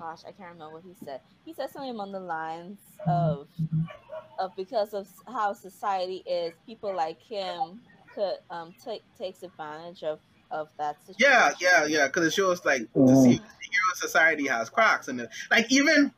Gosh, 0.00 0.20
I 0.26 0.32
can't 0.32 0.52
remember 0.54 0.72
what 0.72 0.82
he 0.82 0.94
said. 1.04 1.20
He 1.44 1.52
said 1.52 1.70
something 1.70 1.90
along 1.90 2.12
the 2.12 2.20
lines 2.20 2.78
of, 3.06 3.48
of 4.38 4.56
because 4.56 4.94
of 4.94 5.06
how 5.28 5.52
society 5.52 6.22
is, 6.26 6.54
people 6.66 6.94
like 6.96 7.20
him 7.20 7.80
could 8.14 8.34
um 8.50 8.74
take 8.84 9.02
takes 9.16 9.42
advantage 9.44 10.02
of 10.02 10.18
of 10.50 10.68
that 10.78 10.96
situation. 11.06 11.30
yeah 11.30 11.52
yeah 11.60 11.84
yeah 11.84 12.06
because 12.08 12.26
it 12.26 12.32
shows 12.32 12.64
like 12.64 12.80
to 12.80 13.06
the 13.06 13.28
hero 13.30 13.40
society 13.94 14.48
has 14.48 14.68
cracks 14.68 15.06
and 15.06 15.28
like 15.48 15.70
even 15.70 16.12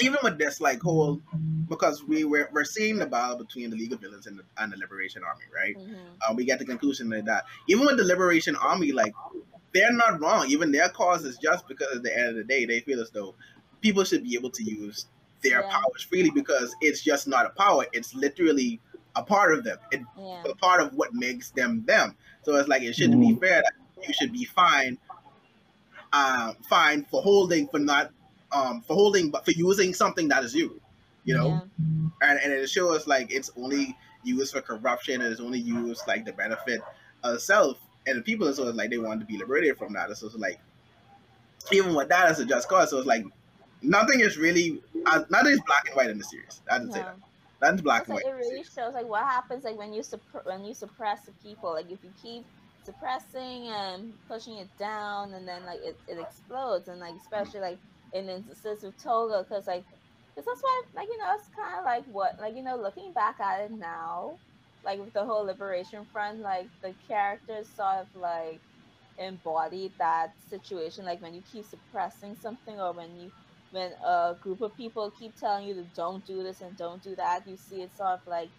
even 0.00 0.18
with 0.22 0.36
this 0.36 0.60
like 0.60 0.82
whole 0.82 1.22
because 1.70 2.04
we 2.04 2.24
we're, 2.24 2.50
we're 2.52 2.64
seeing 2.64 2.98
the 2.98 3.06
battle 3.06 3.38
between 3.38 3.70
the 3.70 3.76
League 3.76 3.94
of 3.94 4.00
Villains 4.00 4.26
and 4.26 4.38
the, 4.38 4.42
and 4.58 4.70
the 4.72 4.76
Liberation 4.76 5.22
Army, 5.24 5.44
right? 5.54 5.76
Mhm. 5.78 6.28
Um, 6.28 6.36
we 6.36 6.44
get 6.44 6.58
the 6.58 6.66
conclusion 6.66 7.10
of 7.14 7.24
that 7.24 7.44
even 7.66 7.86
with 7.86 7.96
the 7.96 8.04
Liberation 8.04 8.56
Army, 8.56 8.92
like 8.92 9.14
they're 9.76 9.92
not 9.92 10.20
wrong. 10.20 10.48
Even 10.48 10.72
their 10.72 10.88
cause 10.90 11.24
is 11.24 11.38
just 11.38 11.68
because 11.68 11.96
at 11.96 12.02
the 12.04 12.16
end 12.16 12.30
of 12.30 12.36
the 12.36 12.44
day 12.44 12.66
they 12.66 12.80
feel 12.80 13.00
as 13.00 13.10
though 13.10 13.36
people 13.82 14.04
should 14.04 14.24
be 14.24 14.34
able 14.34 14.50
to 14.50 14.64
use 14.64 15.06
their 15.42 15.62
Yeah. 15.62 15.70
powers 15.70 16.02
freely 16.08 16.30
because 16.30 16.74
it's 16.80 17.02
just 17.02 17.28
not 17.28 17.46
a 17.46 17.50
power; 17.50 17.86
it's 17.92 18.14
literally 18.14 18.80
a 19.16 19.22
part 19.24 19.54
of 19.54 19.64
them. 19.64 19.78
It's 19.92 20.04
Yeah. 20.16 20.44
a 20.50 20.56
part 20.56 20.80
of 20.82 20.94
what 20.94 21.14
makes 21.14 21.50
them 21.52 21.84
them. 21.86 22.16
So 22.44 22.56
it's 22.56 22.68
like 22.68 22.82
it 22.82 22.94
shouldn't 22.94 23.20
be 23.20 23.32
Mhm. 23.32 23.40
fair 23.40 23.62
that 23.62 23.74
you 24.08 24.14
should 24.14 24.32
be 24.32 24.44
fine, 24.44 24.98
um, 26.12 26.56
fine 26.68 27.04
for 27.04 27.22
holding 27.22 27.68
for 27.68 27.78
not, 27.78 28.12
um, 28.52 28.82
for 28.82 28.94
holding 28.94 29.30
but 29.30 29.44
for 29.44 29.52
using 29.52 29.94
something 29.94 30.28
that 30.28 30.44
is 30.44 30.54
you, 30.54 30.80
you 31.24 31.34
know, 31.34 31.48
Yeah. 31.48 31.66
and 32.22 32.40
and 32.40 32.52
it 32.52 32.68
shows 32.70 33.06
like 33.06 33.32
it's 33.32 33.50
only 33.56 33.96
used 34.24 34.52
for 34.54 34.62
corruption 34.62 35.20
and 35.22 35.32
it's 35.32 35.40
only 35.40 35.60
used 35.60 36.06
like 36.08 36.24
the 36.26 36.32
benefit 36.32 36.82
of 37.24 37.40
self 37.42 37.78
and 38.06 38.18
the 38.18 38.22
people. 38.22 38.52
So 38.52 38.68
it's 38.68 38.76
like 38.76 38.90
they 38.90 38.98
wanted 38.98 39.20
to 39.20 39.26
be 39.26 39.38
liberated 39.38 39.76
from 39.78 39.92
that. 39.94 40.14
So 40.16 40.26
it's 40.26 40.36
like 40.36 40.60
even 41.72 41.94
with 41.94 42.08
that 42.08 42.26
as 42.30 42.40
a 42.40 42.44
just 42.46 42.68
cause. 42.68 42.90
So 42.90 42.98
it's 42.98 43.06
like 43.06 43.24
nothing 43.82 44.20
is 44.20 44.36
really 44.38 44.82
uh, 45.06 45.24
nothing 45.30 45.52
is 45.52 45.60
black 45.66 45.86
and 45.86 45.96
white 45.96 46.10
in 46.10 46.18
the 46.18 46.24
series. 46.24 46.62
I 46.70 46.78
didn't 46.78 46.92
say 46.92 47.00
Yeah. 47.00 47.04
that. 47.04 47.16
Nothing's 47.62 47.82
black 47.82 48.02
It's 48.02 48.08
and 48.08 48.14
like, 48.14 48.24
white. 48.24 48.26
it 48.26 48.30
really 48.32 48.64
shows 48.64 48.94
like 48.94 49.06
what 49.06 49.24
happens 49.24 49.64
like 49.64 49.76
when 49.78 49.92
you 49.92 50.02
supp- 50.02 50.44
when 50.46 50.64
you 50.64 50.74
suppress 50.74 51.24
the 51.26 51.32
people. 51.42 51.72
Like 51.72 51.90
if 51.90 52.02
you 52.04 52.12
keep 52.20 52.46
suppressing 52.84 53.68
and 53.68 54.14
pushing 54.28 54.58
it 54.58 54.70
down, 54.78 55.34
and 55.34 55.48
then 55.48 55.64
like 55.66 55.80
it, 55.82 55.98
it 56.08 56.18
explodes, 56.18 56.88
and 56.88 57.00
like 57.00 57.16
especially 57.16 57.60
like 57.60 57.80
in 58.12 58.26
the 58.26 58.34
instances 58.36 58.84
with 58.84 59.02
Toga, 59.02 59.44
because 59.48 59.66
like 59.66 59.84
because 60.34 60.46
that's 60.46 60.62
why 60.62 60.82
like 60.94 61.08
you 61.08 61.18
know 61.18 61.32
it's 61.34 61.48
kind 61.56 61.78
of 61.78 61.84
like 61.84 62.04
what 62.06 62.38
like 62.40 62.54
you 62.56 62.62
know 62.62 62.76
looking 62.76 63.12
back 63.14 63.40
at 63.40 63.62
it 63.62 63.72
now, 63.72 64.38
like 64.86 65.00
with 65.00 65.14
the 65.14 65.26
whole 65.26 65.44
Liberation 65.46 66.06
Front, 66.06 66.40
like 66.40 66.72
the 66.82 66.96
characters 67.08 67.70
sort 67.72 67.98
of 67.98 68.08
like 68.14 68.62
embodied 69.18 69.94
that 69.98 70.34
situation. 70.40 71.06
Like 71.06 71.22
when 71.22 71.34
you 71.34 71.42
keep 71.42 71.66
suppressing 71.66 72.36
something, 72.36 72.80
or 72.80 72.94
when 72.94 73.16
you 73.16 73.32
when 73.70 73.92
a 74.04 74.36
group 74.40 74.62
of 74.62 74.76
people 74.76 75.12
keep 75.12 75.36
telling 75.36 75.66
you 75.68 75.74
to 75.76 75.84
don't 75.84 76.26
do 76.26 76.44
this 76.44 76.62
and 76.62 76.76
don't 76.78 77.02
do 77.04 77.16
that, 77.16 77.48
you 77.48 77.58
see 77.58 77.82
it 77.82 77.96
sort 77.96 78.10
of 78.12 78.20
like 78.26 78.52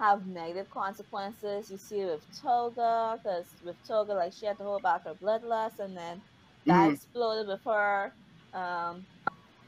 have 0.00 0.26
negative 0.26 0.70
consequences. 0.70 1.70
You 1.70 1.78
see 1.78 2.00
it 2.00 2.06
with 2.06 2.26
Toga, 2.40 3.20
because 3.22 3.56
with 3.62 3.78
Toga, 3.86 4.14
like 4.14 4.34
she 4.34 4.46
had 4.46 4.58
to 4.58 4.64
hold 4.64 4.84
back 4.84 5.04
her 5.04 5.14
bloodlust, 5.16 5.80
and 5.80 5.96
then 5.96 6.22
that 6.66 6.88
Mhm. 6.88 6.92
exploded 6.92 7.48
with 7.48 7.62
her 7.66 8.16
um, 8.54 9.08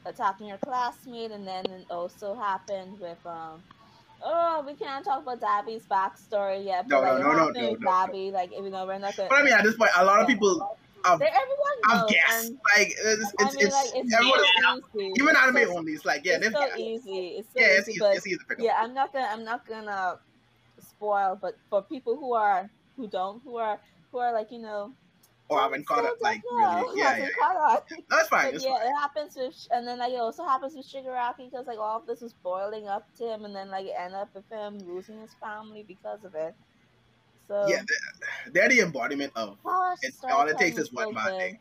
attacking 0.05 0.49
her 0.49 0.59
classmate, 0.59 1.31
and 1.31 1.47
then 1.47 1.65
it 1.71 1.87
also 1.91 2.35
happened 2.35 2.99
with 2.99 3.25
um. 3.25 3.65
Oh, 4.23 4.63
we 4.65 4.73
can't 4.73 5.05
talk 5.05 5.21
about 5.23 5.39
Dabi's 5.39 5.83
backstory 5.85 6.65
yet, 6.65 6.87
No, 6.87 7.01
but 7.01 7.13
like 7.15 7.21
no, 7.23 7.31
no, 7.31 7.37
no, 7.37 7.49
no, 7.51 7.69
no. 7.71 7.75
Dabi, 7.75 8.31
like 8.31 8.51
you 8.51 8.69
know, 8.69 8.85
we're 8.85 8.97
not 8.97 9.15
gonna. 9.15 9.29
But 9.29 9.39
I 9.39 9.43
mean, 9.43 9.53
at 9.53 9.63
this 9.63 9.75
point, 9.75 9.91
a 9.95 10.03
lot 10.05 10.19
of 10.21 10.27
people 10.27 10.77
have, 11.05 11.19
They- 11.19 11.25
everyone 11.27 11.77
have 11.85 12.01
knows, 12.01 12.11
guessed. 12.11 12.47
and- 12.49 12.59
Like 12.75 12.87
it's 12.97 13.33
I 13.39 13.45
it's, 13.45 13.55
mean, 13.55 13.65
it's, 13.67 13.75
like 13.75 14.03
it's 14.05 14.13
everyone 14.13 14.39
so 14.39 14.99
easy. 14.99 15.13
even 15.17 15.29
It's 15.29 15.37
anime 15.39 15.67
so, 15.67 15.77
only. 15.77 15.91
It's 15.93 16.05
like 16.05 16.25
yeah, 16.25 16.37
it's 16.41 16.45
so 16.47 16.59
guessed. 16.59 16.79
easy. 16.79 17.27
It's 17.37 17.53
so 17.53 17.59
Yeah, 17.59 17.67
it's 17.67 17.89
easy, 17.89 17.97
easy, 18.03 18.05
it's 18.15 18.27
easy 18.27 18.37
to 18.37 18.45
pick 18.45 18.59
up. 18.59 18.65
yeah, 18.65 18.79
I'm 18.81 18.93
not 18.93 19.13
gonna 19.13 19.27
I'm 19.31 19.43
not 19.43 19.67
gonna 19.67 20.17
spoiled, 20.79 21.39
but 21.41 21.55
for 21.69 21.81
people 21.83 22.15
who 22.17 22.33
are 22.33 22.69
who 22.95 23.07
don't 23.07 23.41
who 23.43 23.57
are 23.57 23.79
who 24.11 24.17
are 24.19 24.33
like 24.33 24.51
you 24.51 24.59
know 24.59 24.91
Or 25.49 25.59
I 25.59 25.63
haven't 25.63 25.87
caught 25.87 26.05
up, 26.05 26.17
like 26.21 26.41
really. 26.51 26.83
Yeah, 26.95 27.17
yeah, 27.17 27.17
yeah. 27.19 27.29
Caught 27.39 27.73
up. 27.73 27.87
That's 28.09 28.27
fine. 28.27 28.51
But 28.51 28.61
yeah, 28.61 28.77
fine. 28.77 28.87
it 28.87 28.95
happens 28.99 29.35
with, 29.37 29.67
and 29.71 29.87
then 29.87 29.99
like 29.99 30.11
it 30.11 30.19
also 30.19 30.43
happens 30.43 30.73
with 30.75 30.85
Shigaraki 30.85 31.49
because 31.49 31.67
like 31.67 31.79
all 31.79 31.99
of 31.99 32.05
this 32.05 32.19
was 32.21 32.33
boiling 32.43 32.87
up 32.87 33.07
to 33.17 33.33
him, 33.33 33.45
and 33.45 33.55
then 33.55 33.69
like 33.69 33.85
it 33.85 33.95
ended 33.97 34.19
up 34.19 34.29
with 34.35 34.49
him 34.51 34.77
losing 34.79 35.21
his 35.21 35.33
family 35.41 35.85
because 35.87 36.23
of 36.25 36.35
it. 36.35 36.53
So 37.47 37.65
Yeah, 37.67 37.81
they're, 37.87 38.51
they're 38.51 38.69
the 38.69 38.81
embodiment 38.81 39.31
of. 39.37 39.57
oh, 39.65 39.95
It's, 40.01 40.19
all 40.29 40.47
it 40.47 40.57
takes 40.57 40.77
is 40.77 40.91
one 40.91 41.09
so 41.09 41.13
bad 41.13 41.29
good. 41.31 41.39
day. 41.39 41.59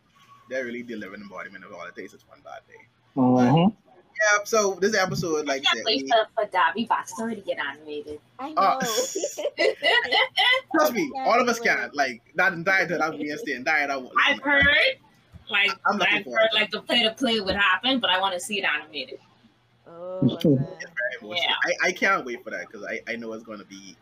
They're 0.50 0.64
really 0.64 0.82
the 0.82 0.96
living 0.96 1.20
embodiment 1.20 1.64
of 1.64 1.72
all 1.72 1.86
it 1.86 1.94
takes 1.94 2.12
is 2.12 2.24
one 2.28 2.40
bad 2.42 2.60
day. 2.66 2.88
Mhm. 3.16 3.72
Yeah. 4.20 4.44
So 4.44 4.74
this 4.80 4.96
episode, 4.96 5.46
like 5.46 5.48
I 5.48 5.54
I 5.54 5.56
said, 5.58 5.64
can't 5.74 5.84
wait 5.84 6.08
for, 6.08 6.26
for 6.34 6.50
Dabi 6.50 6.88
backstory 6.88 7.34
to 7.34 7.40
get 7.40 7.58
animated. 7.58 8.20
I 8.38 8.52
know. 8.52 8.60
Uh, 8.60 8.80
trust 10.74 10.92
me, 10.94 11.10
all 11.18 11.40
of 11.40 11.48
us 11.48 11.60
wait. 11.60 11.68
can. 11.68 11.90
Like 11.94 12.22
that 12.34 12.52
entire 12.52 12.88
time, 12.88 13.02
I'm 13.02 13.18
being 13.18 13.36
staying 13.36 13.58
entire 13.58 13.86
time. 13.88 14.08
I've 14.26 14.40
heard, 14.40 14.64
like, 15.50 15.70
I'm 15.86 15.98
looking 15.98 16.18
I've 16.18 16.24
heard, 16.24 16.48
it. 16.52 16.54
like, 16.54 16.70
the 16.70 16.80
play 16.80 17.02
to 17.02 17.12
play 17.12 17.40
would 17.40 17.56
happen, 17.56 18.00
but 18.00 18.10
I 18.10 18.20
want 18.20 18.34
to 18.34 18.40
see 18.40 18.58
it 18.58 18.64
animated. 18.64 19.18
oh, 19.86 20.18
listen. 20.22 20.56
Very 20.56 20.66
emotional. 21.20 21.36
Yeah. 21.36 21.74
I, 21.84 21.88
I 21.88 21.92
can't 21.92 22.24
wait 22.24 22.42
for 22.42 22.50
that 22.50 22.66
because 22.66 22.84
I, 22.84 23.00
I 23.10 23.16
know 23.16 23.32
it's 23.32 23.44
going 23.44 23.58
to 23.58 23.64
be. 23.66 23.96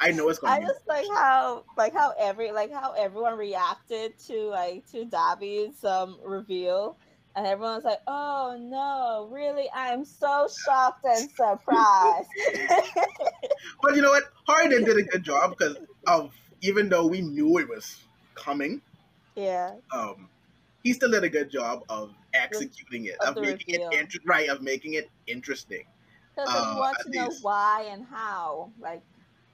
I 0.00 0.10
know 0.10 0.28
it's 0.28 0.38
going 0.38 0.52
I 0.52 0.56
to 0.56 0.66
be. 0.66 0.72
just 0.72 0.86
like 0.88 1.06
how 1.14 1.62
like 1.76 1.94
how 1.94 2.12
every 2.18 2.50
like 2.52 2.72
how 2.72 2.92
everyone 2.92 3.38
reacted 3.38 4.18
to 4.26 4.48
like 4.48 4.84
to 4.90 5.04
Dabi's 5.06 5.84
um 5.84 6.18
reveal. 6.24 6.96
And 7.36 7.46
everyone's 7.46 7.84
like, 7.84 8.00
"Oh 8.06 8.56
no, 8.60 9.28
really? 9.32 9.68
I'm 9.74 10.04
so 10.04 10.48
shocked 10.64 11.04
and 11.04 11.28
surprised." 11.30 12.28
But 13.82 13.94
you 13.96 14.02
know 14.02 14.10
what? 14.10 14.24
Harden 14.46 14.84
did 14.84 14.96
a 14.96 15.02
good 15.02 15.22
job 15.22 15.50
because 15.50 15.76
of 16.06 16.32
even 16.62 16.88
though 16.88 17.06
we 17.06 17.20
knew 17.20 17.58
it 17.58 17.68
was 17.68 18.04
coming, 18.34 18.82
yeah, 19.36 19.74
um, 19.92 20.28
he 20.82 20.92
still 20.92 21.10
did 21.10 21.24
a 21.24 21.28
good 21.28 21.50
job 21.50 21.82
of 21.88 22.14
executing 22.32 23.06
it, 23.06 23.16
Of 23.20 23.36
of 23.36 23.42
making 23.42 23.74
reveal. 23.74 23.90
it 23.90 24.00
inter- 24.00 24.18
right, 24.24 24.48
of 24.48 24.62
making 24.62 24.94
it 24.94 25.10
interesting. 25.26 25.84
because 26.34 26.48
Uh, 26.50 26.72
you 26.74 26.78
want 26.80 26.98
to 27.00 27.10
know 27.10 27.30
why 27.42 27.82
and 27.90 28.04
how. 28.04 28.72
Like, 28.80 29.02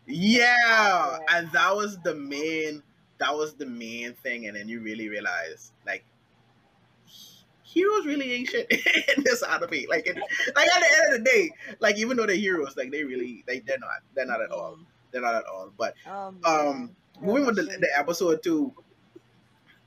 Yeah, 0.06 1.18
Yeah. 1.18 1.18
and 1.30 1.52
that 1.52 1.74
was 1.76 1.98
the 1.98 2.14
main. 2.14 2.82
That 3.18 3.34
was 3.36 3.54
the 3.54 3.66
main 3.66 4.14
thing, 4.14 4.46
and 4.46 4.56
then 4.56 4.68
you 4.68 4.80
really 4.80 5.08
realize, 5.08 5.72
like, 5.86 6.04
heroes 7.72 8.06
really 8.06 8.32
ain't 8.32 8.48
shit 8.48 8.70
in 9.16 9.24
this 9.24 9.42
anime. 9.42 9.84
Like, 9.88 10.06
it, 10.06 10.16
like 10.56 10.68
at 10.68 10.80
the 10.80 10.96
end 11.04 11.14
of 11.14 11.18
the 11.24 11.30
day, 11.30 11.50
like 11.80 11.96
even 11.98 12.16
though 12.16 12.26
they're 12.26 12.36
heroes, 12.36 12.76
like 12.76 12.90
they 12.90 13.04
really, 13.04 13.44
like 13.48 13.64
they're 13.66 13.78
not, 13.78 14.00
they're 14.14 14.26
not 14.26 14.40
at 14.42 14.50
all, 14.50 14.78
they're 15.12 15.22
not 15.22 15.34
at 15.34 15.44
all. 15.46 15.72
But 15.76 15.94
Oh, 16.06 16.34
um, 16.44 16.96
moving 17.20 17.46
with 17.46 17.56
the, 17.56 17.62
the 17.62 17.88
episode 17.96 18.42
two, 18.42 18.72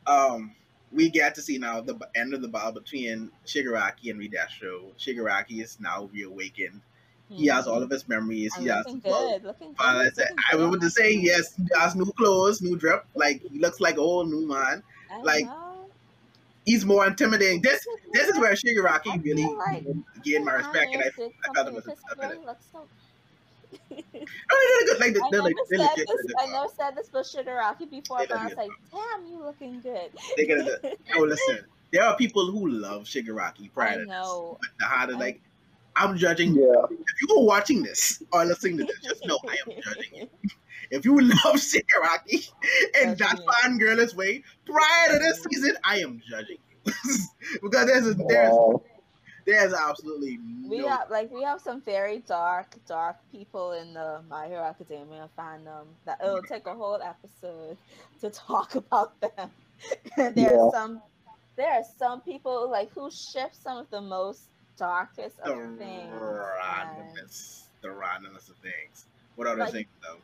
um, 0.08 0.54
we 0.92 1.10
get 1.10 1.34
to 1.36 1.42
see 1.42 1.58
now 1.58 1.82
the 1.82 1.98
end 2.16 2.34
of 2.34 2.42
the 2.42 2.48
battle 2.48 2.72
between 2.74 3.32
Shigaraki 3.46 4.10
and 4.12 4.20
Re-Destro. 4.20 4.94
Shigaraki 4.98 5.62
is 5.64 5.80
now 5.80 6.10
reawakened. 6.14 6.82
He 7.30 7.48
has 7.48 7.66
all 7.66 7.82
of 7.82 7.90
his 7.90 8.08
memories. 8.08 8.54
He 8.54 8.68
has 8.68 8.86
looking 8.86 9.02
well, 9.04 9.32
good, 9.32 9.44
looking 9.44 9.68
good. 9.70 9.78
I 9.80 10.04
he's 10.04 10.14
said- 10.16 10.28
looking 10.52 10.68
I 10.68 10.70
good. 10.72 10.82
to 10.82 10.90
say 10.92 11.14
yes. 11.14 11.56
He 11.56 11.64
has 11.80 11.96
new 11.96 12.12
clothes, 12.12 12.62
new 12.62 12.78
drip. 12.78 13.06
Like 13.16 13.42
he 13.42 13.58
looks 13.58 13.80
like 13.80 13.98
old 13.98 14.30
new 14.30 14.48
man. 14.48 14.84
I 15.12 15.20
like, 15.22 15.46
know. 15.46 15.63
He's 16.66 16.86
more 16.86 17.06
intimidating. 17.06 17.62
This 17.62 17.86
this 18.14 18.30
is 18.30 18.40
where 18.40 18.52
I 18.52 18.56
Shigaraki 18.56 19.24
really 19.24 19.44
like 19.46 19.86
gained 20.24 20.46
my 20.46 20.54
respect, 20.54 20.94
and 20.94 21.04
I, 21.04 21.08
I 21.08 21.54
felt 21.54 21.68
it 21.68 21.74
was 21.74 21.86
a 21.88 21.90
because 21.92 22.00
step 22.00 22.18
he 22.20 22.24
in 22.24 22.32
it. 22.32 22.34
really 22.34 22.46
looks 22.46 22.66
so 22.72 22.88
Oh, 24.52 24.80
they 24.80 24.86
did 24.86 24.98
a 24.98 25.00
good. 25.00 25.00
Like 25.00 25.24
I 25.26 25.30
they're 25.32 25.42
like 25.42 25.56
never 25.56 25.68
they 25.70 25.78
said 25.78 25.90
legit 25.92 26.08
this. 26.08 26.22
did 26.26 26.32
a 26.36 26.40
I 26.40 26.46
good 26.46 26.52
never 26.52 26.66
job. 26.68 26.76
said 26.78 26.96
this 26.96 27.10
for 27.10 27.22
Shigaraki 27.22 27.90
before, 27.90 28.20
They 28.20 28.28
but 28.28 28.38
I 28.38 28.48
did 28.50 28.58
was 28.58 28.58
a 28.58 28.62
like, 28.62 28.72
"Damn, 28.92 29.26
you 29.28 29.44
looking 29.44 29.82
good." 29.82 30.12
They 30.38 30.46
get 30.46 30.60
it. 30.60 31.00
Oh, 31.16 31.22
listen. 31.24 31.60
There 31.92 32.04
are 32.04 32.16
people 32.18 32.52
who 32.52 32.70
love 32.70 33.04
Shigaraki 33.04 33.72
prior 33.74 33.90
I 33.90 33.94
to 33.94 34.00
this. 34.00 34.08
know. 34.08 34.58
But 34.62 34.70
the 34.80 34.86
harder, 34.86 35.16
I- 35.16 35.20
like, 35.20 35.42
I'm 35.96 36.18
judging. 36.18 36.56
Yeah. 36.56 36.64
If 36.90 37.22
you 37.30 37.36
are 37.38 37.44
watching 37.44 37.84
this 37.84 38.24
or 38.32 38.46
listening 38.46 38.78
to 38.78 38.86
this, 38.86 39.00
just 39.04 39.26
know 39.28 39.38
I 39.48 39.58
am 39.68 39.82
judging 39.82 40.16
you. 40.16 40.30
If 40.92 41.06
you 41.06 41.20
love 41.20 41.56
Shigaraki 41.56 42.52
and 43.02 43.18
that 43.18 43.18
Judging 43.18 43.46
you. 43.46 43.52
fangirlish 43.52 44.16
way 44.16 44.44
prior 44.66 45.14
to 45.14 45.20
this 45.20 45.44
season, 45.50 45.76
I 45.84 46.00
am 46.00 46.22
judging 46.30 46.58
you 46.86 46.94
because 47.62 47.86
there's 47.88 48.08
a, 48.08 48.14
there's 48.16 48.52
Wow. 48.52 48.82
there's 49.46 49.74
absolutely 49.74 50.40
We 50.68 50.80
have 50.86 51.10
like 51.10 51.32
we 51.32 51.44
have 51.44 51.62
some 51.62 51.82
very 51.82 52.20
dark, 52.20 52.76
dark 52.88 53.18
people 53.32 53.72
in 53.74 53.94
the 53.94 54.22
My 54.30 54.48
Hero 54.48 54.64
Academia 54.64 55.30
fandom 55.38 55.86
that 56.06 56.20
it'll 56.24 56.42
take 56.44 56.66
a 56.68 56.74
whole 56.76 57.02
episode 57.02 57.78
to 58.22 58.30
talk 58.30 58.76
about 58.82 59.20
them. 59.22 59.50
And 60.18 60.36
there 60.36 60.52
Yeah. 60.54 60.60
are 60.60 60.72
some 60.72 61.02
there 61.56 61.72
are 61.72 61.84
some 61.98 62.22
people 62.22 62.70
like 62.70 62.92
who 62.94 63.10
ship 63.12 63.52
some 63.54 63.78
of 63.78 63.90
the 63.90 64.02
most 64.02 64.42
darkest 64.78 65.38
the 65.44 65.52
of 65.54 65.78
things. 65.78 66.10
and, 66.12 66.20
randomness, 66.20 67.62
the 67.82 67.90
randomness 67.90 68.50
of 68.50 68.56
things. 68.58 69.06
What 69.36 69.48
other 69.48 69.62
Like- 69.62 69.72
things 69.74 69.88
though? 70.02 70.18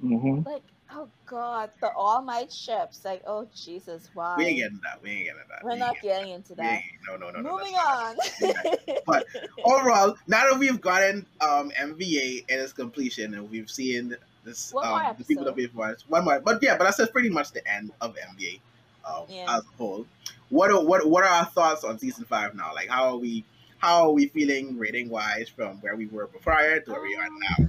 Hmm 0.00 0.40
Like 0.46 0.62
oh 0.92 1.08
god, 1.26 1.70
the 1.80 1.90
All 1.96 2.22
Might 2.22 2.52
ships. 2.52 3.04
Like 3.04 3.22
oh 3.26 3.48
Jesus, 3.54 4.10
why? 4.14 4.36
We 4.38 4.44
ain't 4.46 4.58
getting 4.58 4.80
that. 4.84 5.02
We 5.02 5.10
ain't 5.10 5.24
getting 5.24 5.40
that. 5.48 5.64
We're 5.64 5.72
We 5.72 5.78
not 5.78 5.96
getting 6.02 6.30
into 6.32 6.54
that. 6.56 6.80
No, 7.08 7.16
no, 7.16 7.30
no, 7.30 7.40
no. 7.40 7.52
Moving 7.56 7.72
not- 7.72 8.16
on. 8.42 8.96
But 9.06 9.26
overall, 9.64 10.16
now 10.26 10.50
that 10.50 10.58
we've 10.58 10.80
gotten 10.80 11.26
um, 11.40 11.70
MVA 11.78 12.44
and 12.48 12.60
its 12.60 12.72
completion, 12.72 13.34
and 13.34 13.50
we've 13.50 13.70
seen 13.70 14.16
this, 14.44 14.72
One 14.72 14.88
more 14.88 15.00
um, 15.00 15.14
the 15.18 15.24
people 15.24 15.44
that 15.44 15.54
we've 15.56 15.74
watched, 15.74 16.04
one 16.08 16.24
more, 16.24 16.38
but 16.40 16.62
yeah, 16.62 16.76
but 16.76 16.84
that's 16.84 17.10
pretty 17.10 17.30
much 17.30 17.52
the 17.52 17.66
end 17.70 17.92
of 18.00 18.14
MVA 18.16 18.60
um, 19.08 19.24
Yeah. 19.28 19.56
as 19.56 19.62
a 19.62 19.76
whole. 19.78 20.06
What 20.50 20.70
are, 20.70 20.84
what 20.84 21.06
what 21.08 21.24
are 21.24 21.30
our 21.30 21.46
thoughts 21.46 21.82
on 21.84 21.98
season 21.98 22.24
five 22.26 22.54
now? 22.54 22.72
Like, 22.74 22.88
how 22.88 23.08
are 23.08 23.16
we 23.16 23.44
how 23.78 24.02
are 24.04 24.10
we 24.12 24.26
feeling 24.28 24.78
rating 24.78 25.08
wise 25.08 25.48
from 25.48 25.78
where 25.80 25.96
we 25.96 26.06
were 26.06 26.26
prior 26.26 26.80
to 26.80 26.90
where 26.92 27.02
we 27.02 27.16
are 27.16 27.28
now? 27.28 27.68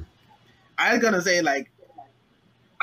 I 0.77 0.93
was 0.93 1.01
gonna 1.01 1.21
say 1.21 1.41
like, 1.41 1.71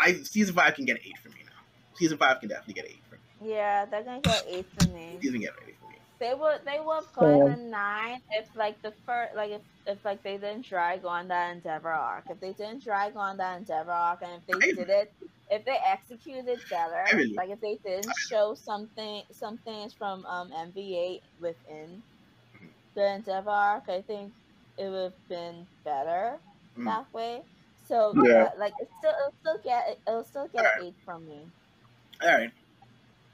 I 0.02 0.22
season 0.22 0.54
five 0.54 0.74
can 0.74 0.84
get 0.84 0.96
an 0.96 1.02
eight 1.06 1.18
for 1.18 1.28
me 1.30 1.36
now. 1.44 1.52
Season 1.94 2.18
five 2.18 2.40
can 2.40 2.48
definitely 2.48 2.74
get 2.74 2.84
an 2.86 2.90
eight 2.92 3.02
for 3.08 3.14
me. 3.44 3.52
yeah, 3.52 3.84
they're 3.86 4.02
gonna 4.02 4.20
get 4.20 4.44
eight 4.48 4.66
for 4.78 4.88
me. 4.88 5.18
Season 5.20 5.40
get 5.40 5.50
an 5.50 5.56
eight 5.68 5.76
for 5.80 5.88
me. 5.90 5.96
They 6.18 6.34
would 6.34 6.60
they 6.64 6.78
would 6.84 6.94
have 7.04 7.12
gone 7.14 7.42
Um, 7.42 7.52
a 7.52 7.56
nine 7.56 8.20
if 8.32 8.48
like 8.56 8.80
the 8.82 8.92
first 9.06 9.34
like 9.34 9.50
if, 9.52 9.60
if 9.86 10.04
like 10.04 10.22
they 10.22 10.36
didn't 10.38 10.66
drag 10.66 11.04
on 11.04 11.28
that 11.28 11.52
Endeavor 11.56 11.88
arc. 11.92 12.24
If 12.30 12.40
they 12.40 12.52
didn't 12.52 12.84
drag 12.84 13.16
on 13.16 13.36
that 13.38 13.58
Endeavor 13.58 13.90
arc 13.92 14.22
and 14.22 14.40
if 14.40 14.46
they 14.60 14.68
I- 14.68 14.72
did 14.72 14.88
it 14.88 15.12
if 15.50 15.64
they 15.66 15.76
executed 15.86 16.58
better, 16.70 17.04
really- 17.16 17.34
like 17.34 17.50
if 17.50 17.60
they 17.60 17.76
didn't 17.84 18.12
show 18.28 18.54
something 18.54 19.22
some 19.32 19.58
things 19.58 19.92
from 19.92 20.24
um 20.26 20.50
MVA 20.52 21.20
within 21.40 22.02
Mhm. 22.56 22.68
the 22.94 23.14
Endeavor 23.14 23.50
arc, 23.50 23.88
I 23.88 24.00
think 24.02 24.32
it 24.78 24.88
would 24.88 25.12
have 25.12 25.28
been 25.28 25.66
better 25.84 26.38
Mm. 26.78 26.84
that 26.86 27.12
way. 27.12 27.42
So 27.92 28.14
Yeah. 28.24 28.32
yeah, 28.32 28.48
like 28.58 28.72
it 28.80 28.88
still 28.98 29.10
it'll 29.10 29.34
still 29.42 29.58
get 29.62 29.98
it'll 30.08 30.24
still 30.24 30.48
get 30.50 30.64
Alright. 30.64 30.82
eight 30.82 30.94
from 31.04 31.26
me. 31.26 31.46
All 32.22 32.28
right, 32.28 32.50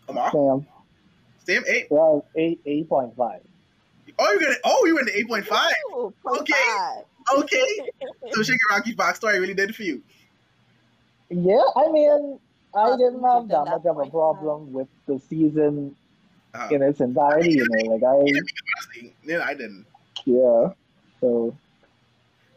Omar, 0.09 0.33
Sam. 0.33 0.67
same 1.47 1.63
eight. 1.69 1.87
Well, 1.91 2.27
eight 2.35 2.61
eight 2.67 2.89
point 2.89 3.15
five. 3.17 3.41
Oh, 4.19 4.33
you're 4.33 4.41
gonna 4.41 4.57
oh 4.65 4.85
you 4.87 4.97
went 4.97 5.07
to 5.07 5.17
eight 5.17 5.29
point 5.29 5.47
five. 5.47 5.73
Ooh, 5.93 6.13
point 6.25 6.41
Okay. 6.41 6.55
five. 6.77 7.05
Okay. 7.37 7.65
So 8.33 8.41
Shigaraki's 8.43 8.95
backstory 8.95 9.41
really 9.41 9.55
did 9.55 9.71
it 9.71 9.77
for 9.77 9.85
you. 9.85 10.03
Yeah, 11.31 11.63
I 11.77 11.91
mean, 11.91 12.39
I 12.75 12.79
Awesome, 12.79 12.99
didn't 12.99 13.25
have 13.25 13.49
that 13.49 13.65
much 13.71 13.81
of 13.87 13.87
a 13.87 13.95
point 13.95 14.13
problem 14.13 14.73
with 14.73 14.89
the 15.07 15.19
season 15.19 15.97
Uh, 16.53 16.69
in 16.73 16.83
its 16.83 17.01
entirety. 17.01 17.53
You 17.53 17.67
know, 17.67 17.95
like 17.95 18.03
I, 18.03 18.17
honestly, 18.17 19.15
yeah, 19.25 19.43
I 19.45 19.55
didn't. 19.55 19.87
yeah. 20.27 20.73
So 21.21 21.57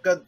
Cause 0.03 0.19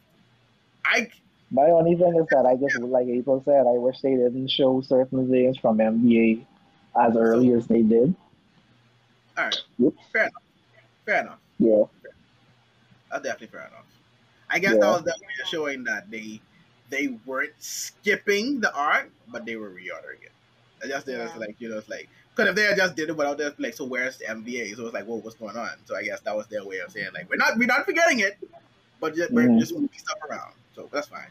I 0.84 1.08
my 1.54 1.66
only 1.70 1.94
thing 1.94 2.16
is 2.16 2.26
that 2.30 2.44
I 2.46 2.56
just 2.56 2.78
like 2.80 3.06
April 3.06 3.40
said, 3.44 3.60
I 3.66 3.78
wish 3.78 4.00
they 4.00 4.16
didn't 4.16 4.48
show 4.50 4.80
certain 4.80 5.30
things 5.30 5.56
from 5.56 5.78
MVA 5.78 6.44
as 7.00 7.16
early 7.16 7.52
as 7.52 7.66
they 7.68 7.82
did. 7.82 8.14
all 9.38 9.44
right. 9.44 9.62
Yep. 9.78 9.92
Fair 10.12 10.22
enough. 10.22 10.42
Fair 11.06 11.20
enough. 11.22 11.38
Yeah. 11.58 11.84
That's 13.10 13.22
definitely 13.22 13.46
fair 13.48 13.60
enough. 13.68 13.86
I 14.50 14.58
guess 14.58 14.72
Yeah. 14.74 14.80
that 14.80 14.86
was 14.90 15.02
definitely 15.02 15.44
showing 15.46 15.84
that 15.84 16.10
they 16.10 16.40
they 16.90 17.16
weren't 17.24 17.54
skipping 17.58 18.60
the 18.60 18.72
arc, 18.74 19.10
but 19.28 19.44
they 19.46 19.56
were 19.56 19.70
reordering 19.70 20.22
it. 20.22 20.32
I 20.82 20.88
just 20.88 21.06
did 21.06 21.18
it's 21.20 21.32
Yeah. 21.32 21.38
like 21.38 21.56
you 21.60 21.68
know 21.68 21.78
it's 21.78 21.88
like 21.88 22.08
because 22.34 22.50
if 22.50 22.56
they 22.56 22.62
had 22.64 22.76
just 22.76 22.96
did 22.96 23.08
it 23.10 23.16
without 23.16 23.38
this, 23.38 23.54
like 23.58 23.74
so 23.74 23.84
where's 23.84 24.18
the 24.18 24.24
MVA? 24.26 24.74
So 24.74 24.84
it's 24.86 24.94
like, 24.94 25.04
whoa, 25.06 25.16
what's 25.16 25.36
going 25.36 25.56
on? 25.56 25.70
So 25.86 25.94
I 25.96 26.02
guess 26.02 26.20
that 26.22 26.34
was 26.36 26.46
their 26.48 26.64
way 26.64 26.78
of 26.78 26.90
saying 26.90 27.08
like 27.14 27.30
we're 27.30 27.36
not 27.36 27.56
we're 27.56 27.66
not 27.66 27.84
forgetting 27.86 28.18
it, 28.20 28.36
but 29.00 29.14
just, 29.14 29.30
we're 29.32 29.46
Mhm. 29.48 29.60
just 29.60 29.72
moving 29.72 29.88
stuff 29.96 30.18
around. 30.28 30.52
So 30.74 30.88
that's 30.92 31.06
fine. 31.08 31.28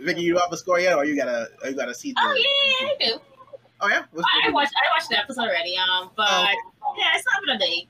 Vicky, 0.00 0.22
you 0.22 0.36
have 0.38 0.52
a 0.52 0.56
score 0.56 0.78
yet, 0.80 0.96
or 0.96 1.04
you 1.04 1.16
gotta 1.16 1.48
you 1.64 1.74
gotta 1.74 1.94
see. 1.94 2.12
The, 2.12 2.20
Oh 2.22 2.34
yeah, 2.34 2.42
yeah, 2.80 2.86
I 2.86 2.96
do. 3.12 3.20
Oh 3.80 3.88
yeah. 3.88 4.04
What's 4.12 4.26
I, 4.44 4.48
I 4.48 4.50
watched 4.50 4.72
I 4.74 4.90
watched 4.96 5.08
the 5.10 5.18
episode 5.18 5.42
already. 5.42 5.76
Um, 5.76 6.10
but 6.16 6.28
Oh, 6.30 6.94
yeah, 6.96 7.16
it's 7.16 7.24
not 7.26 7.46
gonna 7.46 7.58
be. 7.58 7.88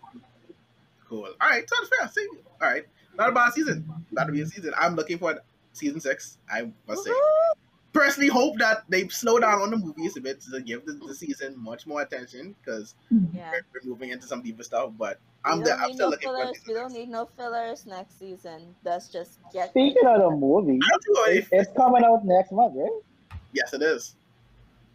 Cool. 1.09 1.28
All 1.40 1.48
right, 1.48 1.68
so 1.68 1.76
that's 1.80 1.89
fair. 1.97 2.09
See, 2.09 2.20
you. 2.20 2.39
all 2.60 2.68
right, 2.68 2.85
not 3.16 3.30
a 3.30 3.32
bad 3.32 3.52
season. 3.52 3.89
Not 4.10 4.24
to 4.24 4.32
be 4.32 4.40
a 4.43 4.47
season. 4.47 4.72
I'm 4.78 4.94
looking 4.94 5.18
for 5.18 5.39
season 5.72 6.01
six. 6.01 6.39
I 6.51 6.70
must 6.86 7.05
say, 7.05 7.10
Woohoo! 7.10 7.52
Personally 7.98 8.28
hope 8.28 8.56
that 8.58 8.84
they 8.88 9.08
slow 9.08 9.38
down 9.38 9.60
on 9.60 9.70
the 9.70 9.76
movies 9.76 10.16
a 10.16 10.20
bit 10.20 10.40
to 10.40 10.60
give 10.60 10.86
the, 10.86 10.92
the 10.92 11.14
season 11.14 11.54
much 11.58 11.86
more 11.86 12.02
attention 12.02 12.54
because 12.62 12.94
mm-hmm. 13.12 13.36
Yeah. 13.36 13.50
we're, 13.50 13.64
we're 13.74 13.90
moving 13.90 14.10
into 14.10 14.26
some 14.26 14.40
deeper 14.40 14.62
stuff. 14.62 14.92
But 14.96 15.18
I'm 15.44 15.58
we 15.58 15.64
the, 15.64 15.70
don't 15.70 15.80
I'm 15.80 15.92
still 15.92 16.06
no 16.06 16.10
looking 16.10 16.28
for. 16.28 16.36
fillers. 16.36 16.62
We 16.66 16.74
don't 16.74 16.92
need 16.92 17.08
no 17.08 17.28
fillers 17.36 17.86
next 17.86 18.18
season. 18.18 18.74
Let's 18.84 19.08
just 19.08 19.38
get. 19.52 19.70
Speaking 19.70 20.06
of 20.06 20.20
the 20.20 20.30
movie, 20.30 20.78
I 20.82 20.90
don't 20.90 21.14
know 21.14 21.32
it, 21.32 21.38
if 21.38 21.48
it's 21.52 21.72
coming 21.76 22.04
out 22.04 22.24
next 22.24 22.52
month, 22.52 22.74
right? 22.76 23.38
yes, 23.52 23.72
it 23.74 23.82
is. 23.82 24.14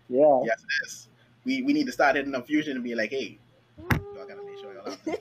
Yeah. 0.10 0.42
Yes, 0.46 0.62
it 0.62 0.86
is. 0.86 1.08
We 1.44 1.62
we 1.64 1.74
need 1.74 1.86
to 1.88 1.92
start 1.92 2.16
hitting 2.16 2.34
up 2.36 2.48
fusion 2.48 2.76
and 2.76 2.84
be 2.84 2.96
like, 2.96 3.10
hey, 3.10 3.38
y'all 3.92 4.28
gotta 4.28 4.44
make 4.46 4.58
sure 4.60 4.74
y'all 4.74 4.86
have 5.06 5.20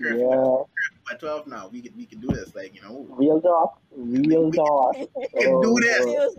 Yeah. 0.00 0.62
by 1.10 1.16
twelve 1.18 1.46
now. 1.46 1.68
We 1.68 1.80
can 1.80 1.96
we 1.96 2.04
can 2.04 2.20
do 2.20 2.28
this. 2.28 2.54
Like 2.54 2.74
you 2.74 2.82
know, 2.82 3.06
Real 3.10 3.40
talk. 3.40 3.80
Real 3.96 4.50
talk. 4.52 4.96
we 5.16 5.26
can 5.40 5.60
do 5.62 5.76
this. 5.80 6.36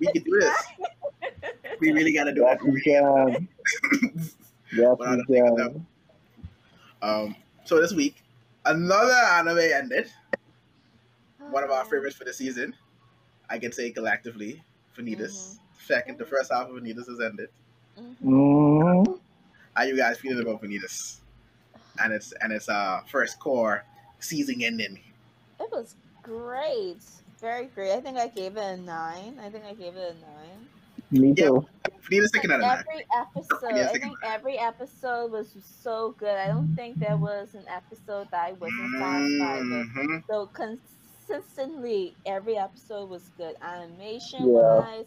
Oh, 0.00 0.06
We 0.06 0.12
can 0.12 0.22
do 0.22 0.40
this. 0.40 0.56
We 1.80 1.92
really 1.92 2.12
gotta 2.12 2.34
do 2.34 2.42
Yes, 2.42 2.58
it. 2.60 2.64
We 2.66 2.72
we 2.72 2.80
can. 2.82 3.48
Yes, 4.72 4.96
But 4.98 5.08
I 5.08 5.16
don't 5.16 5.28
we 5.28 5.36
can. 5.40 5.86
Um, 7.02 7.36
so 7.64 7.80
this 7.80 7.92
week, 7.94 8.16
another 8.66 9.12
anime 9.14 9.58
ended. 9.58 10.10
One 11.50 11.64
of 11.64 11.70
our 11.70 11.84
favorites 11.86 12.16
for 12.16 12.24
the 12.24 12.32
season. 12.34 12.74
I 13.48 13.58
can 13.58 13.72
say 13.72 13.90
collectively, 13.90 14.62
Vanitas. 14.96 15.58
Second, 15.86 16.18
the 16.18 16.26
first 16.26 16.52
half 16.52 16.68
of 16.68 16.74
Vanitas 16.76 17.08
has 17.08 17.20
ended. 17.20 17.48
Mm, 18.22 19.18
How 19.74 19.82
you 19.84 19.96
guys 19.96 20.18
feeling 20.18 20.42
about 20.46 20.62
Vanitas? 20.62 21.16
And 21.98 22.12
it's 22.12 22.32
and 22.42 22.52
it's 22.52 22.68
uh 22.68 23.00
first 23.10 23.40
cour 23.40 23.84
season 24.20 24.62
ending. 24.62 25.00
It 25.58 25.68
was 25.72 25.96
great. 26.22 27.02
Very 27.40 27.66
great. 27.66 27.92
I 27.92 28.00
think 28.00 28.18
I 28.18 28.28
gave 28.28 28.56
it 28.56 28.60
a 28.60 28.76
nine. 28.76 29.38
I 29.42 29.48
think 29.50 29.64
I 29.64 29.74
gave 29.74 29.96
it 29.96 30.14
a 30.16 30.20
nine. 30.20 30.68
me 31.10 31.32
Yeah. 31.36 31.46
too. 31.46 31.66
Vanitas 32.08 32.30
taking 32.32 32.52
out. 32.52 32.62
Every 32.62 33.04
episode, 33.16 33.74
Yeah, 33.74 33.86
I 33.86 33.88
think 33.88 34.02
think 34.04 34.18
every 34.22 34.58
episode 34.58 35.32
was 35.32 35.48
so 35.82 36.12
good. 36.18 36.36
I 36.36 36.46
don't 36.46 36.74
think 36.76 36.98
there 37.00 37.16
was 37.16 37.54
an 37.54 37.64
episode 37.68 38.28
that 38.30 38.44
I 38.46 38.52
wasn't 38.52 38.98
satisfied 38.98 39.62
with. 39.64 39.88
Mhm. 39.96 40.24
So 40.28 40.46
consistently, 40.52 42.14
every 42.26 42.56
episode 42.56 43.08
was 43.10 43.28
good. 43.36 43.56
Animation 43.62 44.48
Yeah. 44.54 44.78
wise, 44.78 45.06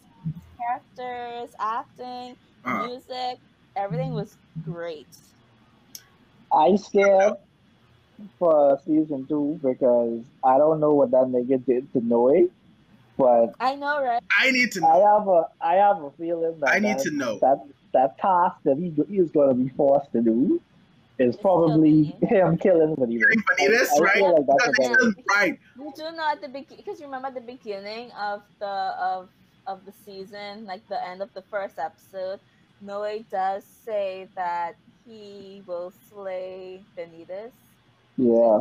characters, 0.58 1.54
acting, 1.58 2.36
Uh-huh. 2.64 2.86
music, 2.86 3.38
everything 3.76 4.12
was 4.12 4.36
great. 4.64 5.08
I 6.52 6.76
scared 6.76 7.34
for 8.38 8.78
season 8.84 9.26
two 9.26 9.58
because 9.62 10.24
I 10.44 10.58
don't 10.58 10.80
know 10.80 10.94
what 10.94 11.10
that 11.12 11.26
nigga 11.26 11.64
did 11.64 11.92
to 11.92 12.00
Noe, 12.06 12.48
but 13.16 13.54
I 13.60 13.74
know, 13.76 14.02
right? 14.02 14.22
I 14.38 14.50
need 14.50 14.72
to 14.72 14.80
I 14.84 14.98
know. 14.98 15.18
have 15.18 15.28
a 15.28 15.48
I 15.60 15.74
have 15.74 16.02
a 16.02 16.10
feeling 16.12 16.60
that 16.60 16.70
I 16.70 16.78
need 16.78 16.98
that, 16.98 17.04
to 17.04 17.10
know. 17.10 17.38
that 17.40 17.64
that 17.92 18.18
task 18.18 18.56
that 18.64 18.76
he 18.78 18.90
he 19.08 19.18
is 19.18 19.30
going 19.30 19.48
to 19.48 19.54
be 19.54 19.68
forced 19.76 20.12
to 20.12 20.22
do 20.22 20.60
is 21.18 21.34
It's 21.34 21.42
probably 21.42 22.16
killing 22.28 22.28
him 22.28 22.58
killing 22.58 22.96
Vanitas. 22.96 23.42
Vanitas, 23.58 23.88
I, 23.92 23.96
I 23.96 24.00
right? 24.00 24.28
like 24.28 24.46
that's 24.46 24.64
That 24.64 24.74
makes 24.78 25.02
sense, 25.02 25.14
right. 25.30 25.58
You 25.76 25.92
do 25.94 26.02
know 26.12 26.28
at 26.30 26.40
the 26.40 26.48
beginning 26.48 26.78
because 26.84 26.98
you 27.00 27.06
remember 27.06 27.28
at 27.28 27.34
the 27.34 27.40
beginning 27.40 28.10
of 28.12 28.42
the 28.58 28.66
of 28.66 29.28
of 29.66 29.84
the 29.86 29.92
season, 30.04 30.66
like 30.66 30.86
the 30.88 31.02
end 31.06 31.22
of 31.22 31.32
the 31.34 31.42
first 31.42 31.78
episode, 31.78 32.40
Noe 32.80 33.24
does 33.30 33.64
say 33.84 34.28
that 34.34 34.76
he 35.06 35.62
will 35.66 35.92
slay 36.10 36.82
Vanitas. 36.96 37.52
Yeah. 38.16 38.58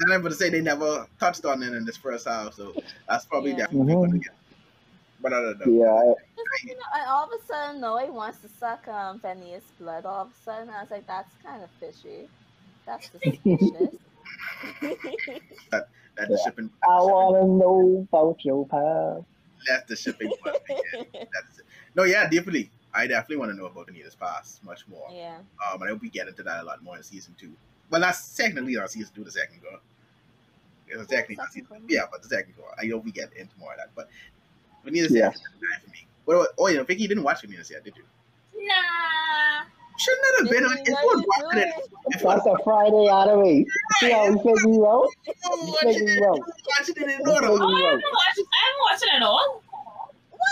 And 0.00 0.12
I'm 0.12 0.20
going 0.20 0.32
to 0.32 0.34
say 0.38 0.48
they 0.50 0.60
never 0.60 1.06
touched 1.20 1.44
on 1.44 1.62
it 1.62 1.72
in 1.74 1.84
this 1.84 1.96
first 1.96 2.26
half, 2.26 2.54
so 2.54 2.74
that's 3.08 3.26
probably 3.26 3.50
Yeah. 3.50 3.58
definitely 3.58 3.94
Mhm. 3.94 3.96
going 4.00 4.12
to 4.12 4.18
get. 4.18 4.34
But 5.20 5.32
I 5.32 5.40
don't 5.42 5.58
know. 5.66 5.72
Yeah. 5.84 6.14
Just, 6.36 6.64
you 6.64 6.74
know, 6.74 6.80
and 7.00 7.08
all 7.10 7.24
of 7.24 7.30
a 7.32 7.44
sudden 7.44 7.80
Noe 7.80 8.06
wants 8.12 8.38
to 8.40 8.48
suck 8.48 8.86
um 8.88 9.18
Vanitas' 9.20 9.72
blood. 9.78 10.06
All 10.06 10.22
of 10.22 10.30
a 10.30 10.34
sudden, 10.44 10.70
I 10.70 10.80
was 10.80 10.90
like, 10.90 11.06
that's 11.06 11.34
kind 11.42 11.62
of 11.62 11.70
fishy. 11.80 12.28
That's 12.86 13.06
suspicious. 13.12 13.94
That's 15.70 16.30
the 16.30 16.36
Yeah. 16.36 16.36
shipping. 16.44 16.70
I 16.82 17.00
want 17.02 17.36
to 17.36 17.46
know 17.46 18.06
about 18.12 18.44
your 18.44 18.66
past. 18.66 19.24
That's 19.68 19.88
the 19.88 19.96
shipping 19.96 20.32
part. 20.42 20.56
That's 20.68 21.58
it. 21.58 21.64
No, 21.94 22.04
yeah, 22.04 22.24
definitely. 22.28 22.70
I 22.94 23.06
definitely 23.06 23.36
want 23.36 23.52
to 23.52 23.56
know 23.56 23.66
about 23.66 23.88
Anita's 23.88 24.14
past 24.16 24.64
much 24.64 24.86
more. 24.88 25.06
yeah. 25.12 25.38
Um, 25.66 25.82
and 25.82 25.84
I 25.84 25.88
hope 25.88 26.00
we 26.00 26.08
get 26.08 26.26
into 26.28 26.42
that 26.44 26.62
a 26.62 26.64
lot 26.64 26.82
more 26.82 26.96
in 26.96 27.02
season 27.02 27.34
two. 27.38 27.52
But 27.90 28.00
that's 28.00 28.36
technically 28.36 28.74
not 28.74 28.90
season 28.90 29.12
two, 29.14 29.24
the 29.24 29.30
second 29.30 29.60
go. 29.62 29.78
It's 30.88 31.06
technically 31.08 31.36
not 31.36 31.52
second 31.52 31.66
season 31.68 31.86
go. 31.86 31.94
Yeah, 31.94 32.04
but 32.10 32.22
the 32.22 32.28
second 32.28 32.54
go. 32.56 32.64
I 32.80 32.86
hope 32.88 33.04
we 33.04 33.12
get 33.12 33.32
into 33.34 33.52
more 33.58 33.72
of 33.72 33.78
that. 33.78 33.90
But 33.94 34.08
Vanitas 34.86 35.10
Yeah. 35.10 35.30
yeah. 35.60 35.78
for 35.84 35.90
me. 35.90 36.06
What 36.24 36.34
about, 36.34 36.48
oh, 36.58 36.68
yeah, 36.68 36.82
Vicky, 36.82 37.02
you 37.02 37.08
didn't 37.08 37.24
watch 37.24 37.42
Vanitas 37.42 37.70
yet, 37.70 37.84
did 37.84 37.94
you? 37.96 38.04
Nah. 38.66 39.64
Shouldn't 39.98 40.22
that 40.22 40.34
have 40.44 40.50
been 40.52 40.64
on 40.64 40.76
Vicky, 40.76 40.92
if 40.92 40.94
what 40.94 41.02
you 41.02 41.08
was 41.08 41.24
are 41.24 41.44
watching 41.46 41.58
it. 41.60 41.74
doing? 41.74 41.88
If 42.10 42.22
was 42.22 42.42
That's 42.44 42.60
a 42.60 42.64
Friday 42.64 43.06
anime. 43.08 43.66
See 43.98 44.12
how 44.12 44.30
we 44.30 44.36
figure 44.38 44.70
you 44.70 44.86
out? 44.86 45.08
watching 45.08 45.90
it, 45.90 45.98
Vicky, 45.98 46.04
if 46.04 46.08
you 46.08 46.20
bro. 46.20 46.32
watching 46.38 46.96
it 46.96 47.20
in 47.20 47.28
order. 47.28 47.46
Oh, 47.48 47.56
you 47.56 47.62
I 47.62 47.88
out. 47.88 47.90
haven't 47.90 48.12
watched. 48.12 48.38
I 48.38 48.60
haven't 48.62 48.84
watched 48.86 49.02
it 49.02 49.12
at 49.16 49.22
all. 49.22 49.62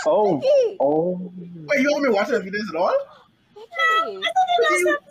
Oh. 0.05 0.37
Vicky, 0.37 0.77
Oh. 0.81 1.31
Wait, 1.69 1.79
you 1.81 1.89
haven't 1.89 2.03
been 2.03 2.13
watching 2.13 2.35
Vanitas 2.35 2.69
at 2.69 2.75
all? 2.75 2.97
Vicky. 3.55 3.69
I 3.71 4.03
thought 4.03 4.11
the 4.11 4.65
Vicky, 4.67 4.83
last 4.83 4.83
episode. 4.83 4.99
Vicky, 4.99 5.06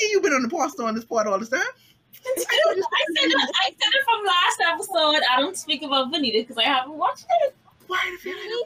you've 0.00 0.22
been 0.22 0.32
on 0.32 0.42
the 0.42 0.48
poster 0.48 0.82
on 0.84 0.94
this 0.94 1.04
part 1.04 1.26
all 1.26 1.38
this 1.38 1.48
time. 1.48 1.60
I 1.60 2.34
said 2.36 2.46
it. 2.46 2.84
I 2.84 3.70
said 3.70 3.92
it 3.94 4.04
from 4.04 4.24
last 4.26 4.58
episode. 4.72 5.22
I 5.30 5.40
don't 5.40 5.56
speak 5.56 5.82
about 5.82 6.12
Vanita 6.12 6.34
because 6.42 6.58
I 6.58 6.64
haven't 6.64 6.94
watched 6.94 7.26
it. 7.42 7.54
Why 7.88 7.98
the 8.22 8.30
You 8.30 8.64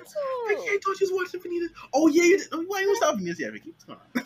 Vicky, 0.49 0.61
I 0.69 0.79
thought 0.85 1.01
you 1.01 1.09
was 1.11 1.13
watching 1.13 1.41
Vanita. 1.41 1.69
Oh, 1.95 2.07
yeah, 2.09 2.23
you 2.25 2.39
did. 2.39 2.49
Oh, 2.53 2.65
Why 2.67 2.81
you 2.81 2.89
was 2.91 2.99
stopping 2.99 3.25
this 3.25 3.41
yet, 3.41 3.53
Vicky? 3.53 3.71
What's 3.71 3.85
going 3.85 3.99
on? 3.99 4.25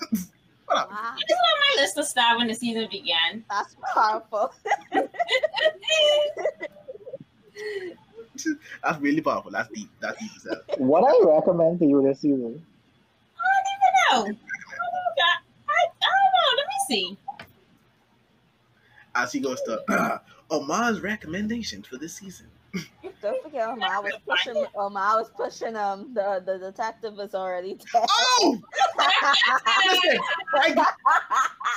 what 0.66 0.78
up? 0.78 0.90
Wow, 0.90 1.14
It 1.16 1.26
was 1.28 1.38
on 1.38 1.76
my 1.76 1.82
list 1.82 1.94
to 1.96 2.04
start 2.04 2.38
when 2.38 2.48
the 2.48 2.54
season 2.54 2.88
began. 2.90 3.44
that's 3.48 3.76
powerful. 3.94 4.52
That's 8.82 8.98
really 9.00 9.20
powerful. 9.20 9.50
That's 9.50 9.68
deep. 9.68 9.90
That's 10.00 10.18
deep. 10.18 10.30
What 10.78 11.04
I 11.04 11.12
recommend 11.30 11.78
to 11.80 11.86
you 11.86 12.02
this 12.02 12.20
season. 12.20 12.64
I 13.36 14.12
don't 14.14 14.24
even 14.24 14.32
know. 14.32 14.38
I, 16.90 16.94
I 16.94 16.98
don't 16.98 17.12
know. 17.12 17.16
Let 17.16 17.16
me 17.16 17.16
see. 17.16 17.18
As 19.14 19.32
he 19.32 19.40
goes 19.40 19.60
to 19.62 19.82
uh, 19.88 20.18
Omar's 20.50 21.00
recommendations 21.00 21.86
for 21.86 21.96
this 21.96 22.14
season. 22.14 22.46
Don't 23.22 23.42
forget, 23.42 23.68
Omar 23.68 24.02
was 24.02 24.14
pushing. 24.28 24.64
Omar 24.76 25.18
was 25.18 25.30
pushing. 25.30 25.76
Um, 25.76 26.14
the 26.14 26.42
the 26.44 26.58
detective 26.58 27.14
was 27.16 27.34
already 27.34 27.74
dead. 27.74 28.06
Oh, 28.08 28.60
listen, 29.86 30.20
I, 30.54 30.86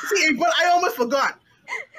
see, 0.08 0.34
but 0.34 0.50
I 0.62 0.70
almost 0.70 0.96
forgot. 0.96 1.40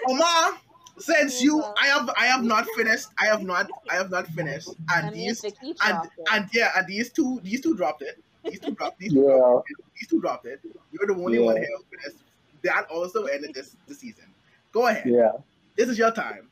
Omar, 0.08 0.60
since 0.98 1.42
you, 1.42 1.62
I 1.62 1.86
have, 1.86 2.10
I 2.18 2.26
have 2.26 2.44
not 2.44 2.66
finished. 2.76 3.08
I 3.18 3.26
have 3.26 3.42
not, 3.42 3.70
I 3.90 3.94
have 3.94 4.10
not 4.10 4.26
finished. 4.28 4.68
And 4.94 5.06
I 5.06 5.10
mean, 5.10 5.28
these, 5.28 5.40
Vicky 5.40 5.74
and, 5.84 6.08
and 6.32 6.48
yeah, 6.52 6.72
and 6.76 6.86
these 6.86 7.10
two, 7.10 7.40
these 7.42 7.60
two 7.60 7.74
dropped 7.76 8.02
it. 8.02 8.22
These 8.44 8.60
two 8.60 8.74
dropped. 8.74 8.98
These 8.98 9.14
two 9.14 9.20
Yeah. 9.22 9.36
dropped 9.38 9.70
it. 9.70 9.76
These 9.98 10.08
two 10.08 10.20
dropped 10.20 10.46
it. 10.46 10.60
You're 10.92 11.06
the 11.06 11.14
only 11.22 11.38
one 11.40 11.56
Yeah. 11.56 11.62
here 11.62 11.68
who 11.76 11.84
finished. 11.98 12.23
That 12.64 12.86
also 12.90 13.24
ended 13.24 13.54
this, 13.54 13.76
this 13.86 13.98
season. 13.98 14.24
Go 14.72 14.88
ahead. 14.88 15.04
Yeah. 15.06 15.32
This 15.76 15.88
is 15.88 15.98
your 15.98 16.10
time. 16.10 16.48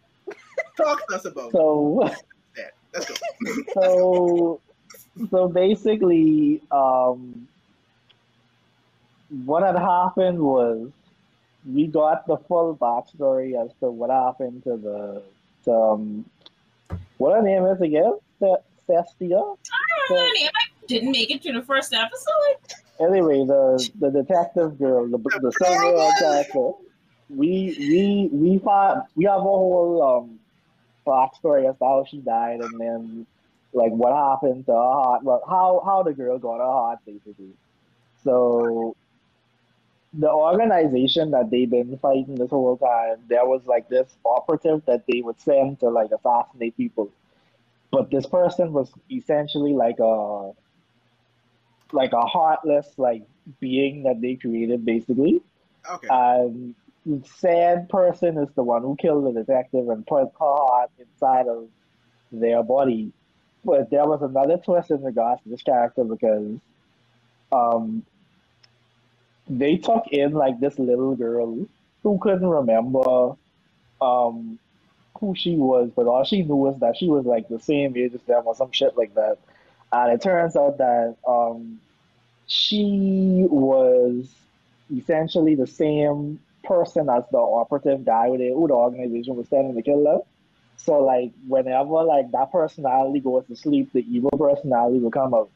Talk 0.76 1.06
to 1.09 1.16
us 1.16 1.24
about 1.24 1.52
So 1.52 2.09
that. 2.55 2.72
Let's 2.94 3.06
go. 3.06 3.14
so 3.74 4.60
so 5.30 5.48
basically, 5.48 6.62
um, 6.70 7.48
what 9.44 9.62
had 9.62 9.76
happened 9.76 10.39
was 10.39 10.90
we 11.70 11.86
got 11.86 12.26
the 12.26 12.36
full 12.36 12.76
backstory 12.76 13.62
as 13.62 13.70
to 13.80 13.90
what 13.90 14.10
happened 14.10 14.64
to 14.64 14.76
the 14.76 15.22
to, 15.64 15.72
um, 15.72 16.24
what 17.18 17.34
her 17.34 17.43
name 17.43 17.64
is 17.66 17.80
again? 17.80 18.18
Ce- 18.40 18.62
Siesta. 18.86 19.24
I 19.24 19.28
don't 19.28 19.56
know. 20.10 20.16
Annie, 20.16 20.47
I 20.47 20.86
didn't 20.86 21.12
make 21.12 21.30
it 21.30 21.43
to 21.43 21.52
the 21.52 21.62
first 21.62 21.94
episode. 21.94 22.81
Anyway, 23.02 23.44
the 23.44 23.90
the 23.98 24.10
detective 24.10 24.78
girl, 24.78 25.08
the 25.08 25.18
the 25.18 25.52
silver 25.52 26.10
character. 26.18 26.70
We 27.28 27.74
we 27.78 28.28
we 28.32 28.58
find 28.58 29.02
we 29.16 29.24
have 29.24 29.38
a 29.38 29.42
whole 29.42 30.02
um 30.02 30.38
backstory 31.06 31.68
as 31.68 31.76
to 31.78 31.84
how 31.84 32.04
she 32.08 32.18
died 32.18 32.60
and 32.60 32.78
then 32.80 33.26
like 33.72 33.92
what 33.92 34.12
happened 34.14 34.66
to 34.66 34.72
her 34.72 34.78
heart. 34.78 35.22
Well, 35.24 35.42
how 35.48 35.82
how 35.84 36.02
the 36.02 36.12
girl 36.12 36.38
got 36.38 36.58
her 36.58 36.72
heart 36.80 36.98
basically. 37.06 37.54
So 38.22 38.94
the 40.12 40.30
organization 40.30 41.30
that 41.30 41.50
they've 41.50 41.70
been 41.70 41.98
fighting 41.98 42.34
this 42.34 42.50
whole 42.50 42.76
time, 42.76 43.16
there 43.28 43.46
was 43.46 43.62
like 43.66 43.88
this 43.88 44.08
operative 44.24 44.84
that 44.86 45.04
they 45.10 45.22
would 45.22 45.40
send 45.40 45.80
to 45.80 45.88
like 45.88 46.10
assassinate 46.12 46.76
people. 46.76 47.10
But 47.90 48.10
this 48.10 48.26
person 48.26 48.72
was 48.72 48.92
essentially 49.10 49.72
like 49.72 49.98
a 50.00 50.52
like 51.93 52.12
a 52.12 52.23
heartless 52.27 52.89
like 52.97 53.23
being 53.60 54.05
that 54.05 54.20
they 54.20 54.35
created 54.36 54.85
basically. 54.85 55.43
Okay. 55.90 56.06
And 56.10 56.74
said 57.24 57.89
person 57.89 58.39
is 58.39 58.48
the 58.55 58.62
one 58.62 58.82
who 58.82 58.97
killed 58.97 59.24
the 59.27 59.32
detective 59.43 59.89
and 59.89 60.06
put 60.06 60.24
her 60.24 60.31
heart 60.39 60.90
inside 60.98 61.48
of 61.48 61.69
their 62.31 62.62
body. 62.62 63.12
but 63.64 63.90
there 63.90 64.06
was 64.06 64.23
another 64.23 64.56
twist 64.59 64.90
in 64.90 65.02
regards 65.02 65.43
to 65.43 65.48
this 65.48 65.62
character 65.62 66.05
because 66.05 66.59
um 67.52 68.05
they 69.48 69.77
took 69.77 70.06
in 70.09 70.32
like 70.32 70.59
this 70.60 70.78
little 70.78 71.14
girl 71.16 71.66
who 72.02 72.19
couldn't 72.19 72.48
remember 72.48 73.36
um 74.01 74.59
who 75.20 75.35
she 75.36 75.55
was, 75.56 75.90
but 75.94 76.06
all 76.06 76.24
she 76.24 76.43
knew 76.43 76.56
was 76.56 76.77
that 76.81 76.97
she 76.97 77.09
was 77.09 77.24
like 77.24 77.48
the 77.48 77.60
same 77.60 77.97
age 77.97 78.14
as 78.14 78.23
them 78.23 78.43
or 78.47 78.56
some 78.56 78.73
shit 78.73 78.97
like 78.97 79.14
that. 79.14 79.39
And 79.93 80.12
it 80.12 80.23
turns 80.23 80.56
out 80.56 80.78
that 80.78 81.16
um 81.27 81.81
she 82.47 83.47
was 83.48 84.28
essentially 84.94 85.55
the 85.55 85.66
same 85.66 86.39
person 86.64 87.09
as 87.09 87.24
the 87.31 87.39
operative 87.39 88.05
guy 88.05 88.28
with 88.28 88.40
the, 88.40 88.48
who 88.48 88.69
the 88.69 88.74
organization 88.74 89.36
was 89.36 89.48
telling 89.48 89.74
to 89.74 89.82
kill 89.82 90.05
them. 90.05 90.20
So 90.77 90.98
like 90.98 91.32
whenever 91.47 92.02
like 92.02 92.31
that 92.32 92.51
personality 92.51 93.20
goes 93.20 93.47
to 93.47 93.56
sleep, 93.56 93.93
the 93.93 94.05
evil 94.09 94.31
personality 94.31 94.98
will 94.98 95.10
come 95.10 95.35
out. 95.35 95.51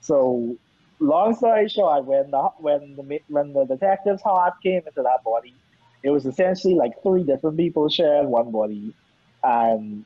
So 0.00 0.56
long 0.98 1.34
story 1.34 1.68
short, 1.68 2.04
when 2.04 2.30
the 2.30 2.42
when 2.58 2.96
the 2.96 3.20
when 3.28 3.52
the 3.52 3.64
detective's 3.64 4.22
heart 4.22 4.54
came 4.62 4.82
into 4.86 5.02
that 5.02 5.22
body, 5.24 5.54
it 6.02 6.10
was 6.10 6.26
essentially 6.26 6.74
like 6.74 7.02
three 7.02 7.22
different 7.22 7.56
people 7.56 7.88
sharing 7.88 8.28
one 8.28 8.50
body, 8.50 8.92
and 9.42 10.04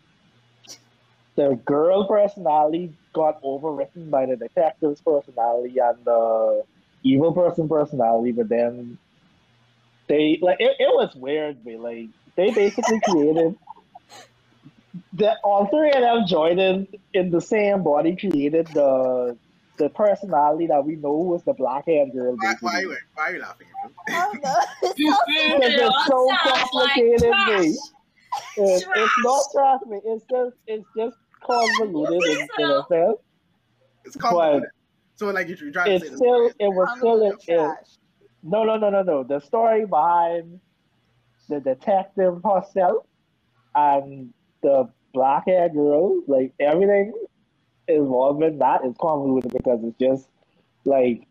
the 1.37 1.61
girl 1.65 2.07
personality 2.09 2.95
got 3.13 3.43
overwritten 3.43 4.11
by 4.11 4.27
the 4.27 4.37
detective's 4.37 5.01
personality 5.01 5.79
and 5.79 6.05
the 6.05 6.63
evil 7.03 7.33
person 7.33 7.69
personality, 7.69 8.33
but 8.33 8.49
then 8.49 8.99
they 10.09 10.39
like 10.43 10.57
it, 10.61 10.77
it 10.79 10.89
was 10.95 11.15
weird, 11.15 11.65
but 11.65 11.75
like 11.75 12.09
they 12.37 12.51
basically 12.51 13.01
created 13.05 13.57
that 15.15 15.37
all 15.45 15.67
three 15.67 15.91
of 15.93 16.01
them 16.01 16.27
joined 16.27 16.61
in 16.61 16.89
in 17.13 17.31
the 17.31 17.41
same 17.41 17.83
body 17.83 18.17
created 18.17 18.67
the 18.69 19.37
the 19.79 19.91
personality 19.91 20.67
that 20.69 20.85
we 20.85 20.97
know 20.97 21.13
was 21.13 21.43
the 21.45 21.53
black 21.53 21.85
haired 21.87 22.11
girl. 22.13 22.35
Why, 22.37 22.55
why, 22.61 22.73
are 22.77 22.81
you, 22.81 22.97
why 23.15 23.25
are 23.31 23.35
you 23.35 23.41
laughing? 23.43 23.67
No, 24.09 24.33
it's 24.83 24.95
It 24.99 25.93
so 26.07 26.29
sounds 26.29 26.69
like 26.73 26.95
complicated, 26.95 27.21
trash. 27.21 27.61
mate. 27.61 27.77
It's, 28.57 28.85
Trash. 28.85 28.97
it's 28.97 29.13
not 29.23 29.43
trust 29.53 29.87
me. 29.87 30.01
It's 30.05 30.25
just 30.31 30.57
it's 30.67 30.87
just 30.97 31.17
convoluted 31.43 32.25
in, 32.25 32.49
in 32.59 32.71
a 32.71 32.83
sense. 32.89 33.19
It's 34.05 34.17
complicated. 34.17 34.71
So 35.17 35.29
like 35.31 35.49
you're 35.49 35.73
trying 35.73 35.93
to 35.93 35.99
say 35.99 36.07
It's 36.07 36.17
still 36.17 36.47
it 36.59 36.69
was 36.69 36.89
still 36.99 37.21
Convoluted 37.21 37.41
it, 37.49 37.55
it, 37.55 37.71
no 38.43 38.65
no 38.65 38.77
no 38.77 38.91
no 38.91 39.03
no. 39.03 39.25
The 39.25 39.41
story 39.41 39.87
behind 39.87 40.61
the 41.49 41.61
detective 41.61 42.41
herself 42.45 43.07
and 43.75 44.33
the 44.63 44.91
black 45.15 45.45
haired 45.47 45.75
girl, 45.75 46.23
like 46.29 46.55
everything 46.61 47.13
involved 47.89 48.43
in 48.43 48.59
that 48.59 48.85
is 48.85 48.95
convoluted 49.01 49.53
because 49.53 49.81
it's 49.85 49.99
just 49.99 50.29
like 50.85 51.27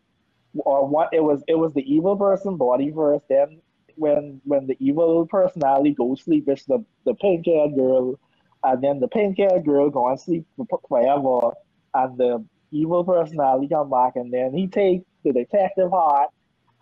or 0.55 0.87
what 0.87 1.09
it 1.13 1.21
was 1.23 1.43
it 1.47 1.55
was 1.55 1.73
the 1.73 1.83
evil 1.91 2.15
person 2.17 2.57
body 2.57 2.91
first, 2.95 3.25
then 3.29 3.61
when 3.95 4.41
when 4.45 4.67
the 4.67 4.77
evil 4.79 5.25
personality 5.27 5.93
goes 5.93 6.21
sleep, 6.23 6.45
it's 6.47 6.65
the, 6.65 6.83
the 7.05 7.13
pink 7.15 7.45
haired 7.45 7.75
girl, 7.75 8.19
and 8.65 8.83
then 8.83 9.01
the 9.01 9.09
pink 9.09 9.37
haired 9.39 9.65
girl 9.65 9.91
go 9.91 10.07
on 10.07 10.19
sleep 10.19 10.47
forever, 10.89 11.51
and 11.95 12.19
the 12.19 12.45
evil 12.71 13.05
personality 13.05 13.69
come 13.69 13.91
back, 13.91 14.13
and 14.17 14.33
then 14.33 14.53
he 14.55 14.67
takes 14.67 15.05
the 15.25 15.33
detective 15.33 15.91
heart, 15.91 16.29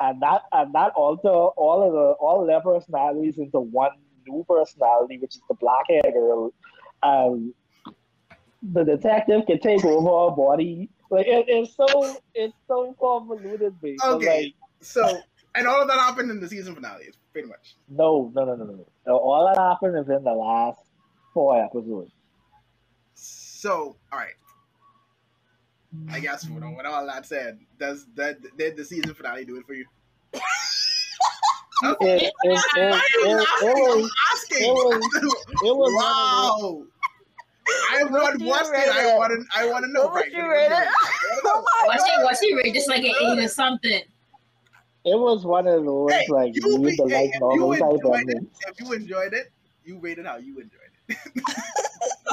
and 0.02 0.22
that 0.24 0.44
and 0.54 0.74
that 0.76 0.94
alter 0.96 1.30
all 1.30 1.84
of 1.88 1.94
the 1.94 2.14
all 2.26 2.42
of 2.42 2.48
their 2.48 2.62
personalities 2.62 3.36
into 3.40 3.60
one 3.62 3.92
new 4.28 4.46
personality, 4.50 5.20
which 5.20 5.36
is 5.38 5.44
the 5.50 5.56
black 5.62 5.86
haired 5.90 6.14
girl. 6.16 6.54
Um, 7.04 7.56
the 8.64 8.84
detective 8.86 9.44
can 9.48 9.60
take 9.60 9.86
over 9.86 10.30
her 10.32 10.36
body. 10.36 10.90
Like 11.12 11.28
it, 11.28 11.46
it's 11.50 11.76
so 11.76 12.22
it's 12.36 12.58
so 12.68 12.96
convoluted. 13.00 13.76
But, 13.82 13.92
Okay. 14.16 14.26
like, 14.26 14.56
So 14.82 15.24
and 15.56 15.68
all 15.68 15.82
of 15.84 15.90
that 15.90 16.00
happened 16.00 16.32
in 16.32 16.42
the 16.42 16.50
season 16.50 16.76
finale, 16.76 17.10
pretty 17.34 17.48
much. 17.50 17.78
no, 17.90 18.32
no, 18.36 18.46
no, 18.46 18.56
no. 18.56 18.86
no. 19.08 19.18
All 19.18 19.48
that 19.48 19.62
happened 19.62 19.98
is 20.00 20.10
in 20.10 20.24
the 20.24 20.34
last 20.34 20.80
four 21.34 21.64
episodes. 21.64 22.12
So 23.16 23.96
all 24.12 24.20
right. 24.20 24.34
I 26.12 26.20
guess 26.20 26.48
with, 26.50 26.64
with 26.64 26.86
all 26.86 27.06
that 27.06 27.26
said, 27.26 27.60
does 27.80 28.08
that 28.16 28.38
did 28.58 28.76
the 28.78 28.84
season 28.86 29.14
finale 29.14 29.46
do 29.46 29.58
it 29.58 29.66
for 29.66 29.74
you? 29.74 29.86
It, 31.86 31.98
it, 32.00 32.24
it, 32.24 32.32
it, 32.44 33.48
it, 33.64 34.10
it 34.52 34.72
was 34.72 35.04
it 35.64 35.76
was- 35.76 35.94
wow. 36.02 36.86
I 37.92 37.98
have 37.98 38.12
What 38.12 38.40
not 38.40 38.48
watched 38.48 38.70
it. 38.74 38.90
I 38.90 39.18
want 39.18 39.32
to. 39.34 39.46
I 39.58 39.66
want 39.70 39.84
to 39.86 39.92
know. 39.92 40.10
Right, 40.10 40.32
you 40.32 40.38
what 40.38 40.50
rate 40.50 40.70
do 40.70 40.76
it? 40.76 40.88
Was 41.88 42.02
she 42.06 42.24
was 42.24 42.40
she 42.42 42.54
rated 42.56 42.74
just 42.76 42.90
like 42.90 43.04
an 43.04 43.14
eight 43.22 43.40
or 43.44 43.48
something? 43.48 44.02
it 45.06 45.20
was 45.20 45.46
one 45.46 45.68
of 45.68 45.84
those 45.84 46.12
Hey, 46.12 46.26
like 46.30 46.56
you 46.56 46.78
read 46.84 46.98
the 46.98 47.06
be- 47.06 47.12
hey, 47.12 47.18
light 47.18 47.32
if 47.34 47.42
you 47.42 47.76
type 47.80 47.92
enjoyed 47.94 48.30
it, 48.30 48.44
if 48.68 48.80
you 48.80 48.94
enjoyed 48.94 49.34
it, 49.34 49.52
you 49.84 50.00
rated 50.00 50.26
how 50.26 50.38
you 50.38 50.60
enjoyed 50.60 50.80
it. 50.83 50.83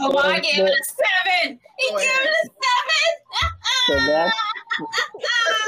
Oh, 0.02 0.16
I 0.18 0.40
gave 0.40 0.58
it 0.58 0.70
a 0.70 0.84
seven. 0.84 1.58
He 1.78 1.90
Go 1.90 1.98
gave 1.98 2.08
ahead. 2.08 2.26
it 2.26 2.30
a 2.30 2.50
seven. 2.62 4.06
that's 4.06 4.34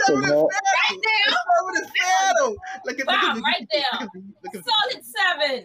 so 0.06 0.14
Seven 0.14 0.24
is 0.24 0.30
that. 0.30 0.34
Right 0.34 0.98
there. 1.02 1.28
Seven 1.28 1.74
is 1.82 1.88
fair, 1.90 2.32
though. 2.38 2.56
Look 2.86 2.98
at 3.00 3.06
Bam, 3.06 3.16
look 3.20 3.36
at- 3.36 3.42
right 3.42 3.66
there. 3.70 3.92
look 4.00 4.10
at- 4.14 4.22
look 4.42 4.54
at- 4.54 4.64
Solid 4.64 5.02
seven. 5.04 5.58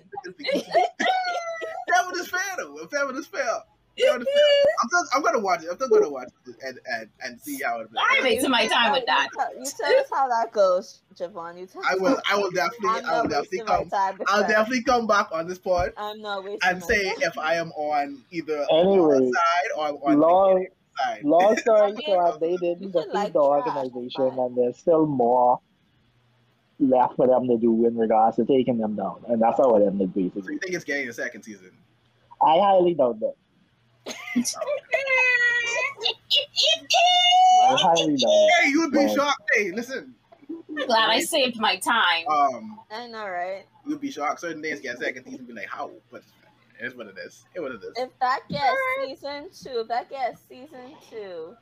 Seven 1.90 2.14
is 2.20 2.28
fair, 2.28 2.42
though. 2.58 2.88
Seven 2.88 2.88
is 2.88 2.88
fair. 2.88 2.90
Seven 2.92 3.16
is 3.18 3.28
fair. 3.28 3.56
I'm 4.14 4.22
still, 4.22 5.04
I'm 5.16 5.22
gonna 5.24 5.40
watch 5.40 5.64
it. 5.64 5.70
I'm 5.70 5.76
still 5.76 5.90
gonna 5.90 6.10
watch 6.10 6.28
it 6.48 6.56
and 6.64 6.80
and, 6.94 7.10
and 7.24 7.42
see 7.42 7.60
how 7.66 7.80
it. 7.82 7.90
I 7.98 8.22
made 8.22 8.42
some 8.42 8.52
my 8.52 8.68
time 8.68 8.92
with 8.92 9.06
that. 9.08 9.30
You 9.34 9.40
tell, 9.40 9.58
you 9.60 9.66
tell 9.66 10.00
us 10.00 10.08
how 10.12 10.28
that 10.28 10.52
goes, 10.52 11.00
Javon. 11.16 11.60
You 11.60 11.66
tell 11.66 11.82
I 11.86 11.94
us 11.94 12.00
will. 12.00 12.20
how- 12.26 12.38
I 12.38 12.42
will 12.42 12.52
definitely. 12.52 12.90
I'm 12.90 13.06
I 13.06 13.22
will 13.22 13.24
not 13.24 13.30
definitely 13.30 13.60
wasting 13.60 13.66
my 13.66 13.78
come. 13.78 13.90
time 13.90 14.18
with 14.20 14.30
I'll 14.30 14.42
that. 14.42 14.50
definitely 14.50 14.84
come 14.84 15.08
back 15.08 15.30
on 15.32 15.48
this 15.48 15.58
pod 15.60 15.94
I'm 15.98 16.22
not 16.22 16.44
wasting 16.44 16.60
and 16.70 16.80
my 16.82 16.86
say 16.88 17.04
time. 17.06 17.16
if 17.22 17.38
I 17.38 17.56
am 17.56 17.72
on 17.72 18.24
either 18.32 18.66
Anyway, 18.72 18.98
Laura's 18.98 19.32
side 19.36 19.70
or 19.78 20.10
on 20.12 20.20
long 20.20 20.56
the 20.64 20.68
side. 21.04 21.24
long 21.24 21.58
story 21.58 21.92
mean, 21.94 22.02
short, 22.06 22.40
they 22.40 22.56
didn't 22.58 22.84
you 22.84 22.90
could 22.90 22.94
defeat 23.06 23.14
like 23.14 23.34
the 23.34 23.40
trash, 23.40 23.76
organization, 23.78 24.36
but- 24.36 24.46
and 24.46 24.58
there's 24.58 24.78
still 24.78 25.06
more 25.06 25.60
left 26.80 27.16
for 27.16 27.26
them 27.28 27.48
to 27.48 27.58
do 27.58 27.86
in 27.88 27.98
regards 27.98 28.36
to 28.38 28.46
taking 28.46 28.78
them 28.78 28.96
down, 28.96 29.24
and 29.28 29.42
that's 29.42 29.58
how 29.58 29.76
it 29.78 29.88
ended 29.88 30.12
So 30.14 30.20
basically. 30.22 30.54
you 30.54 30.60
think 30.60 30.76
it's 30.76 30.84
getting 30.86 31.10
a 31.10 31.14
second 31.14 31.42
season? 31.44 31.72
I 32.40 32.60
highly 32.60 32.94
doubt 32.94 33.20
that. 33.22 33.34
I 33.34 33.34
highly 33.34 33.34
doubt 33.34 33.34
it. 33.34 33.36
Hey, 37.78 38.70
you 38.70 38.82
would 38.82 38.92
be 38.92 38.98
Well- 39.00 39.16
shocked. 39.16 39.42
Hey, 39.54 39.72
listen. 39.72 40.16
I'm 40.50 40.86
glad 40.86 41.10
I 41.10 41.20
saved 41.22 41.60
my 41.60 41.78
time. 41.78 42.28
Um, 42.28 42.80
I 42.92 43.08
know, 43.08 43.28
right? 43.28 43.66
you'd 43.86 44.00
be 44.02 44.12
shocked. 44.12 44.42
Certain 44.42 44.62
things 44.62 44.80
get 44.80 44.96
a 44.96 44.98
second 45.00 45.24
season. 45.26 45.46
Be 45.46 45.54
like, 45.54 45.68
how? 45.68 45.92
But 46.12 46.24
it's 46.80 46.96
what 46.96 47.08
it 47.08 47.18
is. 47.18 47.46
It's 47.54 47.62
what 47.62 47.72
it 47.72 47.82
is. 47.84 47.94
If 47.98 48.10
that 48.20 48.42
gets 48.50 48.78
season 49.06 49.50
two, 49.64 49.80
if 49.82 49.88
that 49.88 50.10
gets 50.10 50.42
season 50.48 50.96
two, 51.10 51.56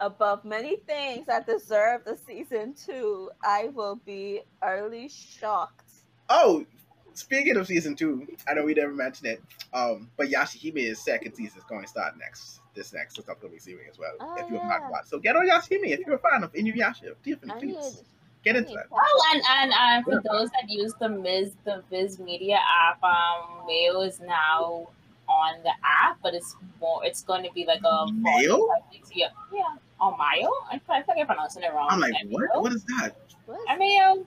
above 0.00 0.44
many 0.44 0.76
things 0.76 1.26
that 1.26 1.46
deserve 1.46 2.04
the 2.04 2.16
season 2.16 2.74
two, 2.74 3.30
I 3.42 3.68
will 3.74 3.96
be 3.96 4.42
early 4.62 5.08
shocked. 5.08 5.90
Oh, 6.28 6.64
speaking 7.14 7.56
of 7.56 7.66
season 7.66 7.96
two, 7.96 8.26
I 8.48 8.54
know 8.54 8.64
we 8.64 8.74
never 8.74 8.92
mentioned 8.92 9.28
it. 9.28 9.42
Um, 9.72 10.10
but 10.16 10.28
Yashahime's 10.28 10.98
second 10.98 11.34
season 11.34 11.58
is 11.58 11.64
going 11.64 11.82
to 11.82 11.88
start 11.88 12.14
next. 12.18 12.60
This 12.74 12.92
next 12.92 13.14
this 13.16 13.28
upcoming 13.28 13.60
series 13.60 13.88
as 13.92 13.98
well. 13.98 14.12
Oh, 14.20 14.34
if 14.34 14.50
you 14.50 14.58
have 14.58 14.64
yeah. 14.68 14.78
not 14.80 14.90
watched, 14.90 15.08
so 15.08 15.18
get 15.20 15.36
on 15.36 15.48
Yashahime 15.48 15.86
if 15.90 16.00
you're 16.00 16.16
a 16.16 16.18
fan 16.18 16.42
of 16.42 16.52
Inuyasha. 16.54 17.14
Tiffany, 17.24 17.52
I 17.52 17.60
need. 17.60 17.74
please 17.76 18.02
get 18.44 18.56
into 18.56 18.70
need 18.70 18.78
that. 18.78 18.86
Oh, 18.90 19.32
and 19.32 19.42
and 19.48 19.72
uh, 19.72 20.02
for 20.02 20.20
those 20.28 20.50
that 20.50 20.68
use 20.68 20.92
the 20.98 21.08
Miz 21.08 21.52
the 21.64 21.84
Viz 21.88 22.18
Media 22.18 22.58
app, 22.88 23.00
um, 23.04 23.64
Mail 23.66 24.02
is 24.02 24.18
now 24.20 24.88
on 25.28 25.62
the 25.62 25.70
app, 25.84 26.18
but 26.20 26.34
it's 26.34 26.56
more. 26.80 27.04
It's 27.04 27.22
going 27.22 27.44
to 27.44 27.50
be 27.54 27.64
like 27.64 27.80
a 27.84 28.10
Mail? 28.12 28.66
45 28.66 28.82
weeks- 28.92 29.10
Yeah, 29.14 29.28
yeah. 29.52 29.62
Oh, 30.00 30.16
Mayo. 30.16 30.50
I, 30.70 30.80
I 30.88 31.02
think 31.02 31.18
I'm 31.20 31.26
pronouncing 31.26 31.62
it 31.62 31.72
wrong. 31.72 31.86
I'm 31.90 32.00
like, 32.00 32.12
And 32.20 32.30
what? 32.32 32.60
What 32.60 32.72
is 32.72 32.82
that? 32.84 33.12
What? 33.46 33.60
I 33.68 33.76
mean, 33.78 34.02
um, 34.02 34.26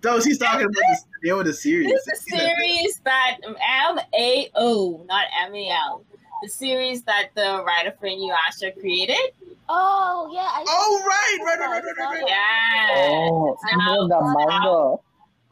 So 0.03 0.19
she's 0.21 0.37
talking 0.37 0.61
about 0.61 0.71
the, 0.73 0.97
you 1.23 1.29
know, 1.35 1.43
the 1.43 1.53
series. 1.53 1.87
This 1.91 2.07
is 2.07 2.33
a 2.33 2.37
series 2.37 3.01
that 3.05 3.37
M 3.43 3.99
A 4.17 4.49
O, 4.55 5.03
not 5.07 5.25
M 5.41 5.53
A 5.55 5.69
L. 5.69 6.03
The 6.41 6.47
series 6.49 7.03
that 7.03 7.29
the 7.35 7.63
writer 7.65 7.93
for 7.99 8.07
Inuyasha 8.07 8.79
created. 8.79 9.17
Oh 9.67 10.29
yeah. 10.33 10.39
I 10.41 10.63
Oh 10.67 11.03
right, 11.05 11.37
right, 11.45 11.59
right, 11.59 11.69
right, 11.69 11.83
right, 11.83 11.97
right. 11.97 12.21
right. 12.21 12.23
Yeah. 12.27 13.27
Oh, 13.29 13.53
It's 13.61 13.71
you 13.71 13.77
now- 13.77 14.07
the 14.07 14.21
manga. 14.21 14.95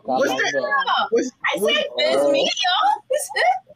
The 0.06 0.14
What's 0.14 0.30
manga. 0.30 0.62
that? 0.62 1.08
What's, 1.10 1.32
I 1.54 1.60
what- 1.60 1.76
said 1.76 1.86
Viz 1.98 2.16
Oh. 2.20 2.32
Media. 2.32 2.52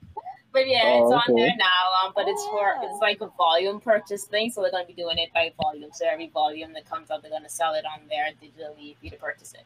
but 0.53 0.67
yeah, 0.67 0.99
it's 0.99 1.11
Oh, 1.11 1.13
on 1.13 1.35
there 1.35 1.55
now. 1.57 2.05
Um, 2.05 2.13
but 2.15 2.27
it's 2.27 2.43
for 2.45 2.75
it's 2.81 2.99
like 3.01 3.21
a 3.21 3.27
volume 3.37 3.79
purchase 3.79 4.25
thing, 4.25 4.51
so 4.51 4.61
they're 4.61 4.71
gonna 4.71 4.85
be 4.85 4.93
doing 4.93 5.17
it 5.17 5.33
by 5.33 5.53
volume. 5.61 5.91
So 5.93 6.05
every 6.09 6.29
volume 6.29 6.73
that 6.73 6.85
comes 6.89 7.11
out, 7.11 7.21
they're 7.21 7.31
gonna 7.31 7.49
sell 7.49 7.73
it 7.73 7.85
on 7.85 8.01
there 8.09 8.27
digitally 8.41 8.97
for 8.97 9.05
you 9.05 9.11
to 9.11 9.17
purchase 9.17 9.53
it. 9.53 9.65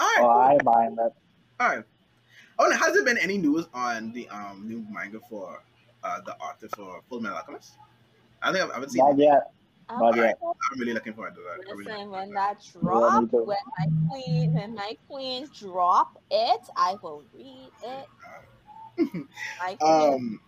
all 0.00 0.06
right, 0.06 0.24
Oh, 0.24 0.32
cool. 0.32 0.42
I 0.42 0.58
mind 0.62 0.98
that. 0.98 1.12
all 1.60 1.68
right. 1.76 1.84
Oh, 2.58 2.70
and 2.70 2.74
has 2.80 2.94
there 2.94 3.04
been 3.04 3.18
any 3.18 3.38
news 3.38 3.66
on 3.74 4.12
the 4.12 4.28
um 4.28 4.66
new 4.66 4.84
manga 4.90 5.20
for 5.28 5.62
uh 6.04 6.20
the 6.22 6.34
author 6.36 6.68
for 6.76 7.02
Full 7.08 7.20
Metal 7.20 7.38
Alchemist? 7.38 7.72
I 8.42 8.52
think 8.52 8.64
I've, 8.64 8.70
I 8.70 8.74
haven't 8.74 8.90
seen. 8.90 9.04
Not 9.04 9.18
yet. 9.18 9.52
I'm 9.88 10.00
Not 10.00 10.16
yet. 10.16 10.38
I'm 10.72 10.80
really 10.80 10.92
looking 10.94 11.14
forward 11.14 11.34
to 11.36 11.40
that. 11.42 11.60
I 11.68 11.72
really 11.72 11.84
Listen, 11.84 12.10
looking 12.10 12.10
when 12.10 12.10
forward 12.10 12.26
to 12.28 12.34
that 12.34 12.80
drop, 12.80 13.32
when 13.32 13.56
my 13.78 13.86
queen, 14.10 14.54
when 14.54 14.74
my 14.74 14.96
queen 15.08 15.48
drop 15.58 16.20
it, 16.30 16.60
I 16.76 16.96
will 17.02 17.22
read 17.34 17.70
it. 17.82 18.08
My 18.98 19.06
that. 19.60 19.78
queen, 19.78 20.14
Um, 20.14 20.40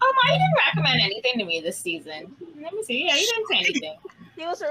Oh, 0.00 0.14
my, 0.24 0.32
you 0.32 0.38
didn't 0.38 0.56
recommend 0.66 1.00
anything 1.02 1.38
to 1.38 1.44
me 1.44 1.60
this 1.60 1.78
season. 1.78 2.34
Let 2.60 2.72
me 2.72 2.82
see. 2.82 3.06
Yeah, 3.06 3.16
you 3.16 3.26
didn't 3.26 3.48
say 3.48 3.56
anything. 3.58 3.94
he 4.36 4.42
was, 4.42 4.62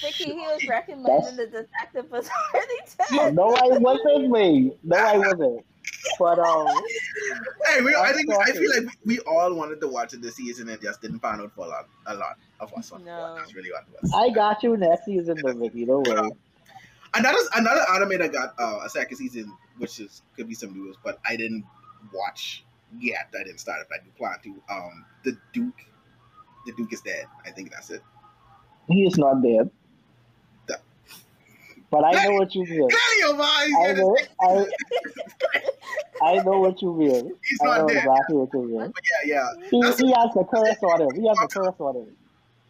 Vicky, 0.00 0.24
he 0.24 0.32
was 0.32 0.66
recommending 0.68 1.36
the 1.36 1.46
detective 1.46 2.10
was 2.10 2.28
already 3.10 3.34
No, 3.34 3.54
I 3.54 3.78
wasn't, 3.78 4.30
me. 4.30 4.72
No, 4.82 4.96
I 4.96 5.18
wasn't. 5.18 5.64
But 6.18 6.38
um, 6.38 6.66
hey, 7.66 7.80
we, 7.80 7.94
I 7.94 8.12
think 8.12 8.30
I 8.30 8.52
feel 8.52 8.70
like 8.76 8.94
we, 9.04 9.16
we 9.16 9.20
all 9.20 9.54
wanted 9.54 9.80
to 9.80 9.88
watch 9.88 10.12
it 10.12 10.20
this 10.20 10.36
season 10.36 10.68
and 10.68 10.80
just 10.80 11.00
didn't 11.00 11.20
find 11.20 11.40
out 11.40 11.52
for 11.52 11.64
a 11.64 11.68
lot, 11.68 11.88
a 12.06 12.14
lot 12.14 12.36
of 12.60 12.72
us. 12.74 12.92
No. 13.04 13.36
That's 13.36 13.54
really 13.54 13.70
what 13.70 13.84
it 13.92 14.02
was. 14.02 14.12
I 14.14 14.30
got 14.30 14.62
you 14.62 14.76
next 14.76 15.06
season, 15.06 15.38
though, 15.42 15.54
Vicky. 15.54 15.86
Don't 15.86 16.06
worry. 16.06 16.30
Another 17.14 17.38
another 17.54 17.80
anime 17.94 18.18
that 18.18 18.32
got 18.32 18.54
uh, 18.58 18.80
a 18.84 18.90
second 18.90 19.16
season, 19.16 19.50
which 19.78 19.98
is 19.98 20.22
could 20.36 20.46
be 20.46 20.54
some 20.54 20.74
news, 20.74 20.96
but 21.02 21.18
I 21.26 21.36
didn't 21.36 21.64
watch 22.12 22.64
yet. 22.98 23.28
I 23.38 23.44
didn't 23.44 23.58
start 23.58 23.80
it. 23.80 23.86
but 23.90 24.00
I 24.00 24.04
do 24.04 24.10
plan 24.16 24.36
to. 24.44 24.72
Um, 24.72 25.04
the 25.24 25.36
Duke, 25.52 25.74
the 26.66 26.72
Duke 26.72 26.92
is 26.92 27.00
dead. 27.02 27.24
I 27.44 27.50
think 27.50 27.70
that's 27.72 27.90
it. 27.90 28.02
He 28.88 29.04
is 29.06 29.16
not 29.18 29.42
dead. 29.42 29.70
The- 30.66 30.80
But 31.90 32.04
I 32.04 32.24
know 32.24 32.32
what 32.34 32.54
you 32.54 32.64
mean. 32.64 32.88
Clearly, 32.88 33.34
Omar, 33.34 33.64
he's 33.66 33.76
I 33.76 33.92
know, 33.92 34.16
I, 34.40 34.66
I 36.22 36.34
know 36.42 36.58
what 36.60 36.80
you 36.82 36.92
mean. 36.94 37.32
He's 37.48 37.58
I 37.62 37.64
know 37.64 37.70
not 37.78 37.88
dead. 37.88 37.96
exactly 37.98 38.36
what 38.36 38.48
you 38.54 38.62
mean. 38.68 38.92
But 38.92 39.02
yeah, 39.24 39.34
yeah. 39.60 39.68
He, 39.70 39.80
That's- 39.80 39.98
he 40.00 40.06
has 40.12 40.30
the 40.34 40.44
curse 40.44 40.82
on 40.82 41.00
him. 41.02 41.20
He 41.20 41.28
has 41.28 41.36
the 41.38 41.48
curse 41.48 41.74
on 41.78 41.96
him. 41.96 42.16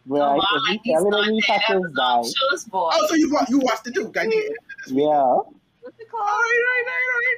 Where 0.05 0.23
Oh, 0.23 0.35
if 0.37 0.41
my, 0.41 0.71
he, 0.71 0.79
he's 0.83 0.97
every 0.97 1.09
not 1.11 1.23
time 1.25 1.33
he 1.33 1.41
dead. 1.41 1.47
touches 1.67 1.81
That 1.83 1.93
die, 1.95 2.17
was 2.17 2.33
Show's 2.51 2.65
boy. 2.65 2.89
Oh, 2.93 3.07
so 3.07 3.15
you 3.15 3.31
wa- 3.31 3.45
you 3.49 3.59
watched 3.59 3.83
the 3.83 3.91
Duke? 3.91 4.17
I 4.17 4.23
need. 4.25 4.51
yeah, 4.87 5.35
What's 5.81 5.99
it 5.99 6.09
called? 6.09 6.21
right, 6.23 6.63
right, 6.65 6.83
right, 6.87 7.07
right. 7.15 7.37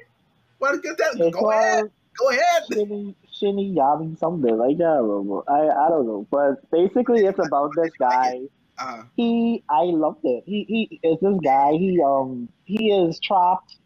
Well, 0.59 0.77
get 0.77 0.97
that. 0.97 1.15
it's 1.19 1.35
Go 1.35 1.51
ahead. 1.51 1.91
Called 2.17 2.33
Go 2.33 2.37
ahead. 2.37 2.63
Shinny, 2.71 3.15
Shinny 3.31 3.75
Yami 3.77 4.17
something 4.19 4.57
like 4.57 4.77
that. 4.77 4.85
I 4.85 4.97
don't 4.97 5.27
know. 5.27 5.43
I, 5.47 5.61
I 5.85 5.89
don't 5.89 6.07
know. 6.07 6.27
But 6.31 6.55
basically, 6.71 7.25
it's 7.25 7.39
about 7.39 7.75
this 7.75 7.91
guy. 7.99 8.41
Uh, 8.79 9.03
He, 9.15 9.63
I 9.69 9.83
loved 9.85 10.21
it. 10.23 10.43
He, 10.47 10.65
he 10.67 10.99
is 11.07 11.19
this 11.21 11.39
guy. 11.43 11.73
He, 11.73 11.99
um, 12.05 12.49
he 12.65 12.91
is 12.91 13.19
trapped 13.21 13.77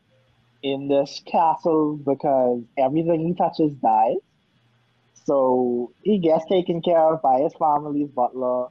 in 0.63 0.87
this 0.89 1.21
castle 1.31 1.97
because 2.05 2.63
everything 2.77 3.27
he 3.27 3.35
touches 3.35 3.73
dies. 3.75 4.17
So 5.25 5.93
he 6.03 6.19
gets 6.19 6.45
taken 6.45 6.81
care 6.81 7.13
of 7.13 7.21
by 7.21 7.41
his 7.41 7.53
family's 7.59 8.09
butler, 8.09 8.67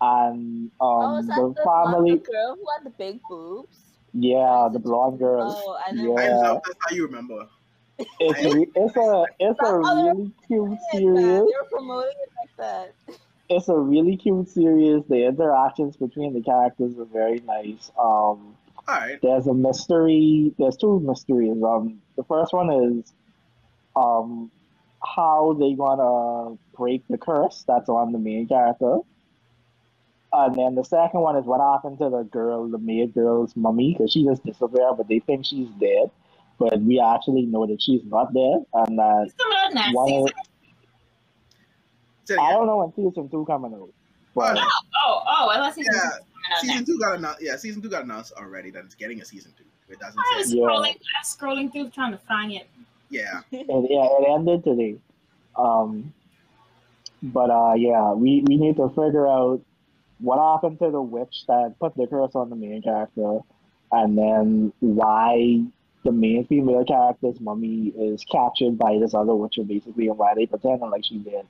and 0.00 0.70
oh, 0.80 1.18
um, 1.18 1.18
is 1.20 1.26
that 1.28 1.36
the 1.36 1.54
the 1.54 1.62
family. 1.64 2.10
the 2.16 2.32
girl 2.32 2.56
who 2.56 2.66
had 2.76 2.84
the 2.86 2.94
big 2.98 3.20
boobs? 3.28 3.78
Yeah, 4.12 4.68
the 4.72 4.78
blonde 4.78 5.18
girl. 5.18 5.46
Oh, 5.50 5.78
I 5.86 5.92
know. 5.92 6.14
I 6.16 6.26
Yeah. 6.26 6.48
love 6.48 6.62
that's 6.66 6.78
how 6.88 6.94
you 6.96 7.06
remember. 7.06 7.48
It's 7.98 8.44
re- 8.44 8.70
it's 8.74 8.96
a 8.96 9.24
it's 9.40 9.60
a 9.62 9.78
really 9.78 10.32
cute 10.46 10.78
series. 10.92 11.52
They're 11.52 11.68
promoting 11.70 12.14
it 12.22 12.30
like 12.38 12.56
that. 12.58 12.94
It's 13.48 13.68
a 13.68 13.76
really 13.76 14.16
cute 14.16 14.48
series. 14.48 15.04
The 15.08 15.26
interactions 15.26 15.96
between 15.96 16.34
the 16.34 16.42
characters 16.42 16.98
are 16.98 17.04
very 17.04 17.40
nice. 17.40 17.90
Um, 17.98 18.56
All 18.88 18.94
right. 18.94 19.18
there's 19.22 19.46
a 19.46 19.54
mystery. 19.54 20.52
There's 20.58 20.76
two 20.76 21.00
mysteries. 21.00 21.62
Um, 21.62 22.02
the 22.16 22.24
first 22.24 22.52
one 22.52 22.70
is 22.70 23.12
um 23.94 24.50
how 25.02 25.56
they 25.58 25.74
gonna 25.74 26.56
break 26.76 27.02
the 27.08 27.18
curse 27.18 27.64
that's 27.66 27.88
on 27.88 28.12
the 28.12 28.18
main 28.18 28.48
character. 28.48 28.98
And 30.32 30.54
then 30.54 30.74
the 30.74 30.84
second 30.84 31.20
one 31.20 31.36
is 31.36 31.46
what 31.46 31.60
happened 31.60 31.98
to 31.98 32.10
the 32.10 32.24
girl, 32.24 32.68
the 32.68 32.78
maid 32.78 33.14
girl's 33.14 33.56
mummy, 33.56 33.94
because 33.94 34.12
she 34.12 34.24
just 34.24 34.44
disappeared, 34.44 34.96
but 34.98 35.08
they 35.08 35.20
think 35.20 35.46
she's 35.46 35.68
dead. 35.80 36.10
But 36.58 36.80
we 36.80 36.98
actually 37.00 37.42
know 37.46 37.66
that 37.66 37.80
she's 37.82 38.00
not 38.06 38.32
there. 38.32 38.56
and 38.84 38.98
that 38.98 39.26
It's 39.26 39.34
coming 39.34 39.94
one. 39.94 40.28
season. 42.24 42.40
I 42.40 42.52
don't 42.52 42.66
know 42.66 42.78
when 42.78 42.92
season 42.94 43.28
two 43.28 43.44
coming 43.46 43.72
out, 43.74 43.88
but 44.34 44.58
Oh, 44.58 44.68
Oh, 45.06 45.22
oh, 45.26 45.48
I 45.50 45.56
thought 45.56 45.74
season 45.74 45.92
Yeah, 45.94 46.00
two 46.00 46.06
was 46.06 46.12
coming 46.14 46.52
out 46.52 46.60
Season 46.60 46.76
next. 46.76 46.86
two 46.86 46.98
got 46.98 47.18
announced. 47.18 47.42
Yeah, 47.42 47.56
season 47.56 47.82
two 47.82 47.88
got 47.90 48.04
announced 48.04 48.32
already 48.36 48.70
that 48.70 48.84
it's 48.84 48.94
getting 48.94 49.20
a 49.20 49.24
season 49.24 49.52
two. 49.56 49.64
It 49.92 50.00
doesn't 50.00 50.18
I 50.18 50.34
was 50.38 50.50
say. 50.50 50.56
Yeah. 50.56 50.64
scrolling, 50.66 50.96
I 50.96 51.20
was 51.20 51.36
scrolling 51.38 51.72
through 51.72 51.90
trying 51.90 52.12
to 52.12 52.18
find 52.18 52.52
it. 52.52 52.68
Yeah. 53.10 53.40
it, 53.52 53.66
yeah, 53.68 54.08
it 54.10 54.34
ended 54.34 54.64
today. 54.64 54.96
Um, 55.56 56.12
but 57.22 57.50
uh, 57.50 57.74
yeah, 57.74 58.12
we, 58.12 58.42
we 58.46 58.56
need 58.56 58.76
to 58.76 58.88
figure 58.88 59.26
out 59.28 59.60
what 60.18 60.38
happened 60.54 60.78
to 60.80 60.90
the 60.90 61.00
witch 61.00 61.44
that 61.46 61.74
put 61.78 61.94
the 61.96 62.06
curse 62.06 62.32
on 62.34 62.50
the 62.50 62.56
main 62.56 62.82
character, 62.82 63.38
and 63.92 64.16
then 64.18 64.72
why 64.80 65.62
the 66.06 66.12
main 66.12 66.46
female 66.46 66.84
character's 66.84 67.40
mummy 67.40 67.88
is 67.88 68.24
captured 68.30 68.78
by 68.78 68.96
this 68.98 69.12
other 69.12 69.34
witcher 69.34 69.64
basically, 69.64 70.06
and 70.08 70.16
why 70.16 70.34
they 70.34 70.46
pretending 70.46 70.88
like 70.90 71.04
she 71.04 71.18
did. 71.18 71.44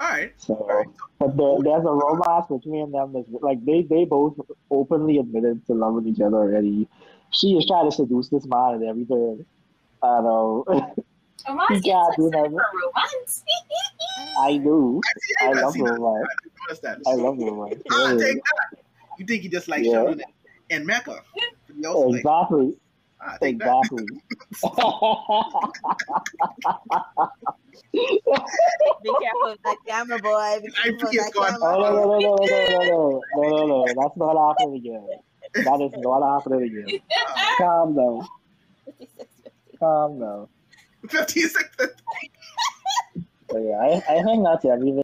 All 0.00 0.08
right. 0.08 0.32
So, 0.36 0.54
All 0.54 0.66
right. 0.76 0.86
but 1.18 1.36
there, 1.36 1.56
there's 1.62 1.84
a 1.84 1.92
romance 1.92 2.46
between 2.48 2.90
them. 2.92 3.12
That's 3.12 3.28
like 3.40 3.64
they 3.64 3.82
they 3.82 4.04
both 4.04 4.34
openly 4.70 5.18
admitted 5.18 5.66
to 5.66 5.74
loving 5.74 6.08
each 6.08 6.20
other 6.20 6.36
already. 6.38 6.88
She 7.30 7.48
is 7.52 7.66
trying 7.66 7.90
to 7.90 7.94
seduce 7.96 8.28
this 8.28 8.46
man 8.46 8.76
at 8.82 8.88
every 8.88 9.04
turn. 9.06 9.44
I 10.02 10.20
know. 10.20 10.64
Oh, 11.48 11.54
my 11.54 11.66
He 11.70 11.80
can't 11.80 12.14
do 12.16 12.30
nothing. 12.30 12.52
for 12.52 12.64
romance. 12.84 13.44
I 14.38 14.56
do. 14.58 15.00
I, 15.04 15.12
see, 15.20 15.34
I 15.40 15.48
I, 15.48 15.62
love 15.62 15.72
see 15.72 15.78
that. 15.80 15.84
romance. 15.90 16.28
I. 16.84 17.10
I 17.10 17.14
love 17.14 17.38
romance. 17.38 17.82
Ah, 17.90 18.10
really. 18.10 18.24
take 18.24 18.36
that. 18.36 18.78
You 19.18 19.26
think 19.26 19.42
he 19.42 19.48
just 19.48 19.66
like 19.68 19.84
Yeah. 19.84 19.92
showing 19.92 20.20
it 20.20 20.26
in 20.70 20.86
Mecca? 20.86 21.20
You 21.78 21.88
also 21.88 22.08
like, 22.08 22.18
Exactly. 22.20 22.76
ah, 23.20 23.36
take. 23.40 23.54
Exactly. 23.56 24.06
Be 27.92 29.10
careful 29.20 29.50
with 29.50 29.62
that 29.64 29.76
camera, 29.86 30.18
boy. 30.18 30.60
Be 30.62 30.70
careful 30.70 31.08
with 31.08 31.12
that. 31.12 31.32
Oh 31.36 31.44
camera. 31.44 31.58
no 31.60 31.72
no 31.78 31.92
no 32.04 32.18
no 32.18 32.36
no 32.36 32.56
no 32.56 32.80
no 32.84 33.20
no 33.34 33.48
no 33.48 33.66
no! 33.66 33.86
That's 33.86 34.16
not 34.16 34.36
happening 34.48 34.76
again. 34.76 35.06
That 35.54 35.80
is 35.82 35.92
not 35.96 36.22
happening 36.34 36.62
again. 36.62 37.00
Uh, 37.10 37.56
Calm 37.58 37.94
down. 37.94 38.28
Calm 39.78 40.20
down. 40.20 40.48
56. 41.08 41.64
So 43.50 43.58
yeah, 43.58 43.76
I, 43.76 44.18
I 44.18 44.22
think 44.22 44.44
that's 44.44 44.64
everything 44.64 45.02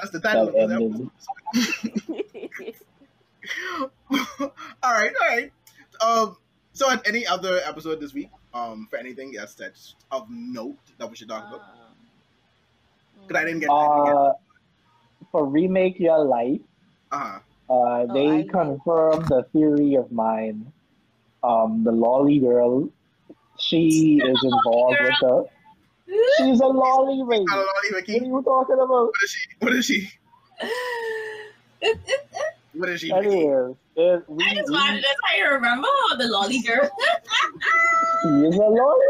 That's 0.00 0.12
the 0.12 0.20
title 0.20 0.46
that 0.46 0.62
of 0.62 0.68
the 0.68 0.74
ended. 0.74 1.10
episode. 2.60 4.50
all 4.82 4.92
right, 4.92 5.12
all 5.20 5.28
right. 5.28 5.52
Um, 6.00 6.36
so 6.72 6.90
at 6.90 7.06
any 7.06 7.26
other 7.26 7.60
episode 7.64 8.00
this 8.00 8.12
week, 8.14 8.30
um, 8.54 8.86
for 8.90 8.96
anything 8.98 9.36
else 9.36 9.54
that's 9.54 9.94
of 10.10 10.26
note 10.30 10.76
that 10.98 11.08
we 11.08 11.16
should 11.16 11.28
talk 11.28 11.46
about? 11.48 11.62
Because 13.26 13.42
I 13.42 13.44
didn't 13.44 13.60
get. 13.60 13.70
I 13.70 13.86
didn't 13.86 14.04
get 14.06 14.14
Uh, 14.16 14.32
for 15.32 15.44
remake 15.46 15.98
your 15.98 16.24
life, 16.24 16.60
uh-huh. 17.12 17.38
uh, 17.72 18.06
they 18.14 18.40
I- 18.40 18.46
confirmed 18.50 19.26
the 19.28 19.44
theory 19.52 19.94
of 19.94 20.10
mine. 20.12 20.72
Um, 21.42 21.84
the 21.84 21.92
lolly 21.92 22.38
girl, 22.40 22.88
she 23.58 24.20
is 24.24 24.38
involved 24.42 24.96
with 25.00 25.14
the. 25.20 25.46
She's 26.38 26.60
a 26.60 26.66
lolly 26.66 27.22
race. 27.24 27.46
A 27.52 27.56
lolly, 27.56 27.66
What 27.66 27.92
Ricky. 27.94 28.20
are 28.20 28.24
you 28.24 28.42
talking 28.44 28.74
about? 28.76 29.10
What 29.10 29.22
is 29.22 29.30
she? 29.30 29.48
What 29.60 29.72
is 29.74 29.84
she? 29.86 30.10
What 32.74 32.88
is 32.90 33.00
she? 33.00 33.12
Ricky? 33.12 33.26
Anyways, 33.28 33.76
it, 33.96 34.24
we, 34.28 34.44
I 34.44 34.54
just 34.54 34.70
wanted 34.70 35.02
that's 35.02 35.16
how 35.24 35.36
you 35.36 35.50
remember 35.50 35.88
the 36.18 36.26
lolly 36.28 36.60
girl. 36.60 36.88
she 38.22 38.28
is 38.28 38.54
a 38.56 38.58
lolly. 38.58 39.04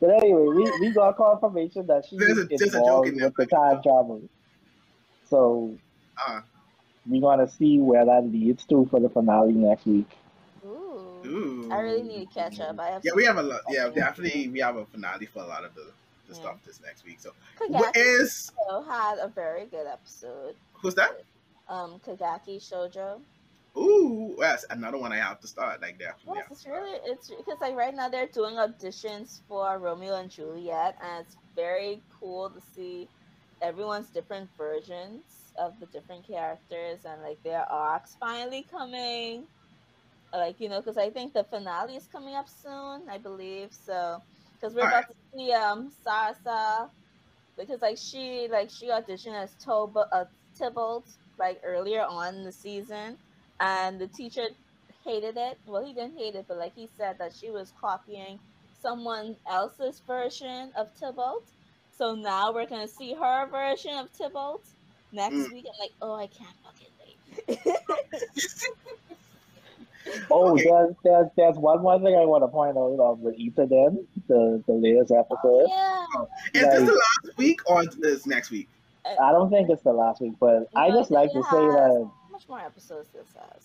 But 0.00 0.10
anyway, 0.22 0.46
we, 0.54 0.72
we 0.80 0.90
got 0.92 1.16
confirmation 1.16 1.86
that 1.88 2.06
she 2.08 2.16
There's 2.16 2.38
is 2.38 2.44
a- 2.44 2.48
there's 2.48 2.74
a 2.74 2.78
joke 2.78 3.06
involved 3.06 3.08
in 3.08 3.14
with 3.24 3.34
the 3.36 3.46
time 3.46 3.82
travel. 3.82 4.22
So 5.28 5.76
Uh, 6.26 6.40
we're 7.06 7.20
gonna 7.20 7.48
see 7.48 7.78
where 7.78 8.04
that 8.04 8.24
leads 8.24 8.64
to 8.66 8.86
for 8.90 9.00
the 9.00 9.08
finale 9.10 9.52
next 9.52 9.84
week. 9.86 10.08
Ooh. 10.64 11.20
ooh. 11.26 11.68
I 11.72 11.80
really 11.80 12.02
need 12.02 12.28
to 12.28 12.34
catch 12.34 12.60
up. 12.60 12.78
I 12.80 12.88
have 12.88 13.02
Yeah, 13.04 13.12
we 13.14 13.24
have 13.24 13.36
a 13.38 13.42
lot. 13.42 13.60
Yeah, 13.68 13.88
definitely 13.90 14.48
we 14.48 14.60
have 14.60 14.76
a 14.76 14.86
finale 14.86 15.26
for 15.26 15.42
a 15.42 15.46
lot 15.46 15.64
of 15.64 15.74
the, 15.74 15.82
the 16.28 16.34
Yeah. 16.34 16.40
stuff 16.40 16.56
this 16.66 16.80
next 16.84 17.04
week. 17.04 17.18
So, 17.20 17.32
Kagaki 17.58 17.70
what 17.70 17.96
is 17.96 18.52
Shoujo 18.70 18.86
had 18.86 19.18
a 19.18 19.28
very 19.28 19.66
good 19.66 19.86
episode. 19.86 20.54
who's 20.74 20.94
that? 20.94 21.22
Um, 21.68 22.00
Kageki 22.06 22.56
Shoujo. 22.58 23.20
Ooh, 23.76 24.36
that's 24.38 24.64
another 24.70 24.98
one 24.98 25.12
I 25.12 25.18
have 25.18 25.40
to 25.40 25.48
start. 25.48 25.80
Like 25.80 25.98
that. 26.00 26.16
Yes, 26.26 26.36
Yeah. 26.36 26.42
it's 26.50 26.66
really 26.66 26.98
it's 27.04 27.28
because 27.30 27.60
like 27.60 27.74
right 27.76 27.94
now 27.94 28.08
they're 28.08 28.28
doing 28.28 28.56
auditions 28.56 29.40
for 29.48 29.78
Romeo 29.78 30.14
and 30.16 30.30
Juliet, 30.30 30.96
and 31.02 31.24
it's 31.24 31.36
very 31.56 32.04
cool 32.18 32.50
to 32.50 32.60
see 32.60 33.10
everyone's 33.62 34.10
different 34.10 34.50
versions 34.56 35.52
of 35.58 35.78
the 35.80 35.86
different 35.86 36.26
characters 36.26 37.04
and 37.04 37.22
like 37.22 37.42
their 37.44 37.64
arcs 37.70 38.16
finally 38.20 38.64
coming. 38.70 39.48
like 40.32 40.60
you 40.60 40.68
know, 40.68 40.80
because 40.80 40.98
I 40.98 41.10
think 41.10 41.34
the 41.34 41.44
finale 41.44 41.96
is 41.96 42.06
coming 42.08 42.34
up 42.34 42.48
soon, 42.48 43.08
I 43.10 43.18
believe. 43.18 43.72
So, 43.72 44.22
because 44.60 44.74
we're 44.74 44.82
All 44.82 44.88
about 44.88 45.04
to 45.08 45.14
see 45.34 45.52
um 45.52 45.90
Sarasa, 46.06 46.90
because 47.56 47.80
like 47.82 47.98
she 47.98 48.48
like 48.50 48.70
she 48.70 48.88
auditioned 48.90 49.40
as 49.42 49.54
Toba 49.56 50.06
uh, 50.12 50.24
Tybalt 50.58 51.08
like 51.38 51.60
earlier 51.64 52.02
on 52.02 52.36
in 52.36 52.44
the 52.44 52.52
season, 52.52 53.18
and 53.60 54.00
the 54.00 54.08
teacher 54.08 54.46
hated 55.04 55.36
it. 55.36 55.58
Well, 55.66 55.84
he 55.84 55.92
didn't 55.94 56.18
hate 56.18 56.34
it, 56.34 56.46
but 56.48 56.58
like 56.58 56.74
he 56.74 56.88
said 56.96 57.16
that 57.18 57.32
she 57.38 57.50
was 57.50 57.72
copying 57.80 58.38
someone 58.80 59.36
else's 59.48 60.02
version 60.06 60.72
of 60.76 60.88
Tybalt. 60.98 61.44
So 61.96 62.14
now 62.14 62.52
we're 62.52 62.66
gonna 62.66 62.88
see 62.88 63.14
her 63.14 63.48
version 63.50 63.94
of 63.98 64.08
Tybalt 64.16 64.66
next 65.12 65.34
Mm. 65.34 65.52
week. 65.52 65.66
I'm 65.66 65.78
like, 65.78 65.90
oh, 66.00 66.14
I 66.14 66.26
can't 66.26 66.56
fucking 66.64 66.88
wait. 66.98 67.76
Oh, 70.30 70.54
Okay. 70.54 70.64
there's, 70.64 70.94
there's 71.04 71.26
there's 71.36 71.56
one 71.56 71.82
more 71.82 71.98
thing 72.00 72.16
I 72.16 72.24
want 72.24 72.42
to 72.42 72.48
point 72.48 72.76
out 72.76 72.98
um, 73.00 73.20
with 73.22 73.34
Ethan 73.36 73.68
then 73.68 74.06
the 74.28 74.62
the 74.66 74.72
latest 74.72 75.12
episode. 75.12 75.68
yeah. 75.68 76.04
Is 76.54 76.62
this 76.62 76.88
the 76.88 76.92
last 77.26 77.36
week 77.38 77.60
or 77.70 77.82
is 77.82 77.96
this 77.96 78.26
next 78.26 78.50
week? 78.50 78.68
I 79.04 79.32
don't 79.32 79.50
think 79.50 79.68
it's 79.70 79.82
the 79.82 79.92
last 79.92 80.20
week, 80.20 80.34
but 80.40 80.64
I 80.74 80.90
just 80.90 81.10
like 81.10 81.30
it 81.30 81.34
to 81.34 81.42
say 81.42 81.58
that 81.66 82.08
How 82.08 82.12
much 82.40 82.48
more 82.48 82.60
episodes 82.66 83.08
this 83.12 83.26
has? 83.34 83.62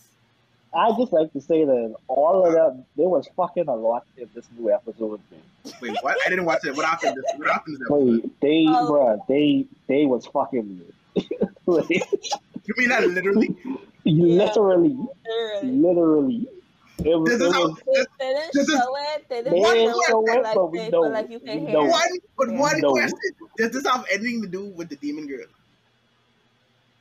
I 0.74 0.92
just 1.00 1.14
like 1.14 1.32
to 1.34 1.40
say 1.42 1.64
that 1.64 1.96
all 2.08 2.46
of 2.46 2.52
them 2.54 2.86
there 2.98 3.08
was 3.08 3.28
fucking 3.38 3.68
a 3.70 3.76
lot 3.76 4.06
in 4.18 4.30
this 4.36 4.46
new 4.58 4.72
episode. 4.72 5.22
man. 5.32 5.74
Wait, 5.82 5.98
what? 6.02 6.18
I 6.26 6.30
didn't 6.30 6.46
watch 6.46 6.66
it. 6.66 6.76
What 6.76 6.86
happened? 6.86 7.16
This, 7.16 7.26
what 7.38 7.48
happened? 7.50 7.78
This 7.78 7.82
episode? 7.90 8.24
Wait, 8.24 8.42
they 8.42 8.66
Oh. 8.68 8.92
bruh, 8.92 9.28
they 9.28 9.66
they 9.88 10.06
was 10.06 10.26
fucking 10.28 10.82
like, 11.66 11.90
You 11.90 12.74
mean 12.78 12.90
that 12.90 13.08
literally? 13.08 13.56
literally, 14.04 14.98
Literally. 15.26 15.72
literally. 15.72 16.48
It 17.04 17.20
was, 17.20 17.30
This 17.30 17.42
it 17.42 17.46
is 17.48 17.54
how. 17.54 17.68
was 17.68 17.78
They, 17.86 18.06
they 18.20 18.34
didn't 18.34 18.54
This 18.54 18.68
is- 18.70 18.76
show 18.76 18.96
it. 18.98 19.26
They 19.30 19.42
they 19.42 19.50
didn't 19.52 19.64
didn't 19.64 19.94
show 19.94 20.02
show 20.10 20.26
it, 20.28 20.38
it, 20.38 20.44
like, 20.44 20.56
but 20.56 20.72
we 20.72 20.90
know. 20.90 21.02
but 21.04 21.12
like 21.12 21.30
you 21.30 21.40
can 21.40 21.64
We 21.64 21.72
hear 21.72 21.82
One, 21.82 22.10
but 22.38 22.52
one 22.52 22.82
No. 22.82 22.92
question: 22.92 23.18
Does 23.58 23.72
this 23.72 23.86
have 23.86 24.06
anything 24.12 24.42
to 24.42 24.48
do 24.48 24.66
with 24.66 24.90
the 24.90 24.96
demon 24.98 25.28
girl? 25.28 25.46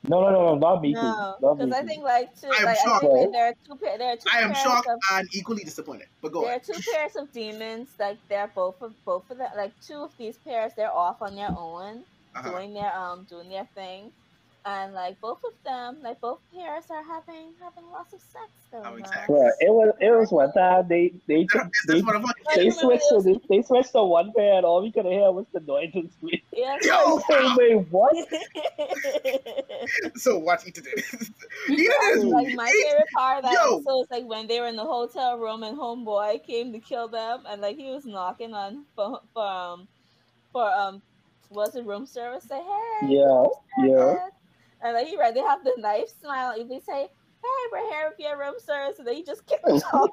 No, 0.08 0.20
no, 0.20 0.30
no, 0.30 0.44
no, 0.44 0.54
not 0.56 0.82
me. 0.82 0.92
No, 1.40 1.54
because 1.54 1.72
I 1.72 1.82
think 1.82 2.04
like 2.04 2.28
two, 2.40 2.48
I 2.48 2.62
am 2.62 2.64
like 2.64 2.78
I 2.78 3.08
think 3.08 3.12
like, 3.12 3.32
there 3.32 3.46
are 3.48 3.54
two 3.66 3.78
there 3.98 4.12
are 4.12 4.16
two 4.16 4.28
I 4.32 4.40
am 4.40 4.50
pairs 4.50 4.58
shocked 4.62 4.86
of 4.86 5.00
and 5.12 5.28
equally 5.34 5.64
disappointed. 5.64 6.08
But 6.20 6.32
go 6.32 6.42
there 6.42 6.54
are 6.56 6.60
two 6.60 6.80
pairs 6.92 7.16
of 7.16 7.32
demons. 7.32 7.94
Like 7.98 8.18
they're 8.28 8.52
both 8.54 8.76
of 8.82 8.94
both 9.04 9.30
of 9.30 9.38
them. 9.38 9.50
Like 9.56 9.74
two 9.80 10.02
of 10.02 10.12
these 10.18 10.38
pairs, 10.38 10.72
they're 10.76 10.92
off 10.92 11.22
on 11.22 11.34
their 11.36 11.52
own, 11.56 12.04
Uh-huh. 12.34 12.50
doing 12.50 12.74
their 12.74 12.94
um 12.96 13.24
doing 13.24 13.48
their 13.48 13.68
thing, 13.74 14.12
and 14.66 14.94
like 14.94 15.20
both 15.20 15.38
of 15.44 15.52
them, 15.64 15.98
like 16.02 16.20
both 16.20 16.40
pairs 16.52 16.84
are 16.90 17.02
having 17.04 17.52
having 17.60 17.84
lots 17.92 18.12
of 18.14 18.20
sex 18.20 18.48
going 18.70 18.84
Having 18.84 19.04
on. 19.04 19.12
sex. 19.12 19.26
Bruh, 19.28 19.50
it 19.60 19.70
was 19.70 19.94
it 20.00 20.10
was 20.10 20.32
one 20.32 20.52
time 20.52 20.86
they 20.88 21.12
they 21.28 21.42
Is 21.42 21.50
took, 21.50 21.66
this 21.86 22.02
they, 22.02 22.64
they 22.64 22.70
switched 22.70 23.04
to 23.10 23.20
they, 23.22 23.38
they 23.50 23.62
switched 23.62 23.92
to 23.92 24.02
one 24.02 24.32
pair 24.36 24.54
and 24.54 24.64
all 24.64 24.82
we 24.82 24.90
could 24.92 25.04
hear 25.06 25.30
was 25.32 25.46
the 25.52 25.60
noise 25.60 25.90
and 25.94 26.10
scream. 26.12 26.40
Yeah, 26.52 26.76
Yo, 26.82 27.18
Hey, 27.28 27.54
wait, 27.56 27.86
what? 27.90 28.14
so 30.16 30.38
watch 30.38 30.62
Ethan. 30.66 30.84
Ethan 31.68 31.94
is 32.12 32.24
like 32.24 32.48
my 32.54 32.68
Ethan- 32.68 32.82
favorite 32.82 33.08
part 33.14 33.38
of 33.38 33.44
that 33.44 33.52
Yo. 33.64 33.76
episode 33.76 34.00
is 34.02 34.06
like 34.10 34.24
when 34.26 34.46
they 34.46 34.60
were 34.60 34.68
in 34.68 34.76
the 34.76 34.84
hotel 34.84 35.38
room 35.38 35.62
and 35.62 35.76
homeboy 35.78 36.44
came 36.46 36.72
to 36.72 36.78
kill 36.78 37.08
them 37.08 37.44
and 37.48 37.60
like 37.60 37.76
he 37.76 37.90
was 37.90 38.04
knocking 38.06 38.54
on 38.54 38.84
for, 38.96 39.20
for 39.32 39.46
um 39.46 39.88
for 40.52 40.70
um 40.72 41.02
was 41.50 41.74
it 41.76 41.84
room 41.84 42.06
service 42.06 42.44
say 42.44 42.60
hey 42.60 43.08
Yeah, 43.08 43.42
room 43.76 43.90
yeah. 43.90 44.28
Service." 44.84 44.88
and 44.88 44.94
like 44.94 45.06
he 45.06 45.16
right 45.16 45.34
they 45.34 45.40
have 45.40 45.64
the 45.64 45.74
knife 45.78 46.08
smile 46.20 46.54
if 46.56 46.68
they 46.68 46.80
say 46.80 47.08
hey 47.42 47.62
we're 47.72 47.88
here 47.90 48.08
with 48.10 48.18
your 48.18 48.38
room 48.38 48.54
service 48.58 48.98
and 48.98 49.06
then 49.06 49.14
he 49.14 49.22
just 49.24 49.44
kicked 49.46 49.64
them 49.64 49.80
out 49.92 50.10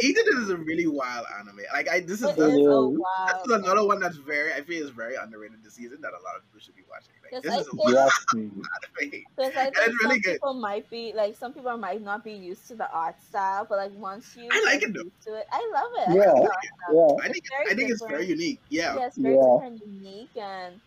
Ethan 0.00 0.24
this 0.26 0.34
is 0.40 0.50
a 0.50 0.56
really 0.56 0.86
wild 0.88 1.24
anime. 1.38 1.60
Like 1.72 1.88
I, 1.88 2.00
this 2.00 2.20
is 2.20 2.28
it 2.30 2.36
the, 2.36 2.48
is 2.48 2.54
this 2.56 3.46
is 3.46 3.52
another 3.64 3.86
one 3.86 4.00
that's 4.00 4.16
very. 4.16 4.52
I 4.52 4.60
feel 4.60 4.82
is 4.82 4.90
very 4.90 5.14
underrated 5.14 5.62
this 5.62 5.74
season 5.74 6.00
that 6.02 6.08
a 6.10 6.20
lot 6.26 6.34
of 6.36 6.42
people 6.44 6.60
should 6.60 6.74
be 6.74 6.82
watching. 6.90 7.14
Like 7.22 7.40
this 7.42 7.52
I 7.52 7.60
is 7.60 7.66
a 7.68 7.70
think- 7.70 7.84
wild 7.84 7.94
Yes, 7.94 8.24
please. 8.28 8.50
anime. 8.50 9.22
Because 9.36 9.56
I 9.56 9.66
And 9.66 9.74
think 9.74 9.86
it's 9.86 10.02
really 10.02 10.14
some 10.14 10.20
good. 10.22 10.32
people 10.32 10.54
might 10.54 10.90
be 10.90 11.12
like 11.14 11.36
some 11.36 11.52
people 11.54 11.76
might 11.78 12.02
not 12.02 12.24
be 12.24 12.32
used 12.32 12.66
to 12.68 12.74
the 12.74 12.90
art 12.90 13.14
style, 13.22 13.64
but 13.68 13.78
like 13.78 13.92
once 13.96 14.36
you 14.36 14.48
I 14.50 14.62
like 14.66 14.80
get 14.80 14.90
it, 14.90 14.94
though. 14.94 15.02
used 15.04 15.22
to 15.26 15.34
it, 15.36 15.46
I 15.52 15.70
love 15.72 15.92
it. 16.08 16.16
Yeah, 16.16 16.32
love 16.32 16.42
the 16.42 16.50
art. 16.50 17.18
Yeah. 17.20 17.24
I 17.24 17.28
think 17.32 17.44
very 17.48 17.66
I 17.70 17.74
think 17.74 17.90
it's 17.92 18.04
very 18.04 18.26
unique. 18.26 18.60
Yeah. 18.68 18.96
Yeah, 18.96 19.06
it's 19.06 19.16
very 19.16 19.36
Yeah. 19.36 19.42
different, 19.54 19.82
unique, 19.86 20.36
and 20.36 20.80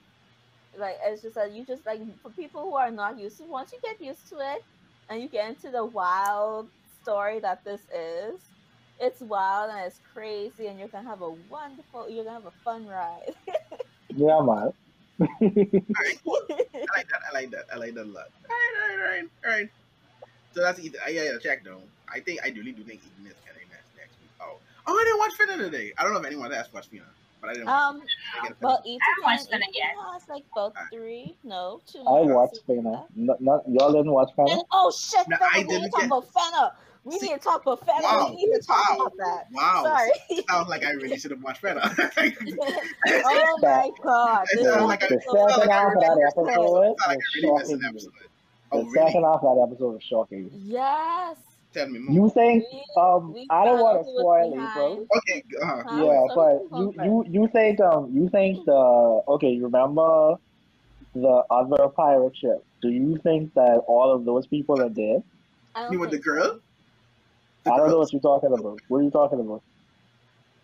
like 0.78 0.98
it's 1.04 1.22
just 1.22 1.36
that 1.36 1.52
you 1.52 1.66
just 1.66 1.86
like 1.86 2.02
for 2.22 2.30
people 2.30 2.62
who 2.62 2.76
are 2.76 2.92
not 2.92 3.20
used 3.20 3.38
to. 3.38 3.44
Once 3.46 3.72
you 3.72 3.80
get 3.82 4.02
used 4.02 4.28
to 4.30 4.38
it, 4.40 4.64
and 5.10 5.22
you 5.22 5.28
get 5.28 5.50
into 5.50 5.70
the 5.70 5.86
wild 5.86 6.68
story 7.02 7.40
that 7.40 7.64
this 7.64 7.82
is, 7.94 8.40
it's 9.00 9.22
wild 9.22 9.72
and 9.72 9.86
it's 9.86 10.00
crazy, 10.14 10.68
and 10.68 10.80
you're 10.80 10.88
gonna 10.88 11.08
have 11.08 11.22
a 11.22 11.32
wonderful, 11.50 12.10
you're 12.10 12.24
gonna 12.24 12.38
have 12.38 12.46
a 12.46 12.64
fun 12.64 12.88
ride. 12.88 13.34
Yeah, 14.16 14.42
man. 14.42 14.72
Alright, 15.20 16.20
cool. 16.24 16.40
I 16.50 16.86
like 16.96 17.10
that. 17.10 17.22
I 17.30 17.34
like 17.34 17.52
that. 17.52 17.66
I 17.74 17.78
like 17.78 17.94
that 17.96 18.04
a 18.04 18.10
lot. 18.10 18.28
All 18.50 18.56
right, 18.56 18.74
all 18.82 18.88
right, 18.88 18.98
all 18.98 19.12
right, 19.12 19.30
all 19.46 19.52
right. 19.52 19.70
So 20.54 20.62
that's 20.62 20.80
Ethan. 20.80 21.00
Uh, 21.06 21.10
yeah, 21.10 21.24
yeah. 21.24 21.38
Check 21.42 21.64
though. 21.64 21.82
I 22.12 22.20
think 22.20 22.40
I 22.44 22.50
really 22.50 22.72
do 22.72 22.84
think 22.84 23.02
Ethan 23.06 23.28
is 23.28 23.38
getting 23.46 23.70
next 23.70 23.86
next 23.96 24.16
week. 24.22 24.32
Oh, 24.42 24.58
oh, 24.88 24.94
I 24.94 25.04
didn't 25.04 25.20
watch 25.20 25.34
Fena 25.38 25.72
today. 25.72 25.94
I 25.98 26.04
don't 26.04 26.14
know 26.14 26.20
if 26.20 26.26
anyone 26.26 26.54
else 26.54 26.68
watched 26.74 26.92
Fena, 26.92 27.02
but 27.42 27.50
I 27.50 27.54
didn't. 27.54 27.68
watch 27.68 27.82
um, 27.82 28.02
I 28.42 28.48
get 28.48 28.58
well, 28.62 28.78
Fena. 28.78 28.86
each 28.86 29.02
I 29.02 29.24
watched 29.26 29.52
one 29.52 29.62
it 29.62 29.70
yet. 29.74 29.92
has 30.14 30.28
like 30.30 30.44
both 30.56 30.74
three, 30.92 31.36
no, 31.44 31.82
two. 31.86 32.00
I 32.00 32.22
watched 32.22 32.58
seasons 32.68 32.86
Fena. 32.86 33.06
Not, 33.16 33.42
not 33.42 33.62
y'all 33.70 33.92
didn't 33.94 34.12
watch 34.12 34.32
Fena? 34.38 34.52
And 34.54 34.62
oh 34.72 34.92
shit, 34.92 35.28
No, 35.28 35.38
Fena, 35.38 35.48
I 35.54 35.60
we 35.60 35.64
didn't 35.68 35.92
talk 35.92 36.04
about 36.06 36.28
Fena. 36.34 36.72
We 37.04 37.20
See- 37.20 37.28
need 37.28 37.34
to 37.36 37.40
talk 37.40 37.62
about 37.62 37.80
Fena. 37.88 38.02
Wow, 38.04 38.28
We 38.32 38.36
need 38.46 38.54
to 38.54 38.62
talk 38.68 38.90
wow, 38.90 38.96
about 39.06 39.18
that. 39.18 39.44
wow. 39.52 39.84
Sorry. 39.84 40.44
Sounds 40.50 40.68
like 40.70 40.84
I 40.86 40.92
really 40.92 41.18
should 41.18 41.32
have 41.32 41.42
watched 41.42 41.62
Fena. 41.62 41.80
oh 43.08 43.58
my 43.62 43.92
god. 44.04 44.46
It 44.52 44.58
This 44.64 44.74
sounds 44.74 44.88
like 44.88 45.00
The 45.02 45.16
it 45.16 45.24
second 45.24 45.58
like 45.58 45.70
half 45.70 45.94
of 45.94 46.02
that 46.02 46.10
really- 46.10 46.24
episode 46.24 46.46
Sounds 46.48 46.58
was 46.58 46.96
like 47.08 47.10
I 47.10 47.18
really 47.36 47.58
missed 47.60 47.72
an 47.72 47.80
shocking. 47.80 47.90
episode. 47.90 48.12
The 48.12 48.28
Oh, 48.74 48.84
really? 48.84 48.94
second 49.08 49.24
half 49.24 49.44
of 49.44 49.56
that 49.56 49.64
episode 49.72 49.94
was 49.94 50.04
shocking. 50.04 50.50
Yes. 50.54 51.38
Tell 51.78 51.88
me 51.90 52.00
more. 52.00 52.16
You 52.16 52.30
think 52.34 52.64
um 52.98 53.34
we 53.34 53.46
I 53.52 53.66
don't 53.66 53.80
want 53.80 54.00
out 54.00 54.06
to 54.06 54.10
who 54.10 54.20
spoil 54.22 54.52
behind. 54.52 54.70
April. 54.72 55.08
Okay, 55.18 55.44
uh-huh. 55.62 55.84
Huh? 55.86 56.04
Yeah, 56.04 56.28
So 56.28 56.36
but 56.38 56.78
you, 56.80 56.94
you 57.06 57.26
you 57.36 57.48
think 57.54 57.80
um 57.82 58.10
you 58.14 58.30
think 58.30 58.66
the 58.66 59.22
okay, 59.36 59.50
you 59.50 59.64
remember 59.66 60.36
the 61.14 61.44
other 61.52 61.90
pirate 61.90 62.36
ship. 62.36 62.66
Do 62.82 62.90
you 62.90 63.20
think 63.24 63.54
that 63.54 63.82
all 63.88 64.12
of 64.12 64.26
those 64.26 64.48
people 64.48 64.82
are 64.82 64.90
dead? 64.90 65.22
You 65.22 65.24
don't 65.76 65.92
mean 65.92 66.00
with 66.00 66.12
the 66.12 66.18
girl? 66.18 66.60
The 67.66 67.72
I 67.74 67.78
don't 67.78 67.90
know 67.92 68.00
what 68.00 68.12
you're 68.12 68.22
talking 68.22 68.54
about. 68.54 68.80
What 68.88 68.98
are 69.00 69.04
you 69.04 69.12
talking 69.12 69.40
about? 69.40 69.62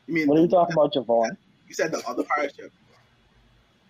You 0.08 0.14
mean 0.16 0.28
What 0.28 0.38
are 0.40 0.42
you 0.42 0.48
the- 0.48 0.56
talking 0.56 0.74
about, 0.74 0.94
Javon? 0.94 1.38
You 1.68 1.76
said 1.76 1.92
the 1.92 2.02
other 2.08 2.24
pirate 2.24 2.56
ship. 2.56 2.72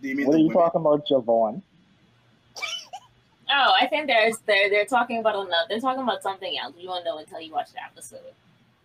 Do 0.02 0.10
you 0.10 0.16
mean 0.16 0.28
What 0.28 0.34
the 0.34 0.40
are 0.40 0.42
you 0.42 0.50
women? 0.50 0.62
talking 0.64 0.82
about, 0.82 1.08
Javon? 1.10 1.62
Oh, 3.56 3.74
I 3.80 3.86
think 3.88 4.08
there's 4.08 4.40
they're 4.40 4.70
they're 4.70 4.86
talking 4.86 5.20
about 5.20 5.36
another. 5.36 5.68
They're 5.70 5.80
talking 5.80 6.02
about 6.02 6.24
something 6.24 6.58
else. 6.58 6.74
You 6.78 6.90
won't 6.90 7.06
know 7.06 7.20
until 7.20 7.40
you 7.40 7.54
watch 7.54 7.72
the 7.72 7.84
episode. 7.84 8.34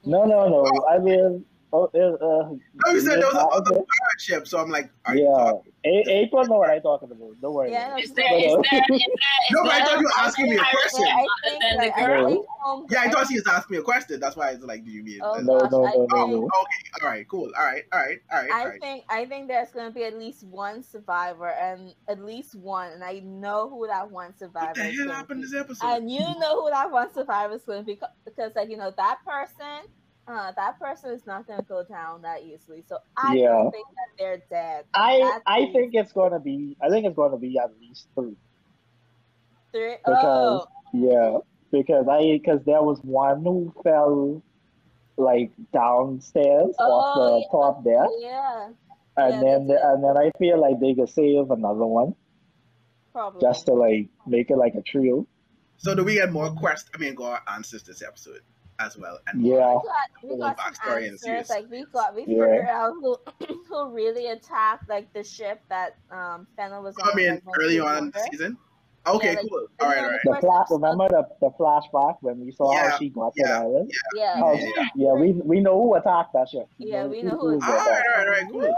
No, 0.04 0.24
no, 0.24 0.48
no. 0.48 0.86
I 0.88 0.98
mean, 0.98 1.44
oh, 1.72 1.90
uh, 1.94 1.98
uh, 1.98 2.48
No, 2.50 2.92
you 2.92 3.00
said 3.00 3.20
there 3.20 3.26
was 3.26 3.34
I- 3.36 3.42
another 3.42 3.70
pirate 3.72 4.20
ship, 4.20 4.48
so 4.48 4.58
I'm 4.58 4.70
like, 4.70 4.90
are 5.04 5.16
you 5.16 5.24
yeah, 5.24 5.44
talking? 5.44 5.72
A- 5.84 6.04
April 6.10 6.44
know 6.46 6.56
what 6.56 6.70
I'm 6.70 6.82
talking 6.82 7.10
about. 7.10 7.40
Don't 7.40 7.54
worry. 7.54 7.70
Yeah, 7.70 7.86
about 7.88 8.00
it. 8.00 8.04
Is 8.04 8.12
there 8.12 8.26
But, 8.28 8.36
is 8.38 8.42
there 8.42 8.80
is 8.80 8.88
there 8.88 8.98
is 8.98 9.02
No, 9.52 9.62
but 9.62 9.72
I 9.72 9.84
thought 9.84 9.98
you 10.00 10.04
were 10.04 10.18
asking 10.18 10.50
me 10.50 10.56
a 10.56 10.58
question. 10.58 11.06
I 11.06 11.26
think, 11.44 11.62
than 11.62 11.76
like, 11.78 11.94
the 11.96 12.02
girl? 12.02 12.46
Yeah, 12.90 13.00
I 13.00 13.04
I- 13.04 13.10
thought 13.10 13.28
she 13.28 13.34
was 13.34 13.46
asking 13.46 13.74
me 13.76 13.78
a 13.78 13.82
question. 13.82 14.20
That's 14.20 14.36
why 14.36 14.50
it's 14.50 14.64
like, 14.64 14.84
do 14.84 14.90
you 14.90 15.02
mean? 15.04 15.20
Oh, 15.22 15.34
No, 15.40 15.60
gosh, 15.60 15.70
no, 15.70 15.78
no, 15.84 15.92
Oh, 15.94 16.06
no, 16.10 16.26
no. 16.26 16.36
okay, 16.44 17.02
all 17.02 17.08
right, 17.08 17.26
cool, 17.28 17.50
all 17.56 17.64
right, 17.64 17.84
all 17.92 18.00
right, 18.00 18.18
all 18.32 18.42
right, 18.42 18.50
I 18.52 18.64
right. 18.66 18.80
think 18.80 19.04
I 19.08 19.24
think 19.26 19.48
there's 19.48 19.70
gonna 19.70 19.90
be 19.92 20.04
at 20.04 20.18
least 20.18 20.44
one 20.44 20.82
survivor 20.82 21.48
and 21.48 21.94
at 22.08 22.18
least 22.24 22.54
one, 22.56 22.92
and 22.92 23.04
I 23.04 23.20
know 23.20 23.68
who 23.70 23.86
that 23.86 24.10
one 24.10 24.36
survivor 24.36 24.66
What 24.66 24.74
the 24.74 24.82
hell 24.82 24.92
gonna 25.06 25.14
happened 25.14 25.40
be. 25.42 25.46
this 25.46 25.54
episode? 25.54 25.86
And 25.86 26.10
you 26.10 26.20
know 26.20 26.62
who 26.64 26.70
that 26.70 26.90
one 26.90 27.12
survivor 27.14 27.54
is 27.54 27.62
going 27.62 27.80
to 27.80 27.84
be 27.84 27.98
because, 28.24 28.52
like, 28.56 28.68
you 28.68 28.76
know, 28.76 28.90
that 28.96 29.18
person, 29.24 29.88
uh, 30.28 30.52
that 30.56 30.78
person 30.78 31.10
is 31.12 31.26
not 31.26 31.46
going 31.46 31.58
to 31.58 31.64
go 31.64 31.82
down 31.84 32.22
that 32.22 32.42
easily. 32.42 32.82
So 32.86 32.98
I 33.16 33.34
Yeah. 33.34 33.48
don't 33.48 33.70
think 33.70 33.86
that 33.88 34.08
they're 34.18 34.42
dead. 34.50 34.84
I 34.94 35.18
That's 35.18 35.42
I 35.46 35.58
easy. 35.60 35.72
think 35.72 35.94
it's 35.94 36.12
gonna 36.12 36.38
be. 36.40 36.76
I 36.82 36.88
think 36.90 37.06
it's 37.06 37.16
gonna 37.16 37.38
be 37.38 37.58
at 37.58 37.70
least 37.80 38.06
three. 38.14 38.36
Three- 39.72 39.96
Because 40.04 40.66
oh, 40.66 40.66
yeah, 40.92 41.38
because 41.72 42.06
I 42.08 42.38
because 42.42 42.64
there 42.64 42.82
was 42.82 42.98
one 43.02 43.42
who 43.42 43.72
fell 43.82 44.42
like 45.16 45.50
downstairs 45.72 46.74
off 46.78 47.16
Oh, 47.16 47.34
the 47.34 47.40
yeah. 47.40 47.46
top 47.50 47.84
there, 47.84 48.06
yeah, 48.20 48.68
and 49.16 49.34
Yeah, 49.34 49.40
then 49.40 49.66
they 49.66 49.76
and 49.80 50.02
then 50.04 50.16
I 50.16 50.30
feel 50.38 50.60
like 50.60 50.80
they 50.80 50.94
could 50.94 51.08
save 51.10 51.50
another 51.50 51.84
one 51.86 52.14
probably. 53.12 53.40
just 53.42 53.66
to 53.66 53.72
like 53.74 54.08
make 54.26 54.50
it 54.50 54.56
like 54.56 54.74
a 54.74 54.82
trio. 54.82 55.26
So 55.76 55.94
do 55.94 56.02
we 56.04 56.14
get 56.14 56.32
more 56.32 56.50
questions? 56.52 56.90
I 56.94 56.98
mean, 56.98 57.14
go 57.14 57.24
our 57.24 57.42
answers 57.52 57.82
this 57.82 58.02
episode 58.02 58.40
as 58.78 58.96
well. 58.96 59.18
And 59.26 59.40
more, 59.42 59.58
Yeah. 59.58 59.74
we 59.74 59.82
got, 59.82 60.32
we 60.34 60.38
got 60.38 60.58
some 60.58 60.72
backstory 60.92 61.08
in 61.08 61.16
the 61.20 61.28
answers. 61.30 61.50
Like 61.50 61.70
we 61.70 61.84
got, 61.92 62.14
we 62.14 62.22
Yeah. 62.22 62.26
figured 62.44 62.68
out 62.68 62.92
who 63.00 63.16
who 63.68 63.90
really 63.90 64.28
attacked 64.28 64.88
like 64.88 65.12
the 65.12 65.24
ship 65.24 65.60
that 65.68 65.96
um 66.10 66.46
Fennel 66.56 66.82
was 66.82 66.96
on. 66.98 67.10
I 67.10 67.14
mean, 67.14 67.30
like, 67.30 67.42
early 67.60 67.80
on 67.80 67.98
in 67.98 68.10
the 68.10 68.28
season. 68.30 68.56
Okay, 69.06 69.28
Yeah, 69.32 69.34
like- 69.40 69.48
cool. 69.48 69.66
All 69.80 69.88
right, 69.88 69.98
all 69.98 70.10
right. 70.10 70.20
The 70.24 70.32
First 70.32 70.40
flash. 70.46 70.66
Remember 70.70 71.08
the, 71.08 71.26
the 71.40 71.50
flashback 71.58 72.16
when 72.20 72.44
we 72.44 72.52
saw 72.52 72.72
Yeah, 72.72 72.90
how 72.90 72.98
she 72.98 73.08
got 73.08 73.34
to 73.34 73.40
yeah, 73.42 73.48
the 73.48 73.54
island? 73.64 73.92
Yeah. 74.14 74.34
Oh, 74.44 74.52
Yeah. 74.52 74.88
yeah, 74.94 75.12
we 75.12 75.32
we 75.32 75.60
know 75.60 75.80
who 75.80 75.94
attacked 75.94 76.32
that 76.34 76.48
ship. 76.48 76.68
Yeah, 76.78 77.06
we 77.06 77.22
know 77.22 77.30
who 77.30 77.48
who 77.50 77.54
was 77.54 77.62
All 77.64 77.72
that. 77.72 77.86
right, 77.86 78.02
all 78.18 78.26
right, 78.26 78.44
all 78.52 78.60
right, 78.60 78.74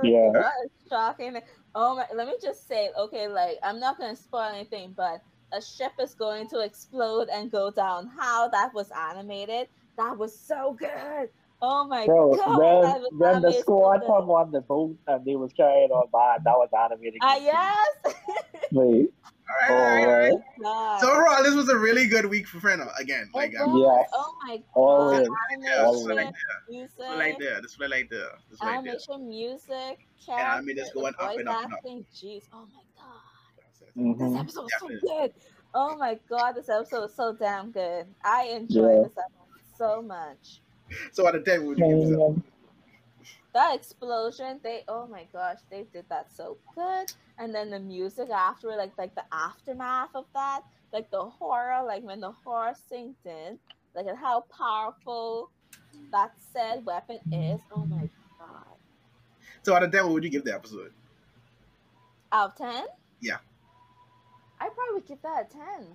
Yeah. 0.02 0.30
That 0.32 0.52
is 0.64 0.70
shocking. 0.88 1.38
Oh 1.74 1.96
my! 1.96 2.06
Let 2.14 2.26
me 2.28 2.34
just 2.42 2.68
say, 2.68 2.90
okay, 2.98 3.28
like 3.28 3.58
I'm 3.62 3.78
not 3.80 3.98
gonna 3.98 4.16
spoil 4.16 4.42
anything, 4.54 4.92
but 4.96 5.22
a 5.52 5.60
ship 5.62 5.92
is 6.00 6.14
going 6.14 6.48
to 6.48 6.60
explode 6.60 7.28
and 7.32 7.50
go 7.50 7.70
down. 7.70 8.08
How 8.08 8.48
that 8.48 8.72
was 8.74 8.90
animated, 8.90 9.68
that 9.96 10.16
was 10.18 10.38
so 10.38 10.74
good. 10.78 11.30
Oh 11.60 11.86
my 11.86 12.06
Bro, 12.06 12.34
god! 12.34 12.56
when 12.56 12.80
that 12.80 13.00
was 13.00 13.10
when 13.10 13.40
the 13.40 13.52
so 13.52 13.60
squad 13.60 14.00
good. 14.00 14.06
come 14.06 14.30
on 14.30 14.50
the 14.50 14.60
boat 14.60 14.98
and 15.06 15.24
they 15.24 15.36
was 15.36 15.52
carrying 15.52 15.90
on 15.90 16.08
by, 16.12 16.38
that 16.44 16.56
was 16.56 16.68
animated. 16.76 17.22
Ah 17.22 17.36
yes. 17.36 17.86
Wait, 18.70 19.08
All 19.48 19.56
right, 19.60 19.70
all 19.70 19.82
right, 19.82 20.06
all 20.06 20.18
right. 20.20 21.00
So 21.00 21.10
overall, 21.10 21.42
this 21.42 21.54
was 21.54 21.68
a 21.68 21.78
really 21.78 22.06
good 22.06 22.26
week 22.26 22.46
for 22.48 22.58
Fena. 22.58 22.88
Again, 22.98 23.30
It 23.34 23.36
like 23.36 23.52
um, 23.60 23.72
was. 23.72 24.06
Yes. 24.06 24.10
Oh 24.12 24.34
my 24.46 24.56
god! 24.74 24.74
Always. 24.74 25.28
yeah, 25.62 25.88
this 25.90 26.04
way 26.06 26.14
Always. 26.14 26.16
like 26.16 26.28
Animation, 26.28 26.32
there, 26.32 26.60
music, 26.68 26.96
this 26.96 26.98
way 27.08 27.16
like 27.16 27.38
there, 27.38 27.60
this 27.60 27.78
way 27.78 27.88
like 27.88 28.10
there, 28.10 28.30
this 28.50 28.62
way 28.62 28.70
like 28.72 28.82
there. 28.84 29.00
animation, 29.08 29.28
music, 29.28 30.08
And 30.36 30.48
I 30.48 30.60
mean, 30.60 30.78
it's 30.78 30.90
characters, 30.90 30.90
going 30.90 31.14
up 31.18 31.32
voice 31.32 31.38
and 31.38 31.48
up 31.48 31.56
and 31.62 31.72
up. 31.72 31.78
acting. 31.78 32.04
Jeez, 32.14 32.48
oh 32.52 32.66
my 32.66 32.82
god! 32.82 32.91
This 34.18 34.34
hmm 34.34 34.36
episode 34.36 34.62
was 34.64 34.72
so 34.78 34.88
good. 34.88 35.32
Oh 35.74 35.96
my 35.96 36.18
god, 36.28 36.52
this 36.52 36.68
episode 36.68 37.02
was 37.02 37.14
so 37.14 37.34
damn 37.34 37.70
good. 37.70 38.06
I 38.24 38.44
enjoyed 38.48 38.98
Yeah. 38.98 39.02
this 39.02 39.12
episode 39.18 39.76
so 39.76 40.02
much. 40.02 40.62
So 41.12 41.26
out 41.26 41.34
of 41.34 41.44
ten, 41.44 41.60
what 41.60 41.68
would 41.68 41.78
you 41.78 41.84
give 41.86 41.98
this? 42.00 42.10
episode? 42.10 42.42
That 43.54 43.74
explosion, 43.74 44.60
they 44.62 44.84
oh 44.88 45.06
my 45.06 45.26
gosh, 45.32 45.58
they 45.70 45.84
did 45.92 46.06
that 46.08 46.32
so 46.32 46.58
good. 46.74 47.06
And 47.38 47.54
then 47.54 47.70
the 47.70 47.80
music 47.80 48.30
after, 48.30 48.68
like 48.68 48.92
like 48.98 49.14
the 49.14 49.24
aftermath 49.32 50.10
of 50.14 50.26
that, 50.34 50.62
like 50.92 51.10
the 51.10 51.22
horror, 51.24 51.82
like 51.84 52.02
when 52.02 52.20
the 52.20 52.32
horror 52.32 52.74
sinks 52.88 53.24
in, 53.26 53.58
like 53.94 54.06
and 54.06 54.18
how 54.18 54.44
powerful 54.56 55.50
that 56.12 56.32
said 56.52 56.84
weapon 56.86 57.18
is. 57.30 57.60
Oh 57.74 57.84
my 57.86 58.08
god. 58.38 58.76
So 59.62 59.74
out 59.74 59.82
of 59.82 59.92
ten, 59.92 60.04
what 60.04 60.14
would 60.14 60.24
you 60.24 60.30
give 60.30 60.44
the 60.44 60.54
episode? 60.54 60.92
Out 62.32 62.50
of 62.52 62.56
ten? 62.56 62.84
Yeah. 63.20 63.38
I 64.62 64.68
probably 64.68 64.94
would 64.94 65.06
give 65.06 65.22
that 65.22 65.48
a 65.50 65.52
ten. 65.52 65.86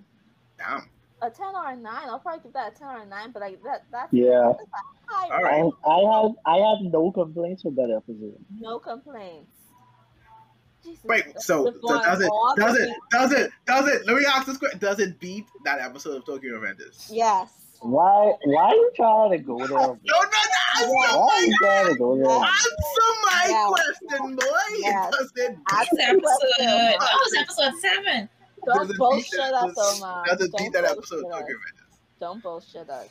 Damn. 0.58 0.88
A 1.22 1.30
ten 1.30 1.54
or 1.54 1.70
a 1.70 1.76
nine. 1.76 2.08
I'll 2.08 2.18
probably 2.18 2.42
give 2.42 2.52
that 2.52 2.74
a 2.74 2.78
ten 2.78 2.88
or 2.88 2.98
a 3.02 3.06
nine, 3.06 3.30
but 3.32 3.40
like 3.42 3.62
that 3.64 3.84
that's 3.90 4.12
Yeah. 4.12 4.52
that's 4.56 4.70
high 5.06 5.36
All 5.36 5.42
right. 5.42 5.72
I, 5.84 5.90
I 5.90 6.22
had 6.22 6.32
I 6.46 6.56
had 6.68 6.92
no 6.92 7.10
complaints 7.10 7.64
with 7.64 7.76
that 7.76 7.90
episode. 7.90 8.36
No 8.60 8.78
complaints. 8.78 9.50
Jesus, 10.84 11.04
Wait, 11.04 11.24
so, 11.38 11.72
so 11.82 11.98
does 12.02 12.20
it, 12.20 12.30
all 12.30 12.54
the 12.54 12.62
does 12.62 12.76
it, 12.76 12.88
does 13.10 13.32
it, 13.32 13.50
does 13.66 13.88
it? 13.88 14.06
Let 14.06 14.16
me 14.16 14.24
ask 14.26 14.46
this 14.46 14.56
question: 14.58 14.78
Does 14.78 15.00
it 15.00 15.18
beat 15.18 15.44
that 15.64 15.80
episode 15.80 16.16
of 16.18 16.24
Tokyo 16.24 16.58
Revengers? 16.60 17.08
Yes. 17.10 17.50
Why 17.80 18.32
why 18.44 18.62
are 18.68 18.74
you 18.74 18.90
trying 18.94 19.30
to 19.32 19.38
go 19.38 19.58
there? 19.58 19.68
No, 19.68 19.86
no, 19.86 19.94
no, 19.94 20.20
answer 20.76 20.92
Why 20.92 21.44
you 21.46 21.56
my, 21.60 21.68
trying 21.68 21.86
to 21.92 21.98
go 21.98 22.16
there? 22.16 22.30
answer 22.30 22.70
my 23.24 23.46
Yes. 23.48 23.68
question, 24.08 24.36
boy. 24.36 24.44
Yes. 24.78 25.14
Does 25.18 25.32
it 25.36 25.56
Ask 25.70 25.90
beat, 25.90 25.98
This 25.98 26.08
episode. 26.08 26.58
That 26.58 27.18
was 27.24 27.34
episode 27.38 27.72
seven. 27.80 28.28
Does 28.68 28.76
Don't 28.76 28.84
it 28.84 28.88
beat 28.92 28.98
bullshit 28.98 29.30
that, 29.38 29.54
us, 29.54 29.74
does, 29.74 29.96
Omar. 30.02 30.24
does 30.26 30.40
it 30.40 30.52
Don't 30.52 30.58
beat 30.62 30.72
that 30.74 30.84
episode 30.84 31.16
of 31.16 31.22
bullshit 31.22 31.40
Tokyo 31.40 31.56
us. 31.56 31.62
Revengers? 31.62 32.20
Don't 32.20 32.42
bullshit 32.42 32.90
us. 32.90 33.08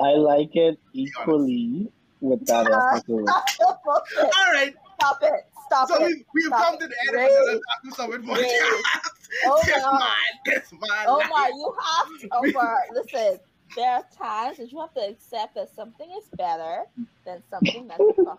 I 0.00 0.10
like 0.12 0.54
it 0.56 0.78
equally 0.92 1.90
with 2.20 2.46
that 2.46 2.66
episode. 2.66 3.28
All 3.66 4.52
right, 4.52 4.74
Stop 5.00 5.18
it. 5.22 5.32
Stop 5.66 5.88
so 5.88 5.96
it. 6.02 6.06
we, 6.06 6.24
we've 6.34 6.44
Stop 6.46 6.64
come 6.64 6.78
to 6.78 6.86
the 6.86 6.94
end 7.08 7.08
of 7.08 7.14
Ray. 7.14 7.26
another 7.26 7.58
Otaku 7.58 7.94
Summit 7.94 8.20
Ray. 8.20 8.26
podcast. 8.26 9.10
Oh 9.44 9.60
It's 9.62 9.82
my. 9.84 9.92
mine. 9.92 10.08
It's 10.46 10.72
mine. 10.72 11.06
Omar, 11.06 11.48
you 11.50 11.74
have 11.84 12.20
to, 12.20 12.28
Omar, 12.32 12.78
listen. 12.94 13.38
There 13.76 13.90
are 13.90 14.04
times 14.16 14.56
that 14.56 14.72
you 14.72 14.80
have 14.80 14.94
to 14.94 15.00
accept 15.06 15.54
that 15.56 15.68
something 15.76 16.08
is 16.18 16.24
better 16.36 16.84
than 17.26 17.42
something 17.50 17.86
that's 17.86 17.98
fucking 18.16 18.24
bad. 18.24 18.38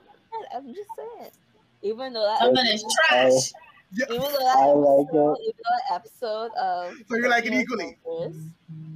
I'm 0.56 0.74
just 0.74 0.90
saying. 0.98 1.30
Even 1.84 2.14
though 2.14 2.24
that 2.26 2.40
Something 2.40 2.66
is 2.66 2.84
trash. 3.08 3.52
Even 3.94 4.18
though 4.20 4.28
that 4.30 4.56
I 4.58 4.66
like 4.68 5.08
episode, 5.08 5.38
even 5.42 5.54
though 5.58 5.78
that 5.90 5.96
episode 5.96 6.52
of 6.60 6.94
So 7.10 7.16
you 7.18 7.30
like 7.30 7.46
it 7.46 7.54
equally? 7.54 7.98
Revengers- 8.06 8.50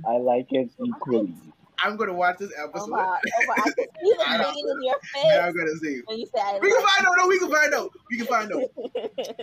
I 0.07 0.17
like 0.17 0.47
it 0.51 0.69
equally. 0.85 1.33
I'm 1.83 1.97
gonna 1.97 2.13
watch 2.13 2.37
this 2.37 2.51
episode. 2.57 2.83
Oh 2.83 2.93
Omar, 2.93 3.03
Omar, 3.03 3.19
oh 3.49 3.53
I 3.57 3.61
can 3.63 3.73
see 3.75 4.13
I 4.25 4.37
the 4.37 4.43
know. 4.43 4.51
pain 4.53 4.69
in 4.69 4.83
your 4.83 4.95
and 5.25 5.41
I'm 5.41 5.53
gonna 5.57 5.75
see. 5.81 6.01
when 6.05 6.19
you 6.19 6.25
say 6.27 6.39
I 6.41 6.59
We 6.61 6.69
can 6.69 6.77
like 6.81 6.85
find 6.89 7.07
out. 7.07 7.13
No, 7.17 7.27
we 7.27 7.39
can 7.39 7.51
find 7.51 7.73
out. 7.73 7.91
We 8.09 8.17
can 8.17 8.27
find 8.27 8.51
out. 8.53 8.61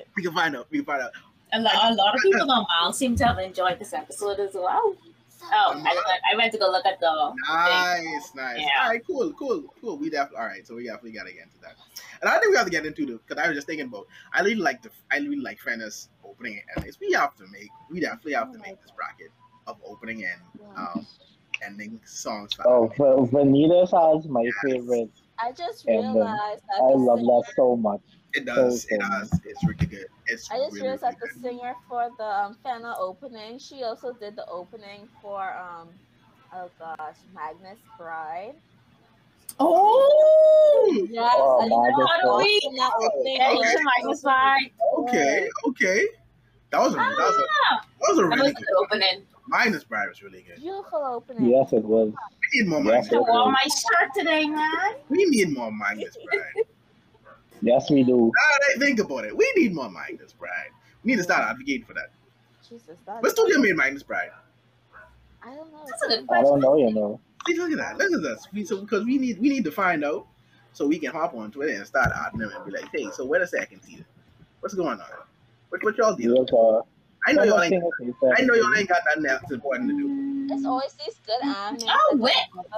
We 0.17 0.23
can 0.23 0.33
find 0.35 0.57
out. 0.57 0.67
We 0.71 0.79
can 0.79 0.85
find 0.87 1.03
out. 1.03 1.11
A 1.53 1.61
lot, 1.61 1.75
a 1.75 1.95
lot 1.95 2.15
of 2.15 2.21
people 2.23 2.51
on 2.51 2.65
Miles 2.81 2.97
seem 2.97 3.17
to 3.17 3.27
have 3.27 3.39
enjoyed 3.41 3.79
this 3.81 3.93
episode 3.93 4.39
as 4.39 4.55
well. 4.55 4.95
Oh, 5.43 5.73
I, 5.73 5.75
went, 5.75 6.21
I 6.33 6.37
went 6.37 6.53
to 6.53 6.59
go 6.59 6.71
look 6.71 6.87
at 6.87 7.01
the. 7.01 7.35
Nice, 7.49 8.35
nice. 8.35 8.59
Yeah. 8.59 8.67
All 8.83 8.89
right, 8.89 9.03
cool, 9.07 9.33
cool, 9.33 9.65
cool. 9.81 9.99
We 9.99 10.11
definitely 10.11 10.39
all 10.39 10.47
right. 10.47 10.67
So 10.67 10.75
we 10.77 10.85
definitely 10.85 11.13
got 11.13 11.27
to 11.27 11.33
get 11.33 11.45
into 11.45 11.59
that. 11.63 11.77
And 12.21 12.29
I 12.31 12.39
think 12.39 12.51
we 12.51 12.57
have 12.57 12.67
to 12.67 12.71
get 12.71 12.87
into 12.87 13.07
the 13.07 13.13
because 13.27 13.43
I 13.43 13.49
was 13.49 13.57
just 13.57 13.67
thinking 13.67 13.87
about. 13.87 14.07
I 14.33 14.41
really 14.41 14.57
like 14.57 14.83
the. 14.83 14.91
I 15.11 15.19
really 15.19 15.37
like 15.41 15.59
Fena's 15.61 16.09
opening 16.25 16.55
and 16.55 16.79
endings. 16.79 16.99
We 17.01 17.13
have 17.13 17.35
to 17.37 17.45
make. 17.51 17.71
We 17.91 18.01
definitely 18.01 18.35
have 18.35 18.53
to 18.53 18.59
make 18.59 18.81
this 18.83 18.93
bracket 18.97 19.31
of 19.67 19.77
opening 19.85 20.25
and 20.25 20.41
um, 20.77 21.07
ending 21.65 22.01
songs. 22.05 22.51
Oh, 22.65 22.91
anime. 22.99 23.31
Va- 23.31 23.37
Vanitas 23.39 23.91
has 23.91 24.29
my 24.29 24.43
Yes. 24.43 24.55
favorite. 24.65 25.11
I 25.39 25.53
just 25.53 25.87
And, 25.87 26.15
realized 26.15 26.63
that 26.69 26.83
I 26.83 26.93
love 26.95 27.21
that 27.21 27.53
so 27.57 27.77
much. 27.77 28.03
It 28.35 28.45
does. 28.47 28.83
so 28.83 28.89
It 28.91 29.01
good. 29.01 29.11
does. 29.11 29.41
It's 29.45 29.65
really 29.65 29.87
good. 29.87 30.07
It's 30.27 30.51
I 30.51 30.57
just 30.59 30.73
really, 30.75 30.83
realized 30.83 31.03
really 31.03 31.15
that 31.21 31.35
the 31.35 31.41
singer 31.49 31.75
for 31.89 32.11
the 32.19 32.25
um, 32.25 32.57
Fena 32.65 32.95
opening, 32.99 33.59
she 33.59 33.83
also 33.83 34.13
did 34.13 34.37
the 34.37 34.47
opening 34.49 35.09
for 35.21 35.43
um, 35.57 35.89
oh 36.55 36.71
gosh, 36.79 37.17
Magnus 37.35 37.79
Bride. 37.99 38.55
Oh! 39.59 41.07
Yes, 41.11 41.33
Oh, 41.37 41.61
I 41.63 41.69
know 41.69 41.83
Magnus 41.83 41.97
that 41.99 42.21
that 42.23 42.93
opening 42.97 43.37
Yeah, 43.37 43.51
you 43.53 43.59
was 43.59 43.71
should 43.71 43.85
like 43.85 44.05
this 44.11 44.23
vibe. 44.23 44.71
Okay, 44.99 45.49
okay. 45.69 46.07
That 46.71 46.81
was 46.81 46.93
a, 46.95 46.97
that 46.97 47.17
was 47.19 47.37
a, 47.37 47.43
Ah, 47.73 47.81
that 47.83 48.07
was 48.11 48.19
a 48.19 48.27
really 48.27 48.43
was 48.43 48.53
good. 48.53 48.65
the 48.67 48.77
opening. 48.79 49.27
Magnus 49.49 49.85
Bride 49.85 50.09
was 50.09 50.23
really 50.23 50.43
good. 50.43 50.57
Beautiful 50.63 51.03
opening. 51.05 51.51
Yes, 51.51 51.73
it 51.73 51.85
was. 51.85 52.13
We 52.13 52.61
need 52.63 52.69
more 52.71 52.79
Yes, 52.85 53.11
Magnus. 53.11 53.13
I 53.13 53.31
wore 53.33 53.51
my 53.51 53.63
shirt 53.65 54.15
today, 54.17 54.47
man. 54.47 54.95
We 55.09 55.25
need 55.27 55.51
more 55.57 55.73
Magnus 55.73 56.17
Bride. 56.25 56.65
Yes, 57.63 57.91
we 57.91 58.03
do. 58.03 58.17
Now 58.17 58.31
that 58.59 58.77
I 58.77 58.79
think 58.79 58.99
about 59.01 59.25
it, 59.25 59.37
we 59.37 59.51
need 59.57 59.75
more 59.75 59.91
Magnus 59.91 60.33
Bride. 60.33 60.71
We 61.03 61.13
need 61.13 61.19
to 61.19 61.23
start 61.23 61.43
advocating 61.49 61.85
for 61.85 61.95
that. 61.95 62.11
Jesus, 62.69 62.97
that. 63.07 63.23
What 63.23 63.33
studio 63.33 63.59
made 63.59 63.77
Magnus 63.77 64.03
Bride? 64.03 64.31
I 65.43 65.55
don't 65.55 65.73
know. 65.73 65.85
That's 65.89 66.03
a 66.03 66.09
good 66.09 66.27
I 66.31 66.43
don't 66.43 66.61
know, 66.61 66.77
you 66.77 66.93
know. 66.93 67.21
See, 67.47 67.57
look 67.57 67.73
at 67.73 67.79
that. 67.79 67.99
Look 67.99 68.13
at 68.13 68.23
this. 68.23 68.47
We, 68.53 68.65
so 68.65 68.81
because 68.83 69.05
we 69.05 69.19
need 69.19 69.39
we 69.41 69.49
need 69.49 69.65
to 69.65 69.73
find 69.73 70.05
out 70.05 70.27
so 70.73 70.87
we 70.87 70.99
can 70.99 71.11
hop 71.13 71.35
on 71.35 71.51
Twitter 71.51 71.77
and 71.77 71.87
start 71.87 72.11
adding 72.15 72.41
them 72.41 72.53
and 72.55 72.65
be 72.65 72.71
like, 72.71 72.89
hey, 72.93 73.09
so 73.13 73.25
wait 73.25 73.41
a 73.43 73.47
second, 73.47 73.81
Tita. 73.81 74.05
What's 74.61 74.75
going 74.75 75.01
on? 75.01 75.07
What, 75.71 75.83
what 75.83 75.97
y'all 75.97 76.15
dealing? 76.15 76.43
with? 76.43 76.53
Uh, 76.53 76.83
I 77.27 77.33
know 77.33 77.45
y'all 77.45 77.63
ain't. 77.63 77.75
of 77.75 77.83
the 77.83 78.05
things 78.05 78.15
they 78.23 78.43
I 78.43 78.47
know 78.47 78.55
y'all 78.55 78.75
ain't 78.77 78.89
got 78.89 79.03
nothing 79.07 79.27
else 79.27 79.51
important 79.51 79.91
to 79.91 79.97
do. 79.97 80.55
It's 80.55 80.65
always 80.67 80.93
these 80.95 81.17
good 81.27 81.43
anime. 81.43 81.89
Oh, 81.89 82.17
wait. 82.19 82.35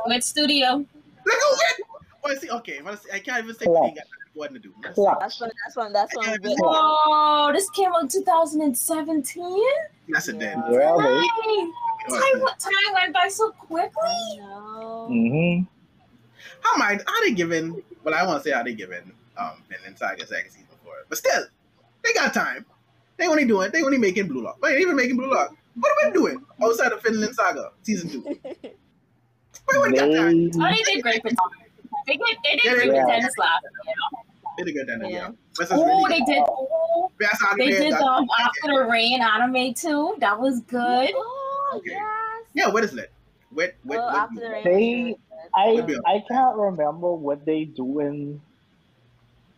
With 0.07 0.25
studio. 0.25 0.77
Look 0.77 0.87
at 1.27 1.79
it. 1.79 1.87
Oh, 2.25 2.35
see, 2.35 2.51
okay. 2.51 2.73
if 2.75 2.87
I 2.87 2.95
say- 2.95 3.11
I 3.15 3.19
can't 3.19 3.45
even 3.45 3.57
say 3.57 3.67
we 3.69 3.77
ain't 3.77 3.97
got 3.97 4.05
nothing 4.35 4.57
important 4.57 4.63
to 4.63 4.69
do. 4.69 4.75
Let's 4.83 4.97
see. 4.97 5.05
That's 5.21 5.41
one. 5.41 5.51
That's 5.65 5.77
one. 5.77 5.93
That's 5.93 6.17
one. 6.17 6.31
With, 6.43 6.59
Whoa, 6.59 7.53
this 7.53 7.69
came 7.71 7.93
out 7.93 8.11
2017? 8.11 9.63
That's 10.09 10.29
a 10.29 10.33
damn. 10.33 10.59
Yeah. 10.73 11.23
Yeah, 12.05 12.19
Time, 12.19 12.41
went- 12.43 12.59
time 12.59 12.73
went 12.95 13.15
by 13.15 13.29
so 13.29 13.51
quickly. 13.53 13.93
I 14.03 14.37
know. 14.39 15.09
Mm-hmm. 15.11 15.65
How 16.63 16.77
mind? 16.77 17.01
Are 17.07 17.25
they 17.25 17.33
giving? 17.33 17.81
Well, 18.03 18.15
I 18.15 18.27
want 18.27 18.43
to 18.43 18.49
say 18.49 18.53
are 18.53 18.65
they 18.65 18.75
giving 18.75 19.13
um 19.37 19.63
Vinland 19.69 19.97
Saga 19.99 20.27
second 20.27 20.51
season 20.51 20.67
for 20.85 20.99
it, 20.99 21.07
but 21.09 21.19
still, 21.19 21.45
they 22.03 22.13
got 22.13 22.35
time. 22.35 22.67
They 23.19 23.29
only 23.29 23.45
doing. 23.45 23.71
They 23.73 23.85
only 23.85 23.99
making 23.99 24.27
Blue 24.27 24.43
Lock. 24.43 24.61
They 24.61 24.71
ain't 24.71 24.81
even 24.81 24.97
making 24.97 25.17
Blue 25.17 25.31
Lock. 25.33 25.55
What 25.77 25.93
are 25.93 26.09
we 26.09 26.13
doing 26.13 26.45
outside 26.61 26.91
of 26.91 27.03
Vinland 27.05 27.35
Saga 27.37 27.71
season 27.83 28.11
two? 28.11 28.39
What 29.65 29.87
ain't 29.87 29.97
got 29.97 30.07
time. 30.07 30.51
They, 30.51 30.59
Oh, 30.59 30.69
they 30.71 30.83
did 30.83 31.03
great 31.03 31.23
for 31.23 31.31
They 32.07 32.15
did, 32.15 32.37
they 32.45 32.51
did 32.57 32.61
Yeah, 32.65 32.75
great 32.75 32.93
yeah. 32.93 33.05
for 33.05 33.11
tennis 33.11 33.39
last 33.39 33.65
year. 33.87 33.95
They 34.59 34.65
did 34.65 34.73
good 34.75 34.87
then. 34.89 35.01
Yeah. 35.11 35.31
Yeah. 35.61 35.67
Oh, 35.71 35.87
really 36.05 36.19
they 36.21 36.25
did. 36.35 36.43
Oh, 36.47 37.11
Best 37.19 37.43
anime 37.43 37.59
they 37.59 37.67
did 37.71 37.93
that- 37.95 38.03
um, 38.03 38.27
After 38.41 38.73
the 38.75 38.85
Rain 38.91 39.21
anime 39.23 39.75
too. 39.75 40.17
That 40.19 40.39
was 40.39 40.61
good. 40.63 41.11
Oh 41.15 41.73
Okay. 41.77 41.91
yes. 41.91 42.45
Yeah, 42.55 42.69
what 42.69 42.85
is 42.85 42.95
it? 42.95 43.11
What 43.51 43.75
what 43.85 43.99
oh, 43.99 44.05
what? 44.05 44.15
after 44.15 44.41
the 44.41 44.51
rain. 44.51 44.65
They- 44.65 45.17
I 45.55 45.87
I 46.07 46.25
can't 46.29 46.57
remember 46.57 47.13
what 47.13 47.45
they 47.45 47.65
doing. 47.65 48.41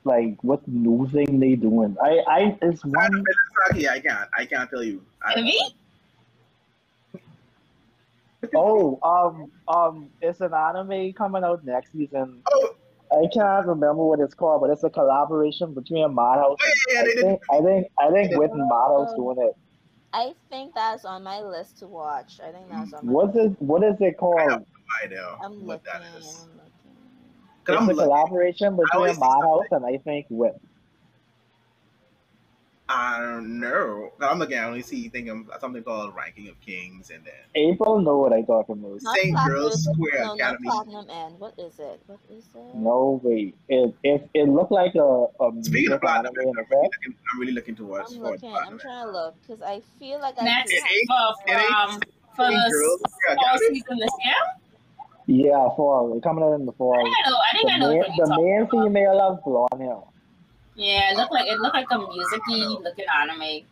Like 0.04 0.36
what 0.42 0.66
new 0.68 1.08
thing 1.08 1.40
they 1.40 1.54
doing? 1.54 1.96
I 2.02 2.18
I 2.28 2.58
it's 2.62 2.84
one. 2.84 3.10
don't- 3.12 3.80
Yeah, 3.80 3.92
I 3.92 4.00
can't. 4.00 4.28
I 4.36 4.44
can't 4.46 4.68
tell 4.70 4.82
you. 4.82 5.02
I, 5.24 5.40
Me? 5.40 5.58
Oh, 8.54 8.98
um, 9.02 9.52
um, 9.68 10.10
it's 10.20 10.40
an 10.40 10.52
anime 10.54 11.12
coming 11.14 11.44
out 11.44 11.64
next 11.64 11.92
season. 11.92 12.42
oh, 12.52 12.68
I 13.12 13.26
can't 13.32 13.66
remember 13.66 14.04
what 14.04 14.20
it's 14.20 14.34
called, 14.34 14.60
but 14.60 14.70
it's 14.70 14.82
a 14.84 14.90
collaboration 14.90 15.74
between 15.74 16.14
Madhouse. 16.14 16.58
yeah, 16.64 16.94
yeah, 16.94 17.00
I 17.00 17.04
they 17.04 17.14
did. 17.14 17.20
think 17.22 17.40
I 17.50 17.60
think 17.60 17.86
I 17.98 18.10
think 18.10 18.36
Wit 18.36 18.50
and 18.52 18.68
Madhouse 18.68 19.14
doing 19.14 19.36
it. 19.38 19.54
I 20.12 20.32
think 20.48 20.74
that's 20.74 21.04
on 21.04 21.22
my 21.24 21.40
list 21.40 21.78
to 21.80 21.88
watch. 21.88 22.40
I 22.40 22.52
think 22.52 22.68
that's 22.68 22.92
on 22.92 23.06
my 23.06 23.12
What's 23.12 23.36
list. 23.36 23.36
it? 23.36 23.62
What 23.62 23.82
is 23.84 23.96
it 24.00 24.16
I 24.16 24.20
called? 24.20 24.50
have 24.52 24.60
no 24.60 25.06
idea 25.06 25.36
I'm 25.42 25.52
what 25.66 25.82
looking. 25.84 25.92
that 25.92 26.18
is. 26.18 26.46
I'm 26.46 26.50
looking. 26.56 26.96
Cause 27.66 27.76
It's 27.76 27.82
I'm 27.82 27.88
a 27.88 27.94
looking, 27.94 28.06
collaboration 28.06 28.76
between 28.76 29.14
see 29.14 29.20
Madhouse 29.20 29.68
and 29.72 29.84
I 29.86 29.98
think 29.98 30.26
Wit. 30.30 30.54
I 32.86 33.18
don't 33.18 33.60
know. 33.60 34.12
I'm 34.20 34.38
looking. 34.38 34.58
I 34.58 34.64
only 34.64 34.82
see 34.82 35.08
thinking 35.08 35.48
something 35.58 35.82
called 35.82 36.14
Ranking 36.14 36.48
of 36.50 36.60
Kings, 36.60 37.08
and 37.10 37.24
then 37.24 37.32
April 37.54 37.98
know 38.02 38.18
what 38.18 38.34
I 38.34 38.42
talking 38.42 38.74
about. 38.74 39.00
Not 39.02 39.16
St. 39.16 39.32
Platinum- 39.34 39.56
Girls 39.58 39.84
Square 39.84 40.24
no, 40.26 40.34
Academy. 40.34 40.58
Not 40.68 40.86
Platinum 40.86 41.10
End. 41.10 41.40
What 41.40 41.54
is 41.58 41.78
it? 41.78 42.00
What 42.06 42.18
is 42.30 42.44
it? 42.54 42.74
No 42.74 43.20
wait. 43.24 43.54
It 43.70 43.94
it, 44.02 44.28
it 44.34 44.48
looked 44.50 44.70
like 44.70 44.94
a, 44.96 45.00
a 45.00 45.50
Speaking 45.62 45.92
of 45.92 46.00
music 46.00 46.00
Platinum, 46.02 46.32
anime 46.38 46.48
I'm 46.58 46.66
really 46.70 46.82
looking, 46.84 47.14
I'm 47.32 47.40
really 47.40 47.52
looking 47.52 47.74
towards 47.76 48.12
I'm 48.12 48.18
for 48.20 48.30
looking. 48.32 48.50
I'm 48.50 48.54
Platinum. 48.54 48.78
trying 48.80 49.06
to 49.06 49.12
look 49.12 49.34
because 49.40 49.62
I 49.62 49.80
feel 49.98 50.20
like 50.20 50.34
I. 50.38 50.44
Next 50.44 50.70
do- 50.70 50.76
It 50.76 50.82
ain't- 50.92 51.08
for, 51.08 51.52
it 51.52 51.60
ain't 51.62 51.72
um, 51.94 52.00
for 52.36 52.46
the 52.50 53.08
fall 53.38 53.58
season 53.60 53.98
this 53.98 54.10
year. 54.24 54.34
Yeah, 55.26 55.54
fall. 55.74 56.20
Coming 56.22 56.44
out 56.44 56.52
in 56.52 56.66
the 56.66 56.72
I 56.72 56.76
fall. 56.76 57.02
think 57.02 57.16
I 57.24 57.30
know. 57.30 57.36
I 57.36 57.52
think 57.56 57.66
The 57.66 57.72
I 57.72 57.78
know 57.78 57.88
main, 57.88 57.98
what 57.98 58.08
you're 58.14 58.26
the 58.26 58.30
talking 58.34 58.44
main 58.44 58.92
female 58.92 59.20
of 59.22 59.42
blonde 59.42 59.80
hair. 59.82 59.96
Yeah, 60.76 61.12
it 61.12 61.16
looked 61.16 61.32
like 61.32 61.46
it 61.46 61.58
looked 61.58 61.74
like 61.74 61.86
a 61.90 61.98
musicy 61.98 62.64
looking 62.82 63.04
anime. 63.22 63.64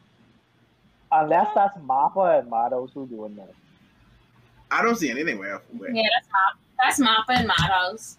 Unless 1.10 1.48
that's 1.54 1.76
Mappa 1.78 2.38
and 2.40 2.50
Madhouse 2.50 2.90
who 2.94 3.06
doing 3.06 3.36
that. 3.36 3.52
I 4.70 4.82
don't 4.82 4.96
see 4.96 5.10
anything 5.10 5.38
where. 5.38 5.60
where 5.76 5.90
Yeah, 5.90 6.08
that's 6.14 6.28
Map. 6.32 6.58
That's 6.78 7.00
Mappa 7.00 7.38
and 7.38 7.48
Madhouse. 7.48 8.16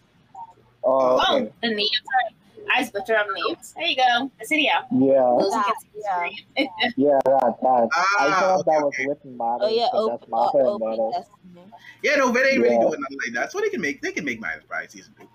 Oh, 0.83 1.19
Oh, 1.27 1.35
okay. 1.37 1.51
the 1.61 1.69
names 1.69 1.89
are. 1.89 2.31
I 2.75 2.89
butcher 2.89 3.15
up 3.17 3.27
names. 3.33 3.73
There 3.75 3.85
you 3.85 3.95
go. 3.95 4.31
I 4.39 4.43
see 4.43 4.63
yeah. 4.65 4.81
Yeah, 4.91 5.35
That, 5.39 5.63
can 5.65 5.75
see 5.79 5.87
the 5.93 6.63
yeah. 6.63 6.87
yeah, 6.97 7.19
that, 7.25 7.57
that. 7.61 7.89
I 7.91 8.29
Ah, 8.29 8.39
thought 8.39 8.59
okay, 8.59 8.71
that 8.71 8.81
was 8.83 8.93
okay. 8.93 9.07
with 9.07 9.25
Madhouse, 9.25 9.59
Oh 9.61 9.67
yeah, 9.69 9.87
but 9.91 10.07
that's 10.07 10.25
Mappa 10.25 10.59
and 10.59 10.67
Op- 10.67 10.81
Madhouse. 10.81 11.13
Destiny. 11.13 11.71
Yeah, 12.03 12.15
no, 12.17 12.31
but 12.31 12.43
they 12.43 12.49
ain't 12.51 12.61
really 12.61 12.77
doing 12.77 12.99
nothing 13.01 13.17
like 13.25 13.33
that. 13.33 13.51
So 13.51 13.59
they 13.59 13.69
can 13.69 13.81
make 13.81 14.01
they 14.01 14.11
can 14.11 14.25
make 14.25 14.39
my 14.39 14.55
Pride 14.67 14.91
season 14.91 15.13
two. 15.19 15.27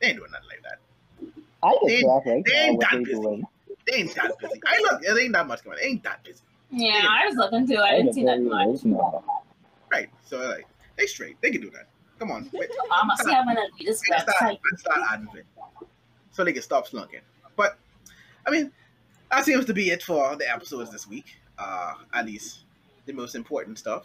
They 0.00 0.08
ain't 0.08 0.16
doing 0.18 0.30
nothing 0.30 0.48
like 0.48 0.62
that. 0.62 0.78
I 1.62 1.76
They- 1.86 2.00
can 2.00 2.08
right 2.10 2.44
they 2.46 2.52
ain't 2.54 2.80
that 2.80 2.90
they 2.92 2.98
busy. 2.98 3.12
doing. 3.12 3.46
They 3.86 3.96
ain't 3.96 4.14
that 4.14 4.38
busy. 4.38 4.60
I 4.66 4.78
look, 4.90 5.02
it 5.04 5.18
ain't 5.22 5.32
that 5.34 5.46
much 5.46 5.64
going. 5.64 5.76
on. 5.76 5.80
They 5.82 5.88
ain't 5.88 6.02
that 6.04 6.22
busy. 6.24 6.40
Yeah, 6.70 7.06
I 7.08 7.26
was 7.26 7.36
looking 7.36 7.66
too. 7.68 7.76
I 7.76 7.88
I 7.90 7.96
didn't 7.98 8.14
see 8.14 8.24
that 8.24 8.40
much. 8.40 8.66
right 8.66 8.84
now. 8.84 9.24
Right. 9.90 10.10
So 10.24 10.38
like 10.38 10.66
they 10.96 11.06
straight. 11.06 11.36
They 11.40 11.50
can 11.50 11.60
do 11.60 11.70
that. 11.70 11.88
Come 12.18 12.30
on. 12.30 12.48
Wait. 12.52 12.70
I 12.92 13.04
must 13.04 13.28
have 13.28 13.46
an 13.48 13.56
Adidas 13.56 14.00
Let's 14.10 14.22
start, 14.22 14.26
website. 14.40 14.58
let's 14.70 14.80
start 14.80 15.00
adding 15.12 15.28
it. 15.36 15.44
So 16.30 16.44
they 16.44 16.52
can 16.52 16.62
stop 16.62 16.86
slunking. 16.88 17.20
But 17.56 17.78
I 18.46 18.50
mean, 18.50 18.72
that 19.30 19.44
seems 19.44 19.64
to 19.66 19.74
be 19.74 19.90
it 19.90 20.02
for 20.02 20.36
the 20.36 20.48
episodes 20.50 20.90
this 20.90 21.06
week. 21.06 21.26
Uh 21.58 21.94
at 22.14 22.26
least 22.26 22.60
the 23.06 23.12
most 23.12 23.34
important 23.34 23.78
stuff. 23.78 24.04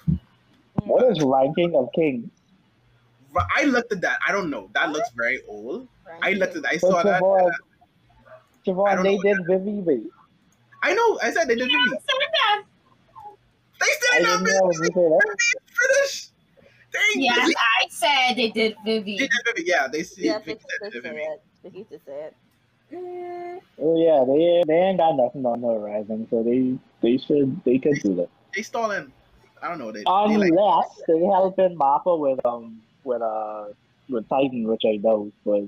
What 0.84 1.04
is 1.12 1.22
ranking 1.24 1.76
of 1.76 1.90
kings? 1.96 2.30
I 3.56 3.64
looked 3.66 3.92
at 3.92 4.02
that. 4.02 4.20
I 4.28 4.32
don't 4.32 4.50
know. 4.50 4.70
That 4.74 4.92
looks 4.92 5.10
very 5.16 5.42
old. 5.48 5.88
I 6.22 6.34
looked 6.34 6.56
at. 6.56 6.66
I 6.66 6.78
saw 6.78 7.04
But 7.04 7.04
that. 7.04 7.22
Siobhan, 8.66 9.00
I 9.00 9.04
they 9.04 9.18
did 9.18 9.38
Vivy, 9.48 9.82
babe. 9.82 10.08
I 10.84 10.94
know. 10.94 11.20
I 11.22 11.32
said 11.32 11.48
they 11.48 11.56
did 11.56 11.70
Yeah, 11.70 11.78
Vivy. 11.78 11.96
I 11.96 12.28
that. 12.32 12.64
They 13.80 13.86
I 13.86 13.94
still 13.94 14.24
not 14.24 14.40
didn't 14.40 14.56
know 14.56 14.68
when 14.68 14.84
you 14.84 14.92
say 14.94 15.08
that. 15.10 15.38
finished. 15.80 16.32
They 16.94 17.00
ain't 17.14 17.24
Yes, 17.24 17.40
busy. 17.40 17.56
I 17.56 17.88
said 17.90 18.36
they 18.38 18.50
did 18.50 18.76
Vivy. 18.86 19.18
They 19.18 19.28
did 19.28 19.32
Vivy. 19.46 19.64
Yeah, 19.68 19.88
they 19.88 20.04
see. 20.04 20.26
Yeah, 20.26 20.40
Vivy 20.40 20.54
Vicky 20.54 20.66
said 20.82 20.92
to 20.92 21.02
say 21.02 21.10
Vivy. 21.10 21.22
it. 21.22 21.42
Vicky 21.64 21.84
to 21.86 22.00
say. 22.06 22.30
Mm, 22.94 23.60
Oh 23.80 23.96
yeah, 23.98 24.24
they 24.26 24.64
they 24.68 24.80
ain't 24.80 24.98
got 24.98 25.16
nothing 25.16 25.46
on 25.46 25.62
the 25.62 25.68
horizon, 25.68 26.28
so 26.32 26.42
they 26.42 26.78
they 27.02 27.18
should 27.18 27.62
they 27.64 27.78
could 27.78 28.00
do 28.02 28.16
that. 28.16 28.30
They 28.56 28.64
stalling. 28.64 29.12
I 29.62 29.70
don't 29.70 29.80
know. 29.80 29.92
They, 29.92 30.04
they 30.04 30.38
like 30.38 30.52
Unless 30.52 31.02
they 31.08 31.20
helping 31.26 31.78
Mappa 31.78 32.18
with 32.18 32.40
um 32.46 32.82
with 33.04 33.22
uh 33.22 33.66
with 34.10 34.28
Titan, 34.30 34.68
which 34.68 34.82
I 34.86 34.98
know, 34.98 35.32
but 35.46 35.64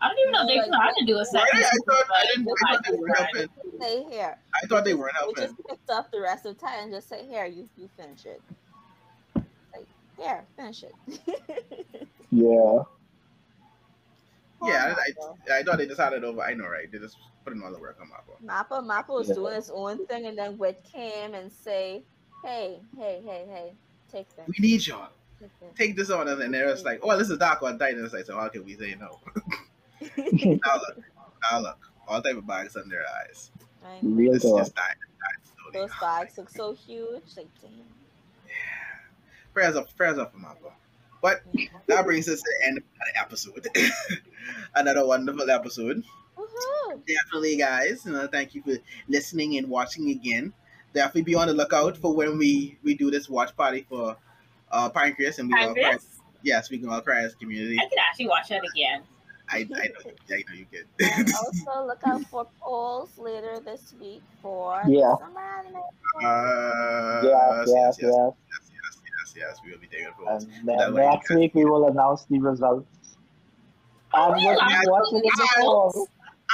I 0.00 0.08
don't 0.08 0.18
even 0.20 0.32
know 0.32 0.42
if 0.42 0.64
they 0.64 0.68
plan 0.70 0.94
to 0.98 1.04
do 1.06 1.14
a 1.16 1.24
Right. 1.34 1.50
I 1.54 1.70
thought 1.86 2.04
I 2.14 2.26
didn't. 2.26 2.44
but 2.44 2.54
I 2.66 2.72
thought 2.74 2.84
they 2.90 2.96
were 2.96 3.08
helping. 3.14 3.48
Say 3.80 4.04
here. 4.10 4.36
I 4.62 4.66
thought 4.66 4.84
they 4.84 4.94
weren't 4.94 5.14
helping. 5.16 5.34
We 5.42 5.42
just 5.48 5.56
picked 5.68 5.90
up 5.90 6.10
the 6.12 6.20
rest 6.20 6.46
of 6.46 6.56
the 6.56 6.60
time 6.66 6.84
and 6.84 6.92
just 6.92 7.08
say 7.08 7.26
here, 7.26 7.46
you 7.46 7.68
you 7.76 7.88
finish 7.96 8.24
it. 8.26 8.40
Like 9.36 9.86
here, 10.16 10.44
finish 10.56 10.84
it. 10.84 10.94
yeah. 12.30 12.78
Yeah, 14.60 14.96
I, 14.96 15.52
I, 15.52 15.58
I 15.60 15.62
thought 15.62 15.78
they 15.78 15.86
decided 15.86 16.24
over. 16.24 16.40
I 16.42 16.54
know, 16.54 16.66
right? 16.66 16.90
They 16.90 16.98
just 16.98 17.16
putting 17.44 17.62
all 17.62 17.70
the 17.72 17.78
work 17.78 17.96
on 18.00 18.08
Mappa. 18.08 18.44
Mappa 18.44 18.82
Mappa 18.84 19.10
was 19.14 19.28
Yeah. 19.28 19.34
doing 19.36 19.54
his 19.54 19.70
own 19.70 20.04
thing, 20.06 20.26
and 20.26 20.36
then 20.36 20.58
Wit 20.58 20.84
came 20.92 21.34
and 21.34 21.52
say, 21.52 22.04
"Hey, 22.44 22.80
hey, 22.96 23.22
hey, 23.24 23.46
hey, 23.48 23.72
take 24.10 24.26
this." 24.34 24.48
We 24.48 24.54
need 24.58 24.84
y'all. 24.84 25.10
Take 25.40 25.50
this. 25.60 25.74
Take 25.76 25.96
this 25.96 26.10
on, 26.10 26.26
and 26.26 26.40
then 26.40 26.50
they're 26.50 26.68
just 26.68 26.84
like, 26.84 26.98
"Oh, 27.04 27.16
this 27.16 27.28
is 27.28 27.34
Attack 27.36 27.62
on 27.62 27.78
Titan." 27.78 28.04
It's 28.04 28.12
like, 28.12 28.26
so 28.26 28.36
how 28.36 28.48
can 28.48 28.64
we 28.64 28.74
say 28.76 28.96
no? 28.98 29.20
now 30.16 30.74
look, 30.76 30.98
now 31.50 31.60
look, 31.60 31.78
all 32.06 32.22
type 32.22 32.36
of 32.36 32.46
bags 32.46 32.76
under 32.76 32.96
their 32.96 33.04
eyes. 33.22 33.50
I 33.84 33.98
know. 34.02 34.14
Real 34.14 34.32
This 34.32 34.42
talk. 34.42 34.58
just 34.58 34.74
died, 34.74 34.94
died 35.20 35.52
slowly. 35.72 35.86
Those 35.86 35.98
bags 36.00 36.38
look 36.38 36.50
so 36.50 36.74
huge. 36.74 37.22
Like, 37.36 37.48
damn. 37.60 37.70
Prayers 39.54 39.76
up, 39.76 39.94
prayers 39.96 40.18
up 40.18 40.32
for 40.32 40.38
Mappa. 40.38 40.72
But 41.20 41.42
that 41.86 42.04
brings 42.04 42.28
us 42.28 42.40
to 42.40 42.54
the 42.60 42.66
end 42.68 42.78
of 42.78 42.84
the 43.14 43.20
episode. 43.20 43.66
Another 44.74 45.06
wonderful 45.06 45.50
episode. 45.50 46.04
Woohoo! 46.36 47.00
definitely 47.06 47.56
guys 47.56 48.04
you 48.06 48.12
know 48.12 48.28
thank 48.28 48.54
you 48.54 48.62
for 48.62 48.76
listening 49.08 49.58
and 49.58 49.68
watching 49.68 50.10
again 50.10 50.52
definitely 50.94 51.22
be 51.22 51.34
on 51.34 51.48
the 51.48 51.52
lookout 51.52 51.96
for 51.96 52.14
when 52.14 52.38
we 52.38 52.78
we 52.84 52.94
do 52.94 53.10
this 53.10 53.28
watch 53.28 53.56
party 53.56 53.84
for 53.88 54.16
uh 54.70 54.88
pancreas 54.88 55.38
and 55.40 55.50
we 55.50 55.58
all 55.60 55.74
cry 55.74 55.82
Pancreas? 55.82 56.20
yes 56.44 56.70
we 56.70 56.78
can 56.78 56.88
all 56.88 57.00
cry 57.00 57.22
as 57.22 57.32
a 57.32 57.36
community 57.36 57.76
I 57.80 57.88
could 57.88 57.98
actually 57.98 58.28
watch 58.28 58.48
that 58.50 58.62
again. 58.72 59.02
I 59.50 59.58
i 59.58 59.64
know 59.64 59.76
you, 59.78 60.12
I 60.30 60.44
know 60.48 60.54
you 60.54 60.66
And 61.00 61.26
can 61.26 61.34
also 61.44 61.86
look 61.86 62.00
out 62.06 62.22
for 62.24 62.46
polls 62.60 63.10
later 63.18 63.60
this 63.64 63.94
week 64.00 64.22
for 64.42 64.80
Yeah. 64.86 65.14
the 65.18 65.18
summer 65.18 65.40
anime. 65.40 65.76
uh 66.24 67.20
Yes, 67.22 67.68
yes, 67.68 67.68
yes 67.68 67.98
yes. 68.00 68.12
yes 68.12 68.70
yes 68.72 69.00
yes 69.04 69.34
yes 69.36 69.56
we 69.64 69.70
will 69.72 69.78
be 69.78 69.86
taking 69.88 70.08
polls 70.18 70.44
And 70.44 70.68
then 70.68 70.94
way 70.94 71.06
next 71.06 71.28
can- 71.28 71.38
week 71.38 71.54
we 71.54 71.64
will 71.64 71.88
announce 71.88 72.24
the 72.26 72.38
results. 72.38 72.86
And 74.14 74.40
yeah, 74.40 74.54
what 74.54 74.62
I'm 74.62 74.90
watching 74.90 75.20
the 75.20 75.48
at 75.56 75.62
fall. 75.62 76.08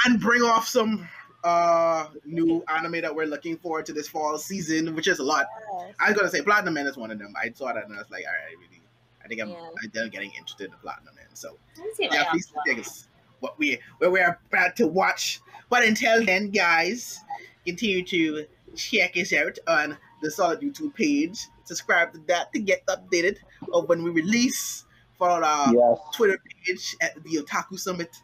and 0.05 0.19
bring 0.19 0.41
off 0.41 0.67
some 0.67 1.07
uh 1.43 2.07
new 2.25 2.63
anime 2.67 3.01
that 3.01 3.15
we're 3.15 3.27
looking 3.27 3.55
forward 3.57 3.85
to 3.85 3.93
this 3.93 4.07
fall 4.07 4.35
season 4.37 4.95
which 4.95 5.07
is 5.07 5.19
a 5.19 5.23
lot 5.23 5.45
Yes. 5.77 5.93
i 5.99 6.09
was 6.09 6.17
gonna 6.17 6.29
say 6.29 6.41
Platinum 6.41 6.75
End 6.75 6.87
is 6.87 6.97
one 6.97 7.11
of 7.11 7.19
them 7.19 7.33
i 7.39 7.51
saw 7.51 7.71
that 7.71 7.85
and 7.85 7.93
i 7.93 7.97
was 7.99 8.09
like 8.09 8.23
all 8.25 8.33
right 8.33 8.49
I 8.49 8.59
really 8.59 8.81
i 9.23 9.27
think 9.27 9.39
i'm 9.41 9.49
Yeah. 9.49 9.69
i'm 9.83 9.89
done 9.91 10.09
getting 10.09 10.31
interested 10.31 10.71
in 10.71 10.77
Platinum 10.81 11.13
End 11.21 11.24
so 11.35 11.57
Let 11.77 11.85
me 11.85 11.91
see 11.95 12.03
if 12.05 12.11
I 12.11 12.15
yeah, 12.15 12.23
have 12.23 12.31
please 12.31 12.49
one. 12.53 12.65
take 12.65 12.79
us 12.79 13.07
what 13.39 13.57
we 13.59 13.79
where 13.99 14.09
we're 14.11 14.39
about 14.51 14.75
to 14.77 14.87
watch. 14.87 15.39
But 15.69 15.83
until 15.83 16.23
then, 16.25 16.51
guys, 16.51 17.19
continue 17.65 18.03
to 18.05 18.45
check 18.75 19.17
us 19.17 19.33
out 19.33 19.57
on 19.67 19.97
the 20.21 20.31
Solid 20.31 20.61
YouTube 20.61 20.93
page. 20.95 21.47
Subscribe 21.65 22.13
to 22.13 22.19
that 22.27 22.53
to 22.53 22.59
get 22.59 22.85
updated 22.87 23.37
of 23.73 23.89
when 23.89 24.03
we 24.03 24.11
release. 24.11 24.85
Follow 25.17 25.43
our 25.45 25.73
Yes. 25.73 25.97
Twitter 26.13 26.39
page 26.65 26.95
at 27.01 27.15
the 27.23 27.37
Otaku 27.41 27.79
Summit 27.79 28.15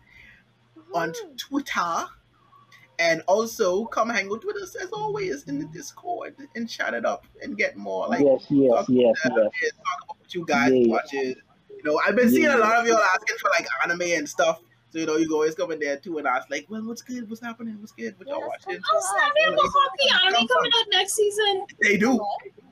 on 0.93 1.13
Twitter. 1.38 2.05
And 2.99 3.23
also 3.27 3.85
come 3.85 4.09
hang 4.09 4.27
out 4.31 4.45
with 4.45 4.57
us 4.57 4.75
as 4.75 4.91
always 4.91 5.45
in 5.45 5.57
the 5.57 5.65
Discord 5.65 6.35
and 6.55 6.69
chat 6.69 6.93
it 6.93 7.03
up 7.03 7.25
and 7.41 7.57
get 7.57 7.75
more 7.75 8.07
like 8.07 8.19
yes, 8.23 8.45
yes, 8.49 8.71
talk 8.71 8.85
yes, 8.89 9.15
yes. 9.23 9.23
talk 9.25 10.03
about 10.03 10.17
what 10.19 10.35
you 10.35 10.45
guys 10.45 10.71
Yeah. 10.71 10.88
watch 10.88 11.09
it. 11.13 11.38
You 11.83 11.91
know, 11.91 12.01
I've 12.05 12.15
been 12.15 12.29
seeing 12.29 12.43
Yeah. 12.43 12.57
a 12.57 12.59
lot 12.59 12.77
of 12.79 12.85
y'all 12.87 12.97
asking 12.97 13.37
for 13.37 13.49
like 13.49 13.67
anime 13.83 14.01
and 14.17 14.29
stuff. 14.29 14.61
So 14.91 14.99
you 14.99 15.05
know, 15.05 15.15
you 15.17 15.33
always 15.33 15.55
come 15.55 15.71
in 15.71 15.79
there 15.79 15.97
too 15.97 16.17
and 16.17 16.27
ask 16.27 16.49
like, 16.49 16.65
well, 16.69 16.83
what's 16.85 17.01
good? 17.01 17.29
What's 17.29 17.41
happening? 17.41 17.77
What's 17.79 17.93
good? 17.93 18.13
What 18.19 18.27
y'all 18.27 18.39
Yes, 18.41 18.49
watching? 18.65 18.81
Oh, 18.93 19.13
snap! 19.15 19.31
They 19.35 19.43
have 19.43 19.53
a 19.53 19.57
hockey 19.61 20.27
anime 20.37 20.47
coming 20.47 20.71
out 20.77 20.85
next 20.91 21.13
season. 21.13 21.65
They 21.81 21.97
do. 21.97 22.19